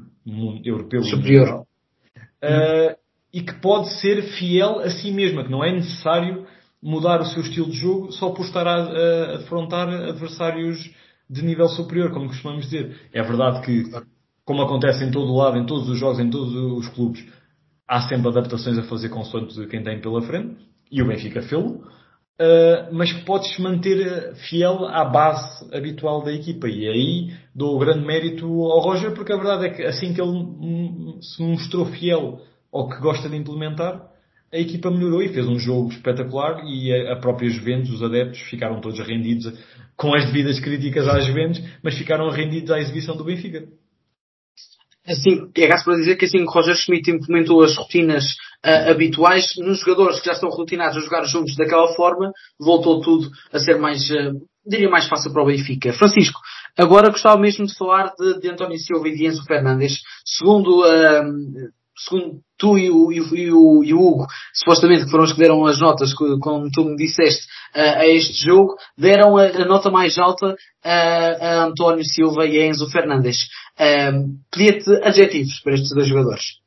europeu 0.64 1.04
superior 1.04 1.62
uh, 1.62 2.96
e 3.34 3.42
que 3.42 3.54
pode 3.62 3.94
ser 4.00 4.22
fiel 4.38 4.80
a 4.80 4.90
si 4.90 5.12
mesma, 5.12 5.44
que 5.44 5.52
não 5.52 5.64
é 5.64 5.72
necessário 5.72 6.46
mudar 6.82 7.22
o 7.22 7.26
seu 7.26 7.42
estilo 7.42 7.70
de 7.70 7.78
jogo 7.78 8.12
só 8.12 8.30
por 8.30 8.46
estar 8.46 8.66
a, 8.66 8.76
a, 8.76 9.34
a 9.34 9.38
defrontar 9.38 9.88
adversários 9.90 10.90
de 11.30 11.44
nível 11.44 11.68
superior, 11.68 12.12
como 12.12 12.28
costumamos 12.28 12.66
dizer. 12.66 12.96
É 13.14 13.22
verdade 13.22 13.62
que, 13.66 13.84
como 14.44 14.62
acontece 14.62 15.04
em 15.04 15.12
todo 15.12 15.32
o 15.32 15.38
lado, 15.38 15.58
em 15.58 15.66
todos 15.66 15.88
os 15.88 16.00
jogos, 16.00 16.20
em 16.20 16.30
todos 16.30 16.54
os 16.56 16.88
clubes, 16.90 17.24
há 17.88 18.02
sempre 18.02 18.30
adaptações 18.30 18.78
a 18.78 18.84
fazer 18.84 19.10
consoante 19.10 19.68
quem 19.68 19.84
tem 19.84 20.02
pela 20.02 20.22
frente, 20.22 20.56
e 20.92 21.02
o 21.02 21.08
Benfica 21.08 21.42
fê-lo, 21.42 21.84
uh, 22.40 22.92
mas 22.94 23.14
podes 23.24 23.58
manter 23.60 24.34
fiel 24.50 24.86
à 24.86 25.06
base 25.06 25.68
habitual 25.76 26.24
da 26.24 26.32
equipa. 26.32 26.68
E 26.68 26.88
aí 26.88 27.34
dou 27.54 27.76
o 27.76 27.80
grande 27.80 28.06
mérito 28.06 28.46
ao 28.46 28.80
Roger, 28.80 29.14
porque 29.14 29.34
a 29.34 29.38
verdade 29.38 29.66
é 29.66 29.70
que 29.70 29.84
assim 29.84 30.14
que 30.14 30.22
ele 30.22 31.22
se 31.22 31.44
mostrou 31.44 31.86
fiel 31.86 32.40
ao 32.72 32.90
que 32.90 33.00
gosta 33.00 33.30
de 33.30 33.36
implementar, 33.36 34.10
a 34.52 34.58
equipa 34.58 34.90
melhorou 34.90 35.22
e 35.22 35.30
fez 35.30 35.48
um 35.48 35.60
jogo 35.60 35.92
espetacular 35.92 36.64
e 36.66 36.92
a 37.08 37.16
própria 37.16 37.50
Juventus, 37.50 37.92
os 37.92 38.04
adeptos, 38.04 38.40
ficaram 38.42 38.82
todos 38.82 39.00
rendidos 39.00 39.54
com 39.96 40.14
as 40.14 40.26
devidas 40.26 40.60
críticas 40.60 41.08
às 41.08 41.26
Juventus, 41.26 41.62
mas 41.84 41.98
ficaram 41.98 42.30
rendidos 42.30 42.72
à 42.72 42.80
exibição 42.80 43.16
do 43.16 43.24
Benfica 43.24 43.68
assim, 45.12 45.50
é 45.56 45.68
caso 45.68 45.86
para 45.86 45.96
dizer 45.96 46.16
que 46.16 46.26
assim 46.26 46.40
que 46.40 46.52
Roger 46.52 46.76
Schmidt 46.76 47.12
implementou 47.12 47.64
as 47.64 47.76
rotinas 47.76 48.26
uh, 48.66 48.92
habituais 48.92 49.54
nos 49.58 49.80
jogadores 49.80 50.20
que 50.20 50.28
já 50.28 50.34
estão 50.34 50.50
rotinados 50.50 50.98
a 50.98 51.02
jogar 51.02 51.24
juntos 51.24 51.56
daquela 51.56 51.88
forma, 51.96 52.32
voltou 52.60 53.02
tudo 53.02 53.30
a 53.52 53.60
ser 53.60 53.78
mais, 53.80 54.10
uh, 54.10 54.40
diria 54.66 54.90
mais 54.90 55.08
fácil 55.08 55.32
para 55.34 55.44
o 55.44 55.48
Benfica. 55.48 55.94
Francisco, 55.94 56.40
agora 56.78 57.10
gostava 57.10 57.40
mesmo 57.40 57.66
de 57.66 57.76
falar 57.76 58.14
de, 58.18 58.40
de 58.40 58.50
António 58.50 58.78
Silva 58.78 59.08
e 59.08 59.16
de 59.16 59.26
Enzo 59.26 59.44
Fernandes. 59.46 60.00
Segundo 60.26 60.82
uh, 60.82 61.70
segundo 62.00 62.40
tu 62.58 62.78
e 62.78 62.90
o, 62.90 63.12
e, 63.12 63.22
o, 63.22 63.84
e 63.84 63.94
o, 63.94 64.00
Hugo, 64.00 64.28
supostamente 64.54 65.06
que 65.06 65.12
foram 65.12 65.24
os 65.24 65.34
que 65.34 65.40
deram 65.40 65.66
as 65.66 65.80
notas, 65.80 66.14
como 66.14 66.70
tu 66.72 66.86
me 66.86 66.96
disseste, 66.96 67.46
a, 67.74 68.00
a 68.00 68.08
este 68.08 68.46
jogo, 68.46 68.76
deram 68.98 69.38
a, 69.38 69.46
a, 69.46 69.66
nota 69.66 69.90
mais 69.90 70.18
alta 70.18 70.56
a, 70.84 70.92
a 70.92 71.64
António 71.66 72.04
Silva 72.04 72.46
e 72.46 72.60
a 72.60 72.66
Enzo 72.66 72.90
Fernandes. 72.90 73.48
Um, 73.80 74.40
Pedia-te 74.52 74.92
adjetivos 75.04 75.60
para 75.62 75.74
estes 75.74 75.94
dois 75.94 76.08
jogadores. 76.08 76.60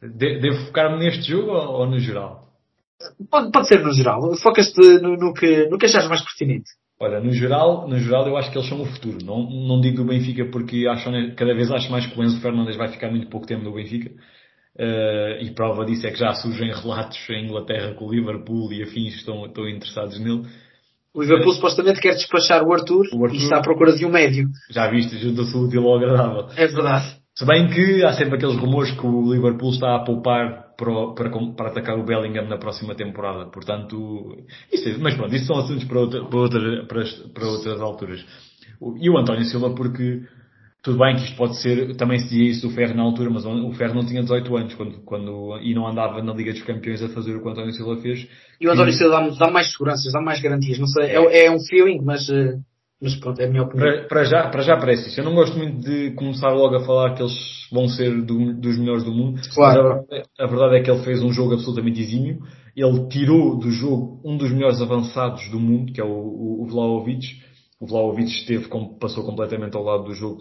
Devo 0.00 0.66
focar-me 0.66 0.98
neste 0.98 1.30
jogo 1.30 1.52
ou, 1.52 1.80
ou, 1.80 1.86
no 1.86 1.98
geral? 1.98 2.52
Pode, 3.30 3.50
pode 3.50 3.68
ser 3.68 3.82
no 3.82 3.92
geral. 3.92 4.36
Focas-te 4.36 5.00
no, 5.00 5.16
no, 5.16 5.32
que, 5.32 5.68
no 5.68 5.78
que 5.78 5.86
achas 5.86 6.08
mais 6.08 6.22
pertinente. 6.22 6.70
Olha, 7.02 7.18
no 7.18 7.32
geral, 7.32 7.88
no 7.88 7.98
geral 7.98 8.28
eu 8.28 8.36
acho 8.36 8.52
que 8.52 8.56
eles 8.56 8.68
são 8.68 8.80
o 8.80 8.86
futuro. 8.86 9.18
Não, 9.24 9.42
não 9.42 9.80
digo 9.80 9.96
do 9.96 10.04
Benfica 10.04 10.44
porque 10.44 10.86
acho, 10.86 11.10
cada 11.34 11.52
vez 11.52 11.68
acho 11.72 11.90
mais 11.90 12.06
que 12.06 12.16
o 12.16 12.22
Enzo 12.22 12.40
Fernandes 12.40 12.76
vai 12.76 12.86
ficar 12.86 13.10
muito 13.10 13.26
pouco 13.26 13.44
tempo 13.44 13.64
no 13.64 13.74
Benfica. 13.74 14.08
Uh, 14.78 15.42
e 15.42 15.50
prova 15.52 15.84
disso 15.84 16.06
é 16.06 16.12
que 16.12 16.18
já 16.20 16.32
surgem 16.32 16.72
relatos 16.72 17.18
em 17.28 17.46
Inglaterra 17.46 17.92
que 17.92 18.04
o 18.04 18.08
Liverpool 18.08 18.72
e 18.72 18.84
afins 18.84 19.16
estão, 19.16 19.44
estão 19.46 19.68
interessados 19.68 20.20
nele. 20.20 20.46
O 21.12 21.22
Liverpool 21.22 21.52
supostamente 21.54 22.00
quer 22.00 22.14
despachar 22.14 22.62
o 22.62 22.72
Arthur, 22.72 23.04
o 23.12 23.24
Arthur, 23.24 23.34
e 23.34 23.42
está 23.42 23.58
à 23.58 23.62
procura 23.62 23.92
de 23.96 24.06
um 24.06 24.08
médio. 24.08 24.46
Já 24.70 24.88
viste, 24.88 25.18
junta-se 25.18 25.56
útil 25.56 25.82
ao 25.82 25.96
agradável. 25.96 26.46
É 26.56 26.68
verdade. 26.68 27.16
Se 27.34 27.44
bem 27.44 27.66
que 27.68 28.04
há 28.04 28.12
sempre 28.12 28.36
aqueles 28.36 28.56
rumores 28.56 28.92
que 28.92 29.04
o 29.04 29.32
Liverpool 29.32 29.70
está 29.70 29.96
a 29.96 30.04
poupar 30.04 30.61
para, 30.76 31.14
para, 31.14 31.30
para 31.56 31.68
atacar 31.68 31.98
o 31.98 32.04
Bellingham 32.04 32.48
na 32.48 32.58
próxima 32.58 32.94
temporada. 32.94 33.50
Portanto, 33.50 34.44
isso 34.72 34.88
é, 34.88 34.96
mas 34.98 35.14
pronto, 35.14 35.34
isso 35.34 35.46
são 35.46 35.58
assuntos 35.58 35.84
para, 35.84 36.00
outra, 36.00 36.24
para, 36.24 36.38
outra, 36.38 36.86
para, 36.86 37.04
para 37.34 37.46
outras 37.46 37.80
alturas. 37.80 38.24
E 39.00 39.08
o 39.08 39.16
António 39.16 39.44
Silva, 39.44 39.74
porque 39.74 40.22
tudo 40.82 40.98
bem 40.98 41.14
que 41.14 41.22
isto 41.22 41.36
pode 41.36 41.60
ser, 41.60 41.94
também 41.96 42.18
se 42.18 42.24
dizia 42.24 42.50
isso 42.50 42.68
do 42.68 42.74
Ferro 42.74 42.94
na 42.94 43.02
altura, 43.02 43.30
mas 43.30 43.46
o 43.46 43.72
Ferro 43.72 43.94
não 43.94 44.04
tinha 44.04 44.22
18 44.22 44.56
anos 44.56 44.74
quando, 44.74 44.98
quando, 45.04 45.58
e 45.62 45.72
não 45.74 45.86
andava 45.86 46.20
na 46.22 46.34
Liga 46.34 46.52
dos 46.52 46.62
Campeões 46.62 47.00
a 47.02 47.08
fazer 47.08 47.36
o 47.36 47.40
que 47.40 47.46
o 47.46 47.50
António 47.50 47.72
Silva 47.72 47.96
fez. 48.02 48.26
E 48.60 48.66
o 48.66 48.72
António 48.72 48.92
Silva 48.92 49.20
dá, 49.20 49.46
dá 49.46 49.50
mais 49.50 49.70
seguranças, 49.70 50.12
dá 50.12 50.20
mais 50.20 50.40
garantias, 50.40 50.80
não 50.80 50.88
sei, 50.88 51.04
é, 51.04 51.46
é 51.46 51.50
um 51.50 51.60
feeling, 51.60 52.00
mas, 52.02 52.28
eh, 52.28 52.58
mas 53.02 53.16
pronto, 53.16 53.40
é 53.40 53.46
a 53.46 53.50
minha 53.50 53.64
opinião. 53.64 53.90
Para, 53.90 54.06
para, 54.06 54.24
já, 54.24 54.48
para 54.48 54.62
já 54.62 54.76
parece 54.76 55.08
isso. 55.08 55.20
Eu 55.20 55.24
não 55.24 55.34
gosto 55.34 55.58
muito 55.58 55.80
de 55.80 56.12
começar 56.12 56.50
logo 56.50 56.76
a 56.76 56.84
falar 56.84 57.14
que 57.14 57.22
eles 57.22 57.34
vão 57.70 57.88
ser 57.88 58.22
do, 58.22 58.54
dos 58.54 58.78
melhores 58.78 59.02
do 59.02 59.12
mundo. 59.12 59.40
Claro. 59.52 60.06
A, 60.38 60.44
a, 60.44 60.46
verdade 60.46 60.76
é 60.76 60.80
que 60.82 60.90
ele 60.90 61.02
fez 61.02 61.22
um 61.22 61.32
jogo 61.32 61.54
absolutamente 61.54 62.00
exímio. 62.00 62.38
Ele 62.76 63.08
tirou 63.08 63.58
do 63.58 63.70
jogo 63.70 64.20
um 64.24 64.36
dos 64.36 64.52
melhores 64.52 64.80
avançados 64.80 65.50
do 65.50 65.58
mundo, 65.58 65.92
que 65.92 66.00
é 66.00 66.04
o, 66.04 66.08
o, 66.08 66.62
o 66.62 66.66
Vlaovic. 66.66 67.42
O 67.80 67.86
Vlaovic 67.86 68.30
esteve, 68.30 68.68
passou 69.00 69.24
completamente 69.24 69.76
ao 69.76 69.82
lado 69.82 70.04
do 70.04 70.14
jogo 70.14 70.38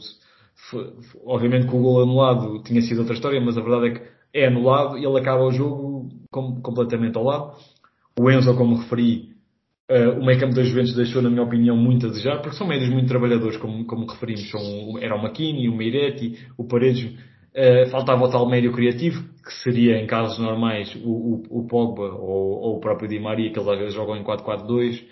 foi, 0.69 0.93
obviamente 1.25 1.67
que 1.67 1.75
o 1.75 1.81
gol 1.81 2.03
anulado 2.03 2.61
tinha 2.63 2.81
sido 2.81 2.99
outra 2.99 3.15
história, 3.15 3.41
mas 3.41 3.57
a 3.57 3.61
verdade 3.61 3.87
é 3.87 3.91
que 3.91 4.01
é 4.33 4.47
anulado 4.47 4.97
e 4.97 5.05
ele 5.05 5.19
acaba 5.19 5.43
o 5.43 5.51
jogo 5.51 6.09
com, 6.29 6.61
completamente 6.61 7.17
ao 7.17 7.23
lado. 7.23 7.53
O 8.19 8.29
Enzo, 8.29 8.55
como 8.55 8.75
referi, 8.75 9.30
uh, 9.91 10.19
o 10.19 10.25
meio 10.25 10.39
campo 10.39 10.55
das 10.55 10.67
Juventus 10.67 10.95
deixou, 10.95 11.21
na 11.21 11.29
minha 11.29 11.43
opinião, 11.43 11.75
muito 11.75 12.05
a 12.05 12.09
desejar, 12.09 12.41
porque 12.41 12.55
são 12.55 12.67
médios 12.67 12.89
muito 12.89 13.07
trabalhadores, 13.07 13.57
como, 13.57 13.85
como 13.85 14.05
referimos. 14.05 14.49
São, 14.49 14.97
era 14.99 15.15
o 15.15 15.21
Makini, 15.21 15.67
o 15.67 15.75
Meiretti, 15.75 16.39
o 16.57 16.63
Paredes. 16.63 17.13
Uh, 17.53 17.89
faltava 17.89 18.23
o 18.23 18.31
tal 18.31 18.49
médio 18.49 18.71
criativo, 18.71 19.21
que 19.43 19.53
seria, 19.61 19.97
em 19.97 20.07
casos 20.07 20.39
normais, 20.39 20.95
o, 21.03 21.09
o, 21.09 21.43
o 21.49 21.67
Pogba 21.67 22.03
ou, 22.13 22.61
ou, 22.61 22.77
o 22.77 22.79
próprio 22.79 23.09
Di 23.09 23.19
Maria, 23.19 23.51
que 23.51 23.59
eles 23.59 23.67
às 23.67 23.77
vezes 23.77 23.93
jogam 23.93 24.15
em 24.15 24.23
4-4-2 24.23 25.03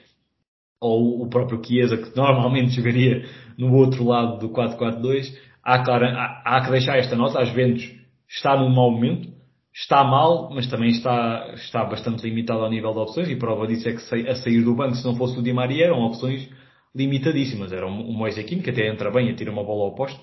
ou 0.82 1.22
o 1.22 1.30
próprio 1.30 1.62
Chiesa, 1.64 1.98
que 1.98 2.16
normalmente 2.16 2.72
jogaria 2.72 3.26
no 3.58 3.74
outro 3.74 4.06
lado 4.06 4.40
do 4.40 4.50
4-4-2, 4.54 5.34
há, 5.64 5.84
claro, 5.84 6.06
há, 6.06 6.42
há, 6.46 6.62
que 6.64 6.72
deixar 6.72 6.98
esta 6.98 7.16
nota, 7.16 7.42
às 7.42 7.52
vezes 7.52 7.94
está 8.28 8.56
num 8.58 8.74
mau 8.74 8.90
momento, 8.92 9.28
está 9.74 10.03
mal, 10.03 10.49
mas 10.53 10.67
também 10.67 10.89
está, 10.89 11.51
está 11.55 11.86
bastante 11.86 12.24
limitado 12.24 12.61
ao 12.61 12.70
nível 12.70 12.91
de 12.91 12.99
opções, 12.99 13.30
e 13.30 13.36
prova 13.36 13.67
disso 13.67 13.88
é 13.88 13.93
que 13.93 14.30
a 14.30 14.36
sair 14.36 14.61
do 14.63 14.76
banco, 14.76 14.95
se 14.95 15.05
não 15.05 15.15
fosse 15.15 15.38
o 15.38 15.43
Di 15.43 15.53
Maria, 15.53 15.86
eram 15.86 16.01
opções 16.01 16.49
limitadíssimas. 16.95 17.72
Era 17.72 17.88
o 17.88 18.13
Moise 18.13 18.39
Aquino, 18.39 18.63
que 18.63 18.70
até 18.70 18.88
entra 18.88 19.11
bem 19.11 19.30
e 19.30 19.36
tira 19.36 19.51
uma 19.51 19.63
bola 19.63 19.86
ao 19.86 19.95
posto, 19.95 20.20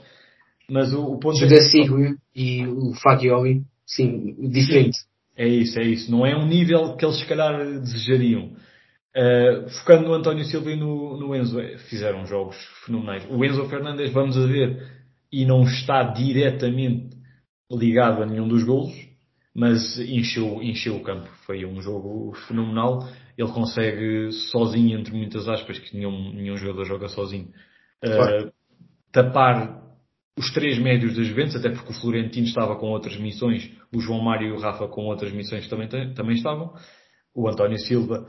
mas 0.69 0.93
o, 0.93 1.05
o 1.05 1.19
ponto... 1.19 1.39
José 1.39 1.63
Sigo 1.63 1.97
e 2.35 2.67
o 2.67 2.93
Fagioli, 2.95 3.63
sim, 3.87 4.35
diferente. 4.51 4.99
É 5.37 5.47
isso, 5.47 5.79
é 5.79 5.85
isso. 5.85 6.11
Não 6.11 6.27
é 6.27 6.37
um 6.37 6.47
nível 6.47 6.97
que 6.97 7.05
eles 7.05 7.19
se 7.19 7.27
calhar 7.27 7.59
desejariam. 7.81 8.53
Uh, 9.17 9.69
focando 9.79 10.09
no 10.09 10.15
António 10.15 10.45
Silva 10.45 10.71
e 10.71 10.77
no, 10.77 11.19
no, 11.19 11.35
Enzo, 11.35 11.59
eh, 11.59 11.79
fizeram 11.89 12.27
jogos 12.27 12.57
fenomenais. 12.85 13.27
O 13.31 13.43
Enzo 13.45 13.67
Fernandes, 13.67 14.13
vamos 14.13 14.37
a 14.37 14.47
ver, 14.47 14.83
e 15.33 15.47
não 15.47 15.63
está 15.63 16.03
diretamente 16.03 17.17
ligado 17.71 18.23
a 18.23 18.27
nenhum 18.27 18.47
dos 18.47 18.63
golos, 18.63 18.93
mas 19.57 19.99
encheu, 19.99 20.63
encheu 20.63 20.97
o 20.97 21.03
campo. 21.03 21.29
Foi 21.47 21.65
um 21.65 21.81
jogo 21.81 22.35
fenomenal. 22.47 23.09
Ele 23.39 23.49
consegue, 23.49 24.31
sozinho, 24.53 24.99
entre 24.99 25.17
muitas 25.17 25.49
aspas, 25.49 25.79
que 25.79 25.97
nenhum, 25.97 26.35
nenhum 26.35 26.59
jogador 26.59 26.85
joga 26.85 27.09
sozinho, 27.09 27.49
uh, 28.05 28.53
tapar 29.11 29.83
os 30.39 30.53
três 30.53 30.79
médios 30.79 31.17
das 31.17 31.27
Juventus, 31.27 31.57
até 31.57 31.71
porque 31.71 31.91
o 31.91 31.95
Florentino 31.95 32.47
estava 32.47 32.77
com 32.77 32.89
outras 32.89 33.17
missões, 33.17 33.71
o 33.95 33.99
João 33.99 34.21
Mário 34.21 34.49
e 34.49 34.53
o 34.53 34.61
Rafa 34.61 34.87
com 34.89 35.07
outras 35.07 35.33
missões 35.33 35.67
também, 35.69 35.89
também 35.89 36.37
estavam. 36.37 36.75
O 37.35 37.49
António 37.49 37.79
Silva 37.79 38.27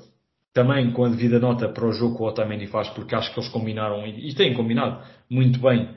também 0.54 0.92
com 0.92 1.04
a 1.04 1.10
devida 1.10 1.40
nota 1.40 1.68
para 1.68 1.86
o 1.86 1.92
jogo 1.92 2.16
que 2.16 2.24
o 2.24 2.26
Otamendi 2.26 2.68
faz, 2.68 2.88
porque 2.90 3.14
acho 3.14 3.34
que 3.34 3.40
eles 3.40 3.50
combinaram, 3.50 4.08
e 4.08 4.34
têm 4.34 4.54
combinado 4.54 5.04
muito 5.30 5.60
bem, 5.60 5.94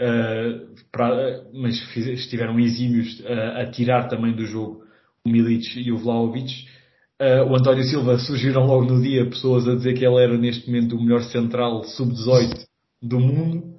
uh, 0.00 0.66
para, 0.90 1.44
mas 1.52 1.74
estiveram 1.96 2.58
exímios 2.58 3.20
uh, 3.20 3.60
a 3.60 3.66
tirar 3.70 4.08
também 4.08 4.34
do 4.34 4.46
jogo 4.46 4.82
o 5.24 5.28
Milic 5.28 5.78
e 5.78 5.92
o 5.92 5.98
Vlaovic. 5.98 6.66
Uh, 7.20 7.44
o 7.50 7.54
António 7.54 7.84
Silva 7.84 8.18
surgiram 8.18 8.66
logo 8.66 8.84
no 8.84 9.02
dia 9.02 9.26
pessoas 9.26 9.68
a 9.68 9.74
dizer 9.74 9.94
que 9.94 10.04
ele 10.04 10.22
era 10.22 10.36
neste 10.38 10.66
momento 10.66 10.96
o 10.96 11.02
melhor 11.02 11.22
central 11.24 11.84
sub-18 11.84 12.64
do 13.02 13.20
mundo. 13.20 13.78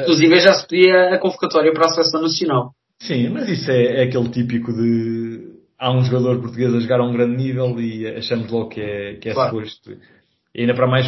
Inclusive 0.00 0.38
já 0.38 0.54
se 0.54 0.68
pedia 0.68 1.14
a 1.14 1.18
convocatória 1.18 1.72
para 1.72 1.86
a 1.86 1.88
seleção 1.88 2.22
nacional. 2.22 2.72
Sim, 3.00 3.30
mas 3.30 3.48
isso 3.48 3.70
é, 3.70 4.00
é, 4.00 4.02
aquele 4.04 4.28
típico 4.28 4.72
de 4.72 5.54
há 5.78 5.90
um 5.90 6.04
jogador 6.04 6.40
português 6.40 6.74
a 6.74 6.80
jogar 6.80 7.00
a 7.00 7.04
um 7.04 7.12
grande 7.12 7.36
nível 7.36 7.80
e 7.80 8.06
achamos 8.06 8.50
logo 8.50 8.68
que 8.68 8.80
é, 8.80 9.14
que 9.14 9.28
é 9.30 9.34
claro. 9.34 9.56
suposto. 9.56 9.96
E 10.58 10.62
ainda 10.62 10.74
para 10.74 10.88
mais 10.88 11.06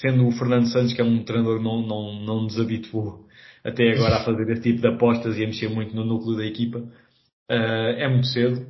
sendo 0.00 0.28
o 0.28 0.30
Fernando 0.30 0.68
Santos, 0.68 0.92
que 0.92 1.00
é 1.00 1.04
um 1.04 1.24
treinador 1.24 1.58
que 1.58 1.64
não, 1.64 1.82
não, 1.82 2.12
não 2.20 2.42
nos 2.42 2.60
habituou 2.60 3.26
até 3.64 3.90
agora 3.90 4.18
a 4.18 4.24
fazer 4.24 4.48
esse 4.52 4.62
tipo 4.62 4.80
de 4.80 4.86
apostas 4.86 5.36
e 5.36 5.42
a 5.42 5.48
mexer 5.48 5.68
muito 5.68 5.96
no 5.96 6.04
núcleo 6.04 6.36
da 6.36 6.46
equipa. 6.46 6.78
Uh, 6.78 7.98
é 7.98 8.08
muito 8.08 8.28
cedo. 8.28 8.64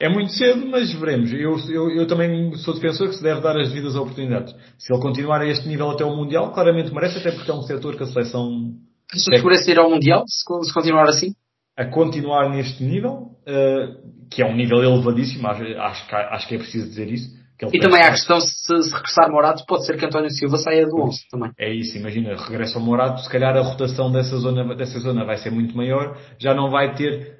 É 0.00 0.08
muito 0.08 0.32
cedo, 0.32 0.66
mas 0.66 0.90
veremos. 0.94 1.30
Eu, 1.30 1.58
eu, 1.68 1.90
eu 1.90 2.06
também 2.06 2.54
sou 2.54 2.72
defensor 2.72 3.10
que 3.10 3.16
se 3.16 3.22
deve 3.22 3.42
dar 3.42 3.54
as 3.58 3.68
devidas 3.68 3.96
oportunidades. 3.96 4.54
Se 4.78 4.90
ele 4.90 5.02
continuar 5.02 5.42
a 5.42 5.46
este 5.46 5.68
nível 5.68 5.90
até 5.90 6.06
o 6.06 6.16
Mundial, 6.16 6.54
claramente 6.54 6.90
merece, 6.90 7.18
até 7.18 7.30
porque 7.30 7.50
é 7.50 7.54
um 7.54 7.60
setor 7.60 7.96
que 7.96 8.02
a 8.02 8.06
seleção. 8.06 8.72
Achas 9.12 9.24
que 9.26 9.44
merece 9.44 9.72
ir 9.72 9.78
ao 9.78 9.90
Mundial, 9.90 10.24
se, 10.26 10.72
continuar 10.72 11.06
assim? 11.06 11.34
A 11.76 11.84
continuar 11.84 12.48
neste 12.48 12.82
nível, 12.82 13.36
uh, 13.46 14.26
que 14.30 14.40
é 14.40 14.46
um 14.46 14.56
nível 14.56 14.82
elevadíssimo, 14.82 15.46
acho, 15.48 15.64
acho, 15.64 16.16
acho 16.16 16.48
que 16.48 16.54
é 16.54 16.58
preciso 16.58 16.88
dizer 16.88 17.12
isso. 17.12 17.39
E 17.72 17.78
também 17.78 18.02
há 18.02 18.08
a 18.08 18.12
questão, 18.12 18.40
se, 18.40 18.82
se 18.82 18.94
regressar 18.94 19.30
Morato, 19.30 19.64
pode 19.66 19.86
ser 19.86 19.96
que 19.98 20.06
António 20.06 20.30
Silva 20.30 20.56
saia 20.56 20.86
do 20.86 21.00
11 21.02 21.28
também. 21.30 21.50
É 21.58 21.72
isso, 21.72 21.96
imagina, 21.98 22.36
regressa 22.36 22.78
ao 22.78 22.84
Morato, 22.84 23.20
se 23.20 23.28
calhar 23.28 23.56
a 23.56 23.60
rotação 23.60 24.10
dessa 24.10 24.36
zona, 24.36 24.74
dessa 24.74 24.98
zona 25.00 25.24
vai 25.24 25.36
ser 25.36 25.50
muito 25.50 25.76
maior, 25.76 26.16
já 26.38 26.54
não 26.54 26.70
vai 26.70 26.94
ter 26.94 27.38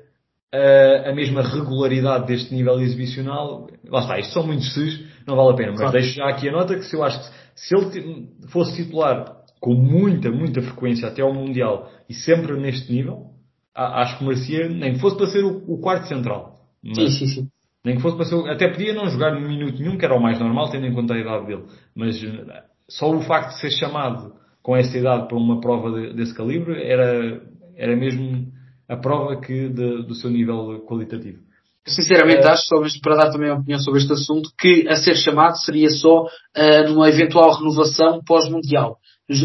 uh, 0.55 1.09
a 1.09 1.15
mesma 1.15 1.43
regularidade 1.43 2.27
deste 2.27 2.55
nível 2.55 2.81
exibicional. 2.81 3.69
Lá 3.89 4.01
está, 4.01 4.19
isto 4.19 4.33
são 4.33 4.47
muitos 4.47 4.73
SES, 4.75 5.01
não 5.27 5.37
vale 5.37 5.53
a 5.53 5.57
pena. 5.57 5.71
Mas 5.71 5.81
claro. 5.81 5.93
deixo 5.93 6.17
já 6.17 6.29
aqui 6.29 6.49
a 6.49 6.53
nota 6.53 6.75
que 6.75 6.85
se 6.85 6.95
eu 6.95 7.03
acho 7.03 7.19
que 7.19 7.41
se 7.55 7.75
ele 7.75 8.29
fosse 8.49 8.77
titular 8.77 9.37
com 9.61 9.75
muita, 9.75 10.31
muita 10.31 10.63
frequência 10.63 11.09
até 11.09 11.23
ao 11.23 11.35
Mundial 11.35 11.91
e 12.09 12.15
sempre 12.15 12.59
neste 12.59 12.93
nível, 12.93 13.27
acho 13.75 14.19
que 14.19 14.25
merecia, 14.25 14.69
nem 14.69 14.99
fosse 14.99 15.17
para 15.17 15.27
ser 15.27 15.45
o, 15.45 15.65
o 15.69 15.79
quarto 15.79 16.09
central. 16.09 16.61
Mas, 16.83 16.97
sim, 16.97 17.11
sim, 17.11 17.27
sim. 17.27 17.49
Nem 17.85 17.97
que 17.97 18.03
fosse 18.03 18.17
para 18.17 18.27
ser, 18.27 18.37
até 18.51 18.69
podia 18.69 18.93
não 18.93 19.09
jogar 19.09 19.35
um 19.35 19.49
minuto 19.49 19.79
nenhum, 19.79 19.97
que 19.97 20.05
era 20.05 20.15
o 20.15 20.23
mais 20.23 20.39
normal, 20.39 20.71
tendo 20.71 20.87
em 20.87 20.95
conta 20.95 21.15
a 21.15 21.19
idade 21.19 21.47
dele. 21.47 21.65
Mas 21.95 22.23
eh, 22.23 22.63
só 22.89 23.11
o 23.11 23.23
facto 23.23 23.55
de 23.55 23.61
ser 23.61 23.71
chamado 23.71 24.35
com 24.63 24.77
essa 24.77 24.97
idade 24.99 25.29
para 25.29 25.37
uma 25.37 25.61
prova 25.61 25.91
de, 25.91 26.15
desse 26.15 26.35
calibre 26.35 26.83
era, 26.83 27.41
era 27.77 27.97
mesmo 27.97 28.53
a 28.89 28.97
prova 28.97 29.41
que 29.41 29.69
de, 29.69 30.03
do 30.03 30.15
seu 30.15 30.31
nível 30.31 30.85
qualitativo. 30.87 31.39
Sinceramente, 31.87 32.47
acho, 32.47 32.67
sobre, 32.67 32.91
para 33.03 33.17
dar 33.17 33.33
também 33.33 33.51
a 33.51 33.55
opinião 33.55 33.81
sobre 33.81 34.01
este 34.01 34.13
assunto, 34.13 34.51
que 34.59 34.87
a 34.87 34.97
ser 34.97 35.15
chamado 35.15 35.57
seria 35.57 35.89
só 35.89 36.25
uh, 36.25 36.89
numa 36.89 37.09
eventual 37.09 37.57
renovação 37.57 38.21
pós-mundial. 38.27 38.99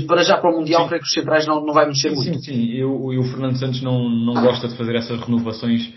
Para 0.07 0.23
já 0.23 0.37
para 0.37 0.51
o 0.51 0.57
Mundial, 0.57 0.81
sim. 0.81 0.87
creio 0.87 1.01
que 1.01 1.07
os 1.07 1.13
centrais 1.13 1.45
não, 1.45 1.63
não 1.63 1.73
vai 1.73 1.85
mexer 1.85 2.09
sim, 2.09 2.15
muito. 2.15 2.39
Sim, 2.39 2.53
sim. 2.53 2.71
Eu, 2.73 2.91
o 2.91 3.23
Fernando 3.23 3.55
Santos 3.57 3.83
não, 3.83 4.09
não 4.09 4.33
gosta 4.33 4.67
de 4.67 4.75
fazer 4.75 4.95
essas 4.95 5.19
renovações 5.21 5.93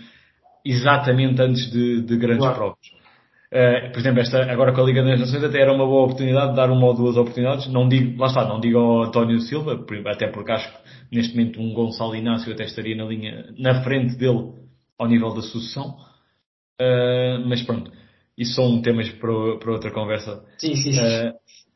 exatamente 0.65 1.41
antes 1.41 1.71
de, 1.71 2.01
de 2.01 2.17
grandes 2.17 2.43
claro. 2.43 2.55
provas. 2.55 2.99
Uh, 3.51 3.91
por 3.91 3.99
exemplo, 3.99 4.19
esta, 4.19 4.43
agora 4.51 4.71
com 4.73 4.81
a 4.81 4.83
Liga 4.83 5.03
das 5.03 5.19
Nações 5.19 5.43
até 5.43 5.59
era 5.61 5.73
uma 5.73 5.85
boa 5.85 6.03
oportunidade 6.03 6.51
de 6.51 6.55
dar 6.55 6.69
uma 6.69 6.85
ou 6.85 6.93
duas 6.93 7.17
oportunidades. 7.17 7.67
Não 7.67 7.89
digo, 7.89 8.19
lá 8.19 8.27
está, 8.27 8.47
não 8.47 8.59
digo 8.59 8.77
ao 8.77 9.03
António 9.03 9.39
Silva, 9.39 9.83
até 10.05 10.27
porque 10.27 10.51
acho 10.51 10.71
que 10.71 11.15
neste 11.15 11.35
momento 11.35 11.59
um 11.59 11.73
Gonçalo 11.73 12.15
Inácio 12.15 12.53
até 12.53 12.65
estaria 12.65 12.95
na 12.95 13.05
linha, 13.05 13.51
na 13.57 13.83
frente 13.83 14.15
dele 14.17 14.53
ao 14.99 15.07
nível 15.07 15.33
da 15.33 15.41
sucessão. 15.41 15.95
Uh, 16.79 17.43
mas 17.47 17.63
pronto, 17.63 17.91
isso 18.37 18.53
são 18.53 18.81
temas 18.81 19.09
para, 19.09 19.57
para 19.57 19.71
outra 19.71 19.91
conversa. 19.91 20.43
Sim, 20.59 20.75
sim. 20.75 20.91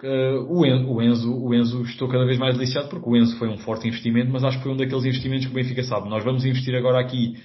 Uh, 0.02 0.46
o, 0.50 0.66
Enzo, 0.66 0.92
o, 0.92 1.02
Enzo, 1.02 1.44
o 1.44 1.54
Enzo 1.56 1.82
estou 1.84 2.08
cada 2.08 2.26
vez 2.26 2.38
mais 2.38 2.56
deliciado 2.56 2.90
porque 2.90 3.10
o 3.10 3.18
Enzo 3.18 3.38
foi 3.38 3.48
um 3.48 3.58
forte 3.58 3.88
investimento, 3.88 4.32
mas 4.32 4.44
acho 4.44 4.58
que 4.58 4.64
foi 4.64 4.74
um 4.74 4.78
daqueles 4.78 5.06
investimentos 5.06 5.46
que 5.46 5.52
o 5.52 5.56
Benfica 5.56 5.84
sabe. 5.84 6.08
Nós 6.08 6.24
vamos 6.24 6.46
investir 6.46 6.76
agora 6.76 7.00
aqui, 7.00 7.38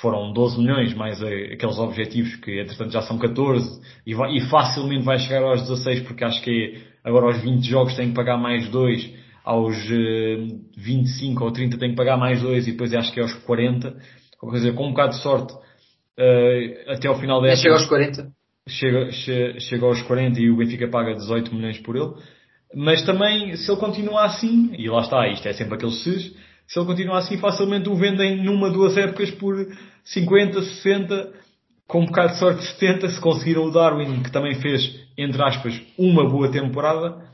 foram 0.00 0.32
12 0.32 0.58
milhões, 0.58 0.94
mais 0.94 1.22
aqueles 1.22 1.78
objetivos 1.78 2.34
que 2.36 2.60
entretanto 2.60 2.92
já 2.92 3.02
são 3.02 3.18
14 3.18 3.80
e, 4.06 4.14
vai, 4.14 4.34
e 4.34 4.40
facilmente 4.48 5.04
vai 5.04 5.18
chegar 5.18 5.42
aos 5.42 5.62
16 5.62 6.00
porque 6.00 6.24
acho 6.24 6.42
que 6.42 6.82
agora 7.04 7.26
aos 7.26 7.40
20 7.42 7.64
jogos 7.64 7.94
tem 7.94 8.08
que 8.08 8.14
pagar 8.14 8.36
mais 8.36 8.68
2 8.68 9.22
aos 9.44 9.76
25 10.76 11.44
ou 11.44 11.52
30 11.52 11.78
tem 11.78 11.90
que 11.90 11.96
pagar 11.96 12.16
mais 12.16 12.40
2 12.40 12.68
e 12.68 12.72
depois 12.72 12.92
acho 12.94 13.12
que 13.12 13.20
é 13.20 13.22
aos 13.22 13.34
40. 13.34 13.96
Quer 14.40 14.56
dizer, 14.56 14.74
com 14.74 14.86
um 14.86 14.90
bocado 14.90 15.12
de 15.12 15.22
sorte, 15.22 15.52
uh, 15.52 16.90
até 16.92 17.08
ao 17.08 17.18
final 17.18 17.40
da 17.40 17.48
época. 17.48 17.62
Chega 17.62 17.74
aos 17.74 17.86
40. 17.86 18.32
Chega, 18.68 19.12
che, 19.12 19.60
chega 19.60 19.86
aos 19.86 20.02
40 20.02 20.40
e 20.40 20.50
o 20.50 20.56
Benfica 20.56 20.88
paga 20.88 21.14
18 21.14 21.54
milhões 21.54 21.78
por 21.78 21.96
ele. 21.96 22.12
Mas 22.74 23.04
também, 23.04 23.54
se 23.56 23.70
ele 23.70 23.80
continuar 23.80 24.24
assim, 24.24 24.72
e 24.78 24.88
lá 24.88 25.00
está, 25.00 25.28
isto 25.28 25.46
é 25.46 25.52
sempre 25.52 25.74
aquele 25.74 25.92
SES, 25.92 26.34
se 26.66 26.78
ele 26.78 26.86
continuar 26.86 27.18
assim, 27.18 27.38
facilmente 27.38 27.88
o 27.88 27.94
vendem 27.94 28.42
numa, 28.42 28.70
duas 28.70 28.96
épocas 28.96 29.30
por 29.32 29.54
50, 30.04 30.62
60, 30.62 31.32
com 31.86 32.00
um 32.00 32.06
bocado 32.06 32.32
de 32.32 32.38
sorte 32.38 32.64
70, 32.64 33.08
se 33.10 33.20
conseguiram 33.20 33.64
o 33.64 33.70
Darwin, 33.70 34.22
que 34.22 34.32
também 34.32 34.54
fez, 34.54 34.82
entre 35.16 35.42
aspas, 35.42 35.80
uma 35.98 36.28
boa 36.28 36.50
temporada. 36.50 37.30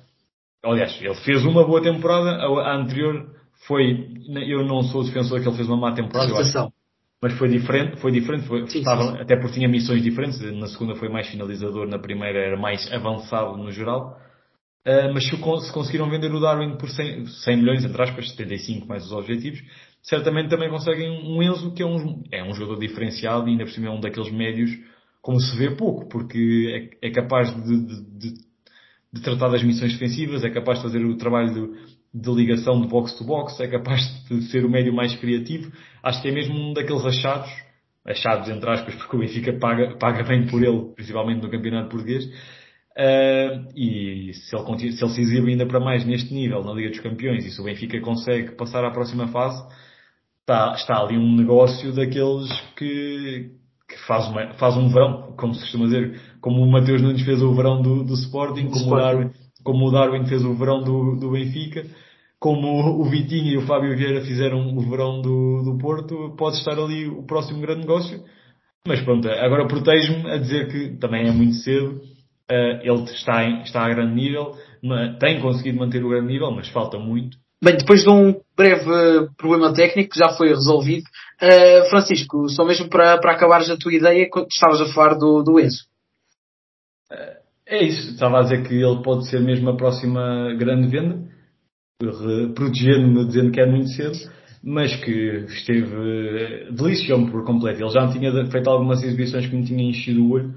Aliás, 0.65 0.99
ele 1.01 1.15
fez 1.15 1.45
uma 1.45 1.65
boa 1.65 1.81
temporada, 1.81 2.31
a, 2.31 2.77
anterior 2.77 3.31
foi, 3.67 4.09
eu 4.47 4.65
não 4.65 4.83
sou 4.83 5.05
defensor 5.05 5.41
que 5.41 5.49
ele 5.49 5.57
fez 5.57 5.69
uma 5.69 5.77
má 5.77 5.93
temporada, 5.93 6.33
acho, 6.39 6.73
mas 7.21 7.33
foi 7.35 7.49
diferente, 7.49 8.01
foi 8.01 8.13
diferente, 8.13 8.47
foi, 8.47 8.67
sim, 8.69 8.79
estava, 8.79 9.13
sim. 9.13 9.19
até 9.21 9.37
porque 9.37 9.55
tinha 9.55 9.69
missões 9.69 10.03
diferentes, 10.03 10.41
na 10.41 10.69
segunda 10.69 10.95
foi 10.95 11.09
mais 11.09 11.29
finalizador, 11.29 11.87
na 11.87 11.99
primeira 11.99 12.39
era 12.39 12.57
mais 12.57 12.91
avançado 12.93 13.57
no 13.57 13.71
geral, 13.73 14.17
uh, 14.87 15.13
mas 15.13 15.25
se, 15.25 15.37
se, 15.37 15.73
conseguiram 15.73 16.09
vender 16.11 16.33
o 16.33 16.41
Darwin 16.41 16.77
por 16.77 16.89
100, 16.89 17.27
100 17.27 17.57
milhões, 17.57 17.85
entre 17.85 18.03
aspas, 18.03 18.31
75 18.31 18.87
mais 18.87 19.05
os 19.05 19.13
objetivos, 19.13 19.61
certamente 20.03 20.49
também 20.49 20.71
conseguem 20.71 21.11
um 21.11 21.43
Enzo 21.43 21.73
que 21.75 21.83
é 21.83 21.87
um, 21.87 22.23
é 22.33 22.43
um 22.43 22.55
jogador 22.55 22.81
diferenciado 22.81 23.49
e 23.49 23.53
ainda 23.53 23.65
por 23.65 23.73
cima 23.73 23.89
é 23.89 23.91
um 23.91 24.01
daqueles 24.01 24.31
médios 24.33 24.71
como 25.21 25.41
se 25.41 25.57
vê 25.57 25.71
pouco, 25.71 26.09
porque 26.09 26.91
é, 27.03 27.09
é 27.09 27.11
capaz 27.11 27.55
de, 27.55 27.87
de, 27.87 28.19
de, 28.19 28.35
de, 29.13 29.21
tratar 29.23 29.49
das 29.49 29.63
missões 29.63 29.93
defensivas, 29.93 30.45
é 30.45 30.51
capaz 30.51 30.79
de 30.79 30.85
fazer 30.85 31.05
o 31.05 31.17
trabalho 31.17 31.75
de 32.15 32.31
ligação 32.31 32.81
de 32.81 32.89
box 32.89 33.15
to 33.19 33.25
box, 33.25 33.61
é 33.61 33.69
capaz 33.69 34.01
de 34.29 34.43
ser 34.51 34.65
o 34.65 34.71
médio 34.71 34.93
mais 34.93 35.15
criativo. 35.17 35.71
Acho 36.03 36.23
que 36.23 36.29
é 36.29 36.33
mesmo 36.33 36.55
um 36.55 36.73
daqueles 36.73 37.05
achados, 37.05 37.51
achados 38.07 38.49
entre 38.49 38.71
aspas, 38.71 38.95
porque 38.95 39.17
o 39.17 39.21
Benfica 39.21 39.53
paga, 39.53 39.97
paga 39.99 40.23
bem 40.25 40.47
por 40.47 40.63
ele, 40.63 40.93
principalmente 40.95 41.43
no 41.43 41.51
campeonato 41.51 41.91
português. 41.91 42.25
Uh, 42.99 43.71
e 43.77 44.33
se 44.35 44.57
ele, 44.57 44.93
se 44.93 45.05
ele 45.05 45.13
se 45.13 45.21
exibe 45.21 45.53
ainda 45.53 45.65
para 45.65 45.79
mais 45.79 46.05
neste 46.05 46.35
nível, 46.35 46.65
na 46.65 46.73
Liga 46.73 46.91
dos 46.91 46.99
Campeões, 46.99 47.47
e 47.47 47.51
se 47.51 47.61
o 47.61 47.65
Benfica 47.65 48.01
consegue 48.01 48.57
passar 48.57 48.85
à 48.85 48.91
próxima 48.91 49.29
fase, 49.29 49.65
está, 50.41 50.75
está 50.75 51.01
ali 51.01 51.17
um 51.17 51.37
negócio 51.37 51.95
daqueles 51.95 52.51
que, 52.77 53.53
que 53.89 53.99
faz, 54.07 54.27
uma, 54.29 54.53
faz 54.55 54.77
um 54.77 54.89
verão, 54.89 55.33
como 55.37 55.55
se 55.55 55.61
costuma 55.61 55.85
dizer, 55.85 56.21
como 56.41 56.61
o 56.61 56.69
Mateus 56.69 57.01
Nunes 57.01 57.23
fez 57.23 57.41
o 57.41 57.55
verão 57.55 57.81
do, 57.81 58.03
do 58.03 58.15
Sporting, 58.15 58.67
como 58.67 58.77
Sporting. 58.77 58.95
o 58.95 58.97
Darwin, 58.97 59.31
como 59.63 59.87
o 59.87 59.91
Darwin 59.93 60.27
fez 60.27 60.45
o 60.45 60.55
verão 60.55 60.83
do, 60.83 61.15
do 61.21 61.31
Benfica, 61.31 61.85
como 62.41 63.01
o 63.01 63.05
Vitinho 63.05 63.53
e 63.53 63.57
o 63.59 63.67
Fábio 63.67 63.97
Vieira 63.97 64.23
fizeram 64.23 64.77
o 64.77 64.81
verão 64.91 65.21
do, 65.21 65.63
do 65.63 65.79
Porto, 65.79 66.35
pode 66.37 66.57
estar 66.57 66.77
ali 66.79 67.07
o 67.07 67.23
próximo 67.23 67.61
grande 67.61 67.83
negócio. 67.83 68.25
Mas 68.87 69.01
pronto, 69.03 69.29
agora 69.29 69.69
protejo-me 69.69 70.31
a 70.31 70.39
dizer 70.39 70.69
que 70.69 70.99
também 70.99 71.29
é 71.29 71.33
muito 71.33 71.55
cedo, 71.55 72.01
ele 72.51 73.03
está, 73.05 73.45
em, 73.45 73.63
está 73.63 73.85
a 73.85 73.89
grande 73.89 74.15
nível, 74.15 74.53
tem 75.21 75.41
conseguido 75.41 75.79
manter 75.79 76.05
o 76.05 76.09
grande 76.09 76.29
nível, 76.29 76.51
mas 76.51 76.69
falta 76.69 76.99
muito. 76.99 77.37
Bem, 77.63 77.77
depois 77.77 78.03
de 78.05 78.11
um 78.11 78.41
breve 78.57 79.29
problema 79.37 79.75
técnico 79.75 80.11
que 80.11 80.19
já 80.19 80.29
foi 80.31 80.49
resolvido, 80.49 81.03
uh, 81.43 81.91
Francisco, 81.91 82.49
só 82.49 82.65
mesmo 82.65 82.89
para, 82.89 83.19
para 83.19 83.33
acabares 83.33 83.69
a 83.69 83.77
tua 83.77 83.93
ideia, 83.93 84.29
estavas 84.49 84.81
a 84.81 84.93
falar 84.95 85.15
do, 85.15 85.43
do 85.43 85.59
Enzo. 85.59 85.85
Uh, 87.11 87.39
é 87.67 87.83
isso, 87.83 88.13
estava 88.13 88.39
a 88.39 88.43
dizer 88.43 88.63
que 88.63 88.75
ele 88.75 89.03
pode 89.03 89.29
ser 89.29 89.41
mesmo 89.41 89.71
a 89.71 89.77
próxima 89.77 90.55
grande 90.55 90.87
venda, 90.89 91.29
protegendo-me 92.55 93.27
dizendo 93.27 93.51
que 93.51 93.61
é 93.61 93.67
muito 93.67 93.89
cedo, 93.89 94.17
mas 94.63 94.95
que 94.97 95.45
esteve 95.49 96.71
deliciou-me 96.71 97.31
por 97.31 97.45
completo. 97.45 97.83
Ele 97.83 97.91
já 97.91 98.09
tinha 98.09 98.47
feito 98.47 98.71
algumas 98.71 99.03
exibições 99.03 99.47
que 99.47 99.57
me 99.57 99.67
tinham 99.67 99.91
enchido 99.91 100.25
o 100.25 100.31
olho, 100.31 100.55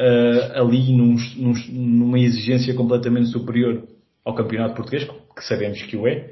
uh, 0.00 0.60
ali 0.60 0.92
num, 0.92 1.16
num, 1.36 1.54
numa 1.70 2.18
exigência 2.18 2.74
completamente 2.74 3.28
superior 3.28 3.84
ao 4.24 4.34
campeonato 4.34 4.74
português, 4.74 5.04
que 5.04 5.44
sabemos 5.44 5.82
que 5.82 5.96
o 5.96 6.06
é, 6.06 6.30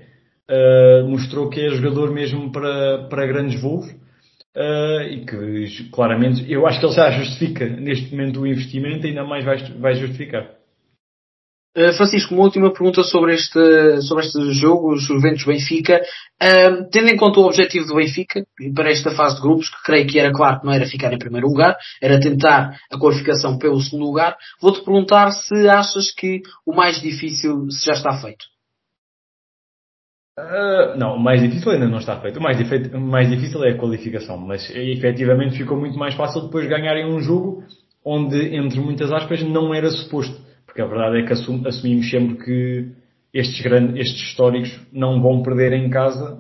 uh, 0.51 1.09
mostrou 1.09 1.51
que 1.51 1.61
é 1.61 1.69
jogador 1.71 2.11
mesmo 2.11 2.51
para, 2.51 3.07
para 3.09 3.27
grandes 3.27 3.61
voos 3.61 3.87
Uh, 4.57 5.03
e 5.03 5.25
que 5.25 5.91
claramente 5.91 6.51
eu 6.51 6.67
acho 6.67 6.81
que 6.81 6.87
ele 6.87 6.95
já 6.95 7.11
justifica 7.13 7.65
neste 7.69 8.11
momento 8.11 8.41
o 8.41 8.47
investimento, 8.47 9.07
ainda 9.07 9.23
mais 9.23 9.45
vai, 9.45 9.59
vai 9.79 9.95
justificar. 9.95 10.58
Uh, 11.79 11.93
Francisco, 11.93 12.35
uma 12.35 12.43
última 12.43 12.73
pergunta 12.73 13.05
sobre 13.05 13.35
este, 13.35 14.03
sobre 14.03 14.27
este 14.27 14.53
jogo, 14.53 14.95
os 14.95 15.05
Juventus 15.05 15.45
Benfica. 15.45 16.03
Tendo 16.91 17.09
em 17.09 17.17
conta 17.17 17.39
o 17.39 17.45
objetivo 17.45 17.87
do 17.87 17.95
Benfica, 17.95 18.45
para 18.75 18.91
esta 18.91 19.13
fase 19.13 19.37
de 19.37 19.43
grupos, 19.43 19.69
que 19.69 19.83
creio 19.85 20.07
que 20.09 20.19
era 20.19 20.33
claro 20.33 20.59
que 20.59 20.67
não 20.67 20.73
era 20.73 20.87
ficar 20.87 21.13
em 21.13 21.19
primeiro 21.19 21.47
lugar, 21.47 21.77
era 22.03 22.19
tentar 22.19 22.77
a 22.91 22.99
qualificação 22.99 23.59
pelo 23.59 23.81
segundo 23.81 24.07
lugar, 24.07 24.37
vou-te 24.61 24.85
perguntar 24.85 25.31
se 25.31 25.69
achas 25.69 26.11
que 26.11 26.43
o 26.67 26.75
mais 26.75 27.01
difícil 27.01 27.69
já 27.85 27.93
está 27.93 28.13
feito. 28.21 28.45
Uh, 30.37 30.99
não, 30.99 31.15
o 31.15 31.21
mais 31.21 31.41
difícil 31.41 31.71
ainda 31.71 31.87
não 31.87 31.99
está 31.99 32.21
feito. 32.21 32.41
O 32.41 32.43
mais, 32.43 32.59
o 32.93 33.01
mais 33.01 33.31
difícil 33.31 33.63
é 33.63 33.71
a 33.71 33.79
qualificação, 33.79 34.37
mas 34.37 34.69
efetivamente 34.71 35.57
ficou 35.57 35.79
muito 35.79 35.97
mais 35.97 36.15
fácil 36.15 36.43
depois 36.43 36.69
ganharem 36.69 37.07
um 37.07 37.21
jogo 37.21 37.63
onde, 38.05 38.57
entre 38.57 38.81
muitas 38.81 39.13
aspas, 39.13 39.43
não 39.43 39.73
era 39.73 39.91
suposto. 39.91 40.48
Porque 40.79 40.83
a 40.83 40.97
verdade 40.97 41.19
é 41.19 41.27
que 41.27 41.33
assum, 41.33 41.67
assumimos 41.67 42.09
sempre 42.09 42.37
que 42.37 42.89
estes, 43.35 43.61
grandes, 43.63 43.97
estes 43.97 44.29
históricos 44.29 44.81
não 44.93 45.21
vão 45.21 45.43
perder 45.43 45.73
em 45.73 45.91
casa, 45.91 46.39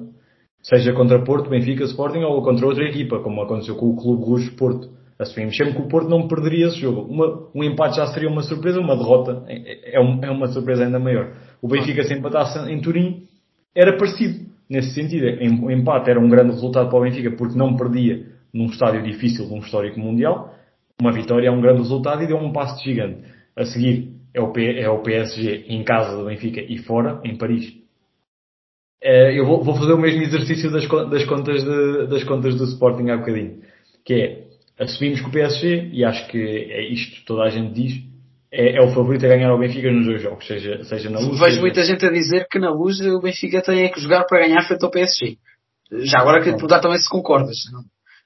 seja 0.63 0.93
contra 0.93 1.25
Porto, 1.25 1.51
Benfica, 1.51 1.83
Sporting 1.83 2.21
ou 2.21 2.41
contra 2.41 2.65
outra 2.65 2.85
equipa, 2.85 3.19
como 3.19 3.43
aconteceu 3.43 3.75
com 3.75 3.91
o 3.91 3.97
Clube 3.97 4.25
Rouge 4.25 4.53
Porto. 4.53 4.91
Assumimos 5.19 5.57
sempre 5.57 5.75
que 5.75 5.83
o 5.83 5.89
Porto 5.89 6.09
não 6.09 6.29
perderia 6.29 6.69
esse 6.69 6.79
jogo. 6.79 7.01
Uma, 7.13 7.49
um 7.53 7.65
empate 7.65 7.97
já 7.97 8.07
seria 8.07 8.29
uma 8.29 8.43
surpresa, 8.43 8.79
uma 8.79 8.97
derrota 8.97 9.43
é, 9.49 9.97
é, 9.97 9.97
é 9.97 10.31
uma 10.31 10.47
surpresa 10.47 10.85
ainda 10.85 11.01
maior. 11.01 11.33
O 11.61 11.67
Benfica 11.67 12.05
se 12.05 12.15
empatasse 12.15 12.61
em 12.71 12.81
Turim 12.81 13.25
era 13.75 13.97
parecido 13.97 14.47
nesse 14.71 14.95
sentido. 14.95 15.27
O 15.65 15.71
empate 15.73 16.11
era 16.11 16.21
um 16.21 16.29
grande 16.29 16.53
resultado 16.53 16.89
para 16.89 16.97
o 16.97 17.03
Benfica 17.03 17.33
porque 17.33 17.59
não 17.59 17.75
perdia 17.75 18.25
num 18.55 18.67
estádio 18.67 19.03
difícil, 19.03 19.49
num 19.49 19.59
histórico 19.59 19.99
mundial. 19.99 20.55
Uma 21.01 21.11
vitória 21.11 21.49
é 21.49 21.51
um 21.51 21.61
grande 21.61 21.79
resultado 21.79 22.23
e 22.23 22.29
deu 22.29 22.37
um 22.37 22.53
passo 22.53 22.81
gigante. 22.85 23.19
A 23.57 23.65
seguir 23.65 24.18
é 24.35 24.41
o, 24.41 24.53
P, 24.53 24.79
é 24.79 24.89
o 24.89 25.03
PSG 25.03 25.67
em 25.69 25.83
casa 25.85 26.17
do 26.17 26.27
Benfica 26.27 26.61
e 26.61 26.79
fora, 26.79 27.21
em 27.25 27.37
Paris. 27.37 27.73
É, 29.03 29.39
eu 29.39 29.47
vou, 29.47 29.63
vou, 29.63 29.77
fazer 29.77 29.93
o 29.93 29.99
mesmo 29.99 30.23
exercício 30.23 30.71
das, 30.71 30.87
das, 31.11 31.25
contas 31.25 31.63
de, 31.63 32.07
das 32.09 32.25
contas 32.25 32.57
do 32.57 32.65
Sporting 32.65 33.11
há 33.11 33.17
bocadinho. 33.17 33.63
Que 34.05 34.15
é, 34.15 34.83
assumimos 34.83 35.21
que 35.21 35.29
o 35.29 35.33
PSG, 35.33 35.91
e 35.93 36.05
acho 36.05 36.29
que 36.29 36.39
é 36.39 36.93
isto 36.93 37.25
toda 37.25 37.45
a 37.45 37.49
gente 37.49 37.73
diz, 37.75 38.03
é, 38.51 38.77
é, 38.77 38.83
o 38.83 38.93
favorito 38.93 39.25
a 39.25 39.29
ganhar 39.29 39.51
ao 39.51 39.59
Benfica 39.59 39.91
nos 39.93 40.07
dois 40.07 40.23
jogos, 40.23 40.47
seja, 40.47 40.83
seja 40.85 41.11
na 41.11 41.21
luz. 41.21 41.39
Vejo 41.39 41.45
seja... 41.45 41.61
muita 41.61 41.85
gente 41.85 42.05
a 42.05 42.11
dizer 42.11 42.47
que 42.51 42.59
na 42.59 42.71
luz 42.71 43.01
o 43.01 43.21
Benfica 43.21 43.63
tem 43.63 43.91
que 43.91 44.01
jogar 44.01 44.25
para 44.25 44.41
ganhar 44.41 44.63
frente 44.63 44.85
ao 44.85 44.91
PSG. 44.91 45.37
Já 45.91 46.21
agora 46.21 46.41
te 46.41 46.51
perguntar 46.51 46.81
também 46.81 46.99
se 46.99 47.09
concordas. 47.09 47.57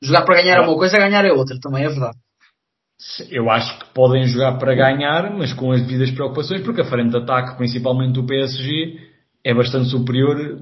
Jogar 0.00 0.24
para 0.24 0.42
ganhar 0.42 0.56
é 0.56 0.60
uma 0.60 0.76
coisa, 0.76 0.98
ganhar 0.98 1.24
é 1.24 1.32
outra, 1.32 1.56
também 1.60 1.84
é 1.84 1.88
verdade. 1.88 2.16
Eu 3.30 3.50
acho 3.50 3.78
que 3.78 3.94
podem 3.94 4.24
jogar 4.26 4.58
para 4.58 4.74
ganhar, 4.74 5.32
mas 5.36 5.52
com 5.52 5.72
as 5.72 5.82
devidas 5.82 6.10
preocupações, 6.10 6.62
porque 6.62 6.80
a 6.80 6.84
frente 6.84 7.10
de 7.10 7.16
ataque, 7.16 7.56
principalmente 7.56 8.14
do 8.14 8.24
PSG, 8.24 8.98
é 9.44 9.52
bastante 9.52 9.88
superior 9.88 10.60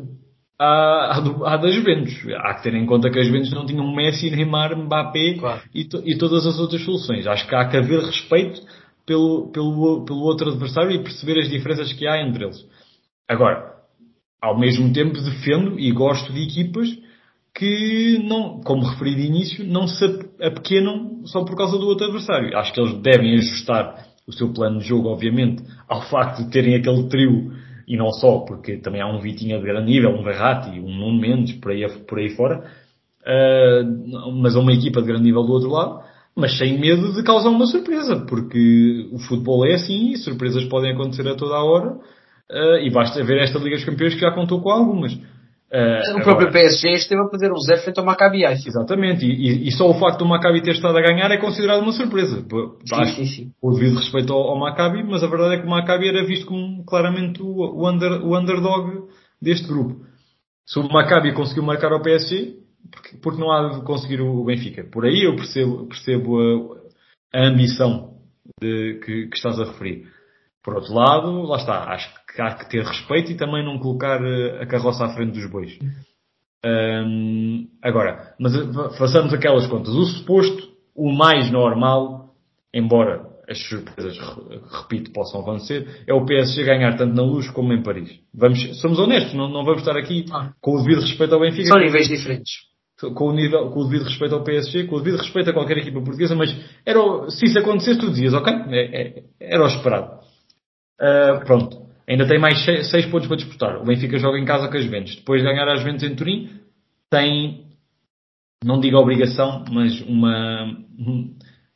à, 0.58 1.16
à, 1.16 1.20
do, 1.20 1.46
à 1.46 1.56
das 1.56 1.74
Juventus. 1.74 2.14
Há 2.38 2.54
que 2.54 2.62
ter 2.62 2.74
em 2.74 2.86
conta 2.86 3.10
que 3.10 3.18
as 3.18 3.26
Juventus 3.26 3.52
não 3.52 3.66
tinham 3.66 3.94
Messi, 3.94 4.30
Neymar, 4.30 4.76
Mbappé 4.76 5.34
claro. 5.38 5.62
e, 5.74 5.84
to, 5.84 6.02
e 6.04 6.16
todas 6.16 6.46
as 6.46 6.58
outras 6.58 6.82
soluções. 6.82 7.26
Acho 7.26 7.46
que 7.46 7.54
há 7.54 7.68
que 7.68 7.76
haver 7.76 8.00
respeito 8.00 8.60
pelo, 9.06 9.50
pelo, 9.52 10.04
pelo 10.04 10.20
outro 10.20 10.50
adversário 10.50 10.92
e 10.92 11.02
perceber 11.02 11.40
as 11.40 11.48
diferenças 11.48 11.92
que 11.92 12.06
há 12.06 12.22
entre 12.22 12.44
eles. 12.44 12.64
Agora, 13.28 13.70
ao 14.40 14.58
mesmo 14.58 14.92
tempo 14.92 15.20
defendo 15.20 15.78
e 15.78 15.90
gosto 15.92 16.32
de 16.32 16.42
equipas 16.42 16.88
que 17.54 18.18
não, 18.24 18.60
como 18.60 18.86
referi 18.86 19.14
de 19.14 19.22
início, 19.22 19.64
não 19.66 19.86
se 19.86 20.04
apequenam 20.40 21.22
só 21.24 21.44
por 21.44 21.56
causa 21.56 21.78
do 21.78 21.86
outro 21.86 22.06
adversário. 22.06 22.56
Acho 22.56 22.72
que 22.72 22.80
eles 22.80 22.94
devem 23.02 23.34
ajustar 23.34 24.06
o 24.26 24.32
seu 24.32 24.52
plano 24.52 24.78
de 24.78 24.86
jogo, 24.86 25.08
obviamente, 25.08 25.62
ao 25.88 26.02
facto 26.02 26.44
de 26.44 26.50
terem 26.50 26.76
aquele 26.76 27.08
trio, 27.08 27.52
e 27.86 27.96
não 27.96 28.10
só, 28.10 28.38
porque 28.40 28.76
também 28.76 29.00
há 29.00 29.06
um 29.06 29.18
Vitinha 29.18 29.58
de 29.58 29.64
grande 29.64 29.90
nível, 29.90 30.10
um 30.10 30.22
Verratti, 30.22 30.78
um 30.78 30.94
Nuno 30.94 31.20
Mendes, 31.20 31.54
por 31.54 31.72
aí, 31.72 31.84
por 32.06 32.18
aí 32.18 32.30
fora, 32.30 32.64
uh, 33.22 34.32
mas 34.40 34.54
uma 34.54 34.72
equipa 34.72 35.00
de 35.00 35.08
grande 35.08 35.24
nível 35.24 35.42
do 35.42 35.52
outro 35.52 35.70
lado, 35.70 36.00
mas 36.36 36.56
sem 36.56 36.78
medo 36.78 37.12
de 37.12 37.22
causar 37.24 37.48
uma 37.48 37.66
surpresa, 37.66 38.24
porque 38.28 39.08
o 39.12 39.18
futebol 39.18 39.66
é 39.66 39.74
assim 39.74 40.12
e 40.12 40.16
surpresas 40.18 40.64
podem 40.66 40.92
acontecer 40.92 41.26
a 41.26 41.34
toda 41.34 41.56
a 41.56 41.64
hora, 41.64 41.94
uh, 41.94 42.76
e 42.80 42.90
basta 42.90 43.24
ver 43.24 43.42
esta 43.42 43.58
Liga 43.58 43.74
dos 43.74 43.84
Campeões 43.84 44.14
que 44.14 44.20
já 44.20 44.30
contou 44.30 44.60
com 44.60 44.70
algumas. 44.70 45.18
Uh, 45.72 46.18
o 46.18 46.22
próprio 46.24 46.48
agora, 46.48 46.50
PSG 46.50 46.94
esteve 46.94 47.22
a 47.22 47.28
fazer 47.28 47.52
um 47.52 47.58
zero 47.58 47.80
frente 47.82 48.00
ao 48.00 48.04
Maccabi 48.04 48.42
Exatamente, 48.44 49.24
e, 49.24 49.68
e, 49.68 49.70
só 49.70 49.88
o 49.88 49.94
facto 49.94 50.18
do 50.18 50.26
Maccabi 50.26 50.60
ter 50.60 50.72
estado 50.72 50.98
a 50.98 51.00
ganhar 51.00 51.30
é 51.30 51.36
considerado 51.36 51.80
uma 51.80 51.92
surpresa. 51.92 52.44
Sim, 52.84 53.04
sim, 53.14 53.24
sim. 53.26 53.52
O 53.62 53.72
devido 53.72 53.98
respeito 53.98 54.32
ao, 54.32 54.40
ao, 54.40 54.58
Maccabi, 54.58 55.04
mas 55.04 55.22
a 55.22 55.28
verdade 55.28 55.54
é 55.54 55.58
que 55.60 55.66
o 55.66 55.70
Maccabi 55.70 56.08
era 56.08 56.26
visto 56.26 56.46
como 56.46 56.84
claramente 56.84 57.40
o, 57.40 57.46
o, 57.46 57.88
under, 57.88 58.20
o 58.20 58.36
underdog 58.36 59.04
deste 59.40 59.68
grupo. 59.68 60.04
Se 60.66 60.80
o 60.80 60.88
Maccabi 60.88 61.32
conseguiu 61.34 61.62
marcar 61.62 61.92
ao 61.92 62.02
PSG, 62.02 62.56
porque, 62.90 63.16
porque 63.18 63.40
não 63.40 63.52
há 63.52 63.68
de 63.68 63.84
conseguir 63.84 64.20
o 64.20 64.44
Benfica. 64.44 64.82
Por 64.90 65.04
aí 65.04 65.22
eu 65.24 65.36
percebo, 65.36 65.86
percebo 65.86 66.40
a, 67.32 67.38
a 67.38 67.46
ambição 67.46 68.14
de, 68.60 69.00
que, 69.04 69.28
que 69.28 69.36
estás 69.36 69.60
a 69.60 69.66
referir. 69.66 70.08
Por 70.64 70.74
outro 70.74 70.92
lado, 70.92 71.42
lá 71.42 71.56
está, 71.56 71.84
acho 71.92 72.12
que 72.12 72.19
há 72.40 72.54
que 72.54 72.68
ter 72.70 72.84
respeito 72.84 73.32
e 73.32 73.36
também 73.36 73.64
não 73.64 73.78
colocar 73.78 74.22
eh, 74.22 74.62
a 74.62 74.66
carroça 74.66 75.04
à 75.04 75.14
frente 75.14 75.32
dos 75.32 75.50
bois. 75.50 75.78
Agora, 77.82 78.34
mas 78.38 78.54
eh, 78.54 78.98
façamos 78.98 79.32
aquelas 79.32 79.66
contas. 79.66 79.94
O 79.94 80.04
suposto, 80.04 80.68
o 80.94 81.12
mais 81.12 81.50
normal, 81.50 82.34
embora 82.72 83.28
as 83.48 83.58
surpresas, 83.66 84.16
repito, 84.80 85.12
possam 85.12 85.40
acontecer, 85.40 86.04
é 86.06 86.14
o 86.14 86.24
PSG 86.24 86.62
ganhar 86.62 86.96
tanto 86.96 87.14
na 87.14 87.22
Luz 87.22 87.50
como 87.50 87.72
em 87.72 87.82
Paris. 87.82 88.20
Vamos, 88.32 88.80
somos 88.80 88.98
honestos, 88.98 89.34
não, 89.34 89.48
não 89.48 89.64
vamos 89.64 89.80
estar 89.80 89.96
aqui 89.96 90.24
ah. 90.32 90.52
com 90.60 90.76
o 90.76 90.82
devido 90.82 91.00
respeito 91.00 91.34
ao 91.34 91.40
Benfica. 91.40 91.68
São 91.68 91.80
níveis 91.80 92.06
diferentes 92.06 92.70
com 93.14 93.28
o, 93.28 93.32
nível, 93.32 93.70
com 93.70 93.80
o 93.80 93.84
devido 93.84 94.04
respeito 94.04 94.34
ao 94.34 94.44
PSG, 94.44 94.84
com 94.84 94.96
o 94.96 94.98
devido 95.00 95.20
respeito 95.20 95.50
a 95.50 95.52
qualquer 95.52 95.78
equipa 95.78 96.00
portuguesa, 96.02 96.34
mas 96.34 96.54
era, 96.84 97.00
se 97.30 97.46
isso 97.46 97.58
acontecesse, 97.58 97.98
tu 97.98 98.10
dizias, 98.10 98.34
ok, 98.34 98.52
é, 98.52 99.00
é, 99.00 99.22
era 99.40 99.64
o 99.64 99.66
esperado. 99.66 100.20
Uh, 101.00 101.44
pronto. 101.46 101.79
Ainda 102.10 102.26
tem 102.26 102.40
mais 102.40 102.64
6 102.64 103.06
pontos 103.06 103.28
para 103.28 103.36
disputar. 103.36 103.76
O 103.76 103.84
Benfica 103.84 104.18
joga 104.18 104.36
em 104.36 104.44
casa 104.44 104.66
com 104.66 104.76
as 104.76 104.82
Juventus. 104.82 105.14
Depois 105.14 105.40
de 105.40 105.48
ganhar 105.48 105.68
as 105.68 105.78
Juventus 105.78 106.02
em 106.02 106.16
Turim, 106.16 106.50
tem, 107.08 107.66
não 108.64 108.80
digo 108.80 108.96
obrigação, 108.96 109.64
mas 109.70 110.00
uma, 110.00 110.76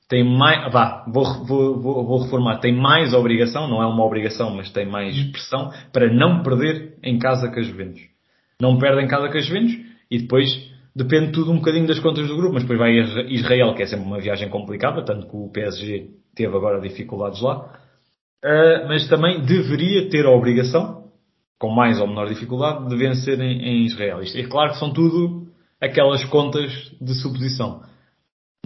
tem 0.08 0.24
mais, 0.24 0.72
vá, 0.72 1.04
vou, 1.06 1.24
vou, 1.46 1.80
vou, 1.80 2.04
vou 2.04 2.22
reformar, 2.24 2.58
tem 2.58 2.74
mais 2.74 3.14
obrigação, 3.14 3.68
não 3.68 3.80
é 3.80 3.86
uma 3.86 4.04
obrigação, 4.04 4.50
mas 4.50 4.72
tem 4.72 4.84
mais 4.84 5.16
pressão 5.30 5.70
para 5.92 6.12
não 6.12 6.42
perder 6.42 6.98
em 7.04 7.16
casa 7.16 7.48
com 7.48 7.60
as 7.60 7.68
Juventus. 7.68 8.02
Não 8.60 8.76
perde 8.76 9.04
em 9.04 9.08
casa 9.08 9.28
com 9.28 9.38
as 9.38 9.46
Juventus 9.46 9.78
e 10.10 10.18
depois 10.18 10.48
depende 10.96 11.30
tudo 11.30 11.52
um 11.52 11.58
bocadinho 11.58 11.86
das 11.86 12.00
contas 12.00 12.26
do 12.26 12.36
grupo, 12.36 12.54
mas 12.54 12.64
depois 12.64 12.80
vai 12.80 12.98
a 12.98 13.22
Israel, 13.28 13.72
que 13.74 13.84
é 13.84 13.86
sempre 13.86 14.04
uma 14.04 14.18
viagem 14.18 14.48
complicada, 14.48 15.04
tanto 15.04 15.28
que 15.28 15.36
o 15.36 15.48
PSG 15.48 16.08
teve 16.34 16.56
agora 16.56 16.80
dificuldades 16.80 17.40
lá. 17.40 17.83
Uh, 18.44 18.86
mas 18.86 19.08
também 19.08 19.40
deveria 19.40 20.10
ter 20.10 20.26
a 20.26 20.30
obrigação, 20.30 21.04
com 21.58 21.70
mais 21.70 21.98
ou 21.98 22.06
menor 22.06 22.28
dificuldade, 22.28 22.86
de 22.90 22.96
vencer 22.96 23.40
em, 23.40 23.62
em 23.62 23.84
Israel. 23.86 24.20
Isto 24.20 24.36
é 24.36 24.42
claro 24.42 24.72
que 24.72 24.78
são 24.78 24.92
tudo 24.92 25.46
aquelas 25.80 26.22
contas 26.26 26.70
de 27.00 27.14
suposição. 27.14 27.82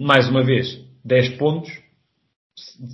Mais 0.01 0.27
uma 0.27 0.43
vez, 0.43 0.77
10 1.05 1.37
pontos, 1.37 1.71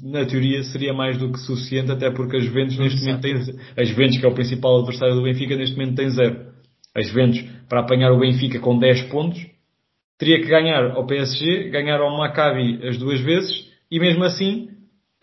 na 0.04 0.26
teoria 0.26 0.62
seria 0.64 0.94
mais 0.94 1.18
do 1.18 1.32
que 1.32 1.40
suficiente, 1.40 1.92
até 1.92 2.12
porque 2.12 2.38
as 2.38 2.44
Juventus 2.44 2.78
neste 2.78 3.02
momento 3.02 3.22
têm, 3.22 3.34
as 3.78 3.90
Juventus 3.90 4.18
que 4.20 4.26
é 4.26 4.30
o 4.30 4.36
principal 4.36 4.78
adversário 4.78 5.16
do 5.16 5.24
Benfica 5.24 5.56
neste 5.56 5.76
momento 5.76 5.96
tem 5.96 6.10
zero. 6.10 6.54
As 6.94 7.08
Juventus, 7.08 7.44
para 7.68 7.82
apanhar 7.82 8.12
o 8.12 8.20
Benfica 8.20 8.60
com 8.60 8.78
10 8.78 9.04
pontos, 9.10 9.44
teria 10.18 10.40
que 10.40 10.48
ganhar 10.48 10.92
ao 10.92 11.06
PSG, 11.06 11.70
ganhar 11.70 12.00
ao 12.00 12.16
Maccabi 12.16 12.88
as 12.88 12.98
duas 12.98 13.20
vezes, 13.22 13.70
e 13.90 14.00
mesmo 14.00 14.24
assim 14.24 14.70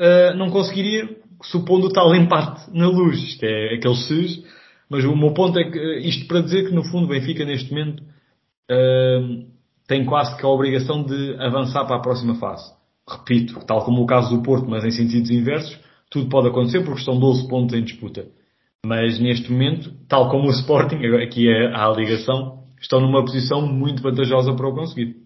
uh, 0.01 0.37
não 0.37 0.51
conseguiria 0.51 1.22
supondo 1.43 1.89
tal 1.91 2.15
empate 2.15 2.71
na 2.73 2.89
luz. 2.89 3.19
Isto 3.19 3.45
é 3.45 3.75
aquele 3.75 3.95
SUS. 3.95 4.45
Mas 4.93 5.05
o 5.05 5.17
meu 5.17 5.33
ponto 5.33 5.59
é 5.59 5.71
que, 5.71 5.99
isto 6.01 6.27
para 6.27 6.43
dizer 6.43 6.69
que 6.69 6.75
no 6.75 6.85
fundo 6.85 7.07
o 7.07 7.09
Benfica 7.09 7.47
neste 7.47 7.71
momento 7.71 8.03
uh, 8.03 9.47
tem 9.89 10.05
quase 10.05 10.37
que 10.37 10.45
a 10.45 10.49
obrigação 10.49 11.03
de 11.03 11.35
avançar 11.39 11.87
para 11.87 11.97
a 11.97 12.03
próxima 12.03 12.35
fase. 12.35 12.71
Repito, 13.09 13.59
tal 13.67 13.85
como 13.87 14.03
o 14.03 14.07
caso 14.07 14.37
do 14.37 14.43
Porto, 14.43 14.69
mas 14.69 14.85
em 14.85 14.91
sentidos 14.91 15.31
inversos, 15.31 15.79
tudo 16.11 16.29
pode 16.29 16.49
acontecer 16.49 16.85
porque 16.85 17.01
estão 17.01 17.19
12 17.19 17.49
pontos 17.49 17.75
em 17.75 17.83
disputa. 17.83 18.27
Mas 18.85 19.19
neste 19.19 19.51
momento, 19.51 19.93
tal 20.09 20.29
como 20.29 20.49
o 20.49 20.51
Sporting, 20.51 20.97
aqui 21.25 21.49
é 21.49 21.75
a 21.75 21.89
ligação, 21.89 22.65
estão 22.79 23.01
numa 23.01 23.25
posição 23.25 23.67
muito 23.67 24.03
vantajosa 24.03 24.53
para 24.55 24.69
o 24.69 24.75
conseguir. 24.75 25.22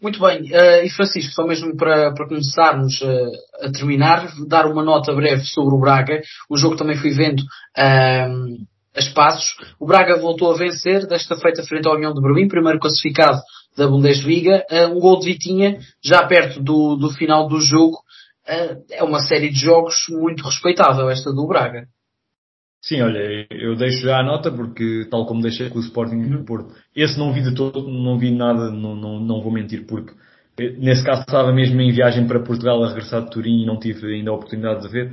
Muito 0.00 0.20
bem, 0.20 0.42
uh, 0.42 0.84
e 0.84 0.90
Francisco, 0.90 1.32
só 1.32 1.44
mesmo 1.44 1.76
para, 1.76 2.14
para 2.14 2.28
começarmos 2.28 3.00
uh, 3.00 3.66
a 3.66 3.72
terminar, 3.72 4.32
dar 4.46 4.66
uma 4.66 4.84
nota 4.84 5.12
breve 5.12 5.44
sobre 5.44 5.74
o 5.74 5.80
Braga. 5.80 6.20
O 6.48 6.56
jogo 6.56 6.76
também 6.76 6.96
fui 6.96 7.10
vendo 7.10 7.40
uh, 7.40 8.66
as 8.94 9.08
passos. 9.08 9.56
O 9.78 9.86
Braga 9.86 10.16
voltou 10.16 10.52
a 10.52 10.56
vencer, 10.56 11.04
desta 11.08 11.36
feita 11.36 11.64
frente 11.64 11.88
à 11.88 11.92
União 11.92 12.14
de 12.14 12.22
Berlim, 12.22 12.46
primeiro 12.46 12.78
classificado 12.78 13.40
da 13.76 13.88
Bundesliga. 13.88 14.64
Uh, 14.70 14.96
um 14.96 15.00
gol 15.00 15.18
de 15.18 15.26
Vitinha, 15.26 15.80
já 16.00 16.24
perto 16.26 16.62
do, 16.62 16.94
do 16.94 17.10
final 17.10 17.48
do 17.48 17.60
jogo. 17.60 17.98
é 18.46 19.02
uma 19.02 19.18
série 19.18 19.50
de 19.50 19.58
jogos 19.58 20.06
muito 20.10 20.44
respeitável 20.44 21.10
esta 21.10 21.32
do 21.32 21.46
Braga. 21.48 21.88
Sim, 22.80 23.02
olha, 23.02 23.46
eu 23.50 23.74
deixo 23.76 24.02
já 24.02 24.20
a 24.20 24.22
nota 24.22 24.52
porque, 24.52 25.06
tal 25.10 25.26
como 25.26 25.42
deixei 25.42 25.68
com 25.68 25.78
o 25.78 25.82
Sporting 25.82 26.16
uhum. 26.16 26.44
Porto, 26.44 26.74
esse 26.94 27.18
não 27.18 27.32
vi 27.32 27.42
de 27.42 27.54
todo, 27.54 27.88
não 27.88 28.18
vi 28.18 28.30
nada, 28.30 28.70
não, 28.70 28.94
não, 28.94 29.20
não 29.20 29.42
vou 29.42 29.52
mentir, 29.52 29.84
porque 29.84 30.12
eh, 30.58 30.74
nesse 30.78 31.04
caso 31.04 31.22
estava 31.22 31.52
mesmo 31.52 31.80
em 31.80 31.92
viagem 31.92 32.26
para 32.26 32.40
Portugal 32.40 32.82
a 32.84 32.88
regressar 32.88 33.24
de 33.24 33.30
Turim 33.30 33.62
e 33.62 33.66
não 33.66 33.78
tive 33.78 34.14
ainda 34.14 34.30
a 34.30 34.34
oportunidade 34.34 34.82
de 34.82 34.88
ver. 34.88 35.12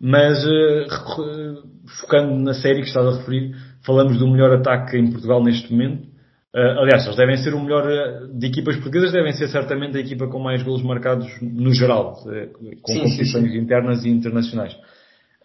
Mas, 0.00 0.44
uh, 0.44 1.62
focando 2.00 2.34
na 2.34 2.52
série 2.52 2.80
que 2.80 2.88
estás 2.88 3.06
a 3.06 3.18
referir, 3.18 3.54
falamos 3.86 4.18
do 4.18 4.26
melhor 4.26 4.52
ataque 4.52 4.98
em 4.98 5.10
Portugal 5.10 5.42
neste 5.42 5.72
momento. 5.72 6.08
Uh, 6.52 6.80
aliás, 6.80 7.04
eles 7.04 7.16
devem 7.16 7.36
ser 7.36 7.54
o 7.54 7.60
melhor 7.60 7.84
de 8.32 8.46
equipas 8.46 8.74
portuguesas, 8.76 9.12
devem 9.12 9.32
ser 9.32 9.48
certamente 9.48 9.96
a 9.96 10.00
equipa 10.00 10.26
com 10.26 10.40
mais 10.40 10.62
golos 10.62 10.82
marcados 10.82 11.26
no 11.40 11.72
geral, 11.72 12.16
com 12.82 12.92
sim, 12.92 13.00
competições 13.00 13.44
sim, 13.44 13.50
sim. 13.50 13.58
internas 13.58 14.04
e 14.04 14.08
internacionais. 14.08 14.76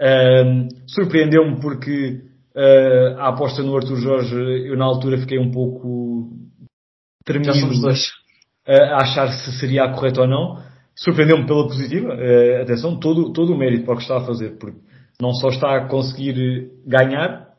Uh, 0.02 0.70
Surpreendeu-me 0.88 1.60
porque 1.60 2.22
uh, 2.56 3.20
a 3.20 3.30
aposta 3.30 3.62
no 3.62 3.76
Arthur 3.76 3.98
Jorge, 3.98 4.36
eu 4.36 4.78
na 4.78 4.86
altura 4.86 5.18
fiquei 5.18 5.38
um 5.38 5.52
pouco 5.52 6.30
tremido 7.26 7.52
a 7.52 8.98
achar 8.98 9.28
se 9.32 9.52
seria 9.60 9.84
a 9.84 9.94
correta 9.94 10.22
ou 10.22 10.28
não. 10.28 10.64
Surpreendeu-me 10.96 11.46
pela 11.46 11.68
positiva. 11.68 12.16
Uh, 12.16 12.62
atenção, 12.62 12.98
todo, 13.00 13.34
todo 13.34 13.54
o 13.54 13.58
mérito 13.58 13.86
para 13.86 13.94
o 13.94 13.98
que 13.98 14.04
está 14.04 14.18
a 14.18 14.26
fazer, 14.26 14.58
porque 14.58 14.80
não 15.22 15.34
só 15.34 15.50
está 15.50 15.76
a 15.76 15.88
conseguir 15.88 16.72
ganhar, 16.86 17.50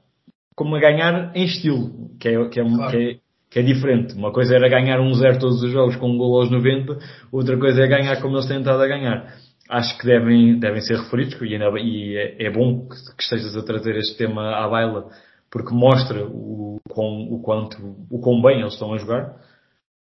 como 0.57 0.77
a 0.77 0.81
ganhar 0.81 1.33
em 1.35 1.45
estilo, 1.45 2.11
que 2.19 2.29
é, 2.29 2.49
que 2.49 2.61
é, 2.61 2.65
claro. 2.65 2.91
que 2.91 2.97
é, 2.97 3.17
que 3.51 3.59
é 3.59 3.63
diferente. 3.63 4.15
Uma 4.15 4.33
coisa 4.33 4.55
era 4.55 4.69
ganhar 4.69 5.01
um 5.01 5.13
zero 5.13 5.39
todos 5.39 5.63
os 5.63 5.71
jogos 5.71 5.97
com 5.97 6.09
um 6.09 6.17
gol 6.17 6.41
aos 6.41 6.51
90, 6.51 6.99
outra 7.31 7.59
coisa 7.59 7.83
é 7.83 7.87
ganhar 7.87 8.21
como 8.23 8.37
eles 8.37 8.47
têm 8.47 8.61
estado 8.61 8.83
a 8.83 8.87
ganhar 8.87 9.35
acho 9.71 9.97
que 9.99 10.07
devem, 10.07 10.59
devem 10.59 10.81
ser 10.81 10.97
referidos 10.97 11.37
e, 11.41 12.17
é, 12.17 12.47
é, 12.47 12.51
bom 12.51 12.89
que, 12.89 12.97
que, 13.17 13.23
estejas 13.23 13.57
a 13.57 13.63
trazer 13.63 13.97
este 13.97 14.19
tema 14.19 14.57
à 14.57 14.69
baila 14.69 15.09
porque 15.51 15.73
mostra 15.73 16.25
o, 16.27 16.81
quão, 16.89 17.33
o 17.33 17.41
quanto, 17.41 17.77
o 18.11 18.21
quão 18.21 18.43
bem 18.43 18.61
eles 18.61 18.75
estão 18.75 18.93
a 18.93 18.99
jogar. 18.99 19.37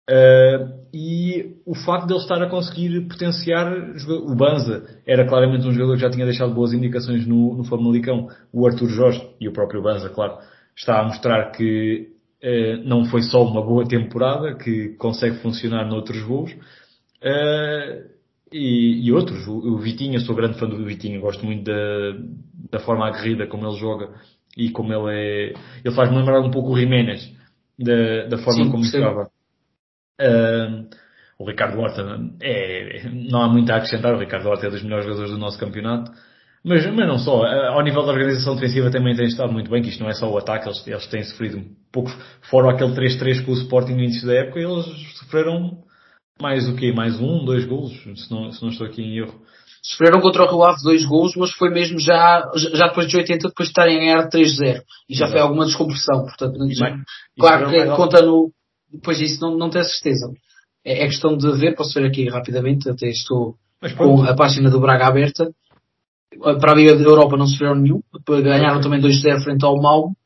Uh, 0.08 0.86
e 0.94 1.56
o 1.66 1.74
facto 1.74 2.06
de 2.06 2.12
ele 2.12 2.22
estar 2.22 2.40
a 2.40 2.48
conseguir 2.48 3.00
potenciar 3.08 3.72
o 4.08 4.36
Banza 4.36 5.00
era 5.04 5.26
claramente 5.26 5.66
um 5.66 5.72
jogador 5.72 5.94
que 5.94 6.02
já 6.02 6.10
tinha 6.10 6.24
deixado 6.24 6.54
boas 6.54 6.72
indicações 6.72 7.26
no, 7.26 7.56
no 7.56 7.64
Famalicão. 7.64 8.28
O 8.52 8.66
Arthur 8.66 8.88
Jorge 8.88 9.28
e 9.40 9.48
o 9.48 9.52
próprio 9.52 9.82
Banza, 9.82 10.08
claro, 10.08 10.38
está 10.76 11.00
a 11.00 11.04
mostrar 11.04 11.50
que 11.50 12.08
uh, 12.42 12.88
não 12.88 13.04
foi 13.04 13.22
só 13.22 13.42
uma 13.42 13.62
boa 13.62 13.86
temporada, 13.86 14.54
que 14.54 14.90
consegue 14.96 15.38
funcionar 15.38 15.84
noutros 15.88 16.22
voos. 16.22 16.52
Uh, 16.52 18.15
e, 18.52 19.06
e 19.06 19.12
outros. 19.12 19.46
O, 19.46 19.74
o 19.74 19.78
Vitinha, 19.78 20.18
sou 20.20 20.34
grande 20.34 20.58
fã 20.58 20.68
do 20.68 20.84
Vitinha, 20.84 21.20
gosto 21.20 21.44
muito 21.44 21.64
da, 21.64 22.12
da 22.70 22.78
forma 22.80 23.06
aguerrida 23.06 23.46
como 23.46 23.66
ele 23.66 23.78
joga 23.78 24.10
e 24.56 24.70
como 24.70 24.92
ele 24.92 25.14
é. 25.14 25.54
Ele 25.84 25.94
faz-me 25.94 26.16
lembrar 26.16 26.40
um 26.40 26.50
pouco 26.50 26.72
o 26.72 26.78
Jiménez, 26.78 27.32
da, 27.78 28.26
da 28.26 28.38
forma 28.38 28.64
Sim, 28.64 28.70
como 28.70 28.84
jogava. 28.84 29.30
Uh, 30.20 30.88
o 31.38 31.46
Ricardo 31.46 31.78
Horta 31.78 32.02
é, 32.40 33.10
não 33.12 33.42
há 33.42 33.48
muito 33.48 33.70
a 33.70 33.76
acrescentar, 33.76 34.14
o 34.14 34.18
Ricardo 34.18 34.48
Horta 34.48 34.66
é 34.66 34.70
dos 34.70 34.82
melhores 34.82 35.04
jogadores 35.04 35.32
do 35.32 35.38
nosso 35.38 35.58
campeonato. 35.58 36.10
Mas, 36.64 36.84
mas 36.86 37.06
não 37.06 37.18
só, 37.18 37.44
ao 37.44 37.82
nível 37.82 38.04
da 38.04 38.12
organização 38.12 38.56
defensiva 38.56 38.90
também 38.90 39.14
tem 39.14 39.26
estado 39.26 39.52
muito 39.52 39.70
bem, 39.70 39.82
que 39.82 39.88
isto 39.88 40.02
não 40.02 40.10
é 40.10 40.14
só 40.14 40.28
o 40.28 40.36
ataque, 40.36 40.66
eles, 40.66 40.84
eles 40.84 41.06
têm 41.06 41.22
sofrido 41.22 41.58
um 41.58 41.66
pouco, 41.92 42.10
fora 42.50 42.72
aquele 42.72 42.92
3-3 42.92 43.44
com 43.44 43.52
o 43.52 43.54
Sporting 43.54 43.92
no 43.92 44.00
início 44.00 44.26
da 44.26 44.34
época, 44.34 44.58
eles 44.58 44.84
sofreram 45.16 45.78
mais 46.40 46.68
o 46.68 46.76
quê? 46.76 46.92
Mais 46.92 47.18
um, 47.20 47.44
dois 47.44 47.64
golos? 47.64 47.92
Se 48.02 48.30
não, 48.30 48.52
se 48.52 48.62
não 48.62 48.70
estou 48.70 48.86
aqui 48.86 49.02
em 49.02 49.18
erro. 49.18 49.40
Sofreram 49.82 50.20
contra 50.20 50.42
o 50.42 50.48
Rio 50.48 50.64
Ave 50.64 50.82
dois 50.82 51.04
golos, 51.04 51.36
mas 51.36 51.52
foi 51.52 51.70
mesmo 51.70 52.00
já, 52.00 52.50
já 52.74 52.88
depois 52.88 53.06
de 53.06 53.16
80, 53.16 53.48
depois 53.48 53.68
de 53.68 53.70
estarem 53.70 53.96
a 53.96 54.00
ganhar 54.00 54.28
3-0. 54.28 54.82
E 55.08 55.14
já 55.14 55.26
Exato. 55.26 55.32
foi 55.32 55.40
alguma 55.40 55.64
descompressão, 55.64 56.24
portanto, 56.24 56.58
já, 56.72 56.98
claro 57.38 57.70
que 57.70 57.86
conta 57.94 58.20
no, 58.20 58.50
depois 58.92 59.18
disso 59.18 59.40
não, 59.40 59.56
não 59.56 59.70
tenho 59.70 59.84
certeza. 59.84 60.32
É, 60.84 61.04
é, 61.04 61.06
questão 61.06 61.36
de 61.36 61.50
ver, 61.52 61.74
posso 61.76 61.94
ver 61.94 62.06
aqui 62.06 62.28
rapidamente, 62.28 62.88
até 62.88 63.08
estou 63.08 63.56
com 63.96 64.22
a 64.24 64.34
página 64.34 64.70
do 64.70 64.80
Braga 64.80 65.06
aberta. 65.06 65.50
Para 66.60 66.72
a 66.72 66.74
Liga 66.74 66.96
da 66.96 67.02
Europa 67.02 67.36
não 67.36 67.46
sofreram 67.46 67.76
nenhum, 67.76 68.02
ganharam 68.26 68.80
também 68.80 69.00
2-0 69.00 69.42
frente 69.42 69.64
ao 69.64 69.80
Malmo. 69.80 70.16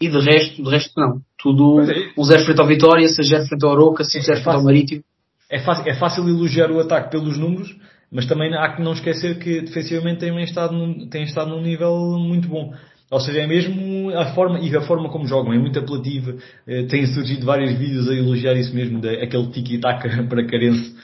E 0.00 0.08
de 0.08 0.20
resto, 0.20 0.62
de 0.62 0.70
resto 0.70 0.92
não. 0.96 1.20
Tudo 1.38 1.80
é. 1.80 2.12
um 2.16 2.24
zero 2.24 2.44
frente 2.44 2.60
ao 2.60 2.66
Vitória, 2.66 3.08
seja 3.08 3.36
zero 3.36 3.48
frente 3.48 3.64
ao 3.64 3.70
Oroca, 3.72 4.04
seja 4.04 4.26
zero 4.26 4.40
é 4.40 4.42
frente 4.42 4.56
ao 4.56 4.64
Marítimo. 4.64 5.02
É 5.50 5.60
fácil, 5.60 5.88
é 5.88 5.94
fácil 5.94 6.28
elogiar 6.28 6.70
o 6.70 6.80
ataque 6.80 7.10
pelos 7.10 7.38
números, 7.38 7.74
mas 8.10 8.26
também 8.26 8.54
há 8.54 8.74
que 8.74 8.82
não 8.82 8.92
esquecer 8.92 9.38
que 9.38 9.62
defensivamente 9.62 10.20
tem 10.20 10.42
estado 10.42 10.74
num, 10.74 11.08
tem 11.08 11.22
estado 11.22 11.50
num 11.50 11.62
nível 11.62 12.18
muito 12.18 12.48
bom. 12.48 12.74
Ou 13.10 13.20
seja, 13.20 13.40
é 13.40 13.46
mesmo 13.46 14.10
a 14.10 14.34
forma, 14.34 14.58
e 14.60 14.76
a 14.76 14.82
forma 14.82 15.08
como 15.08 15.26
jogam, 15.26 15.54
é 15.54 15.58
muito 15.58 15.78
apelativa. 15.78 16.36
Eh, 16.66 16.82
têm 16.84 17.06
surgido 17.06 17.46
vários 17.46 17.72
vídeos 17.72 18.06
a 18.06 18.14
elogiar 18.14 18.54
isso 18.54 18.74
mesmo, 18.74 19.00
de, 19.00 19.08
aquele 19.08 19.46
tiki-taka 19.46 20.24
para 20.28 20.46
carense. 20.46 20.94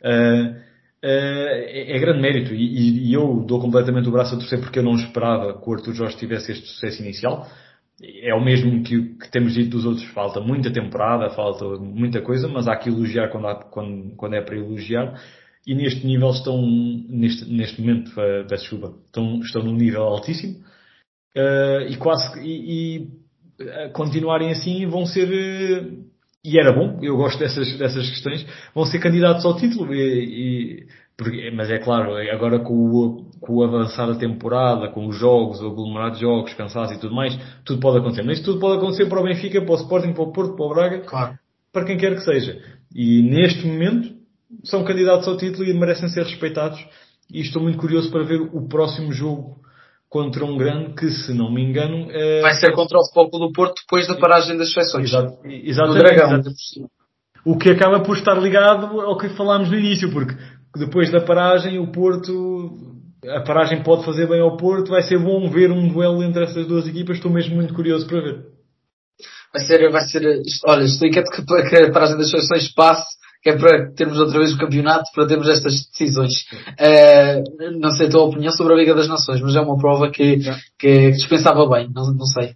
Uh, 0.00 0.54
uh, 0.54 0.54
é, 1.02 1.96
é, 1.96 1.98
grande 1.98 2.20
mérito 2.20 2.54
e, 2.54 3.08
e, 3.08 3.12
eu 3.12 3.44
dou 3.44 3.60
completamente 3.60 4.08
o 4.08 4.12
braço 4.12 4.36
a 4.36 4.38
torcer 4.38 4.60
porque 4.60 4.78
eu 4.78 4.84
não 4.84 4.94
esperava 4.94 5.60
que 5.60 5.68
o 5.68 5.74
Arthur 5.74 5.92
Jorge 5.92 6.16
tivesse 6.16 6.52
este 6.52 6.68
sucesso 6.68 7.02
inicial 7.02 7.48
é 8.00 8.32
o 8.34 8.44
mesmo 8.44 8.82
que, 8.82 9.14
que, 9.14 9.30
temos 9.30 9.54
dito 9.54 9.70
dos 9.70 9.84
outros. 9.84 10.04
Falta 10.12 10.40
muita 10.40 10.72
temporada, 10.72 11.30
falta 11.30 11.64
muita 11.80 12.20
coisa, 12.20 12.46
mas 12.48 12.68
há 12.68 12.76
que 12.76 12.88
elogiar 12.88 13.28
quando, 13.28 13.46
há, 13.48 13.54
quando, 13.56 14.14
quando 14.16 14.34
é 14.34 14.40
para 14.40 14.56
elogiar. 14.56 15.20
E 15.66 15.74
neste 15.74 16.06
nível 16.06 16.30
estão, 16.30 16.60
neste, 17.08 17.44
neste 17.44 17.80
momento, 17.80 18.08
uh, 18.12 18.46
peço 18.48 18.62
desculpa, 18.62 18.94
estão, 19.06 19.40
estão 19.40 19.62
num 19.62 19.74
nível 19.74 20.02
altíssimo. 20.02 20.64
Uh, 21.36 21.82
e 21.88 21.96
quase, 21.96 22.40
e, 22.40 22.96
e 22.96 22.98
uh, 23.62 23.92
continuarem 23.92 24.50
assim 24.50 24.86
vão 24.86 25.04
ser, 25.04 25.28
e 26.44 26.58
era 26.58 26.72
bom, 26.72 26.98
eu 27.02 27.16
gosto 27.16 27.38
dessas, 27.38 27.76
dessas 27.78 28.08
questões, 28.08 28.46
vão 28.74 28.86
ser 28.86 29.00
candidatos 29.00 29.44
ao 29.44 29.56
título. 29.56 29.92
E 29.92 30.86
porque, 31.18 31.50
mas 31.50 31.68
é 31.68 31.78
claro, 31.78 32.14
agora 32.32 32.60
com 32.60 32.74
o, 32.74 33.30
com 33.40 33.56
o 33.56 33.64
avançar 33.64 34.06
da 34.06 34.14
temporada, 34.14 34.88
com 34.88 35.08
os 35.08 35.16
jogos, 35.16 35.60
o 35.60 35.66
aglomerado 35.66 36.14
de 36.14 36.20
jogos, 36.20 36.54
cansaço 36.54 36.94
e 36.94 37.00
tudo 37.00 37.12
mais, 37.12 37.36
tudo 37.64 37.80
pode 37.80 37.98
acontecer. 37.98 38.22
Mas 38.22 38.38
isso 38.38 38.44
tudo 38.44 38.60
pode 38.60 38.78
acontecer 38.78 39.06
para 39.06 39.20
o 39.20 39.24
Benfica, 39.24 39.60
para 39.60 39.72
o 39.72 39.78
Sporting, 39.78 40.12
para 40.12 40.22
o 40.22 40.32
Porto, 40.32 40.54
para 40.54 40.64
o 40.64 40.68
Braga, 40.68 41.00
claro. 41.00 41.36
para 41.72 41.84
quem 41.84 41.96
quer 41.98 42.14
que 42.14 42.20
seja. 42.20 42.62
E 42.94 43.20
neste 43.22 43.66
momento 43.66 44.14
são 44.62 44.84
candidatos 44.84 45.26
ao 45.26 45.36
título 45.36 45.64
e 45.64 45.74
merecem 45.74 46.08
ser 46.08 46.22
respeitados. 46.22 46.78
E 47.34 47.40
estou 47.40 47.60
muito 47.60 47.78
curioso 47.78 48.12
para 48.12 48.22
ver 48.22 48.40
o 48.40 48.68
próximo 48.68 49.12
jogo 49.12 49.56
contra 50.08 50.44
um 50.44 50.56
grande 50.56 50.94
que, 50.94 51.10
se 51.10 51.34
não 51.34 51.52
me 51.52 51.62
engano, 51.62 52.12
é... 52.12 52.42
vai 52.42 52.54
ser 52.54 52.72
contra 52.72 52.96
o 52.96 53.04
Futebol 53.04 53.48
do 53.48 53.52
Porto 53.52 53.74
depois 53.82 54.06
da 54.06 54.14
paragem 54.14 54.56
das 54.56 54.72
seleções. 54.72 55.10
Exato, 55.10 55.36
exatamente. 55.44 56.48
O 57.44 57.58
que 57.58 57.70
acaba 57.70 58.00
por 58.00 58.16
estar 58.16 58.34
ligado 58.34 59.00
ao 59.00 59.18
que 59.18 59.28
falámos 59.30 59.68
no 59.68 59.76
início, 59.76 60.10
porque 60.12 60.34
depois 60.76 61.10
da 61.10 61.20
paragem, 61.20 61.78
o 61.78 61.90
Porto, 61.90 62.98
a 63.26 63.40
paragem 63.40 63.82
pode 63.82 64.04
fazer 64.04 64.28
bem 64.28 64.40
ao 64.40 64.56
Porto, 64.56 64.90
vai 64.90 65.02
ser 65.02 65.18
bom 65.18 65.48
ver 65.50 65.70
um 65.70 65.88
duelo 65.88 66.22
entre 66.22 66.44
essas 66.44 66.66
duas 66.66 66.86
equipas, 66.86 67.16
estou 67.16 67.30
mesmo 67.30 67.56
muito 67.56 67.74
curioso 67.74 68.06
para 68.06 68.20
ver. 68.20 68.44
Vai 69.52 69.64
ser, 69.64 69.90
vai 69.90 70.02
ser, 70.02 70.42
olha, 70.66 70.84
estou 70.84 71.08
inquieto 71.08 71.30
que, 71.30 71.42
que 71.42 71.76
a 71.76 71.90
paragem 71.90 72.18
das 72.18 72.30
seleções 72.30 72.68
passe, 72.74 73.18
que 73.42 73.50
é 73.50 73.56
para 73.56 73.92
termos 73.92 74.18
outra 74.18 74.38
vez 74.38 74.52
o 74.52 74.58
campeonato, 74.58 75.04
para 75.14 75.26
termos 75.26 75.48
estas 75.48 75.86
decisões. 75.86 76.32
Uh, 76.78 77.78
não 77.80 77.90
sei 77.90 78.06
a 78.06 78.10
tua 78.10 78.24
opinião 78.24 78.52
sobre 78.52 78.74
a 78.74 78.76
Liga 78.76 78.94
das 78.94 79.08
Nações, 79.08 79.40
mas 79.40 79.56
é 79.56 79.60
uma 79.60 79.78
prova 79.78 80.10
que, 80.10 80.38
que, 80.78 81.12
dispensava 81.12 81.66
bem, 81.68 81.90
não, 81.94 82.12
não 82.12 82.26
sei. 82.26 82.54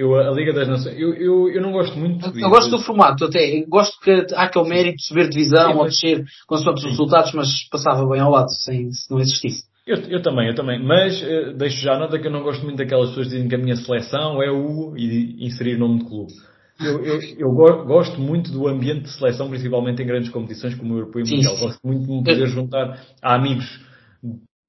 Eu, 0.00 0.14
a 0.14 0.30
Liga 0.30 0.54
das 0.54 0.66
Nações, 0.66 0.98
eu, 0.98 1.12
eu, 1.12 1.50
eu 1.50 1.60
não 1.60 1.72
gosto 1.72 1.94
muito. 1.98 2.24
Eu, 2.24 2.40
eu 2.40 2.48
gosto 2.48 2.70
do 2.70 2.78
formato, 2.78 3.26
até. 3.26 3.62
Gosto 3.68 4.00
que 4.00 4.10
há 4.34 4.44
aquele 4.44 4.66
mérito 4.66 4.96
de 4.96 5.04
subir 5.04 5.28
divisão 5.28 5.72
Sim, 5.72 5.78
ou 5.78 5.84
descer 5.84 6.24
com 6.46 6.54
os 6.54 6.84
resultados, 6.84 7.34
mas 7.34 7.68
passava 7.68 8.08
bem 8.08 8.18
ao 8.18 8.30
lado, 8.30 8.50
sem, 8.50 8.90
se 8.92 9.10
não 9.10 9.20
existisse. 9.20 9.64
Eu, 9.86 9.98
eu 10.08 10.22
também, 10.22 10.48
eu 10.48 10.54
também. 10.54 10.82
Mas 10.82 11.20
uh, 11.20 11.52
deixo 11.54 11.82
já 11.82 11.98
nota 11.98 12.18
que 12.18 12.26
eu 12.26 12.30
não 12.30 12.42
gosto 12.42 12.64
muito 12.64 12.78
daquelas 12.78 13.10
pessoas 13.10 13.26
que 13.26 13.34
dizem 13.34 13.48
que 13.48 13.54
a 13.54 13.58
minha 13.58 13.76
seleção 13.76 14.42
é 14.42 14.50
o 14.50 14.96
e 14.96 15.44
inserir 15.44 15.76
nome 15.76 15.98
de 15.98 16.06
clube. 16.06 16.32
Eu, 16.80 17.04
eu, 17.04 17.20
eu, 17.36 17.52
gosto 17.84 18.18
muito 18.18 18.50
do 18.50 18.68
ambiente 18.68 19.02
de 19.02 19.10
seleção, 19.10 19.50
principalmente 19.50 20.02
em 20.02 20.06
grandes 20.06 20.30
competições 20.30 20.74
como 20.76 20.94
o 20.94 20.96
Europeu 20.96 21.22
e 21.26 21.30
Mundial. 21.30 21.58
Gosto 21.58 21.86
muito 21.86 22.06
de 22.06 22.10
me 22.10 22.24
poder 22.24 22.46
juntar 22.46 22.98
a 23.22 23.34
amigos 23.34 23.66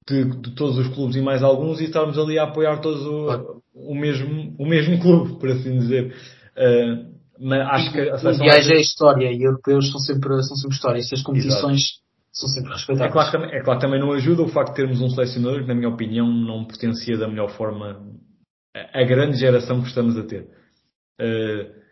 de, 0.08 0.24
de, 0.24 0.54
todos 0.54 0.78
os 0.78 0.88
clubes 0.88 1.16
e 1.16 1.20
mais 1.20 1.42
alguns 1.42 1.80
e 1.80 1.84
estarmos 1.84 2.18
ali 2.18 2.38
a 2.38 2.44
apoiar 2.44 2.80
todos 2.80 3.02
o, 3.06 3.62
o, 3.74 3.94
mesmo, 3.94 4.54
o 4.58 4.66
mesmo 4.66 5.00
clube, 5.00 5.38
por 5.38 5.48
assim 5.50 5.78
dizer. 5.78 6.14
Uh, 6.56 7.12
mas 7.38 7.60
acho 7.68 7.92
que 7.92 8.00
a 8.00 8.18
seleção. 8.18 8.44
Mundiais 8.44 8.70
é 8.70 8.80
história 8.80 9.32
e 9.32 9.42
europeus 9.42 9.90
são 9.90 10.00
sempre, 10.00 10.42
são 10.42 10.56
sempre 10.56 10.76
história. 10.76 10.98
Estas 10.98 11.22
competições 11.22 11.80
Exato. 11.80 12.02
são 12.32 12.48
sempre 12.48 12.72
respeitadas. 12.72 13.10
É 13.10 13.12
claro, 13.12 13.30
que, 13.30 13.56
é 13.56 13.62
claro 13.62 13.80
que 13.80 13.86
também 13.86 14.00
não 14.00 14.12
ajuda 14.12 14.42
o 14.42 14.48
facto 14.48 14.70
de 14.70 14.76
termos 14.76 15.00
um 15.00 15.10
selecionador 15.10 15.62
que, 15.62 15.68
na 15.68 15.74
minha 15.74 15.88
opinião, 15.88 16.26
não 16.26 16.64
potencia 16.64 17.16
da 17.16 17.28
melhor 17.28 17.50
forma 17.50 18.00
a, 18.74 19.00
a 19.00 19.04
grande 19.04 19.36
geração 19.38 19.80
que 19.80 19.88
estamos 19.88 20.16
a 20.16 20.22
ter. 20.22 20.48
Uh, 21.20 21.82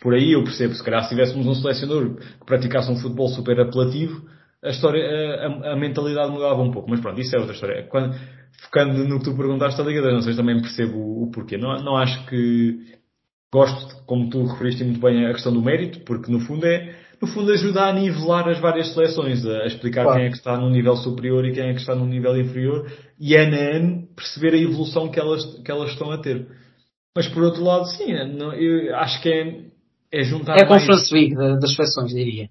por 0.00 0.14
aí 0.14 0.32
eu 0.32 0.42
percebo, 0.42 0.74
se 0.74 0.82
calhar 0.82 1.02
se 1.02 1.10
tivéssemos 1.10 1.46
um 1.46 1.54
selecionador 1.54 2.16
que 2.16 2.46
praticasse 2.46 2.90
um 2.90 2.96
futebol 2.96 3.28
super 3.28 3.60
apelativo, 3.60 4.26
a 4.66 4.70
história, 4.70 5.02
a, 5.04 5.72
a, 5.72 5.76
mentalidade 5.76 6.30
mudava 6.30 6.60
um 6.60 6.70
pouco. 6.70 6.90
Mas 6.90 7.00
pronto, 7.00 7.20
isso 7.20 7.34
é 7.36 7.38
outra 7.38 7.54
história. 7.54 7.86
Quando, 7.88 8.14
focando 8.62 9.04
no 9.06 9.18
que 9.18 9.24
tu 9.24 9.36
perguntaste, 9.36 9.80
a 9.80 9.84
Liga 9.84 10.02
das 10.02 10.14
Nações 10.14 10.36
também 10.36 10.60
percebo 10.60 10.98
o, 10.98 11.24
o 11.24 11.30
porquê. 11.30 11.56
Não, 11.56 11.74
não 11.82 11.96
acho 11.96 12.26
que 12.26 12.96
gosto, 13.52 14.04
como 14.06 14.28
tu 14.28 14.44
referiste 14.44 14.84
muito 14.84 15.00
bem, 15.00 15.26
a 15.26 15.32
questão 15.32 15.52
do 15.52 15.62
mérito, 15.62 16.00
porque 16.00 16.30
no 16.30 16.40
fundo 16.40 16.66
é, 16.66 16.94
no 17.20 17.28
fundo 17.28 17.50
ajuda 17.52 17.84
a 17.84 17.92
nivelar 17.92 18.48
as 18.48 18.58
várias 18.58 18.92
seleções, 18.92 19.46
a 19.46 19.66
explicar 19.66 20.02
claro. 20.02 20.18
quem 20.18 20.26
é 20.26 20.30
que 20.30 20.36
está 20.36 20.56
num 20.58 20.70
nível 20.70 20.96
superior 20.96 21.44
e 21.46 21.52
quem 21.52 21.70
é 21.70 21.72
que 21.72 21.80
está 21.80 21.94
num 21.94 22.06
nível 22.06 22.36
inferior 22.38 22.90
e 23.18 23.34
ano 23.34 23.56
a 23.56 23.76
ano 23.76 24.08
perceber 24.14 24.54
a 24.54 24.58
evolução 24.58 25.08
que 25.08 25.18
elas, 25.18 25.44
que 25.62 25.70
elas 25.70 25.90
estão 25.90 26.10
a 26.10 26.18
ter. 26.18 26.46
Mas 27.14 27.28
por 27.28 27.42
outro 27.42 27.64
lado, 27.64 27.86
sim, 27.86 28.12
eu 28.12 28.94
acho 28.96 29.22
que 29.22 29.28
é, 29.30 29.62
é 30.12 30.22
juntar. 30.22 30.58
É 30.58 30.64
a 30.64 30.68
Conference 30.68 31.12
League 31.14 31.34
das 31.34 31.74
seleções, 31.74 32.12
diria. 32.12 32.50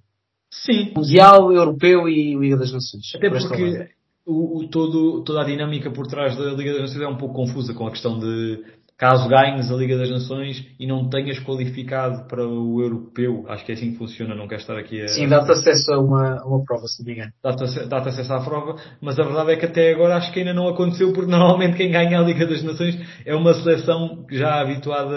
Sim. 0.64 0.94
Mundial, 0.96 1.52
Europeu 1.52 2.08
e 2.08 2.36
Liga 2.36 2.58
das 2.58 2.72
Nações. 2.72 3.14
Até 3.16 3.30
porque 3.30 3.90
o, 4.26 4.60
o, 4.60 4.68
todo, 4.68 5.24
toda 5.24 5.42
a 5.42 5.46
dinâmica 5.46 5.92
por 5.92 6.08
trás 6.08 6.36
da 6.38 6.52
Liga 6.54 6.74
das 6.74 6.82
Nações 6.82 7.02
é 7.02 7.08
um 7.08 7.18
pouco 7.18 7.36
confusa 7.36 7.74
com 7.74 7.88
a 7.88 7.92
questão 7.92 8.20
de 8.20 8.64
caso 8.98 9.28
ganhes 9.28 9.70
a 9.70 9.76
Liga 9.76 9.98
das 9.98 10.10
Nações 10.10 10.66
e 10.80 10.88
não 10.88 11.10
tenhas 11.10 11.38
qualificado 11.40 12.28
para 12.28 12.48
o 12.48 12.82
europeu, 12.82 13.46
acho 13.50 13.66
que 13.66 13.72
é 13.74 13.76
assim 13.76 13.92
que 13.92 13.98
funciona, 13.98 14.34
não 14.34 14.48
quero 14.48 14.62
estar 14.62 14.78
aqui 14.78 15.02
a... 15.02 15.08
Sim, 15.10 15.28
dá-te 15.28 15.52
acesso 15.52 15.92
a 15.94 16.00
uma, 16.00 16.42
uma 16.46 16.64
prova, 16.64 16.88
se 16.88 17.00
não 17.00 17.08
me 17.08 17.14
engano. 17.14 17.32
Dá-te 17.44 17.90
dá 17.90 17.98
acesso 17.98 18.34
à 18.34 18.40
prova, 18.40 18.76
mas 19.02 19.20
a 19.20 19.24
verdade 19.24 19.52
é 19.52 19.56
que 19.58 19.66
até 19.66 19.92
agora 19.92 20.16
acho 20.16 20.32
que 20.32 20.40
ainda 20.40 20.54
não 20.54 20.70
aconteceu, 20.70 21.12
porque 21.12 21.30
normalmente 21.32 21.76
quem 21.76 21.92
ganha 21.92 22.20
a 22.20 22.24
Liga 22.24 22.48
das 22.48 22.64
Nações 22.64 22.98
é 23.26 23.36
uma 23.36 23.54
seleção 23.54 24.26
já 24.32 24.62
habituada 24.62 25.16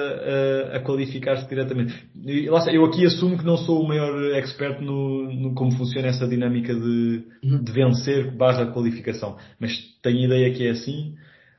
a, 0.72 0.76
a 0.76 0.80
qualificar-se 0.80 1.48
diretamente. 1.48 1.94
Eu 2.26 2.84
aqui 2.84 3.06
assumo 3.06 3.38
que 3.38 3.46
não 3.46 3.56
sou 3.56 3.80
o 3.82 3.86
maior 3.86 4.34
expert 4.34 4.80
no, 4.80 5.32
no 5.32 5.54
como 5.54 5.70
funciona 5.72 6.08
essa 6.08 6.26
dinâmica 6.26 6.74
de, 6.74 7.24
uhum. 7.44 7.62
de 7.62 7.72
vencer 7.72 8.36
barra 8.36 8.66
qualificação, 8.66 9.36
mas 9.60 9.72
tenho 10.02 10.24
ideia 10.24 10.52
que 10.52 10.66
é 10.66 10.70
assim. 10.70 11.14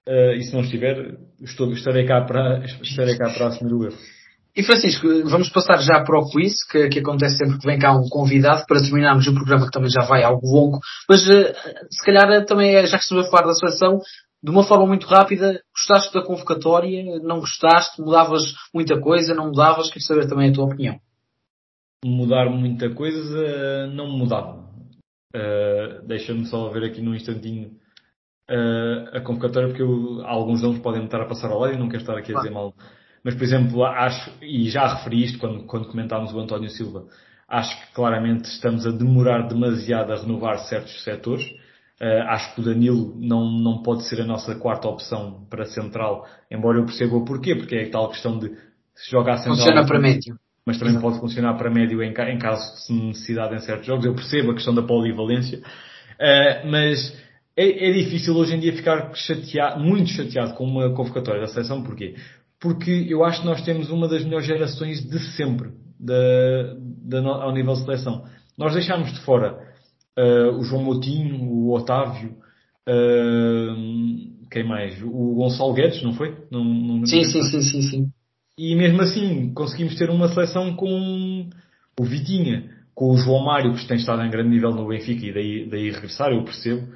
Uh, 0.10 0.34
e 0.34 0.44
se 0.44 0.52
não 0.54 0.62
estiver, 0.62 1.20
estou, 1.40 1.72
estarei, 1.72 2.04
cá 2.04 2.22
para, 2.22 2.66
estarei 2.82 3.16
cá 3.16 3.30
para 3.30 3.50
assumir 3.50 3.74
o 3.74 3.86
erro. 3.86 3.98
E 4.56 4.64
Francisco, 4.64 5.08
vamos 5.26 5.50
passar 5.50 5.78
já 5.84 6.04
para 6.04 6.20
o 6.20 6.28
quiz, 6.32 6.66
que, 6.66 6.90
que 6.90 7.00
acontece 7.00 7.38
sempre 7.38 7.60
que 7.60 7.68
vem 7.68 7.78
cá 7.78 7.96
um 7.96 8.10
convidado, 8.10 8.66
para 8.68 8.82
terminarmos 8.82 9.28
o 9.28 9.36
programa 9.36 9.68
que 9.68 9.72
também 9.72 9.92
já 9.92 10.08
vai 10.08 10.24
algo 10.24 10.48
longo. 10.48 10.80
Mas 11.08 11.28
uh, 11.28 11.54
se 11.92 12.04
calhar 12.04 12.28
eh, 12.32 12.42
também, 12.44 12.74
é, 12.74 12.88
já 12.88 12.98
que 12.98 13.04
estamos 13.04 13.28
a 13.28 13.30
falar 13.30 13.46
da 13.46 13.54
seleção, 13.54 14.00
de 14.42 14.50
uma 14.50 14.64
forma 14.64 14.88
muito 14.88 15.06
rápida, 15.06 15.62
gostaste 15.72 16.12
da 16.12 16.26
convocatória? 16.26 17.20
Não 17.22 17.40
gostaste? 17.40 18.02
Mudavas 18.02 18.42
muita 18.74 19.00
coisa? 19.00 19.36
Não 19.36 19.50
mudavas? 19.50 19.92
Quero 19.92 20.06
saber 20.06 20.28
também 20.28 20.50
a 20.50 20.54
tua 20.54 20.66
opinião. 20.66 21.00
Mudar 22.04 22.50
muita 22.50 22.90
coisa, 22.90 23.86
não 23.94 24.08
mudava. 24.08 24.68
Uh, 25.36 26.08
Deixa-me 26.08 26.48
só 26.48 26.70
ver 26.70 26.86
aqui 26.86 27.00
num 27.00 27.14
instantinho 27.14 27.78
uh, 28.50 29.18
a 29.18 29.22
convocatória, 29.22 29.70
porque 29.70 29.84
eu, 29.84 30.22
alguns 30.26 30.62
deles 30.62 30.80
podem 30.80 31.06
estar 31.06 31.22
a 31.22 31.26
passar 31.26 31.52
ao 31.52 31.60
lado 31.60 31.74
e 31.74 31.78
não 31.78 31.88
quero 31.88 32.02
estar 32.02 32.18
aqui 32.18 32.34
a 32.34 32.38
dizer 32.38 32.52
mal. 32.52 32.74
Mas, 33.24 33.36
por 33.36 33.44
exemplo, 33.44 33.84
acho, 33.84 34.32
e 34.42 34.70
já 34.70 34.88
referi 34.88 35.24
isto 35.24 35.40
quando, 35.40 35.64
quando 35.66 35.88
comentámos 35.88 36.34
o 36.34 36.40
António 36.40 36.70
Silva, 36.70 37.06
acho 37.48 37.80
que 37.80 37.94
claramente 37.94 38.46
estamos 38.46 38.86
a 38.86 38.92
demorar 38.92 39.48
demasiado 39.48 40.12
a 40.12 40.16
renovar 40.16 40.58
certos 40.60 41.04
setores. 41.04 41.46
Uh, 42.02 42.24
acho 42.30 42.56
que 42.56 42.62
o 42.62 42.64
Danilo 42.64 43.14
não, 43.18 43.52
não 43.52 43.84
pode 43.84 44.08
ser 44.08 44.22
a 44.22 44.26
nossa 44.26 44.56
quarta 44.56 44.88
opção 44.88 45.46
para 45.50 45.66
central, 45.66 46.26
embora 46.50 46.78
eu 46.80 46.86
perceba 46.86 47.18
o 47.18 47.26
porquê, 47.26 47.56
porque 47.56 47.76
é 47.76 47.90
tal 47.90 48.08
questão 48.10 48.40
de 48.40 48.48
se 48.96 49.12
jogar 49.12 49.38
central. 49.38 49.58
Funciona 49.58 49.86
para 49.86 50.00
médio. 50.00 50.40
Mas 50.66 50.78
também 50.78 50.94
Exato. 50.94 51.08
pode 51.08 51.20
funcionar 51.20 51.56
para 51.56 51.70
médio 51.70 52.02
em, 52.02 52.12
em 52.12 52.38
caso 52.38 52.88
de 52.88 52.94
necessidade 52.94 53.56
em 53.56 53.60
certos 53.60 53.86
jogos. 53.86 54.06
Eu 54.06 54.14
percebo 54.14 54.52
a 54.52 54.54
questão 54.54 54.74
da 54.74 54.84
polivalência. 54.84 55.60
Uh, 55.60 56.70
mas 56.70 57.18
é, 57.60 57.90
é, 57.90 57.92
difícil 57.92 58.34
hoje 58.38 58.56
em 58.56 58.60
dia 58.60 58.74
ficar 58.74 59.14
chateado, 59.14 59.84
muito 59.84 60.10
chateado 60.12 60.54
com 60.54 60.64
uma 60.64 60.94
convocatória 60.94 61.42
da 61.42 61.48
seleção. 61.48 61.84
Porquê? 61.84 62.16
Porque 62.58 63.06
eu 63.10 63.26
acho 63.26 63.42
que 63.42 63.46
nós 63.46 63.62
temos 63.64 63.90
uma 63.90 64.08
das 64.08 64.24
melhores 64.24 64.48
gerações 64.48 65.04
de 65.04 65.20
sempre 65.36 65.72
da, 66.00 66.76
da, 67.04 67.20
ao 67.20 67.54
nível 67.54 67.74
de 67.74 67.82
seleção. 67.82 68.24
Nós 68.58 68.74
deixámos 68.74 69.12
de 69.12 69.20
fora 69.22 69.58
uh, 70.18 70.58
o 70.58 70.64
João 70.64 70.84
Moutinho, 70.84 71.44
o 71.44 71.74
Otávio, 71.74 72.38
uh, 72.88 74.48
quem 74.50 74.66
mais? 74.66 75.02
O 75.04 75.36
Gonçalo 75.36 75.74
Guedes, 75.74 76.02
não 76.02 76.14
foi? 76.14 76.38
Não, 76.50 76.64
não, 76.64 77.06
sim, 77.06 77.26
sim, 77.26 77.44
sim, 77.44 77.62
sim, 77.62 77.82
sim. 77.82 78.10
E 78.58 78.74
mesmo 78.74 79.02
assim 79.02 79.54
conseguimos 79.54 79.96
ter 79.96 80.10
uma 80.10 80.30
seleção 80.30 80.76
com 80.78 81.50
o 82.00 82.04
Vitinha, 82.06 82.70
com 82.96 83.12
o 83.12 83.18
João 83.18 83.44
Mário, 83.44 83.74
que 83.74 83.86
tem 83.86 83.98
estado 83.98 84.22
em 84.22 84.32
grande 84.32 84.50
nível 84.50 84.72
no 84.72 84.88
Benfica 84.88 85.26
e 85.26 85.34
daí, 85.34 85.70
daí 85.70 85.92
regressar, 85.92 86.32
eu 86.32 86.44
percebo 86.44 86.88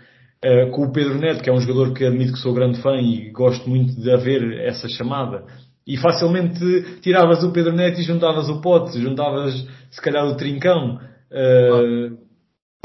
Uh, 0.43 0.69
com 0.71 0.83
o 0.83 0.91
Pedro 0.91 1.17
Neto, 1.17 1.41
que 1.41 1.49
é 1.49 1.53
um 1.53 1.61
jogador 1.61 1.93
que 1.93 2.03
admito 2.03 2.33
que 2.33 2.39
sou 2.39 2.53
grande 2.53 2.81
fã 2.81 2.97
e 2.97 3.31
gosto 3.31 3.69
muito 3.69 3.95
de 3.95 4.11
haver 4.11 4.59
essa 4.59 4.89
chamada. 4.89 5.45
E 5.87 5.97
facilmente 5.97 6.99
tiravas 6.99 7.43
o 7.43 7.51
Pedro 7.51 7.73
Neto 7.73 7.99
e 7.99 8.03
juntavas 8.03 8.49
o 8.49 8.59
Pote, 8.59 8.99
juntavas 8.99 9.53
se 9.89 10.01
calhar 10.01 10.25
o 10.25 10.35
Trincão. 10.35 10.99
Uh, 11.31 12.17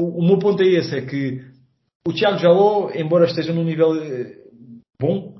o, 0.01 0.19
o, 0.19 0.25
meu 0.25 0.39
ponto 0.39 0.63
é 0.63 0.67
esse, 0.67 0.97
é 0.97 1.01
que 1.01 1.41
o 2.07 2.13
Thiago 2.13 2.37
Jaló, 2.37 2.91
embora 2.95 3.25
esteja 3.25 3.51
num 3.51 3.65
nível 3.65 3.93
eh, 3.95 4.37
bom, 4.99 5.39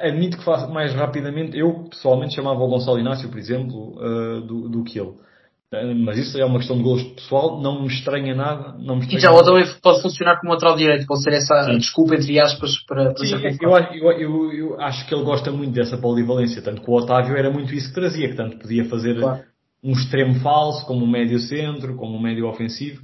admito 0.00 0.38
que 0.38 0.72
mais 0.72 0.94
rapidamente, 0.94 1.58
eu 1.58 1.84
pessoalmente 1.90 2.34
chamava 2.34 2.60
o 2.60 2.68
Gonçalo 2.68 2.98
Inácio, 2.98 3.28
por 3.28 3.38
exemplo, 3.38 3.96
uh, 3.96 4.40
do, 4.42 4.68
do 4.68 4.84
que 4.84 4.98
ele. 4.98 5.14
Mas 5.70 6.16
isso 6.16 6.38
é 6.38 6.44
uma 6.46 6.58
questão 6.58 6.78
de 6.78 6.82
gosto 6.82 7.10
pessoal, 7.14 7.60
não 7.60 7.82
me 7.82 7.88
estranha 7.88 8.34
nada. 8.34 8.74
Não 8.78 8.96
me 8.96 9.02
estranha 9.02 9.18
e 9.18 9.20
já 9.20 9.30
o 9.30 9.44
também 9.44 9.66
pode 9.82 10.00
funcionar 10.00 10.40
como 10.40 10.54
lateral 10.54 10.76
direito, 10.76 11.06
pode 11.06 11.22
ser 11.22 11.34
essa 11.34 11.64
Sim. 11.64 11.76
desculpa, 11.76 12.14
entre 12.14 12.40
aspas, 12.40 12.78
para, 12.86 13.12
para 13.12 13.26
Sim, 13.26 13.34
eu, 13.60 13.70
eu, 13.70 14.12
eu, 14.12 14.52
eu, 14.52 14.80
acho 14.80 15.06
que 15.06 15.14
ele 15.14 15.24
gosta 15.24 15.50
muito 15.50 15.74
dessa 15.74 15.98
polivalência, 15.98 16.62
tanto 16.62 16.80
que 16.80 16.90
o 16.90 16.94
Otávio 16.94 17.36
era 17.36 17.50
muito 17.50 17.74
isso 17.74 17.88
que 17.88 17.94
trazia, 17.94 18.30
que 18.30 18.34
tanto 18.34 18.56
podia 18.56 18.86
fazer 18.86 19.20
claro. 19.20 19.42
um 19.84 19.92
extremo 19.92 20.40
falso, 20.40 20.86
como 20.86 21.04
um 21.04 21.10
médio 21.10 21.38
centro, 21.38 21.96
como 21.96 22.16
um 22.16 22.22
médio 22.22 22.48
ofensivo. 22.48 23.02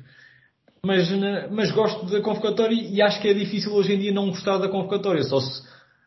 Mas, 0.86 1.10
mas 1.50 1.70
gosto 1.70 2.06
da 2.06 2.22
convocatória 2.22 2.74
e 2.74 3.02
acho 3.02 3.20
que 3.20 3.28
é 3.28 3.34
difícil 3.34 3.74
hoje 3.74 3.92
em 3.92 3.98
dia 3.98 4.12
não 4.12 4.30
gostar 4.30 4.56
da 4.56 4.68
convocatória. 4.68 5.22
Só 5.22 5.38
se, 5.38 5.60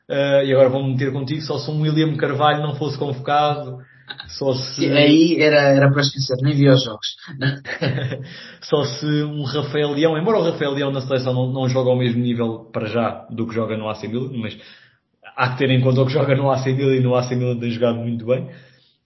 uh, 0.09 0.43
e 0.43 0.51
agora 0.51 0.69
vou-me 0.69 0.93
meter 0.93 1.13
contigo, 1.13 1.41
só 1.41 1.59
se 1.59 1.69
um 1.69 1.81
William 1.81 2.15
Carvalho 2.15 2.63
não 2.63 2.75
fosse 2.75 2.97
convocado, 2.97 3.77
só 4.27 4.53
se... 4.53 4.89
Aí 4.89 5.37
era, 5.41 5.61
era 5.61 5.91
para 5.91 6.01
esquecer, 6.01 6.37
nem 6.41 6.55
via 6.55 6.73
os 6.73 6.83
jogos. 6.83 7.07
Só 8.61 8.83
se 8.83 9.05
um 9.23 9.43
Rafael 9.43 9.91
Leão, 9.91 10.17
embora 10.17 10.39
o 10.39 10.43
Rafael 10.43 10.71
Leão 10.71 10.91
na 10.91 11.01
seleção 11.01 11.33
não, 11.33 11.51
não 11.51 11.69
joga 11.69 11.89
ao 11.89 11.97
mesmo 11.97 12.21
nível 12.21 12.69
para 12.71 12.87
já 12.87 13.27
do 13.29 13.45
que 13.47 13.53
joga 13.53 13.77
no 13.77 13.89
AC 13.89 14.03
Milan, 14.03 14.31
mas 14.37 14.57
há 15.35 15.49
que 15.49 15.57
ter 15.57 15.69
em 15.71 15.81
conta 15.81 16.01
o 16.01 16.05
que 16.05 16.13
joga 16.13 16.35
no 16.35 16.49
AC 16.49 16.67
Milan 16.67 16.95
e 16.95 16.99
no 17.01 17.15
AC 17.15 17.31
Milan 17.31 17.59
tem 17.59 17.69
jogado 17.69 17.97
muito 17.97 18.25
bem. 18.25 18.49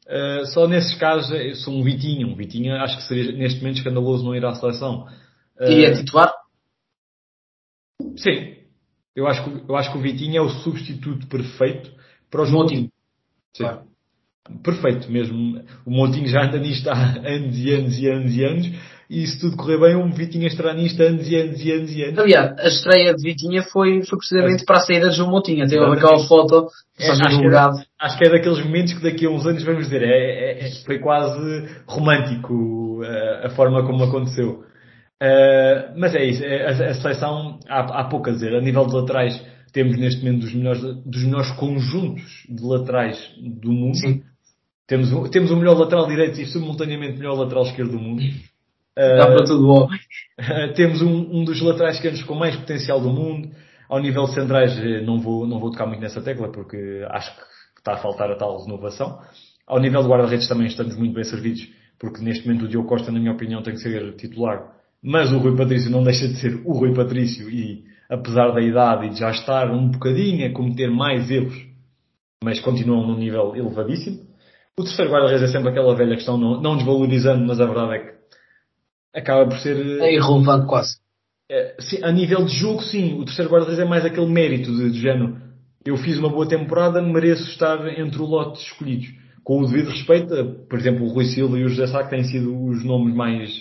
Uh, 0.06 0.46
só 0.48 0.68
nesses 0.68 0.96
casos, 0.96 1.32
eu 1.32 1.56
sou 1.56 1.74
um 1.74 1.84
Vitinho. 1.84 2.28
Um 2.28 2.36
Vitinho 2.36 2.76
acho 2.76 2.98
que 2.98 3.04
seria 3.04 3.32
neste 3.32 3.60
momento 3.60 3.78
escandaloso 3.78 4.24
não 4.24 4.36
ir 4.36 4.46
à 4.46 4.54
seleção. 4.54 5.08
Uh, 5.60 5.72
Iria 5.72 5.96
titular? 5.96 6.32
Sim. 8.18 8.56
Eu 9.16 9.28
acho, 9.28 9.44
que, 9.44 9.72
eu 9.72 9.76
acho 9.76 9.92
que 9.92 9.98
o 9.98 10.02
Vitinho 10.02 10.38
é 10.38 10.42
o 10.42 10.50
substituto 10.50 11.28
perfeito 11.28 11.92
para 12.30 12.44
os 12.44 12.52
Montinho. 12.52 12.90
Sim. 13.54 13.64
Claro 13.64 13.91
perfeito 14.64 15.12
mesmo. 15.12 15.62
O 15.86 15.92
Montinho 15.92 16.28
já 16.28 16.46
anda 16.46 16.58
nisto 16.58 16.90
há 16.90 16.94
anos 16.94 17.58
e 17.58 17.74
anos 17.74 17.98
e 18.00 18.10
anos 18.10 18.36
e 18.36 18.44
anos. 18.44 18.72
E 19.12 19.28
se 19.28 19.42
tudo 19.42 19.58
correr 19.58 19.78
bem, 19.78 19.96
o 19.98 20.10
Vitinha 20.10 20.48
estará 20.48 20.74
nisto 20.74 21.04
anos 21.04 21.28
e 21.30 21.36
anos 21.36 21.62
e 21.62 21.70
anos 21.70 21.92
e 21.92 22.02
anos. 22.02 22.18
Aliás, 22.18 22.58
a 22.58 22.68
estreia 22.70 23.14
de 23.14 23.22
Vitinha 23.22 23.62
foi, 23.62 24.04
foi 24.04 24.18
precisamente 24.18 24.62
é. 24.62 24.66
para 24.66 24.78
a 24.78 24.80
saída 24.80 25.10
de 25.10 25.18
João 25.18 25.30
Montinha. 25.30 25.68
Teve 25.68 25.84
aquela 25.84 26.26
foto, 26.26 26.70
é, 26.98 27.10
acho, 27.10 27.20
que 27.22 27.46
é, 27.46 27.58
acho 28.00 28.18
que 28.18 28.26
é 28.26 28.30
daqueles 28.30 28.64
momentos 28.64 28.94
que 28.94 29.04
daqui 29.04 29.26
a 29.26 29.30
uns 29.30 29.46
anos 29.46 29.66
vamos 29.66 29.84
dizer, 29.84 30.02
é, 30.02 30.62
é, 30.62 30.66
é 30.66 30.72
foi 30.86 31.00
quase 31.00 31.68
romântico 31.86 33.02
a, 33.04 33.06
eh, 33.06 33.48
a 33.48 33.50
forma 33.50 33.86
como 33.86 34.02
aconteceu. 34.02 34.64
Uh, 35.22 35.94
mas 35.98 36.16
é 36.16 36.24
isso, 36.24 36.44
a, 36.46 36.90
a 36.90 36.94
seleção 36.94 37.60
há, 37.68 38.00
há 38.00 38.04
pouco 38.06 38.30
a 38.30 38.32
dizer. 38.32 38.56
A 38.56 38.62
nível 38.62 38.88
de 38.88 38.96
laterais, 38.96 39.46
temos 39.74 39.98
neste 39.98 40.24
momento 40.24 40.42
dos 40.44 40.54
melhores, 40.54 40.82
dos 41.06 41.24
melhores 41.26 41.52
conjuntos 41.52 42.46
de 42.48 42.64
laterais 42.64 43.18
do 43.38 43.74
mundo. 43.74 43.98
Sim. 43.98 44.24
Temos, 44.88 45.30
temos 45.30 45.52
o 45.52 45.56
melhor 45.56 45.78
lateral 45.78 46.08
direito 46.08 46.40
e 46.42 46.46
simultaneamente 46.46 47.16
o 47.16 47.20
melhor 47.20 47.38
lateral 47.38 47.64
esquerdo 47.64 47.92
do 47.92 48.00
mundo. 48.00 48.22
Dá 48.96 49.26
para 49.28 49.46
tudo 49.46 49.68
homem. 49.70 50.00
temos 50.76 51.02
um, 51.02 51.40
um, 51.40 51.44
dos 51.46 51.62
laterais 51.62 51.96
esquerdos 51.96 52.24
com 52.24 52.36
mais 52.36 52.56
potencial 52.56 53.00
do 53.00 53.10
mundo. 53.10 53.50
Ao 53.90 54.00
nível 54.00 54.24
de 54.26 54.34
centrais, 54.34 54.78
eh, 54.78 55.02
não 55.02 55.20
vou, 55.20 55.46
não 55.46 55.60
vou 55.60 55.72
tocar 55.72 55.86
muito 55.86 56.02
nessa 56.02 56.22
tecla 56.22 56.50
porque 56.50 57.06
acho 57.10 57.36
que 57.36 57.44
está 57.80 57.94
a 57.94 57.98
faltar 57.98 58.32
a 58.32 58.36
tal 58.36 58.64
renovação. 58.64 59.20
Ao 59.68 59.80
nível 59.80 60.02
de 60.02 60.10
guarda-redes 60.10 60.48
também 60.48 60.68
estamos 60.68 60.96
muito 60.96 61.14
bem 61.14 61.24
servidos 61.24 61.68
porque 62.02 62.24
neste 62.24 62.48
momento 62.48 62.66
o 62.66 62.68
Diogo 62.68 62.88
Costa, 62.88 63.12
na 63.12 63.20
minha 63.20 63.32
opinião, 63.32 63.62
tem 63.62 63.76
que 63.76 63.80
ser 63.80 64.16
titular. 64.16 64.74
Mas 65.04 65.32
o 65.32 65.38
Rui 65.38 65.56
Patrício 65.56 65.92
não 65.92 66.04
deixa 66.04 66.28
de 66.28 66.36
ser 66.36 66.62
o 66.66 66.74
Rui 66.74 66.96
Patrício 66.96 67.50
e, 67.50 67.84
apesar 68.10 68.52
da 68.52 68.62
idade 68.62 69.06
e 69.06 69.10
de 69.10 69.20
já 69.20 69.30
estar 69.30 69.72
um 69.72 69.90
bocadinho 69.90 70.48
a 70.48 70.54
cometer 70.54 70.90
mais 70.90 71.30
erros, 71.30 71.56
mas 72.44 72.60
continua 72.60 73.06
num 73.06 73.18
nível 73.18 73.56
elevadíssimo. 73.56 74.31
O 74.78 74.84
terceiro 74.84 75.12
guarda-redes 75.12 75.50
é 75.50 75.52
sempre 75.52 75.70
aquela 75.70 75.96
velha 75.96 76.16
questão, 76.16 76.38
não, 76.38 76.62
não 76.62 76.78
desvalorizando, 76.78 77.46
mas 77.46 77.60
a 77.60 77.66
verdade 77.66 77.94
é 77.94 78.00
que 78.00 78.22
acaba 79.14 79.50
por 79.50 79.60
ser. 79.60 79.76
É 80.02 80.14
irrelevante 80.14 80.68
quase. 80.68 80.98
é, 81.50 81.76
sim, 81.80 82.00
a 82.04 82.12
nível 82.12 82.46
de 82.46 82.54
jogo, 82.54 82.82
sim. 82.82 83.20
O 83.20 83.26
terceiro 83.26 83.52
guarda-redes 83.52 83.80
é 83.80 83.86
mais 83.86 84.06
aquele 84.06 84.28
mérito 84.28 84.72
de, 84.76 84.92
de 84.92 85.00
género. 85.00 85.38
Eu 85.86 85.98
fiz 85.98 86.18
uma 86.18 86.30
boa 86.30 86.48
temporada, 86.48 87.02
mereço 87.02 87.50
estar 87.50 87.86
entre 88.00 88.22
o 88.22 88.26
lote 88.26 88.60
de 88.60 88.66
escolhidos. 88.66 89.08
Com 89.44 89.60
o 89.60 89.66
devido 89.66 89.90
respeito, 89.90 90.30
por 90.70 90.78
exemplo, 90.78 91.06
o 91.06 91.12
Rui 91.12 91.26
Silva 91.26 91.58
e 91.58 91.66
o 91.66 91.70
José 91.70 91.88
Sá, 91.88 92.04
que 92.04 92.12
têm 92.12 92.24
sido 92.24 92.56
os 92.66 92.84
nomes 92.86 93.16
mais, 93.16 93.52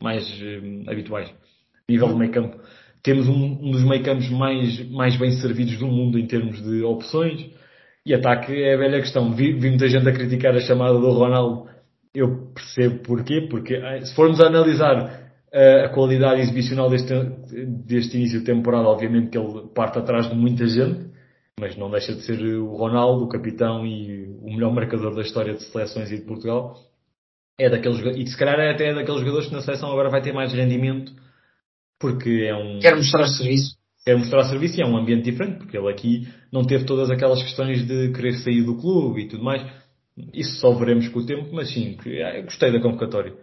mais 0.00 0.28
hum, 0.40 0.84
habituais. 0.86 1.28
A 1.30 1.92
nível 1.92 2.08
do 2.08 2.16
meio 2.16 2.30
campo. 2.30 2.58
Temos 3.02 3.26
um, 3.28 3.58
um 3.62 3.70
dos 3.70 3.82
meio 3.82 4.02
campos 4.02 4.28
mais, 4.30 4.90
mais 4.90 5.16
bem 5.16 5.32
servidos 5.32 5.78
do 5.78 5.86
mundo 5.86 6.18
em 6.18 6.26
termos 6.26 6.62
de 6.62 6.82
opções. 6.82 7.50
E 8.06 8.14
ataque 8.14 8.52
é 8.52 8.74
a 8.74 8.78
velha 8.78 9.00
questão. 9.00 9.34
Vi, 9.34 9.52
vi 9.52 9.70
muita 9.70 9.88
gente 9.88 10.08
a 10.08 10.12
criticar 10.12 10.54
a 10.54 10.60
chamada 10.60 10.98
do 10.98 11.10
Ronaldo. 11.10 11.68
Eu 12.14 12.52
percebo 12.54 12.98
porquê. 13.02 13.46
Porque 13.50 13.74
eh, 13.74 14.04
se 14.04 14.14
formos 14.14 14.40
a 14.40 14.46
analisar 14.46 15.24
a 15.84 15.88
qualidade 15.90 16.40
exibicional 16.40 16.90
deste, 16.90 17.14
deste 17.86 18.16
início 18.16 18.40
de 18.40 18.44
temporada, 18.44 18.88
obviamente 18.88 19.30
que 19.30 19.38
ele 19.38 19.68
parte 19.72 19.98
atrás 19.98 20.28
de 20.28 20.34
muita 20.34 20.66
gente, 20.66 21.06
mas 21.60 21.76
não 21.76 21.88
deixa 21.88 22.12
de 22.12 22.22
ser 22.22 22.42
o 22.56 22.74
Ronaldo, 22.74 23.24
o 23.24 23.28
capitão 23.28 23.86
e 23.86 24.24
o 24.42 24.52
melhor 24.52 24.72
marcador 24.72 25.14
da 25.14 25.22
história 25.22 25.54
de 25.54 25.62
seleções 25.62 26.10
e 26.10 26.16
de 26.16 26.24
Portugal. 26.24 26.74
É 27.56 27.70
daqueles, 27.70 28.00
e 28.16 28.26
se 28.26 28.36
calhar 28.36 28.58
é 28.58 28.72
até 28.72 28.92
daqueles 28.92 29.20
jogadores 29.20 29.46
que 29.46 29.54
na 29.54 29.60
seleção 29.60 29.92
agora 29.92 30.10
vai 30.10 30.20
ter 30.20 30.32
mais 30.32 30.52
rendimento, 30.52 31.12
porque 32.00 32.48
é 32.48 32.56
um. 32.56 32.80
Quer 32.80 32.96
mostrar 32.96 33.28
serviço. 33.28 33.76
Quer 34.04 34.16
mostrar 34.16 34.44
serviço 34.44 34.80
e 34.80 34.82
é 34.82 34.86
um 34.86 34.96
ambiente 34.96 35.22
diferente, 35.22 35.58
porque 35.58 35.78
ele 35.78 35.88
aqui 35.88 36.28
não 36.54 36.64
teve 36.64 36.84
todas 36.84 37.10
aquelas 37.10 37.42
questões 37.42 37.86
de 37.86 38.12
querer 38.12 38.32
sair 38.38 38.62
do 38.62 38.76
clube 38.76 39.22
e 39.22 39.28
tudo 39.28 39.44
mais. 39.44 39.62
Isso 40.32 40.60
só 40.60 40.72
veremos 40.72 41.08
com 41.08 41.18
o 41.18 41.26
tempo, 41.26 41.50
mas 41.52 41.70
sim, 41.70 41.98
gostei 42.46 42.72
da 42.72 42.80
convocatória 42.80 43.34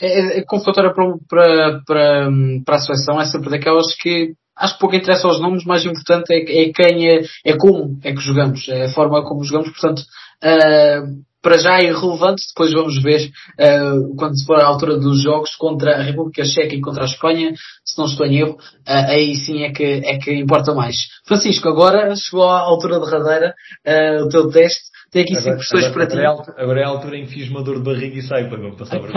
é, 0.00 0.38
é 0.38 0.42
convocatória 0.42 0.92
para, 0.94 1.14
para, 1.28 1.80
para, 1.84 2.30
para 2.64 2.76
a 2.76 2.78
seleção 2.78 3.20
é 3.20 3.24
sempre 3.24 3.50
daquelas 3.50 3.94
que 3.96 4.34
acho 4.56 4.74
que 4.74 4.80
pouco 4.80 4.96
interessa 4.96 5.26
aos 5.26 5.40
nomes, 5.40 5.64
mais 5.64 5.84
importante 5.84 6.32
é, 6.32 6.62
é 6.62 6.72
quem 6.72 7.08
é, 7.08 7.22
é 7.44 7.56
como 7.56 7.98
é 8.02 8.12
que 8.12 8.20
jogamos, 8.20 8.68
é 8.68 8.86
a 8.86 8.92
forma 8.92 9.22
como 9.22 9.44
jogamos, 9.44 9.70
portanto, 9.70 10.00
uh, 10.42 11.27
para 11.42 11.58
já 11.58 11.78
é 11.78 11.84
irrelevante, 11.84 12.42
depois 12.48 12.72
vamos 12.72 13.02
ver 13.02 13.30
uh, 13.58 14.16
quando 14.16 14.34
for 14.44 14.60
a 14.60 14.66
altura 14.66 14.98
dos 14.98 15.22
jogos 15.22 15.54
contra 15.56 15.96
a 15.96 16.02
República 16.02 16.44
Checa 16.44 16.74
e 16.74 16.80
contra 16.80 17.02
a 17.02 17.06
Espanha, 17.06 17.52
se 17.84 17.98
não 17.98 18.06
estou 18.06 18.26
em 18.26 18.38
erro, 18.38 18.54
uh, 18.54 19.08
aí 19.08 19.34
sim 19.36 19.62
é 19.62 19.70
que, 19.70 19.84
é 19.84 20.18
que 20.18 20.34
importa 20.34 20.74
mais. 20.74 20.96
Francisco, 21.26 21.68
agora 21.68 22.14
chegou 22.16 22.48
à 22.48 22.60
altura 22.60 23.00
derradeira, 23.00 23.54
uh, 23.86 24.24
o 24.24 24.28
teu 24.28 24.50
teste, 24.50 24.88
tem 25.10 25.22
aqui 25.22 25.36
agora, 25.36 25.44
cinco 25.44 25.58
questões 25.58 25.88
para 25.88 26.06
ti. 26.06 26.18
É 26.18 26.62
agora 26.62 26.80
é 26.80 26.84
a 26.84 26.88
altura 26.88 27.16
em 27.16 27.26
que 27.26 27.32
fiz 27.32 27.48
uma 27.50 27.62
dor 27.62 27.76
de 27.76 27.84
barriga 27.84 28.18
e 28.18 28.22
sai 28.22 28.48
para 28.48 28.58
não 28.58 28.76
passar 28.76 28.98
por 29.00 29.10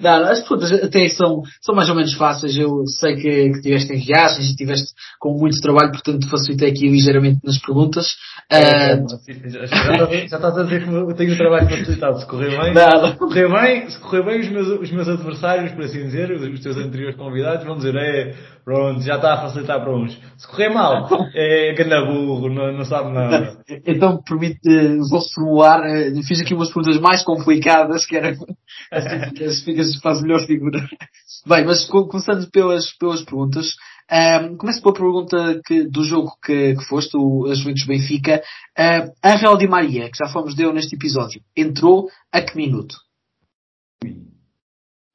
Não, 0.00 0.24
as 0.24 0.40
perguntas 0.40 0.72
até 0.72 1.08
são, 1.08 1.42
são 1.60 1.74
mais 1.74 1.88
ou 1.88 1.94
menos 1.94 2.14
fáceis. 2.14 2.56
Eu 2.56 2.86
sei 2.86 3.16
que, 3.16 3.50
que 3.52 3.60
tiveste 3.62 3.92
em 3.92 3.98
viagens 3.98 4.50
e 4.50 4.56
tiveste 4.56 4.92
com 5.18 5.36
muito 5.36 5.60
trabalho, 5.60 5.90
portanto 5.90 6.28
facilitei 6.28 6.70
aqui 6.70 6.88
ligeiramente 6.88 7.40
nas 7.44 7.58
perguntas. 7.58 8.06
É, 8.48 8.94
uh... 8.94 9.06
já, 9.46 9.66
já, 9.66 10.24
estás 10.24 10.56
a 10.56 10.62
dizer 10.62 10.84
que 10.84 10.90
eu 10.90 11.14
tenho 11.14 11.34
o 11.34 11.36
trabalho 11.36 11.68
facilitado. 11.68 12.20
Se 12.20 12.26
correr 12.26 12.50
bem, 12.50 12.74
se 12.74 13.16
correr 13.18 13.48
bem, 13.48 13.90
se 13.90 13.98
correr 13.98 14.24
bem 14.24 14.40
os, 14.40 14.48
meus, 14.48 14.68
os 14.80 14.90
meus 14.90 15.08
adversários, 15.08 15.72
por 15.72 15.84
assim 15.84 16.04
dizer, 16.04 16.30
os, 16.30 16.42
os 16.42 16.60
teus 16.60 16.76
anteriores 16.76 17.16
convidados, 17.16 17.64
vão 17.66 17.76
dizer, 17.76 17.94
é, 17.96 18.34
pronto, 18.64 19.00
já 19.00 19.16
está 19.16 19.34
a 19.34 19.42
facilitar 19.42 19.80
para 19.80 19.94
uns. 19.94 20.18
Se 20.36 20.46
correr 20.46 20.70
mal, 20.70 21.08
é 21.34 21.74
ganda 21.74 22.04
burro, 22.04 22.48
não, 22.48 22.72
não 22.72 22.84
sabe 22.84 23.12
nada. 23.12 23.62
Então, 23.86 24.22
permite, 24.22 24.60
vou 25.10 25.20
reformular, 25.20 25.80
eh, 25.84 26.12
fiz 26.26 26.40
aqui 26.40 26.54
umas 26.54 26.68
perguntas 26.68 27.00
mais 27.00 27.22
complicadas, 27.24 28.06
que 28.06 28.16
era 28.16 28.30
assim, 28.92 29.64
ficas, 29.64 29.96
faz 30.00 30.22
melhor 30.22 30.40
figura. 30.46 30.86
Bem, 31.46 31.64
mas 31.64 31.84
começando 31.86 32.48
pelas, 32.50 32.92
pelas 32.98 33.22
perguntas, 33.22 33.74
um, 34.10 34.14
ehm, 34.14 34.56
começo 34.56 34.82
pela 34.82 34.94
pergunta 34.94 35.60
que, 35.66 35.84
do 35.84 36.04
jogo 36.04 36.32
que, 36.44 36.74
que 36.74 36.84
foste, 36.84 37.16
o 37.16 37.52
Juventus 37.54 37.86
Benfica. 37.86 38.42
Uh, 38.78 39.10
Angel 39.24 39.56
Di 39.56 39.66
Maria, 39.66 40.10
que 40.10 40.18
já 40.18 40.30
fomos 40.30 40.54
deu 40.54 40.72
neste 40.72 40.94
episódio, 40.94 41.40
entrou 41.56 42.08
a 42.30 42.40
que 42.42 42.56
minuto? 42.56 42.96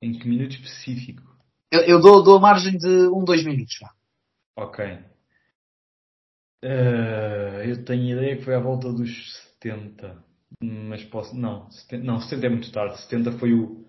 Em 0.01 0.13
que 0.13 0.27
minuto 0.27 0.51
específico? 0.51 1.26
Eu, 1.71 1.81
eu 1.81 2.01
dou, 2.01 2.23
dou 2.23 2.37
a 2.37 2.39
margem 2.39 2.77
de 2.77 2.87
um, 2.87 3.23
dois 3.23 3.43
minutos. 3.43 3.75
Já. 3.79 3.91
Ok. 4.55 4.85
Uh, 6.63 7.61
eu 7.65 7.85
tenho 7.85 8.17
ideia 8.17 8.37
que 8.37 8.43
foi 8.43 8.55
à 8.55 8.59
volta 8.59 8.91
dos 8.91 9.09
70. 9.59 10.23
Mas 10.61 11.03
posso. 11.05 11.35
Não, 11.35 11.69
70, 11.69 12.03
não, 12.03 12.19
70 12.19 12.45
é 12.45 12.49
muito 12.49 12.71
tarde. 12.71 12.99
70 13.01 13.33
foi 13.33 13.53
o. 13.53 13.85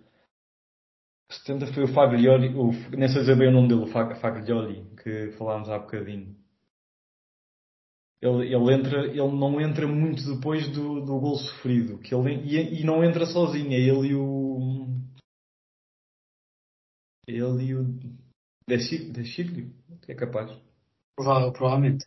70 1.30 1.72
foi 1.74 1.84
o 1.84 1.88
Faglioli, 1.88 2.48
o, 2.54 2.70
nem 2.96 3.08
sei 3.08 3.20
dizer 3.20 3.36
bem 3.36 3.48
o 3.48 3.52
nome 3.52 3.68
dele, 3.68 3.82
o 3.82 3.86
Faglioli, 3.86 4.86
que 5.02 5.32
falámos 5.32 5.68
há 5.68 5.78
bocadinho. 5.78 6.34
Ele, 8.20 8.52
ele, 8.52 8.74
entra, 8.74 9.06
ele 9.06 9.18
não 9.18 9.60
entra 9.60 9.86
muito 9.86 10.34
depois 10.34 10.68
do, 10.70 11.00
do 11.00 11.20
gol 11.20 11.36
sofrido, 11.36 11.98
que 11.98 12.14
ele, 12.14 12.34
e, 12.44 12.80
e 12.80 12.84
não 12.84 13.04
entra 13.04 13.26
sozinho, 13.26 13.72
é 13.72 13.78
ele 13.78 14.08
e 14.08 14.14
o. 14.14 14.47
Ele 17.28 17.64
e 17.64 17.74
o. 17.74 17.86
Deschilio, 18.66 19.70
que 20.02 20.12
é 20.12 20.14
capaz. 20.14 20.50
Provavelmente. 21.14 22.04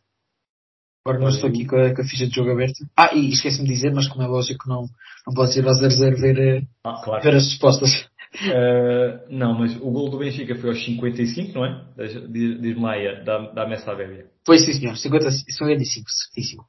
Agora 1.06 1.20
não 1.20 1.30
estou 1.30 1.50
aqui 1.50 1.66
com 1.66 1.76
a, 1.76 1.96
com 1.96 2.02
a, 2.02 2.06
ficha 2.06 2.28
de 2.28 2.36
jogo 2.36 2.52
aberta. 2.52 2.86
Ah, 2.96 3.16
e 3.16 3.30
esqueci-me 3.30 3.68
de 3.68 3.74
dizer, 3.74 3.92
mas 3.92 4.08
como 4.08 4.24
é 4.24 4.28
lógico, 4.28 4.70
não, 4.70 4.88
não 5.26 5.34
pode 5.34 5.58
ir 5.58 5.68
ao 5.68 5.74
0-0 5.74 6.22
ver, 6.22 6.40
eh, 6.40 6.68
ah, 6.84 7.02
claro. 7.04 7.24
ver 7.24 7.36
as 7.36 7.48
respostas. 7.48 8.08
Uh, 8.36 9.26
não, 9.36 9.58
mas 9.58 9.76
o 9.78 9.90
gol 9.90 10.12
do 10.12 10.20
Benfica 10.20 10.56
foi 10.56 10.70
aos 10.70 10.86
55, 10.86 11.54
não 11.54 11.66
é? 11.66 11.84
Diz-me 11.98 12.82
lá, 12.82 12.94
dá, 13.24 13.52
dá-me 13.52 13.74
essa 13.74 13.96
Bébia. 13.96 14.28
Foi 14.46 14.60
sim, 14.60 14.74
senhor. 14.74 14.96
50, 14.96 15.32
55, 15.32 16.06
certíssimo. 16.12 16.66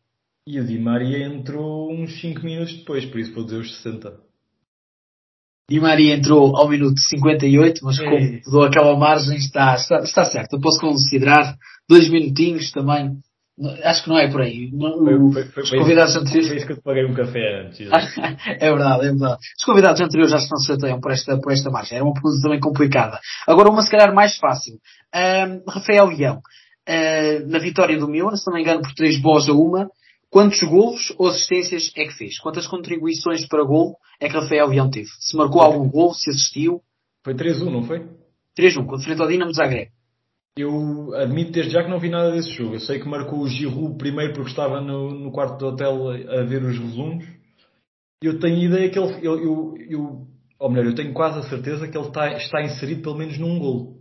E 0.46 0.58
o 0.58 0.64
Di 0.64 0.78
Maria 0.78 1.26
entrou 1.26 1.92
uns 1.92 2.18
5 2.20 2.42
minutos 2.42 2.74
depois, 2.78 3.04
por 3.04 3.20
isso 3.20 3.34
vou 3.34 3.44
dizer 3.44 3.58
os 3.58 3.76
60. 3.82 4.18
Di 5.68 5.80
Maria 5.80 6.14
entrou 6.14 6.56
ao 6.56 6.68
minuto 6.68 6.98
58, 7.00 7.84
mas 7.84 7.98
como 7.98 8.14
é 8.14 8.40
dou 8.50 8.64
aquela 8.64 8.96
margem, 8.96 9.36
está, 9.36 9.74
está, 9.74 10.00
está 10.00 10.24
certo. 10.24 10.54
Eu 10.54 10.60
posso 10.60 10.80
considerar 10.80 11.56
dois 11.88 12.08
minutinhos 12.08 12.70
também 12.72 13.16
Acho 13.84 14.04
que 14.04 14.08
não 14.08 14.18
é 14.18 14.30
por 14.30 14.40
aí. 14.40 14.70
Foi, 14.70 15.32
foi, 15.32 15.44
foi, 15.44 15.62
os 15.62 15.70
convidados 15.70 16.16
anteriores. 16.16 16.48
Foi 16.48 16.56
isso 16.56 16.66
que 16.66 16.72
eu 16.72 16.76
te 16.76 16.82
paguei 16.82 17.04
um 17.04 17.14
café 17.14 17.60
antes. 17.60 17.80
é 18.46 18.70
verdade, 18.70 19.06
é 19.06 19.10
verdade. 19.10 19.38
Os 19.58 19.64
convidados 19.64 20.00
anteriores 20.00 20.32
já 20.32 20.38
se 20.38 20.50
não 20.50 20.56
se 20.56 20.66
chateiam 20.66 21.00
por 21.00 21.12
esta, 21.12 21.38
por 21.38 21.52
esta 21.52 21.70
marcha. 21.70 21.94
Era 21.94 22.04
uma 22.04 22.14
pergunta 22.14 22.42
também 22.42 22.60
complicada. 22.60 23.20
Agora 23.46 23.68
uma 23.68 23.82
se 23.82 23.90
calhar 23.90 24.14
mais 24.14 24.36
fácil. 24.36 24.78
Um, 25.14 25.70
Rafael 25.70 26.06
Leão, 26.06 26.38
uh, 26.38 27.50
na 27.50 27.58
vitória 27.58 27.98
do 27.98 28.08
Milan, 28.08 28.36
se 28.36 28.46
não 28.46 28.54
me 28.54 28.62
engano, 28.62 28.80
por 28.80 28.94
3 28.94 29.20
bolas 29.20 29.48
a 29.48 29.52
uma, 29.52 29.88
quantos 30.32 30.62
golos 30.62 31.14
ou 31.18 31.28
assistências 31.28 31.92
é 31.94 32.06
que 32.06 32.14
fez? 32.14 32.38
Quantas 32.40 32.66
contribuições 32.66 33.46
para 33.46 33.62
gol 33.62 33.98
é 34.18 34.28
que 34.28 34.34
Rafael 34.34 34.68
Leão 34.68 34.90
teve? 34.90 35.10
Se 35.20 35.36
marcou 35.36 35.60
algum 35.60 35.88
gol, 35.88 36.14
se 36.14 36.30
assistiu? 36.30 36.80
Foi 37.22 37.34
3-1, 37.34 37.70
não 37.70 37.84
foi? 37.84 38.08
3-1, 38.58 38.86
quando 38.86 39.04
frente 39.04 39.20
ao 39.20 39.28
Dinamo 39.28 39.52
Zagreb. 39.52 39.90
Eu 40.56 41.14
admito 41.14 41.52
desde 41.52 41.72
já 41.72 41.84
que 41.84 41.90
não 41.90 41.98
vi 41.98 42.08
nada 42.08 42.32
desse 42.32 42.50
jogo. 42.50 42.74
Eu 42.74 42.80
sei 42.80 42.98
que 42.98 43.08
marcou 43.08 43.40
o 43.40 43.48
Giroud 43.48 43.96
primeiro 43.96 44.32
porque 44.32 44.50
estava 44.50 44.80
no, 44.80 45.10
no 45.10 45.30
quarto 45.30 45.58
do 45.58 45.66
hotel 45.66 46.08
a 46.08 46.42
ver 46.44 46.62
os 46.62 46.78
resumos. 46.78 47.24
Eu 48.22 48.38
tenho 48.38 48.62
ideia 48.62 48.90
que 48.90 48.98
ele, 48.98 49.26
eu, 49.26 49.38
eu, 49.38 49.74
eu, 49.88 50.26
ou 50.58 50.70
melhor, 50.70 50.86
eu 50.86 50.94
tenho 50.94 51.12
quase 51.12 51.38
a 51.38 51.48
certeza 51.48 51.88
que 51.88 51.96
ele 51.96 52.06
está, 52.06 52.32
está 52.36 52.62
inserido 52.62 53.02
pelo 53.02 53.16
menos 53.16 53.38
num 53.38 53.58
gol. 53.58 53.98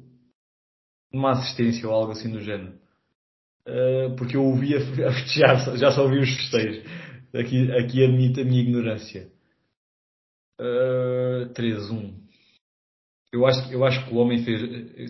Numa 1.11 1.31
assistência 1.31 1.87
ou 1.87 1.93
algo 1.93 2.11
assim 2.11 2.29
do 2.29 2.41
género. 2.41 2.73
Uh, 3.67 4.15
porque 4.15 4.35
eu 4.35 4.43
ouvi 4.43 4.75
a, 4.75 4.79
a 5.07 5.13
festejar, 5.13 5.77
já 5.77 5.91
só 5.91 6.03
ouvi 6.03 6.19
os 6.19 6.35
festejos. 6.35 6.83
Aqui, 7.33 7.71
aqui 7.71 8.03
admito 8.03 8.41
a 8.41 8.43
minha 8.43 8.61
ignorância. 8.61 9.29
Uh, 10.59 11.51
3-1. 11.53 12.21
Eu 13.33 13.45
acho, 13.45 13.71
eu 13.71 13.85
acho 13.85 14.05
que 14.05 14.13
o 14.13 14.17
homem 14.17 14.43
fez. 14.43 14.61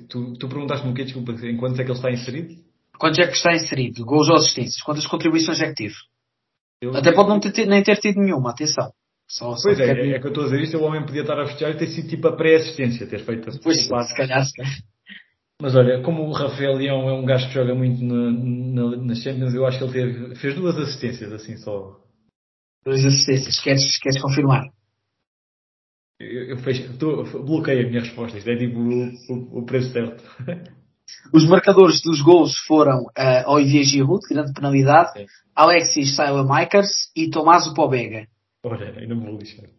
Tu, 0.07 0.33
tu 0.37 0.47
perguntaste-me 0.47 0.91
o 0.91 0.95
quê? 0.95 1.03
Desculpa, 1.03 1.31
em 1.31 1.57
quantos 1.57 1.79
é 1.79 1.83
que 1.83 1.89
ele 1.89 1.97
está 1.97 2.11
inserido? 2.11 2.55
Quantos 2.99 3.17
é 3.17 3.25
que 3.25 3.35
está 3.35 3.51
inserido? 3.53 4.05
Gols 4.05 4.29
ou 4.29 4.35
assistências? 4.35 4.81
Quantas 4.83 5.07
contribuições 5.07 5.59
é 5.59 5.67
que 5.69 5.75
teve? 5.75 5.95
Eu... 6.81 6.95
Até 6.95 7.11
pode 7.11 7.29
não 7.29 7.39
ter, 7.39 7.65
nem 7.65 7.81
ter 7.81 7.97
tido 7.97 8.19
nenhuma, 8.19 8.51
atenção. 8.51 8.91
Só, 9.27 9.55
pois 9.63 9.77
só 9.77 9.83
é, 9.83 9.91
é, 9.91 10.09
é 10.11 10.19
que 10.19 10.25
eu 10.25 10.29
estou 10.29 10.43
a 10.43 10.47
dizer 10.47 10.61
isto, 10.61 10.77
o 10.77 10.83
homem 10.83 11.05
podia 11.05 11.21
estar 11.21 11.39
a 11.39 11.45
festejar 11.45 11.71
e 11.71 11.77
ter 11.77 11.87
sido 11.87 12.09
tipo 12.09 12.27
a 12.27 12.35
pré-assistência, 12.35 13.07
ter 13.07 13.23
feito 13.23 13.49
a 13.49 13.53
Pois, 13.63 13.81
se 13.81 13.89
calhar, 14.15 14.45
se 14.45 14.53
calhar. 14.53 14.73
Mas 15.61 15.75
olha, 15.75 16.01
como 16.01 16.23
o 16.23 16.31
Rafael 16.31 16.73
Leão 16.73 17.07
é 17.07 17.13
um 17.13 17.23
gajo 17.23 17.47
que 17.47 17.53
joga 17.53 17.75
muito 17.75 18.03
na, 18.03 18.31
na, 18.31 18.97
nas 18.97 19.19
Champions, 19.19 19.53
eu 19.53 19.63
acho 19.63 19.77
que 19.77 19.83
ele 19.83 19.93
teve, 19.93 20.35
fez 20.35 20.55
duas 20.55 20.75
assistências, 20.75 21.31
assim 21.31 21.55
só. 21.55 21.99
Duas 22.83 23.05
assistências, 23.05 23.59
queres, 23.59 23.99
queres 23.99 24.19
confirmar? 24.19 24.63
Eu, 26.19 26.45
eu 26.45 26.57
fecho, 26.57 26.97
tô, 26.97 27.23
bloqueio 27.43 27.85
a 27.85 27.89
minha 27.89 28.01
resposta. 28.01 28.39
Isto 28.39 28.49
é 28.49 28.55
tipo 28.55 28.79
o, 28.79 29.59
o, 29.59 29.65
preço 29.65 29.91
certo. 29.93 30.23
Os 31.31 31.47
marcadores 31.47 32.01
dos 32.01 32.21
gols 32.21 32.57
foram 32.65 33.03
uh, 33.03 33.49
Olivier 33.49 33.83
Giroud, 33.83 34.21
grande 34.27 34.53
penalidade, 34.53 35.11
Sim. 35.13 35.25
Alexis 35.55 36.15
Saila 36.15 36.43
Makers 36.43 37.11
e 37.15 37.29
Tomás 37.29 37.71
Pobega. 37.75 38.27
Olha, 38.63 38.97
ainda 38.97 39.13
me 39.13 39.25
vou 39.25 39.37
lixar. 39.37 39.69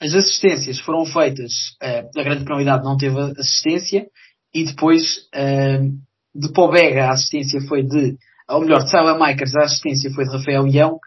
As 0.00 0.14
assistências 0.14 0.78
foram 0.78 1.04
feitas, 1.04 1.52
uh, 1.82 2.20
a 2.20 2.22
grande 2.22 2.44
penalidade 2.44 2.84
não 2.84 2.96
teve 2.96 3.18
assistência, 3.38 4.06
e 4.54 4.64
depois 4.64 5.28
uh, 5.34 5.92
de 6.34 6.52
Pobega 6.52 7.06
a 7.06 7.12
assistência 7.12 7.60
foi 7.62 7.82
de, 7.82 8.16
ou 8.48 8.60
melhor, 8.60 8.84
de 8.84 8.90
Sala 8.90 9.18
Makers 9.18 9.54
a 9.56 9.64
assistência 9.64 10.10
foi 10.12 10.24
de 10.24 10.36
Rafael 10.36 10.62
Leão, 10.62 10.98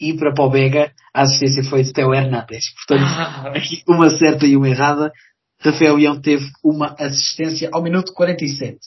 e 0.00 0.14
para 0.14 0.34
Pobega 0.34 0.92
a 1.14 1.22
assistência 1.22 1.62
foi 1.64 1.82
de 1.82 1.92
Teo 1.92 2.14
Hernandes. 2.14 2.72
Portanto, 2.74 3.04
aqui 3.54 3.82
uma 3.86 4.10
certa 4.10 4.46
e 4.46 4.56
uma 4.56 4.68
errada. 4.68 5.12
Rafael 5.62 5.96
Leão 5.96 6.18
teve 6.18 6.46
uma 6.64 6.96
assistência 6.98 7.68
ao 7.70 7.82
minuto 7.82 8.14
47. 8.14 8.78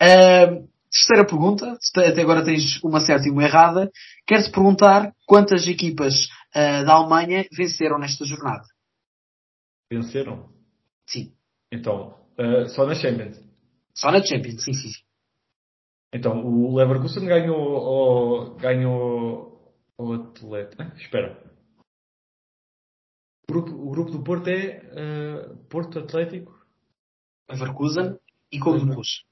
Uh, 0.00 0.68
terceira 0.90 1.26
pergunta, 1.26 1.76
até 1.96 2.20
agora 2.20 2.44
tens 2.44 2.80
uma 2.84 3.00
certa 3.00 3.26
e 3.26 3.32
uma 3.32 3.42
errada. 3.42 3.90
Quero-te 4.24 4.50
perguntar 4.50 5.12
quantas 5.26 5.66
equipas 5.66 6.26
uh, 6.54 6.84
da 6.84 6.92
Alemanha 6.92 7.44
venceram 7.52 7.98
nesta 7.98 8.24
jornada? 8.24 8.62
Venceram? 9.96 10.52
Sim. 11.06 11.34
Então, 11.70 12.18
uh, 12.38 12.68
só 12.68 12.86
na 12.86 12.94
Champions? 12.94 13.38
Só 13.94 14.10
na 14.10 14.22
Champions, 14.22 14.64
sim, 14.64 14.72
sim. 14.72 14.90
Então, 16.12 16.44
o 16.44 16.76
Leverkusen 16.76 17.26
ganhou, 17.26 17.58
o, 17.58 18.54
ganhou 18.56 19.74
o 19.98 20.12
Atlético. 20.12 20.82
Ah, 20.82 20.92
espera. 20.96 21.42
O 23.48 23.52
grupo, 23.52 23.70
o 23.72 23.90
grupo 23.90 24.10
do 24.10 24.22
Porto 24.22 24.48
é 24.48 24.78
uh, 24.78 25.56
Porto 25.68 25.98
Atlético? 25.98 26.52
Leverkusen 27.50 28.18
e 28.50 28.58
Clube 28.58 28.94
Rouge. 28.94 29.24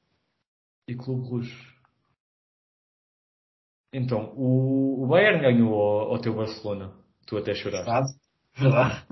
E 0.88 0.94
Clube 0.94 1.28
Rouge. 1.28 1.72
Então, 3.92 4.32
o, 4.36 5.04
o 5.04 5.06
Bayern 5.06 5.40
ganhou 5.40 5.74
ao, 5.74 6.12
ao 6.12 6.20
teu 6.20 6.34
Barcelona. 6.34 6.92
Tu 7.26 7.36
até 7.36 7.54
choraste. 7.54 8.18
Verdade. 8.54 9.06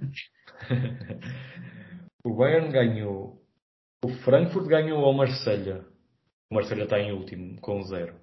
o 2.25 2.35
Bayern 2.35 2.71
ganhou. 2.71 3.41
O 4.05 4.09
Frankfurt 4.25 4.67
ganhou 4.67 5.05
ao 5.05 5.13
Marselha. 5.13 5.85
O 6.51 6.55
Marselha 6.55 6.85
está 6.85 6.99
em 6.99 7.13
último, 7.13 7.61
com 7.61 7.83
zero. 7.83 8.15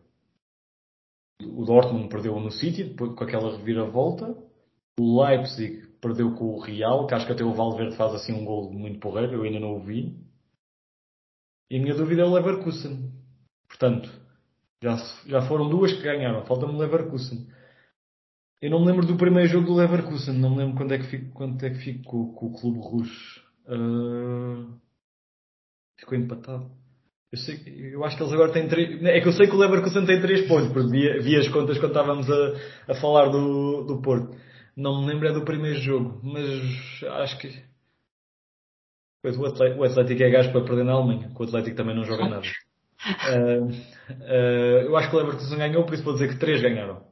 O 1.41 1.65
Dortmund 1.65 2.09
perdeu 2.09 2.39
no 2.39 2.51
City, 2.51 2.95
com 2.95 3.23
aquela 3.23 3.57
reviravolta. 3.57 4.35
O 4.99 5.21
Leipzig 5.21 5.87
perdeu 6.01 6.33
com 6.35 6.55
o 6.55 6.59
Real, 6.59 7.05
que 7.05 7.13
acho 7.13 7.25
que 7.25 7.31
até 7.31 7.43
o 7.43 7.53
Valverde 7.53 7.95
faz 7.95 8.13
assim 8.13 8.33
um 8.33 8.45
gol 8.45 8.71
muito 8.71 8.99
porreiro, 8.99 9.33
eu 9.33 9.43
ainda 9.43 9.59
não 9.59 9.75
o 9.75 9.79
vi. 9.79 10.17
E 11.69 11.77
a 11.77 11.81
minha 11.81 11.93
dúvida 11.93 12.21
é 12.21 12.25
o 12.25 12.33
Leverkusen. 12.33 13.11
Portanto, 13.67 14.09
já, 14.81 14.95
já 15.25 15.47
foram 15.47 15.69
duas 15.69 15.93
que 15.93 16.01
ganharam, 16.01 16.45
falta-me 16.45 16.73
o 16.73 16.77
Leverkusen. 16.77 17.47
Eu 18.59 18.71
não 18.71 18.79
me 18.79 18.87
lembro 18.87 19.05
do 19.05 19.17
primeiro 19.17 19.47
jogo 19.49 19.67
do 19.67 19.75
Leverkusen, 19.75 20.33
não 20.37 20.51
me 20.51 20.57
lembro 20.57 20.77
quando 20.77 20.93
é 20.93 20.97
que 20.97 21.05
fico, 21.05 21.43
é 21.43 21.69
que 21.69 21.79
fico 21.79 22.33
com, 22.33 22.47
o 22.47 22.59
Clube 22.59 22.79
Russo. 22.79 23.41
Uh... 23.67 24.73
Ficou 25.99 26.17
empatado. 26.17 26.69
Eu, 27.31 27.37
sei, 27.37 27.93
eu 27.93 28.03
acho 28.03 28.15
que 28.15 28.23
eles 28.23 28.33
agora 28.33 28.53
têm 28.53 28.67
três. 28.67 29.03
É 29.03 29.19
que 29.19 29.27
eu 29.27 29.33
sei 29.33 29.47
que 29.47 29.55
o 29.55 29.59
Leverkusen 29.59 30.05
tem 30.05 30.21
três 30.21 30.47
pontos, 30.47 30.71
porque 30.71 30.89
vi, 30.89 31.19
vi 31.19 31.35
as 31.35 31.47
contas 31.49 31.77
quando 31.77 31.91
estávamos 31.91 32.29
a, 32.29 32.91
a 32.91 32.95
falar 32.95 33.29
do, 33.29 33.83
do 33.83 34.01
Porto. 34.01 34.35
Não 34.75 35.01
me 35.01 35.07
lembro 35.07 35.27
é 35.27 35.33
do 35.33 35.43
primeiro 35.43 35.79
jogo, 35.79 36.19
mas 36.23 37.03
acho 37.21 37.37
que. 37.39 37.47
O 39.23 39.45
Atlético, 39.45 39.81
o 39.81 39.83
Atlético 39.83 40.23
é 40.23 40.29
gajo 40.29 40.51
para 40.51 40.63
perder 40.63 40.85
na 40.85 40.93
Alemanha, 40.93 41.29
que 41.29 41.41
o 41.41 41.45
Atlético 41.45 41.75
também 41.75 41.95
não 41.95 42.05
joga 42.05 42.29
nada. 42.29 42.45
Uh, 42.45 43.65
uh, 44.13 44.85
eu 44.85 44.95
acho 44.95 45.09
que 45.09 45.15
o 45.15 45.19
Leverkusen 45.19 45.57
ganhou, 45.57 45.83
por 45.83 45.95
isso 45.95 46.03
vou 46.03 46.13
dizer 46.13 46.29
que 46.29 46.39
três 46.39 46.61
ganharam. 46.61 47.06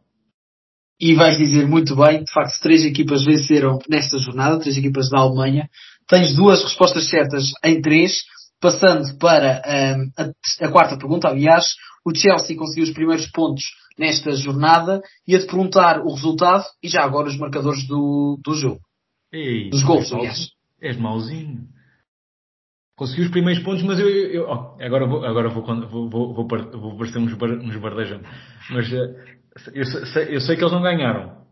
E 1.00 1.14
vais 1.14 1.38
dizer 1.38 1.68
muito 1.68 1.96
bem, 1.96 2.24
de 2.24 2.32
facto, 2.32 2.60
três 2.62 2.86
equipas 2.86 3.24
venceram 3.26 3.80
nesta 3.90 4.18
jornada, 4.18 4.60
três 4.60 4.78
equipas 4.78 5.10
da 5.10 5.20
Alemanha. 5.20 5.68
Tens 6.08 6.36
duas 6.36 6.64
respostas 6.64 7.10
certas 7.10 7.52
em 7.64 7.82
três. 7.82 8.24
Passando 8.62 9.18
para 9.20 9.62
um, 9.68 10.10
a, 10.18 10.66
a, 10.66 10.72
quarta 10.72 10.98
pergunta, 10.98 11.28
aliás, 11.28 11.76
o 12.06 12.16
Chelsea 12.16 12.56
conseguiu 12.56 12.86
os 12.86 12.94
primeiros 12.94 13.28
pontos 13.28 13.64
nesta 14.00 14.32
jornada. 14.32 15.02
e 15.28 15.36
a 15.36 15.40
te 15.40 15.46
perguntar 15.46 16.00
o 16.00 16.14
resultado 16.14 16.64
e 16.82 16.88
já 16.88 17.04
agora 17.04 17.28
os 17.28 17.38
marcadores 17.38 17.86
do, 17.86 18.40
do 18.44 18.54
jogo. 18.54 18.80
Ei, 19.32 19.70
Dos 19.70 19.84
gols, 19.84 20.12
aliás. 20.14 20.50
És 20.82 20.98
mauzinho. 20.98 21.68
Conseguiu 22.96 23.26
os 23.26 23.32
primeiros 23.32 23.62
pontos, 23.62 23.84
mas 23.84 24.00
eu, 24.00 24.08
eu, 24.08 24.32
eu 24.32 24.44
oh, 24.48 24.82
agora 24.82 25.06
vou, 25.06 25.26
agora 25.26 25.50
vou, 25.50 25.64
vou, 25.66 26.10
vou, 26.10 26.34
vou, 26.34 26.48
vou 26.48 26.98
parecer 26.98 27.20
uns, 27.20 27.34
bar, 27.34 27.50
uns 27.50 27.76
bardejão. 27.76 28.22
Mas 28.70 28.90
uh, 28.90 29.14
eu 29.74 29.86
sei, 29.86 30.36
eu 30.36 30.42
sei 30.42 30.56
que 30.56 30.64
eles 30.64 30.74
não 30.74 30.82
ganharam. 30.82 31.46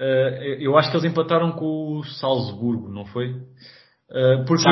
Uh, 0.00 0.60
eu 0.60 0.76
acho 0.76 0.90
que 0.90 0.96
eles 0.96 1.10
empataram 1.10 1.52
com 1.52 1.98
o 1.98 2.04
Salzburgo, 2.04 2.92
não 2.92 3.06
foi? 3.06 3.30
Uh, 4.10 4.44
porquê? 4.46 4.68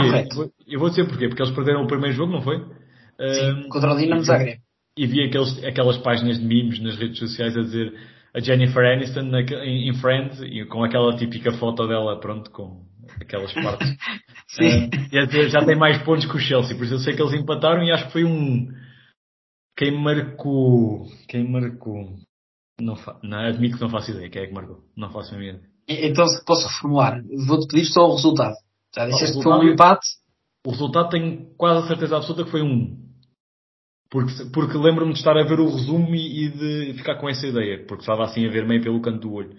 Eu 0.67 0.81
vou 0.81 0.91
dizer 0.91 1.07
porquê. 1.07 1.29
Porque 1.29 1.43
eles 1.43 1.55
perderam 1.55 1.83
o 1.83 1.87
primeiro 1.87 2.15
jogo, 2.15 2.33
não 2.33 2.43
foi? 2.43 2.59
Sim, 2.59 3.69
contra 3.69 3.93
o 3.93 3.97
Dinamo 3.97 4.23
Zagreb. 4.23 4.59
E 4.97 5.07
vi 5.07 5.25
aqueles, 5.25 5.65
aquelas 5.65 5.99
páginas 5.99 6.39
de 6.39 6.45
memes 6.45 6.81
nas 6.81 6.97
redes 6.97 7.19
sociais 7.19 7.57
a 7.57 7.61
dizer 7.63 7.95
a 8.35 8.41
Jennifer 8.41 8.85
Aniston 8.85 9.23
na, 9.23 9.41
em, 9.41 9.89
em, 9.89 9.95
Friends 9.95 10.41
e 10.43 10.65
com 10.67 10.83
aquela 10.83 11.17
típica 11.17 11.53
foto 11.53 11.87
dela, 11.87 12.19
pronto, 12.21 12.51
com 12.51 12.85
aquelas 13.21 13.53
partes. 13.53 13.89
Sim. 14.49 14.87
Uh, 14.87 15.49
já 15.49 15.65
tem 15.65 15.77
mais 15.77 16.03
pontos 16.03 16.27
que 16.27 16.37
o 16.37 16.41
Chelsea, 16.41 16.77
por 16.77 16.85
isso 16.85 16.95
eu 16.95 16.99
sei 16.99 17.15
que 17.15 17.23
eles 17.23 17.35
empataram 17.35 17.83
e 17.83 17.93
acho 17.93 18.07
que 18.07 18.13
foi 18.13 18.25
um. 18.25 18.69
Quem 19.77 19.93
marcou. 19.93 21.07
Quem 21.29 21.49
marcou. 21.49 22.17
Não, 22.81 22.97
fa... 22.97 23.19
não 23.23 23.39
admito 23.39 23.77
que 23.77 23.83
não 23.83 23.91
faço 23.91 24.11
ideia. 24.11 24.31
Quem 24.31 24.43
é 24.43 24.47
que 24.47 24.55
marcou? 24.55 24.85
Não 24.97 25.11
faço 25.11 25.35
a 25.35 25.39
minha 25.39 25.53
ideia. 25.53 25.75
Então, 25.89 26.27
se 26.27 26.45
posso 26.45 26.67
reformular, 26.67 27.23
vou-te 27.47 27.69
pedir 27.69 27.87
só 27.87 28.07
o 28.07 28.15
resultado. 28.15 28.55
Já 28.95 29.07
disseste 29.07 29.37
que 29.37 29.43
foi 29.43 29.53
um 29.53 29.69
empate? 29.69 30.07
O 30.67 30.71
resultado 30.71 31.11
tenho 31.11 31.55
quase 31.57 31.85
a 31.85 31.89
certeza 31.89 32.17
absoluta 32.17 32.45
que 32.45 32.51
foi 32.51 32.63
um. 32.63 33.05
Porque, 34.11 34.33
porque 34.53 34.79
lembro-me 34.79 35.13
de 35.13 35.19
estar 35.19 35.37
a 35.37 35.43
ver 35.43 35.61
o 35.61 35.69
resumo 35.69 36.15
e, 36.15 36.45
e, 36.45 36.51
de 36.51 36.95
ficar 36.95 37.17
com 37.17 37.29
essa 37.29 37.47
ideia. 37.47 37.85
Porque 37.87 38.03
estava 38.03 38.25
assim 38.25 38.47
a 38.47 38.51
ver 38.51 38.67
meio 38.67 38.83
pelo 38.83 39.03
canto 39.03 39.21
do 39.21 39.33
olho. 39.33 39.57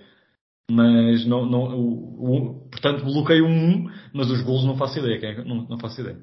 Mas 0.71 1.25
não, 1.25 1.45
não, 1.45 1.77
o, 1.77 2.37
o, 2.37 2.69
portanto 2.69 3.03
bloqueio 3.03 3.45
um, 3.45 3.87
mas 4.13 4.31
os 4.31 4.41
golos 4.41 4.65
não 4.65 4.77
faço 4.77 4.97
ideia. 4.99 5.19
É 5.23 5.43
não, 5.43 5.67
não 5.67 5.77
faço 5.77 6.01
ideia 6.01 6.19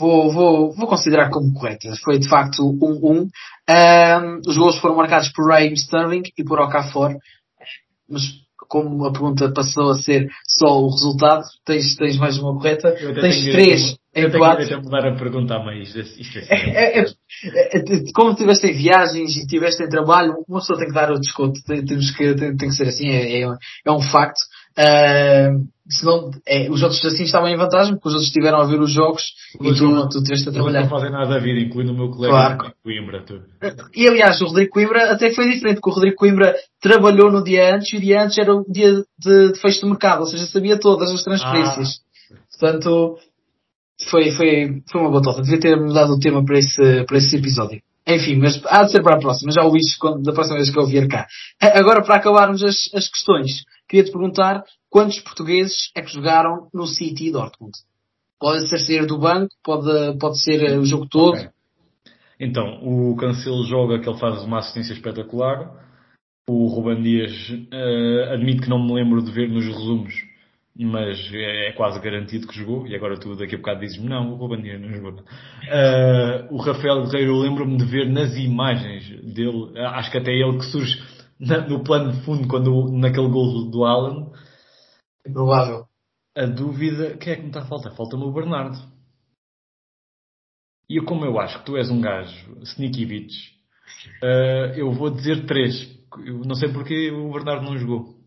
vou, 0.00 0.32
vou, 0.32 0.72
vou 0.72 0.88
considerar 0.88 1.30
como 1.30 1.52
correta. 1.52 1.94
Foi 2.02 2.18
de 2.18 2.28
facto 2.28 2.62
1-1. 2.62 2.80
Um, 2.82 3.06
um. 3.06 3.28
um, 3.28 4.40
os 4.46 4.56
gols 4.56 4.78
foram 4.78 4.96
marcados 4.96 5.28
por 5.28 5.46
Raheem 5.46 5.74
Sterling 5.74 6.22
e 6.36 6.42
por 6.42 6.58
Okafor. 6.58 7.14
Mas 8.08 8.22
como 8.56 9.04
a 9.04 9.12
pergunta 9.12 9.52
passou 9.52 9.90
a 9.90 9.96
ser 9.96 10.28
só 10.46 10.80
o 10.80 10.90
resultado, 10.90 11.42
tens, 11.66 11.96
tens 11.96 12.16
mais 12.16 12.38
uma 12.38 12.54
correta. 12.54 12.92
Tens 12.92 13.42
três 13.42 13.96
em 14.14 14.30
quatro. 14.30 14.64
Eu 14.64 14.82
mudar 14.82 15.06
a 15.06 15.16
pergunta, 15.16 15.58
mas 15.58 15.94
isto 15.94 16.38
é, 16.38 16.44
é, 16.50 17.00
é, 17.00 17.04
é, 17.04 18.12
Como 18.14 18.30
estiveste 18.30 18.68
em 18.68 18.72
viagens 18.72 19.36
e 19.36 19.40
estiveste 19.40 19.82
em 19.82 19.88
trabalho, 19.88 20.44
uma 20.48 20.60
pessoa 20.60 20.78
tem 20.78 20.88
que 20.88 20.94
dar 20.94 21.10
o 21.10 21.20
desconto. 21.20 21.60
Temos 21.64 22.10
que, 22.12 22.34
tem, 22.34 22.56
tem 22.56 22.68
que 22.68 22.74
ser 22.74 22.88
assim, 22.88 23.08
é, 23.08 23.42
é, 23.42 23.48
é 23.86 23.92
um 23.92 24.00
facto. 24.00 24.40
Uh, 24.78 25.68
senão, 25.90 26.30
é, 26.46 26.70
os 26.70 26.82
outros 26.82 27.04
assim 27.04 27.24
estavam 27.24 27.48
em 27.48 27.56
vantagem, 27.56 27.94
porque 27.94 28.08
os 28.08 28.14
outros 28.14 28.28
estiveram 28.28 28.60
a 28.60 28.64
ver 28.64 28.80
os 28.80 28.92
jogos 28.92 29.34
e 29.60 29.74
tu, 29.74 29.88
não, 29.88 30.08
tu 30.08 30.22
tiveste 30.22 30.48
a 30.48 30.52
trabalhar. 30.52 30.82
Não 30.82 30.88
fazem 30.88 31.10
nada 31.10 31.28
da 31.28 31.38
vida, 31.38 31.60
incluindo 31.60 31.92
o 31.92 31.96
meu 31.96 32.10
colega 32.10 32.56
claro. 32.56 32.74
Coimbra. 32.82 33.24
Tu. 33.24 33.40
E 33.94 34.08
aliás, 34.08 34.40
o 34.40 34.46
Rodrigo 34.46 34.70
Coimbra 34.70 35.12
até 35.12 35.32
foi 35.32 35.50
diferente, 35.50 35.76
porque 35.76 35.90
o 35.90 35.94
Rodrigo 35.94 36.16
Coimbra 36.16 36.54
trabalhou 36.80 37.30
no 37.30 37.42
dia 37.42 37.74
antes 37.74 37.92
e 37.92 37.96
o 37.96 38.00
dia 38.00 38.22
antes 38.22 38.38
era 38.38 38.54
o 38.54 38.64
dia 38.68 39.04
de, 39.18 39.52
de 39.52 39.60
fecho 39.60 39.80
do 39.82 39.88
mercado, 39.88 40.20
ou 40.20 40.26
seja, 40.26 40.46
sabia 40.46 40.78
todas 40.78 41.10
as 41.10 41.22
transferências. 41.22 42.00
Ah. 42.32 42.36
Portanto, 42.58 43.18
foi, 44.08 44.30
foi, 44.30 44.82
foi 44.90 45.00
uma 45.00 45.10
boa 45.10 45.22
torta. 45.22 45.42
Devia 45.42 45.60
ter 45.60 45.76
mudado 45.76 46.12
o 46.12 46.20
tema 46.20 46.44
para 46.44 46.58
esse, 46.58 47.04
para 47.04 47.18
esse 47.18 47.36
episódio. 47.36 47.82
Enfim, 48.06 48.36
mas 48.36 48.60
há 48.66 48.84
de 48.84 48.92
ser 48.92 49.02
para 49.02 49.16
a 49.16 49.20
próxima. 49.20 49.52
Já 49.52 49.62
ouvi 49.62 49.78
isso 49.78 49.96
quando, 50.00 50.22
da 50.22 50.32
próxima 50.32 50.56
vez 50.56 50.70
que 50.70 50.78
eu 50.78 50.86
vier 50.86 51.06
cá. 51.06 51.26
Agora, 51.60 52.02
para 52.02 52.16
acabarmos 52.16 52.62
as, 52.62 52.90
as 52.94 53.08
questões, 53.08 53.64
queria-te 53.88 54.10
perguntar 54.10 54.64
quantos 54.90 55.20
portugueses 55.20 55.90
é 55.94 56.02
que 56.02 56.12
jogaram 56.12 56.68
no 56.74 56.86
City 56.86 57.30
Dortmund? 57.30 57.72
Pode 58.38 58.68
ser 58.68 58.78
sair 58.78 59.06
do 59.06 59.18
banco, 59.18 59.54
pode, 59.62 60.18
pode 60.18 60.42
ser 60.42 60.62
eh, 60.62 60.78
o 60.78 60.84
jogo 60.84 61.06
todo. 61.06 61.36
Okay. 61.36 61.48
Então, 62.40 62.80
o 62.82 63.14
Cancelo 63.16 63.64
joga 63.64 63.98
que 63.98 64.08
ele 64.08 64.18
faz 64.18 64.42
uma 64.42 64.58
assistência 64.58 64.94
espetacular. 64.94 65.70
O 66.48 66.66
Ruben 66.68 67.02
Dias, 67.02 67.32
uh, 67.50 68.32
admito 68.32 68.62
que 68.62 68.70
não 68.70 68.82
me 68.82 68.94
lembro 68.94 69.22
de 69.22 69.30
ver 69.30 69.48
nos 69.50 69.66
resumos, 69.66 70.14
mas 70.74 71.30
é, 71.34 71.68
é, 71.68 71.72
quase 71.72 72.00
garantido 72.00 72.48
que 72.48 72.56
jogou. 72.56 72.86
E 72.86 72.96
agora 72.96 73.20
tu 73.20 73.36
daqui 73.36 73.54
a 73.54 73.58
bocado 73.58 73.80
dizes-me, 73.80 74.08
não, 74.08 74.32
o 74.32 74.36
Ruben 74.36 74.62
Dias 74.62 74.80
não 74.80 74.88
jogou. 74.88 75.12
Uh, 75.12 76.54
o 76.54 76.56
Rafael 76.56 77.04
Guerreiro, 77.04 77.32
eu 77.32 77.38
lembro-me 77.40 77.76
de 77.76 77.84
ver 77.84 78.08
nas 78.08 78.34
imagens 78.36 79.06
dele, 79.34 79.78
acho 79.78 80.10
que 80.10 80.16
até 80.16 80.32
ele 80.32 80.56
que 80.56 80.64
surge 80.64 80.98
na, 81.38 81.60
no 81.68 81.84
plano 81.84 82.12
de 82.12 82.22
fundo, 82.22 82.48
quando, 82.48 82.90
naquele 82.90 83.28
gol 83.28 83.70
do 83.70 83.84
Alan. 83.84 84.30
É 85.24 85.30
provável. 85.30 85.86
A 86.36 86.46
dúvida, 86.46 87.16
quem 87.16 87.32
é 87.32 87.36
que 87.36 87.42
me 87.42 87.48
está 87.48 87.60
a 87.60 87.66
faltar? 87.66 87.94
Falta-me 87.94 88.24
o 88.24 88.32
Bernardo. 88.32 88.78
E 90.88 90.96
eu, 90.96 91.04
como 91.04 91.24
eu 91.24 91.38
acho 91.38 91.58
que 91.58 91.66
tu 91.66 91.76
és 91.76 91.90
um 91.90 92.00
gajo 92.00 92.58
sneaky 92.62 93.06
bitch, 93.06 93.34
uh, 94.22 94.74
eu 94.76 94.92
vou 94.92 95.10
dizer 95.10 95.46
três. 95.46 95.88
Eu 96.24 96.40
não 96.40 96.54
sei 96.54 96.72
porque 96.72 97.10
o 97.10 97.32
Bernardo 97.32 97.64
não 97.64 97.78
jogou. 97.78 98.20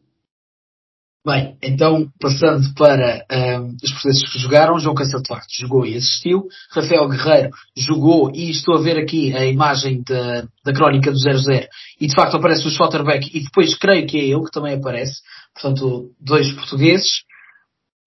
Bem, 1.26 1.58
então, 1.64 2.12
passando 2.20 2.74
para 2.74 3.26
um, 3.62 3.78
os 3.82 3.92
portugueses 3.94 4.30
que 4.30 4.40
jogaram, 4.40 4.78
João 4.78 4.94
Cancelo 4.94 5.24
de 5.24 5.30
facto 5.30 5.48
jogou 5.58 5.86
e 5.86 5.96
assistiu, 5.96 6.50
Rafael 6.70 7.08
Guerreiro 7.08 7.50
jogou 7.78 8.30
e 8.36 8.52
estou 8.52 8.76
a 8.76 8.82
ver 8.82 8.98
aqui 8.98 9.34
a 9.34 9.46
imagem 9.46 10.04
da, 10.04 10.42
da 10.66 10.74
crónica 10.74 11.12
do 11.12 11.18
00 11.18 11.66
e 12.02 12.08
de 12.08 12.14
facto 12.14 12.36
aparece 12.36 12.68
o 12.68 12.70
Schotterbeck 12.70 13.30
e 13.34 13.42
depois 13.42 13.74
creio 13.78 14.06
que 14.06 14.18
é 14.18 14.26
ele 14.26 14.44
que 14.44 14.52
também 14.52 14.76
aparece, 14.76 15.22
portanto, 15.54 16.12
dois 16.20 16.52
portugueses. 16.54 17.24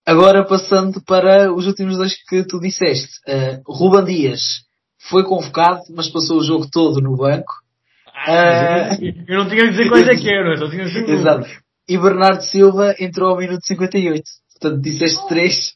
Agora 0.04 0.46
passando 0.46 1.02
para 1.02 1.52
os 1.52 1.66
últimos 1.66 1.96
dois 1.96 2.14
que 2.28 2.44
tu 2.44 2.60
disseste. 2.60 3.18
Uh, 3.26 3.62
Ruban 3.66 4.04
Dias 4.04 4.64
foi 5.08 5.24
convocado, 5.24 5.82
mas 5.90 6.08
passou 6.08 6.38
o 6.38 6.44
jogo 6.44 6.68
todo 6.70 7.00
no 7.00 7.16
banco. 7.16 7.52
Ah, 8.14 8.96
uh, 8.96 9.24
eu 9.28 9.38
não 9.38 9.48
tinha 9.48 9.64
a 9.64 9.70
dizer 9.70 9.88
quais 9.88 10.08
é 10.08 10.16
que 10.16 10.28
eram, 10.28 10.56
só 10.56 10.70
tinha 10.70 10.82
a 10.82 10.86
dizer 10.86 11.08
Exato 11.08 11.66
e 11.88 11.96
Bernardo 11.98 12.42
Silva 12.42 12.94
entrou 12.98 13.30
ao 13.30 13.38
minuto 13.38 13.64
58. 13.64 14.22
Portanto, 14.60 14.82
disseste 14.82 15.28
3 15.28 15.72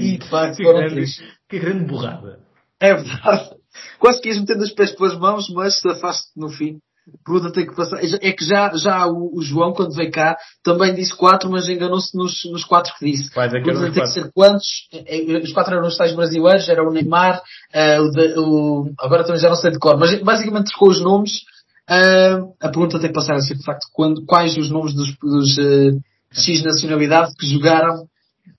e 0.00 0.18
de 0.18 0.28
facto 0.28 0.62
foram 0.62 0.88
3. 0.88 1.22
Que 1.48 1.58
grande 1.58 1.84
borrada. 1.86 2.40
É 2.80 2.94
verdade. 2.94 3.50
Quase 3.98 4.20
que 4.20 4.28
ias 4.28 4.38
metendo 4.38 4.62
os 4.62 4.72
pés 4.72 4.92
pelas 4.92 5.18
mãos, 5.18 5.48
mas 5.50 5.80
safaste 5.80 6.28
no 6.36 6.50
fim. 6.50 6.78
Bruda 7.24 7.52
tem 7.52 7.66
que 7.66 7.74
passar. 7.74 7.98
É 8.02 8.32
que 8.32 8.44
já, 8.44 8.72
já 8.74 9.06
o, 9.06 9.36
o, 9.36 9.42
João, 9.42 9.72
quando 9.72 9.94
veio 9.94 10.10
cá, 10.10 10.36
também 10.62 10.94
disse 10.94 11.14
4, 11.14 11.50
mas 11.50 11.68
enganou-se 11.68 12.16
nos, 12.16 12.44
nos 12.46 12.64
4 12.64 12.94
que 12.98 13.10
disse. 13.10 13.34
Vai 13.34 13.48
Bruda 13.48 13.92
tem 13.92 14.02
que 14.02 14.06
ser 14.06 14.30
quantos? 14.32 14.88
É, 14.92 15.32
é, 15.32 15.38
os 15.38 15.52
4 15.52 15.74
eram 15.74 15.86
os 15.86 15.96
tais 15.96 16.14
brasileiros, 16.14 16.68
era 16.68 16.82
o 16.82 16.92
Neymar, 16.92 17.42
uh, 17.74 18.02
o, 18.02 18.10
de, 18.10 18.38
o, 18.38 18.90
agora 18.98 19.24
também 19.24 19.40
já 19.40 19.48
não 19.48 19.56
sei 19.56 19.70
de 19.70 19.78
cor, 19.78 19.98
mas 19.98 20.18
basicamente 20.22 20.70
trocou 20.70 20.88
os 20.88 21.00
nomes 21.00 21.42
Uh, 21.84 22.54
a 22.62 22.68
pergunta 22.70 22.98
tem 22.98 23.08
que 23.08 23.14
passar 23.14 23.34
a 23.34 23.40
ser, 23.40 23.56
de 23.56 23.62
facto, 23.62 23.86
quando, 23.92 24.24
quais 24.24 24.56
os 24.56 24.70
nomes 24.70 24.94
dos, 24.94 25.14
dos 25.18 25.58
uh, 25.58 26.00
X 26.32 26.62
nacionalidade 26.62 27.34
que 27.38 27.46
jogaram 27.46 28.06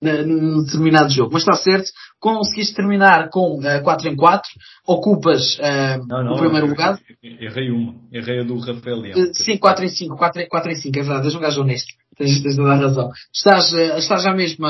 num 0.02 0.64
determinado 0.64 1.10
jogo. 1.12 1.32
Mas 1.34 1.44
está 1.44 1.53
certo, 1.53 1.90
conseguiste 2.20 2.76
terminar 2.76 3.30
com 3.30 3.60
uh, 3.60 3.84
4 3.84 4.10
em 4.10 4.16
4, 4.16 4.49
ocupas 4.88 5.57
uh, 5.57 6.06
não, 6.07 6.24
não, 6.24 6.34
o 6.34 6.40
primeiro 6.40 6.68
lugar. 6.68 6.99
Errei 7.24 7.72
uma, 7.72 7.95
errei 8.12 8.40
a 8.40 8.44
do 8.44 8.57
Rafael 8.57 8.98
Leão. 8.98 9.20
Uh, 9.20 9.34
sim, 9.34 9.57
4 9.57 9.86
em 9.86 9.90
5, 9.90 10.16
4, 10.16 10.48
4 10.48 10.72
em 10.72 10.76
5, 10.76 10.99
é 10.99 11.02
verdade, 11.02 11.26
és 11.28 11.36
um 11.36 11.40
gajo 11.40 11.62
honesto, 11.62 11.94
tens, 12.18 12.41
tens 12.41 12.56
toda 12.56 12.72
a 12.72 12.76
razão. 12.76 13.10
Estás, 13.34 13.74
uh, 13.74 13.98
estás 13.98 14.24
já 14.24 14.34
mesmo 14.34 14.66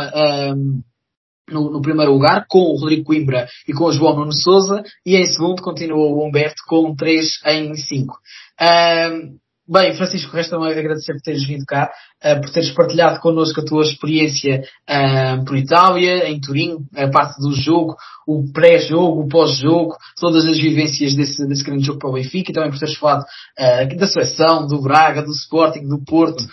no, 1.50 1.72
no, 1.72 1.82
primeiro 1.82 2.12
lugar, 2.12 2.46
com 2.50 2.60
o 2.60 2.78
Rodrigo 2.78 3.04
Coimbra 3.04 3.48
e 3.68 3.74
com 3.74 3.86
o 3.86 3.92
João 3.92 4.16
Nuno 4.16 4.34
Souza, 4.34 4.84
e 5.06 5.16
em 5.16 5.26
segundo 5.26 5.62
continua 5.62 5.98
o 5.98 6.28
Humberto 6.28 6.64
com 6.68 6.96
3 6.96 7.40
em 7.46 7.76
5. 7.76 8.14
Uh, 8.60 9.38
bem, 9.68 9.96
Francisco, 9.96 10.36
resta-me 10.36 10.68
agradecer 10.68 11.14
por 11.14 11.22
teres 11.22 11.46
vindo 11.46 11.66
cá, 11.66 11.92
uh, 12.24 12.42
por 12.42 12.50
teres 12.52 12.72
partilhado 12.72 13.20
connosco 13.20 13.62
a 13.62 13.66
tua 13.66 13.84
experiência 13.84 14.64
uh, 14.90 15.44
por 15.46 15.58
Itália, 15.58 16.30
em 16.30 16.40
Turim, 16.40 16.78
a 16.96 17.08
parte 17.10 17.40
do 17.40 17.54
jogo, 17.54 17.96
o 18.28 18.52
pré-jogo, 18.52 19.22
o 19.22 19.28
pós-jogo, 19.28 19.96
todas 20.20 20.46
as 20.46 20.58
vivências 20.58 21.16
desse, 21.16 21.48
desse 21.48 21.64
grande 21.64 21.86
jogo 21.86 22.00
para 22.00 22.10
o 22.10 22.14
Benfica, 22.14 22.52
e 22.52 22.54
também 22.54 22.72
por 22.72 22.80
teres 22.80 22.96
falado 22.96 23.24
ah, 23.58 23.86
da 23.96 24.08
seleção, 24.08 24.66
do 24.68 24.82
Braga, 24.82 25.22
do 25.22 25.32
Sporting, 25.32 25.88
do 25.88 26.04
Porto, 26.04 26.44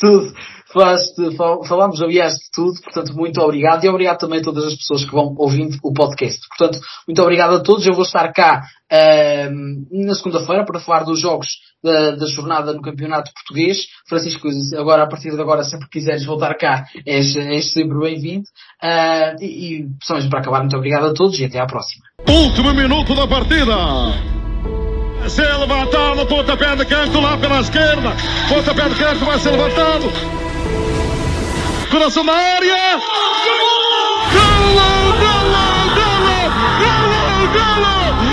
tudo. 0.00 0.32
Falaste, 0.72 1.36
falámos, 1.68 2.00
aliás, 2.00 2.34
de 2.34 2.50
tudo. 2.52 2.80
Portanto, 2.82 3.12
muito 3.14 3.40
obrigado. 3.40 3.84
E 3.84 3.88
obrigado 3.88 4.18
também 4.18 4.40
a 4.40 4.42
todas 4.42 4.64
as 4.64 4.76
pessoas 4.76 5.04
que 5.04 5.12
vão 5.12 5.34
ouvindo 5.36 5.76
o 5.82 5.92
podcast. 5.92 6.40
Portanto, 6.48 6.80
muito 7.06 7.22
obrigado 7.22 7.56
a 7.56 7.60
todos. 7.60 7.86
Eu 7.86 7.94
vou 7.94 8.04
estar 8.04 8.32
cá 8.32 8.62
uh, 8.90 10.06
na 10.06 10.14
segunda-feira 10.14 10.64
para 10.64 10.80
falar 10.80 11.04
dos 11.04 11.20
jogos 11.20 11.48
da, 11.82 12.12
da, 12.12 12.26
jornada 12.26 12.72
no 12.72 12.82
Campeonato 12.82 13.32
Português. 13.32 13.78
Francisco, 14.08 14.48
agora, 14.78 15.02
a 15.02 15.08
partir 15.08 15.30
de 15.34 15.40
agora, 15.40 15.64
sempre 15.64 15.88
quiseres 15.88 16.24
voltar 16.24 16.54
cá, 16.54 16.84
és, 17.04 17.34
és 17.36 17.72
sempre 17.72 17.98
bem-vindo. 17.98 18.44
Uh, 18.82 19.42
e, 19.42 19.80
e, 19.80 19.88
mesmo 20.12 20.30
para 20.30 20.40
acabar, 20.40 20.60
muito 20.60 20.76
obrigado 20.76 21.06
a 21.06 21.14
todos 21.14 21.38
e 21.38 21.44
até 21.44 21.58
à 21.58 21.66
próxima. 21.66 22.04
Último 22.28 22.72
minuto 22.72 23.14
da 23.14 23.26
partida. 23.26 24.39
Ser 25.30 25.56
levantado, 25.58 26.26
pontapé 26.26 26.74
de 26.76 26.84
canto 26.84 27.20
lá 27.20 27.36
pela 27.36 27.60
esquerda. 27.60 28.16
Pontapé 28.48 28.88
de 28.88 28.94
canto 28.96 29.24
vai 29.24 29.38
ser 29.38 29.50
levantado. 29.50 30.12
Coração 31.90 32.24
na 32.24 32.32
área. 32.32 32.98
Golo! 32.98 34.00
Golo! 34.32 35.10
Golo! 35.20 35.70
Golo! 36.80 37.20
Golo! 37.52 38.29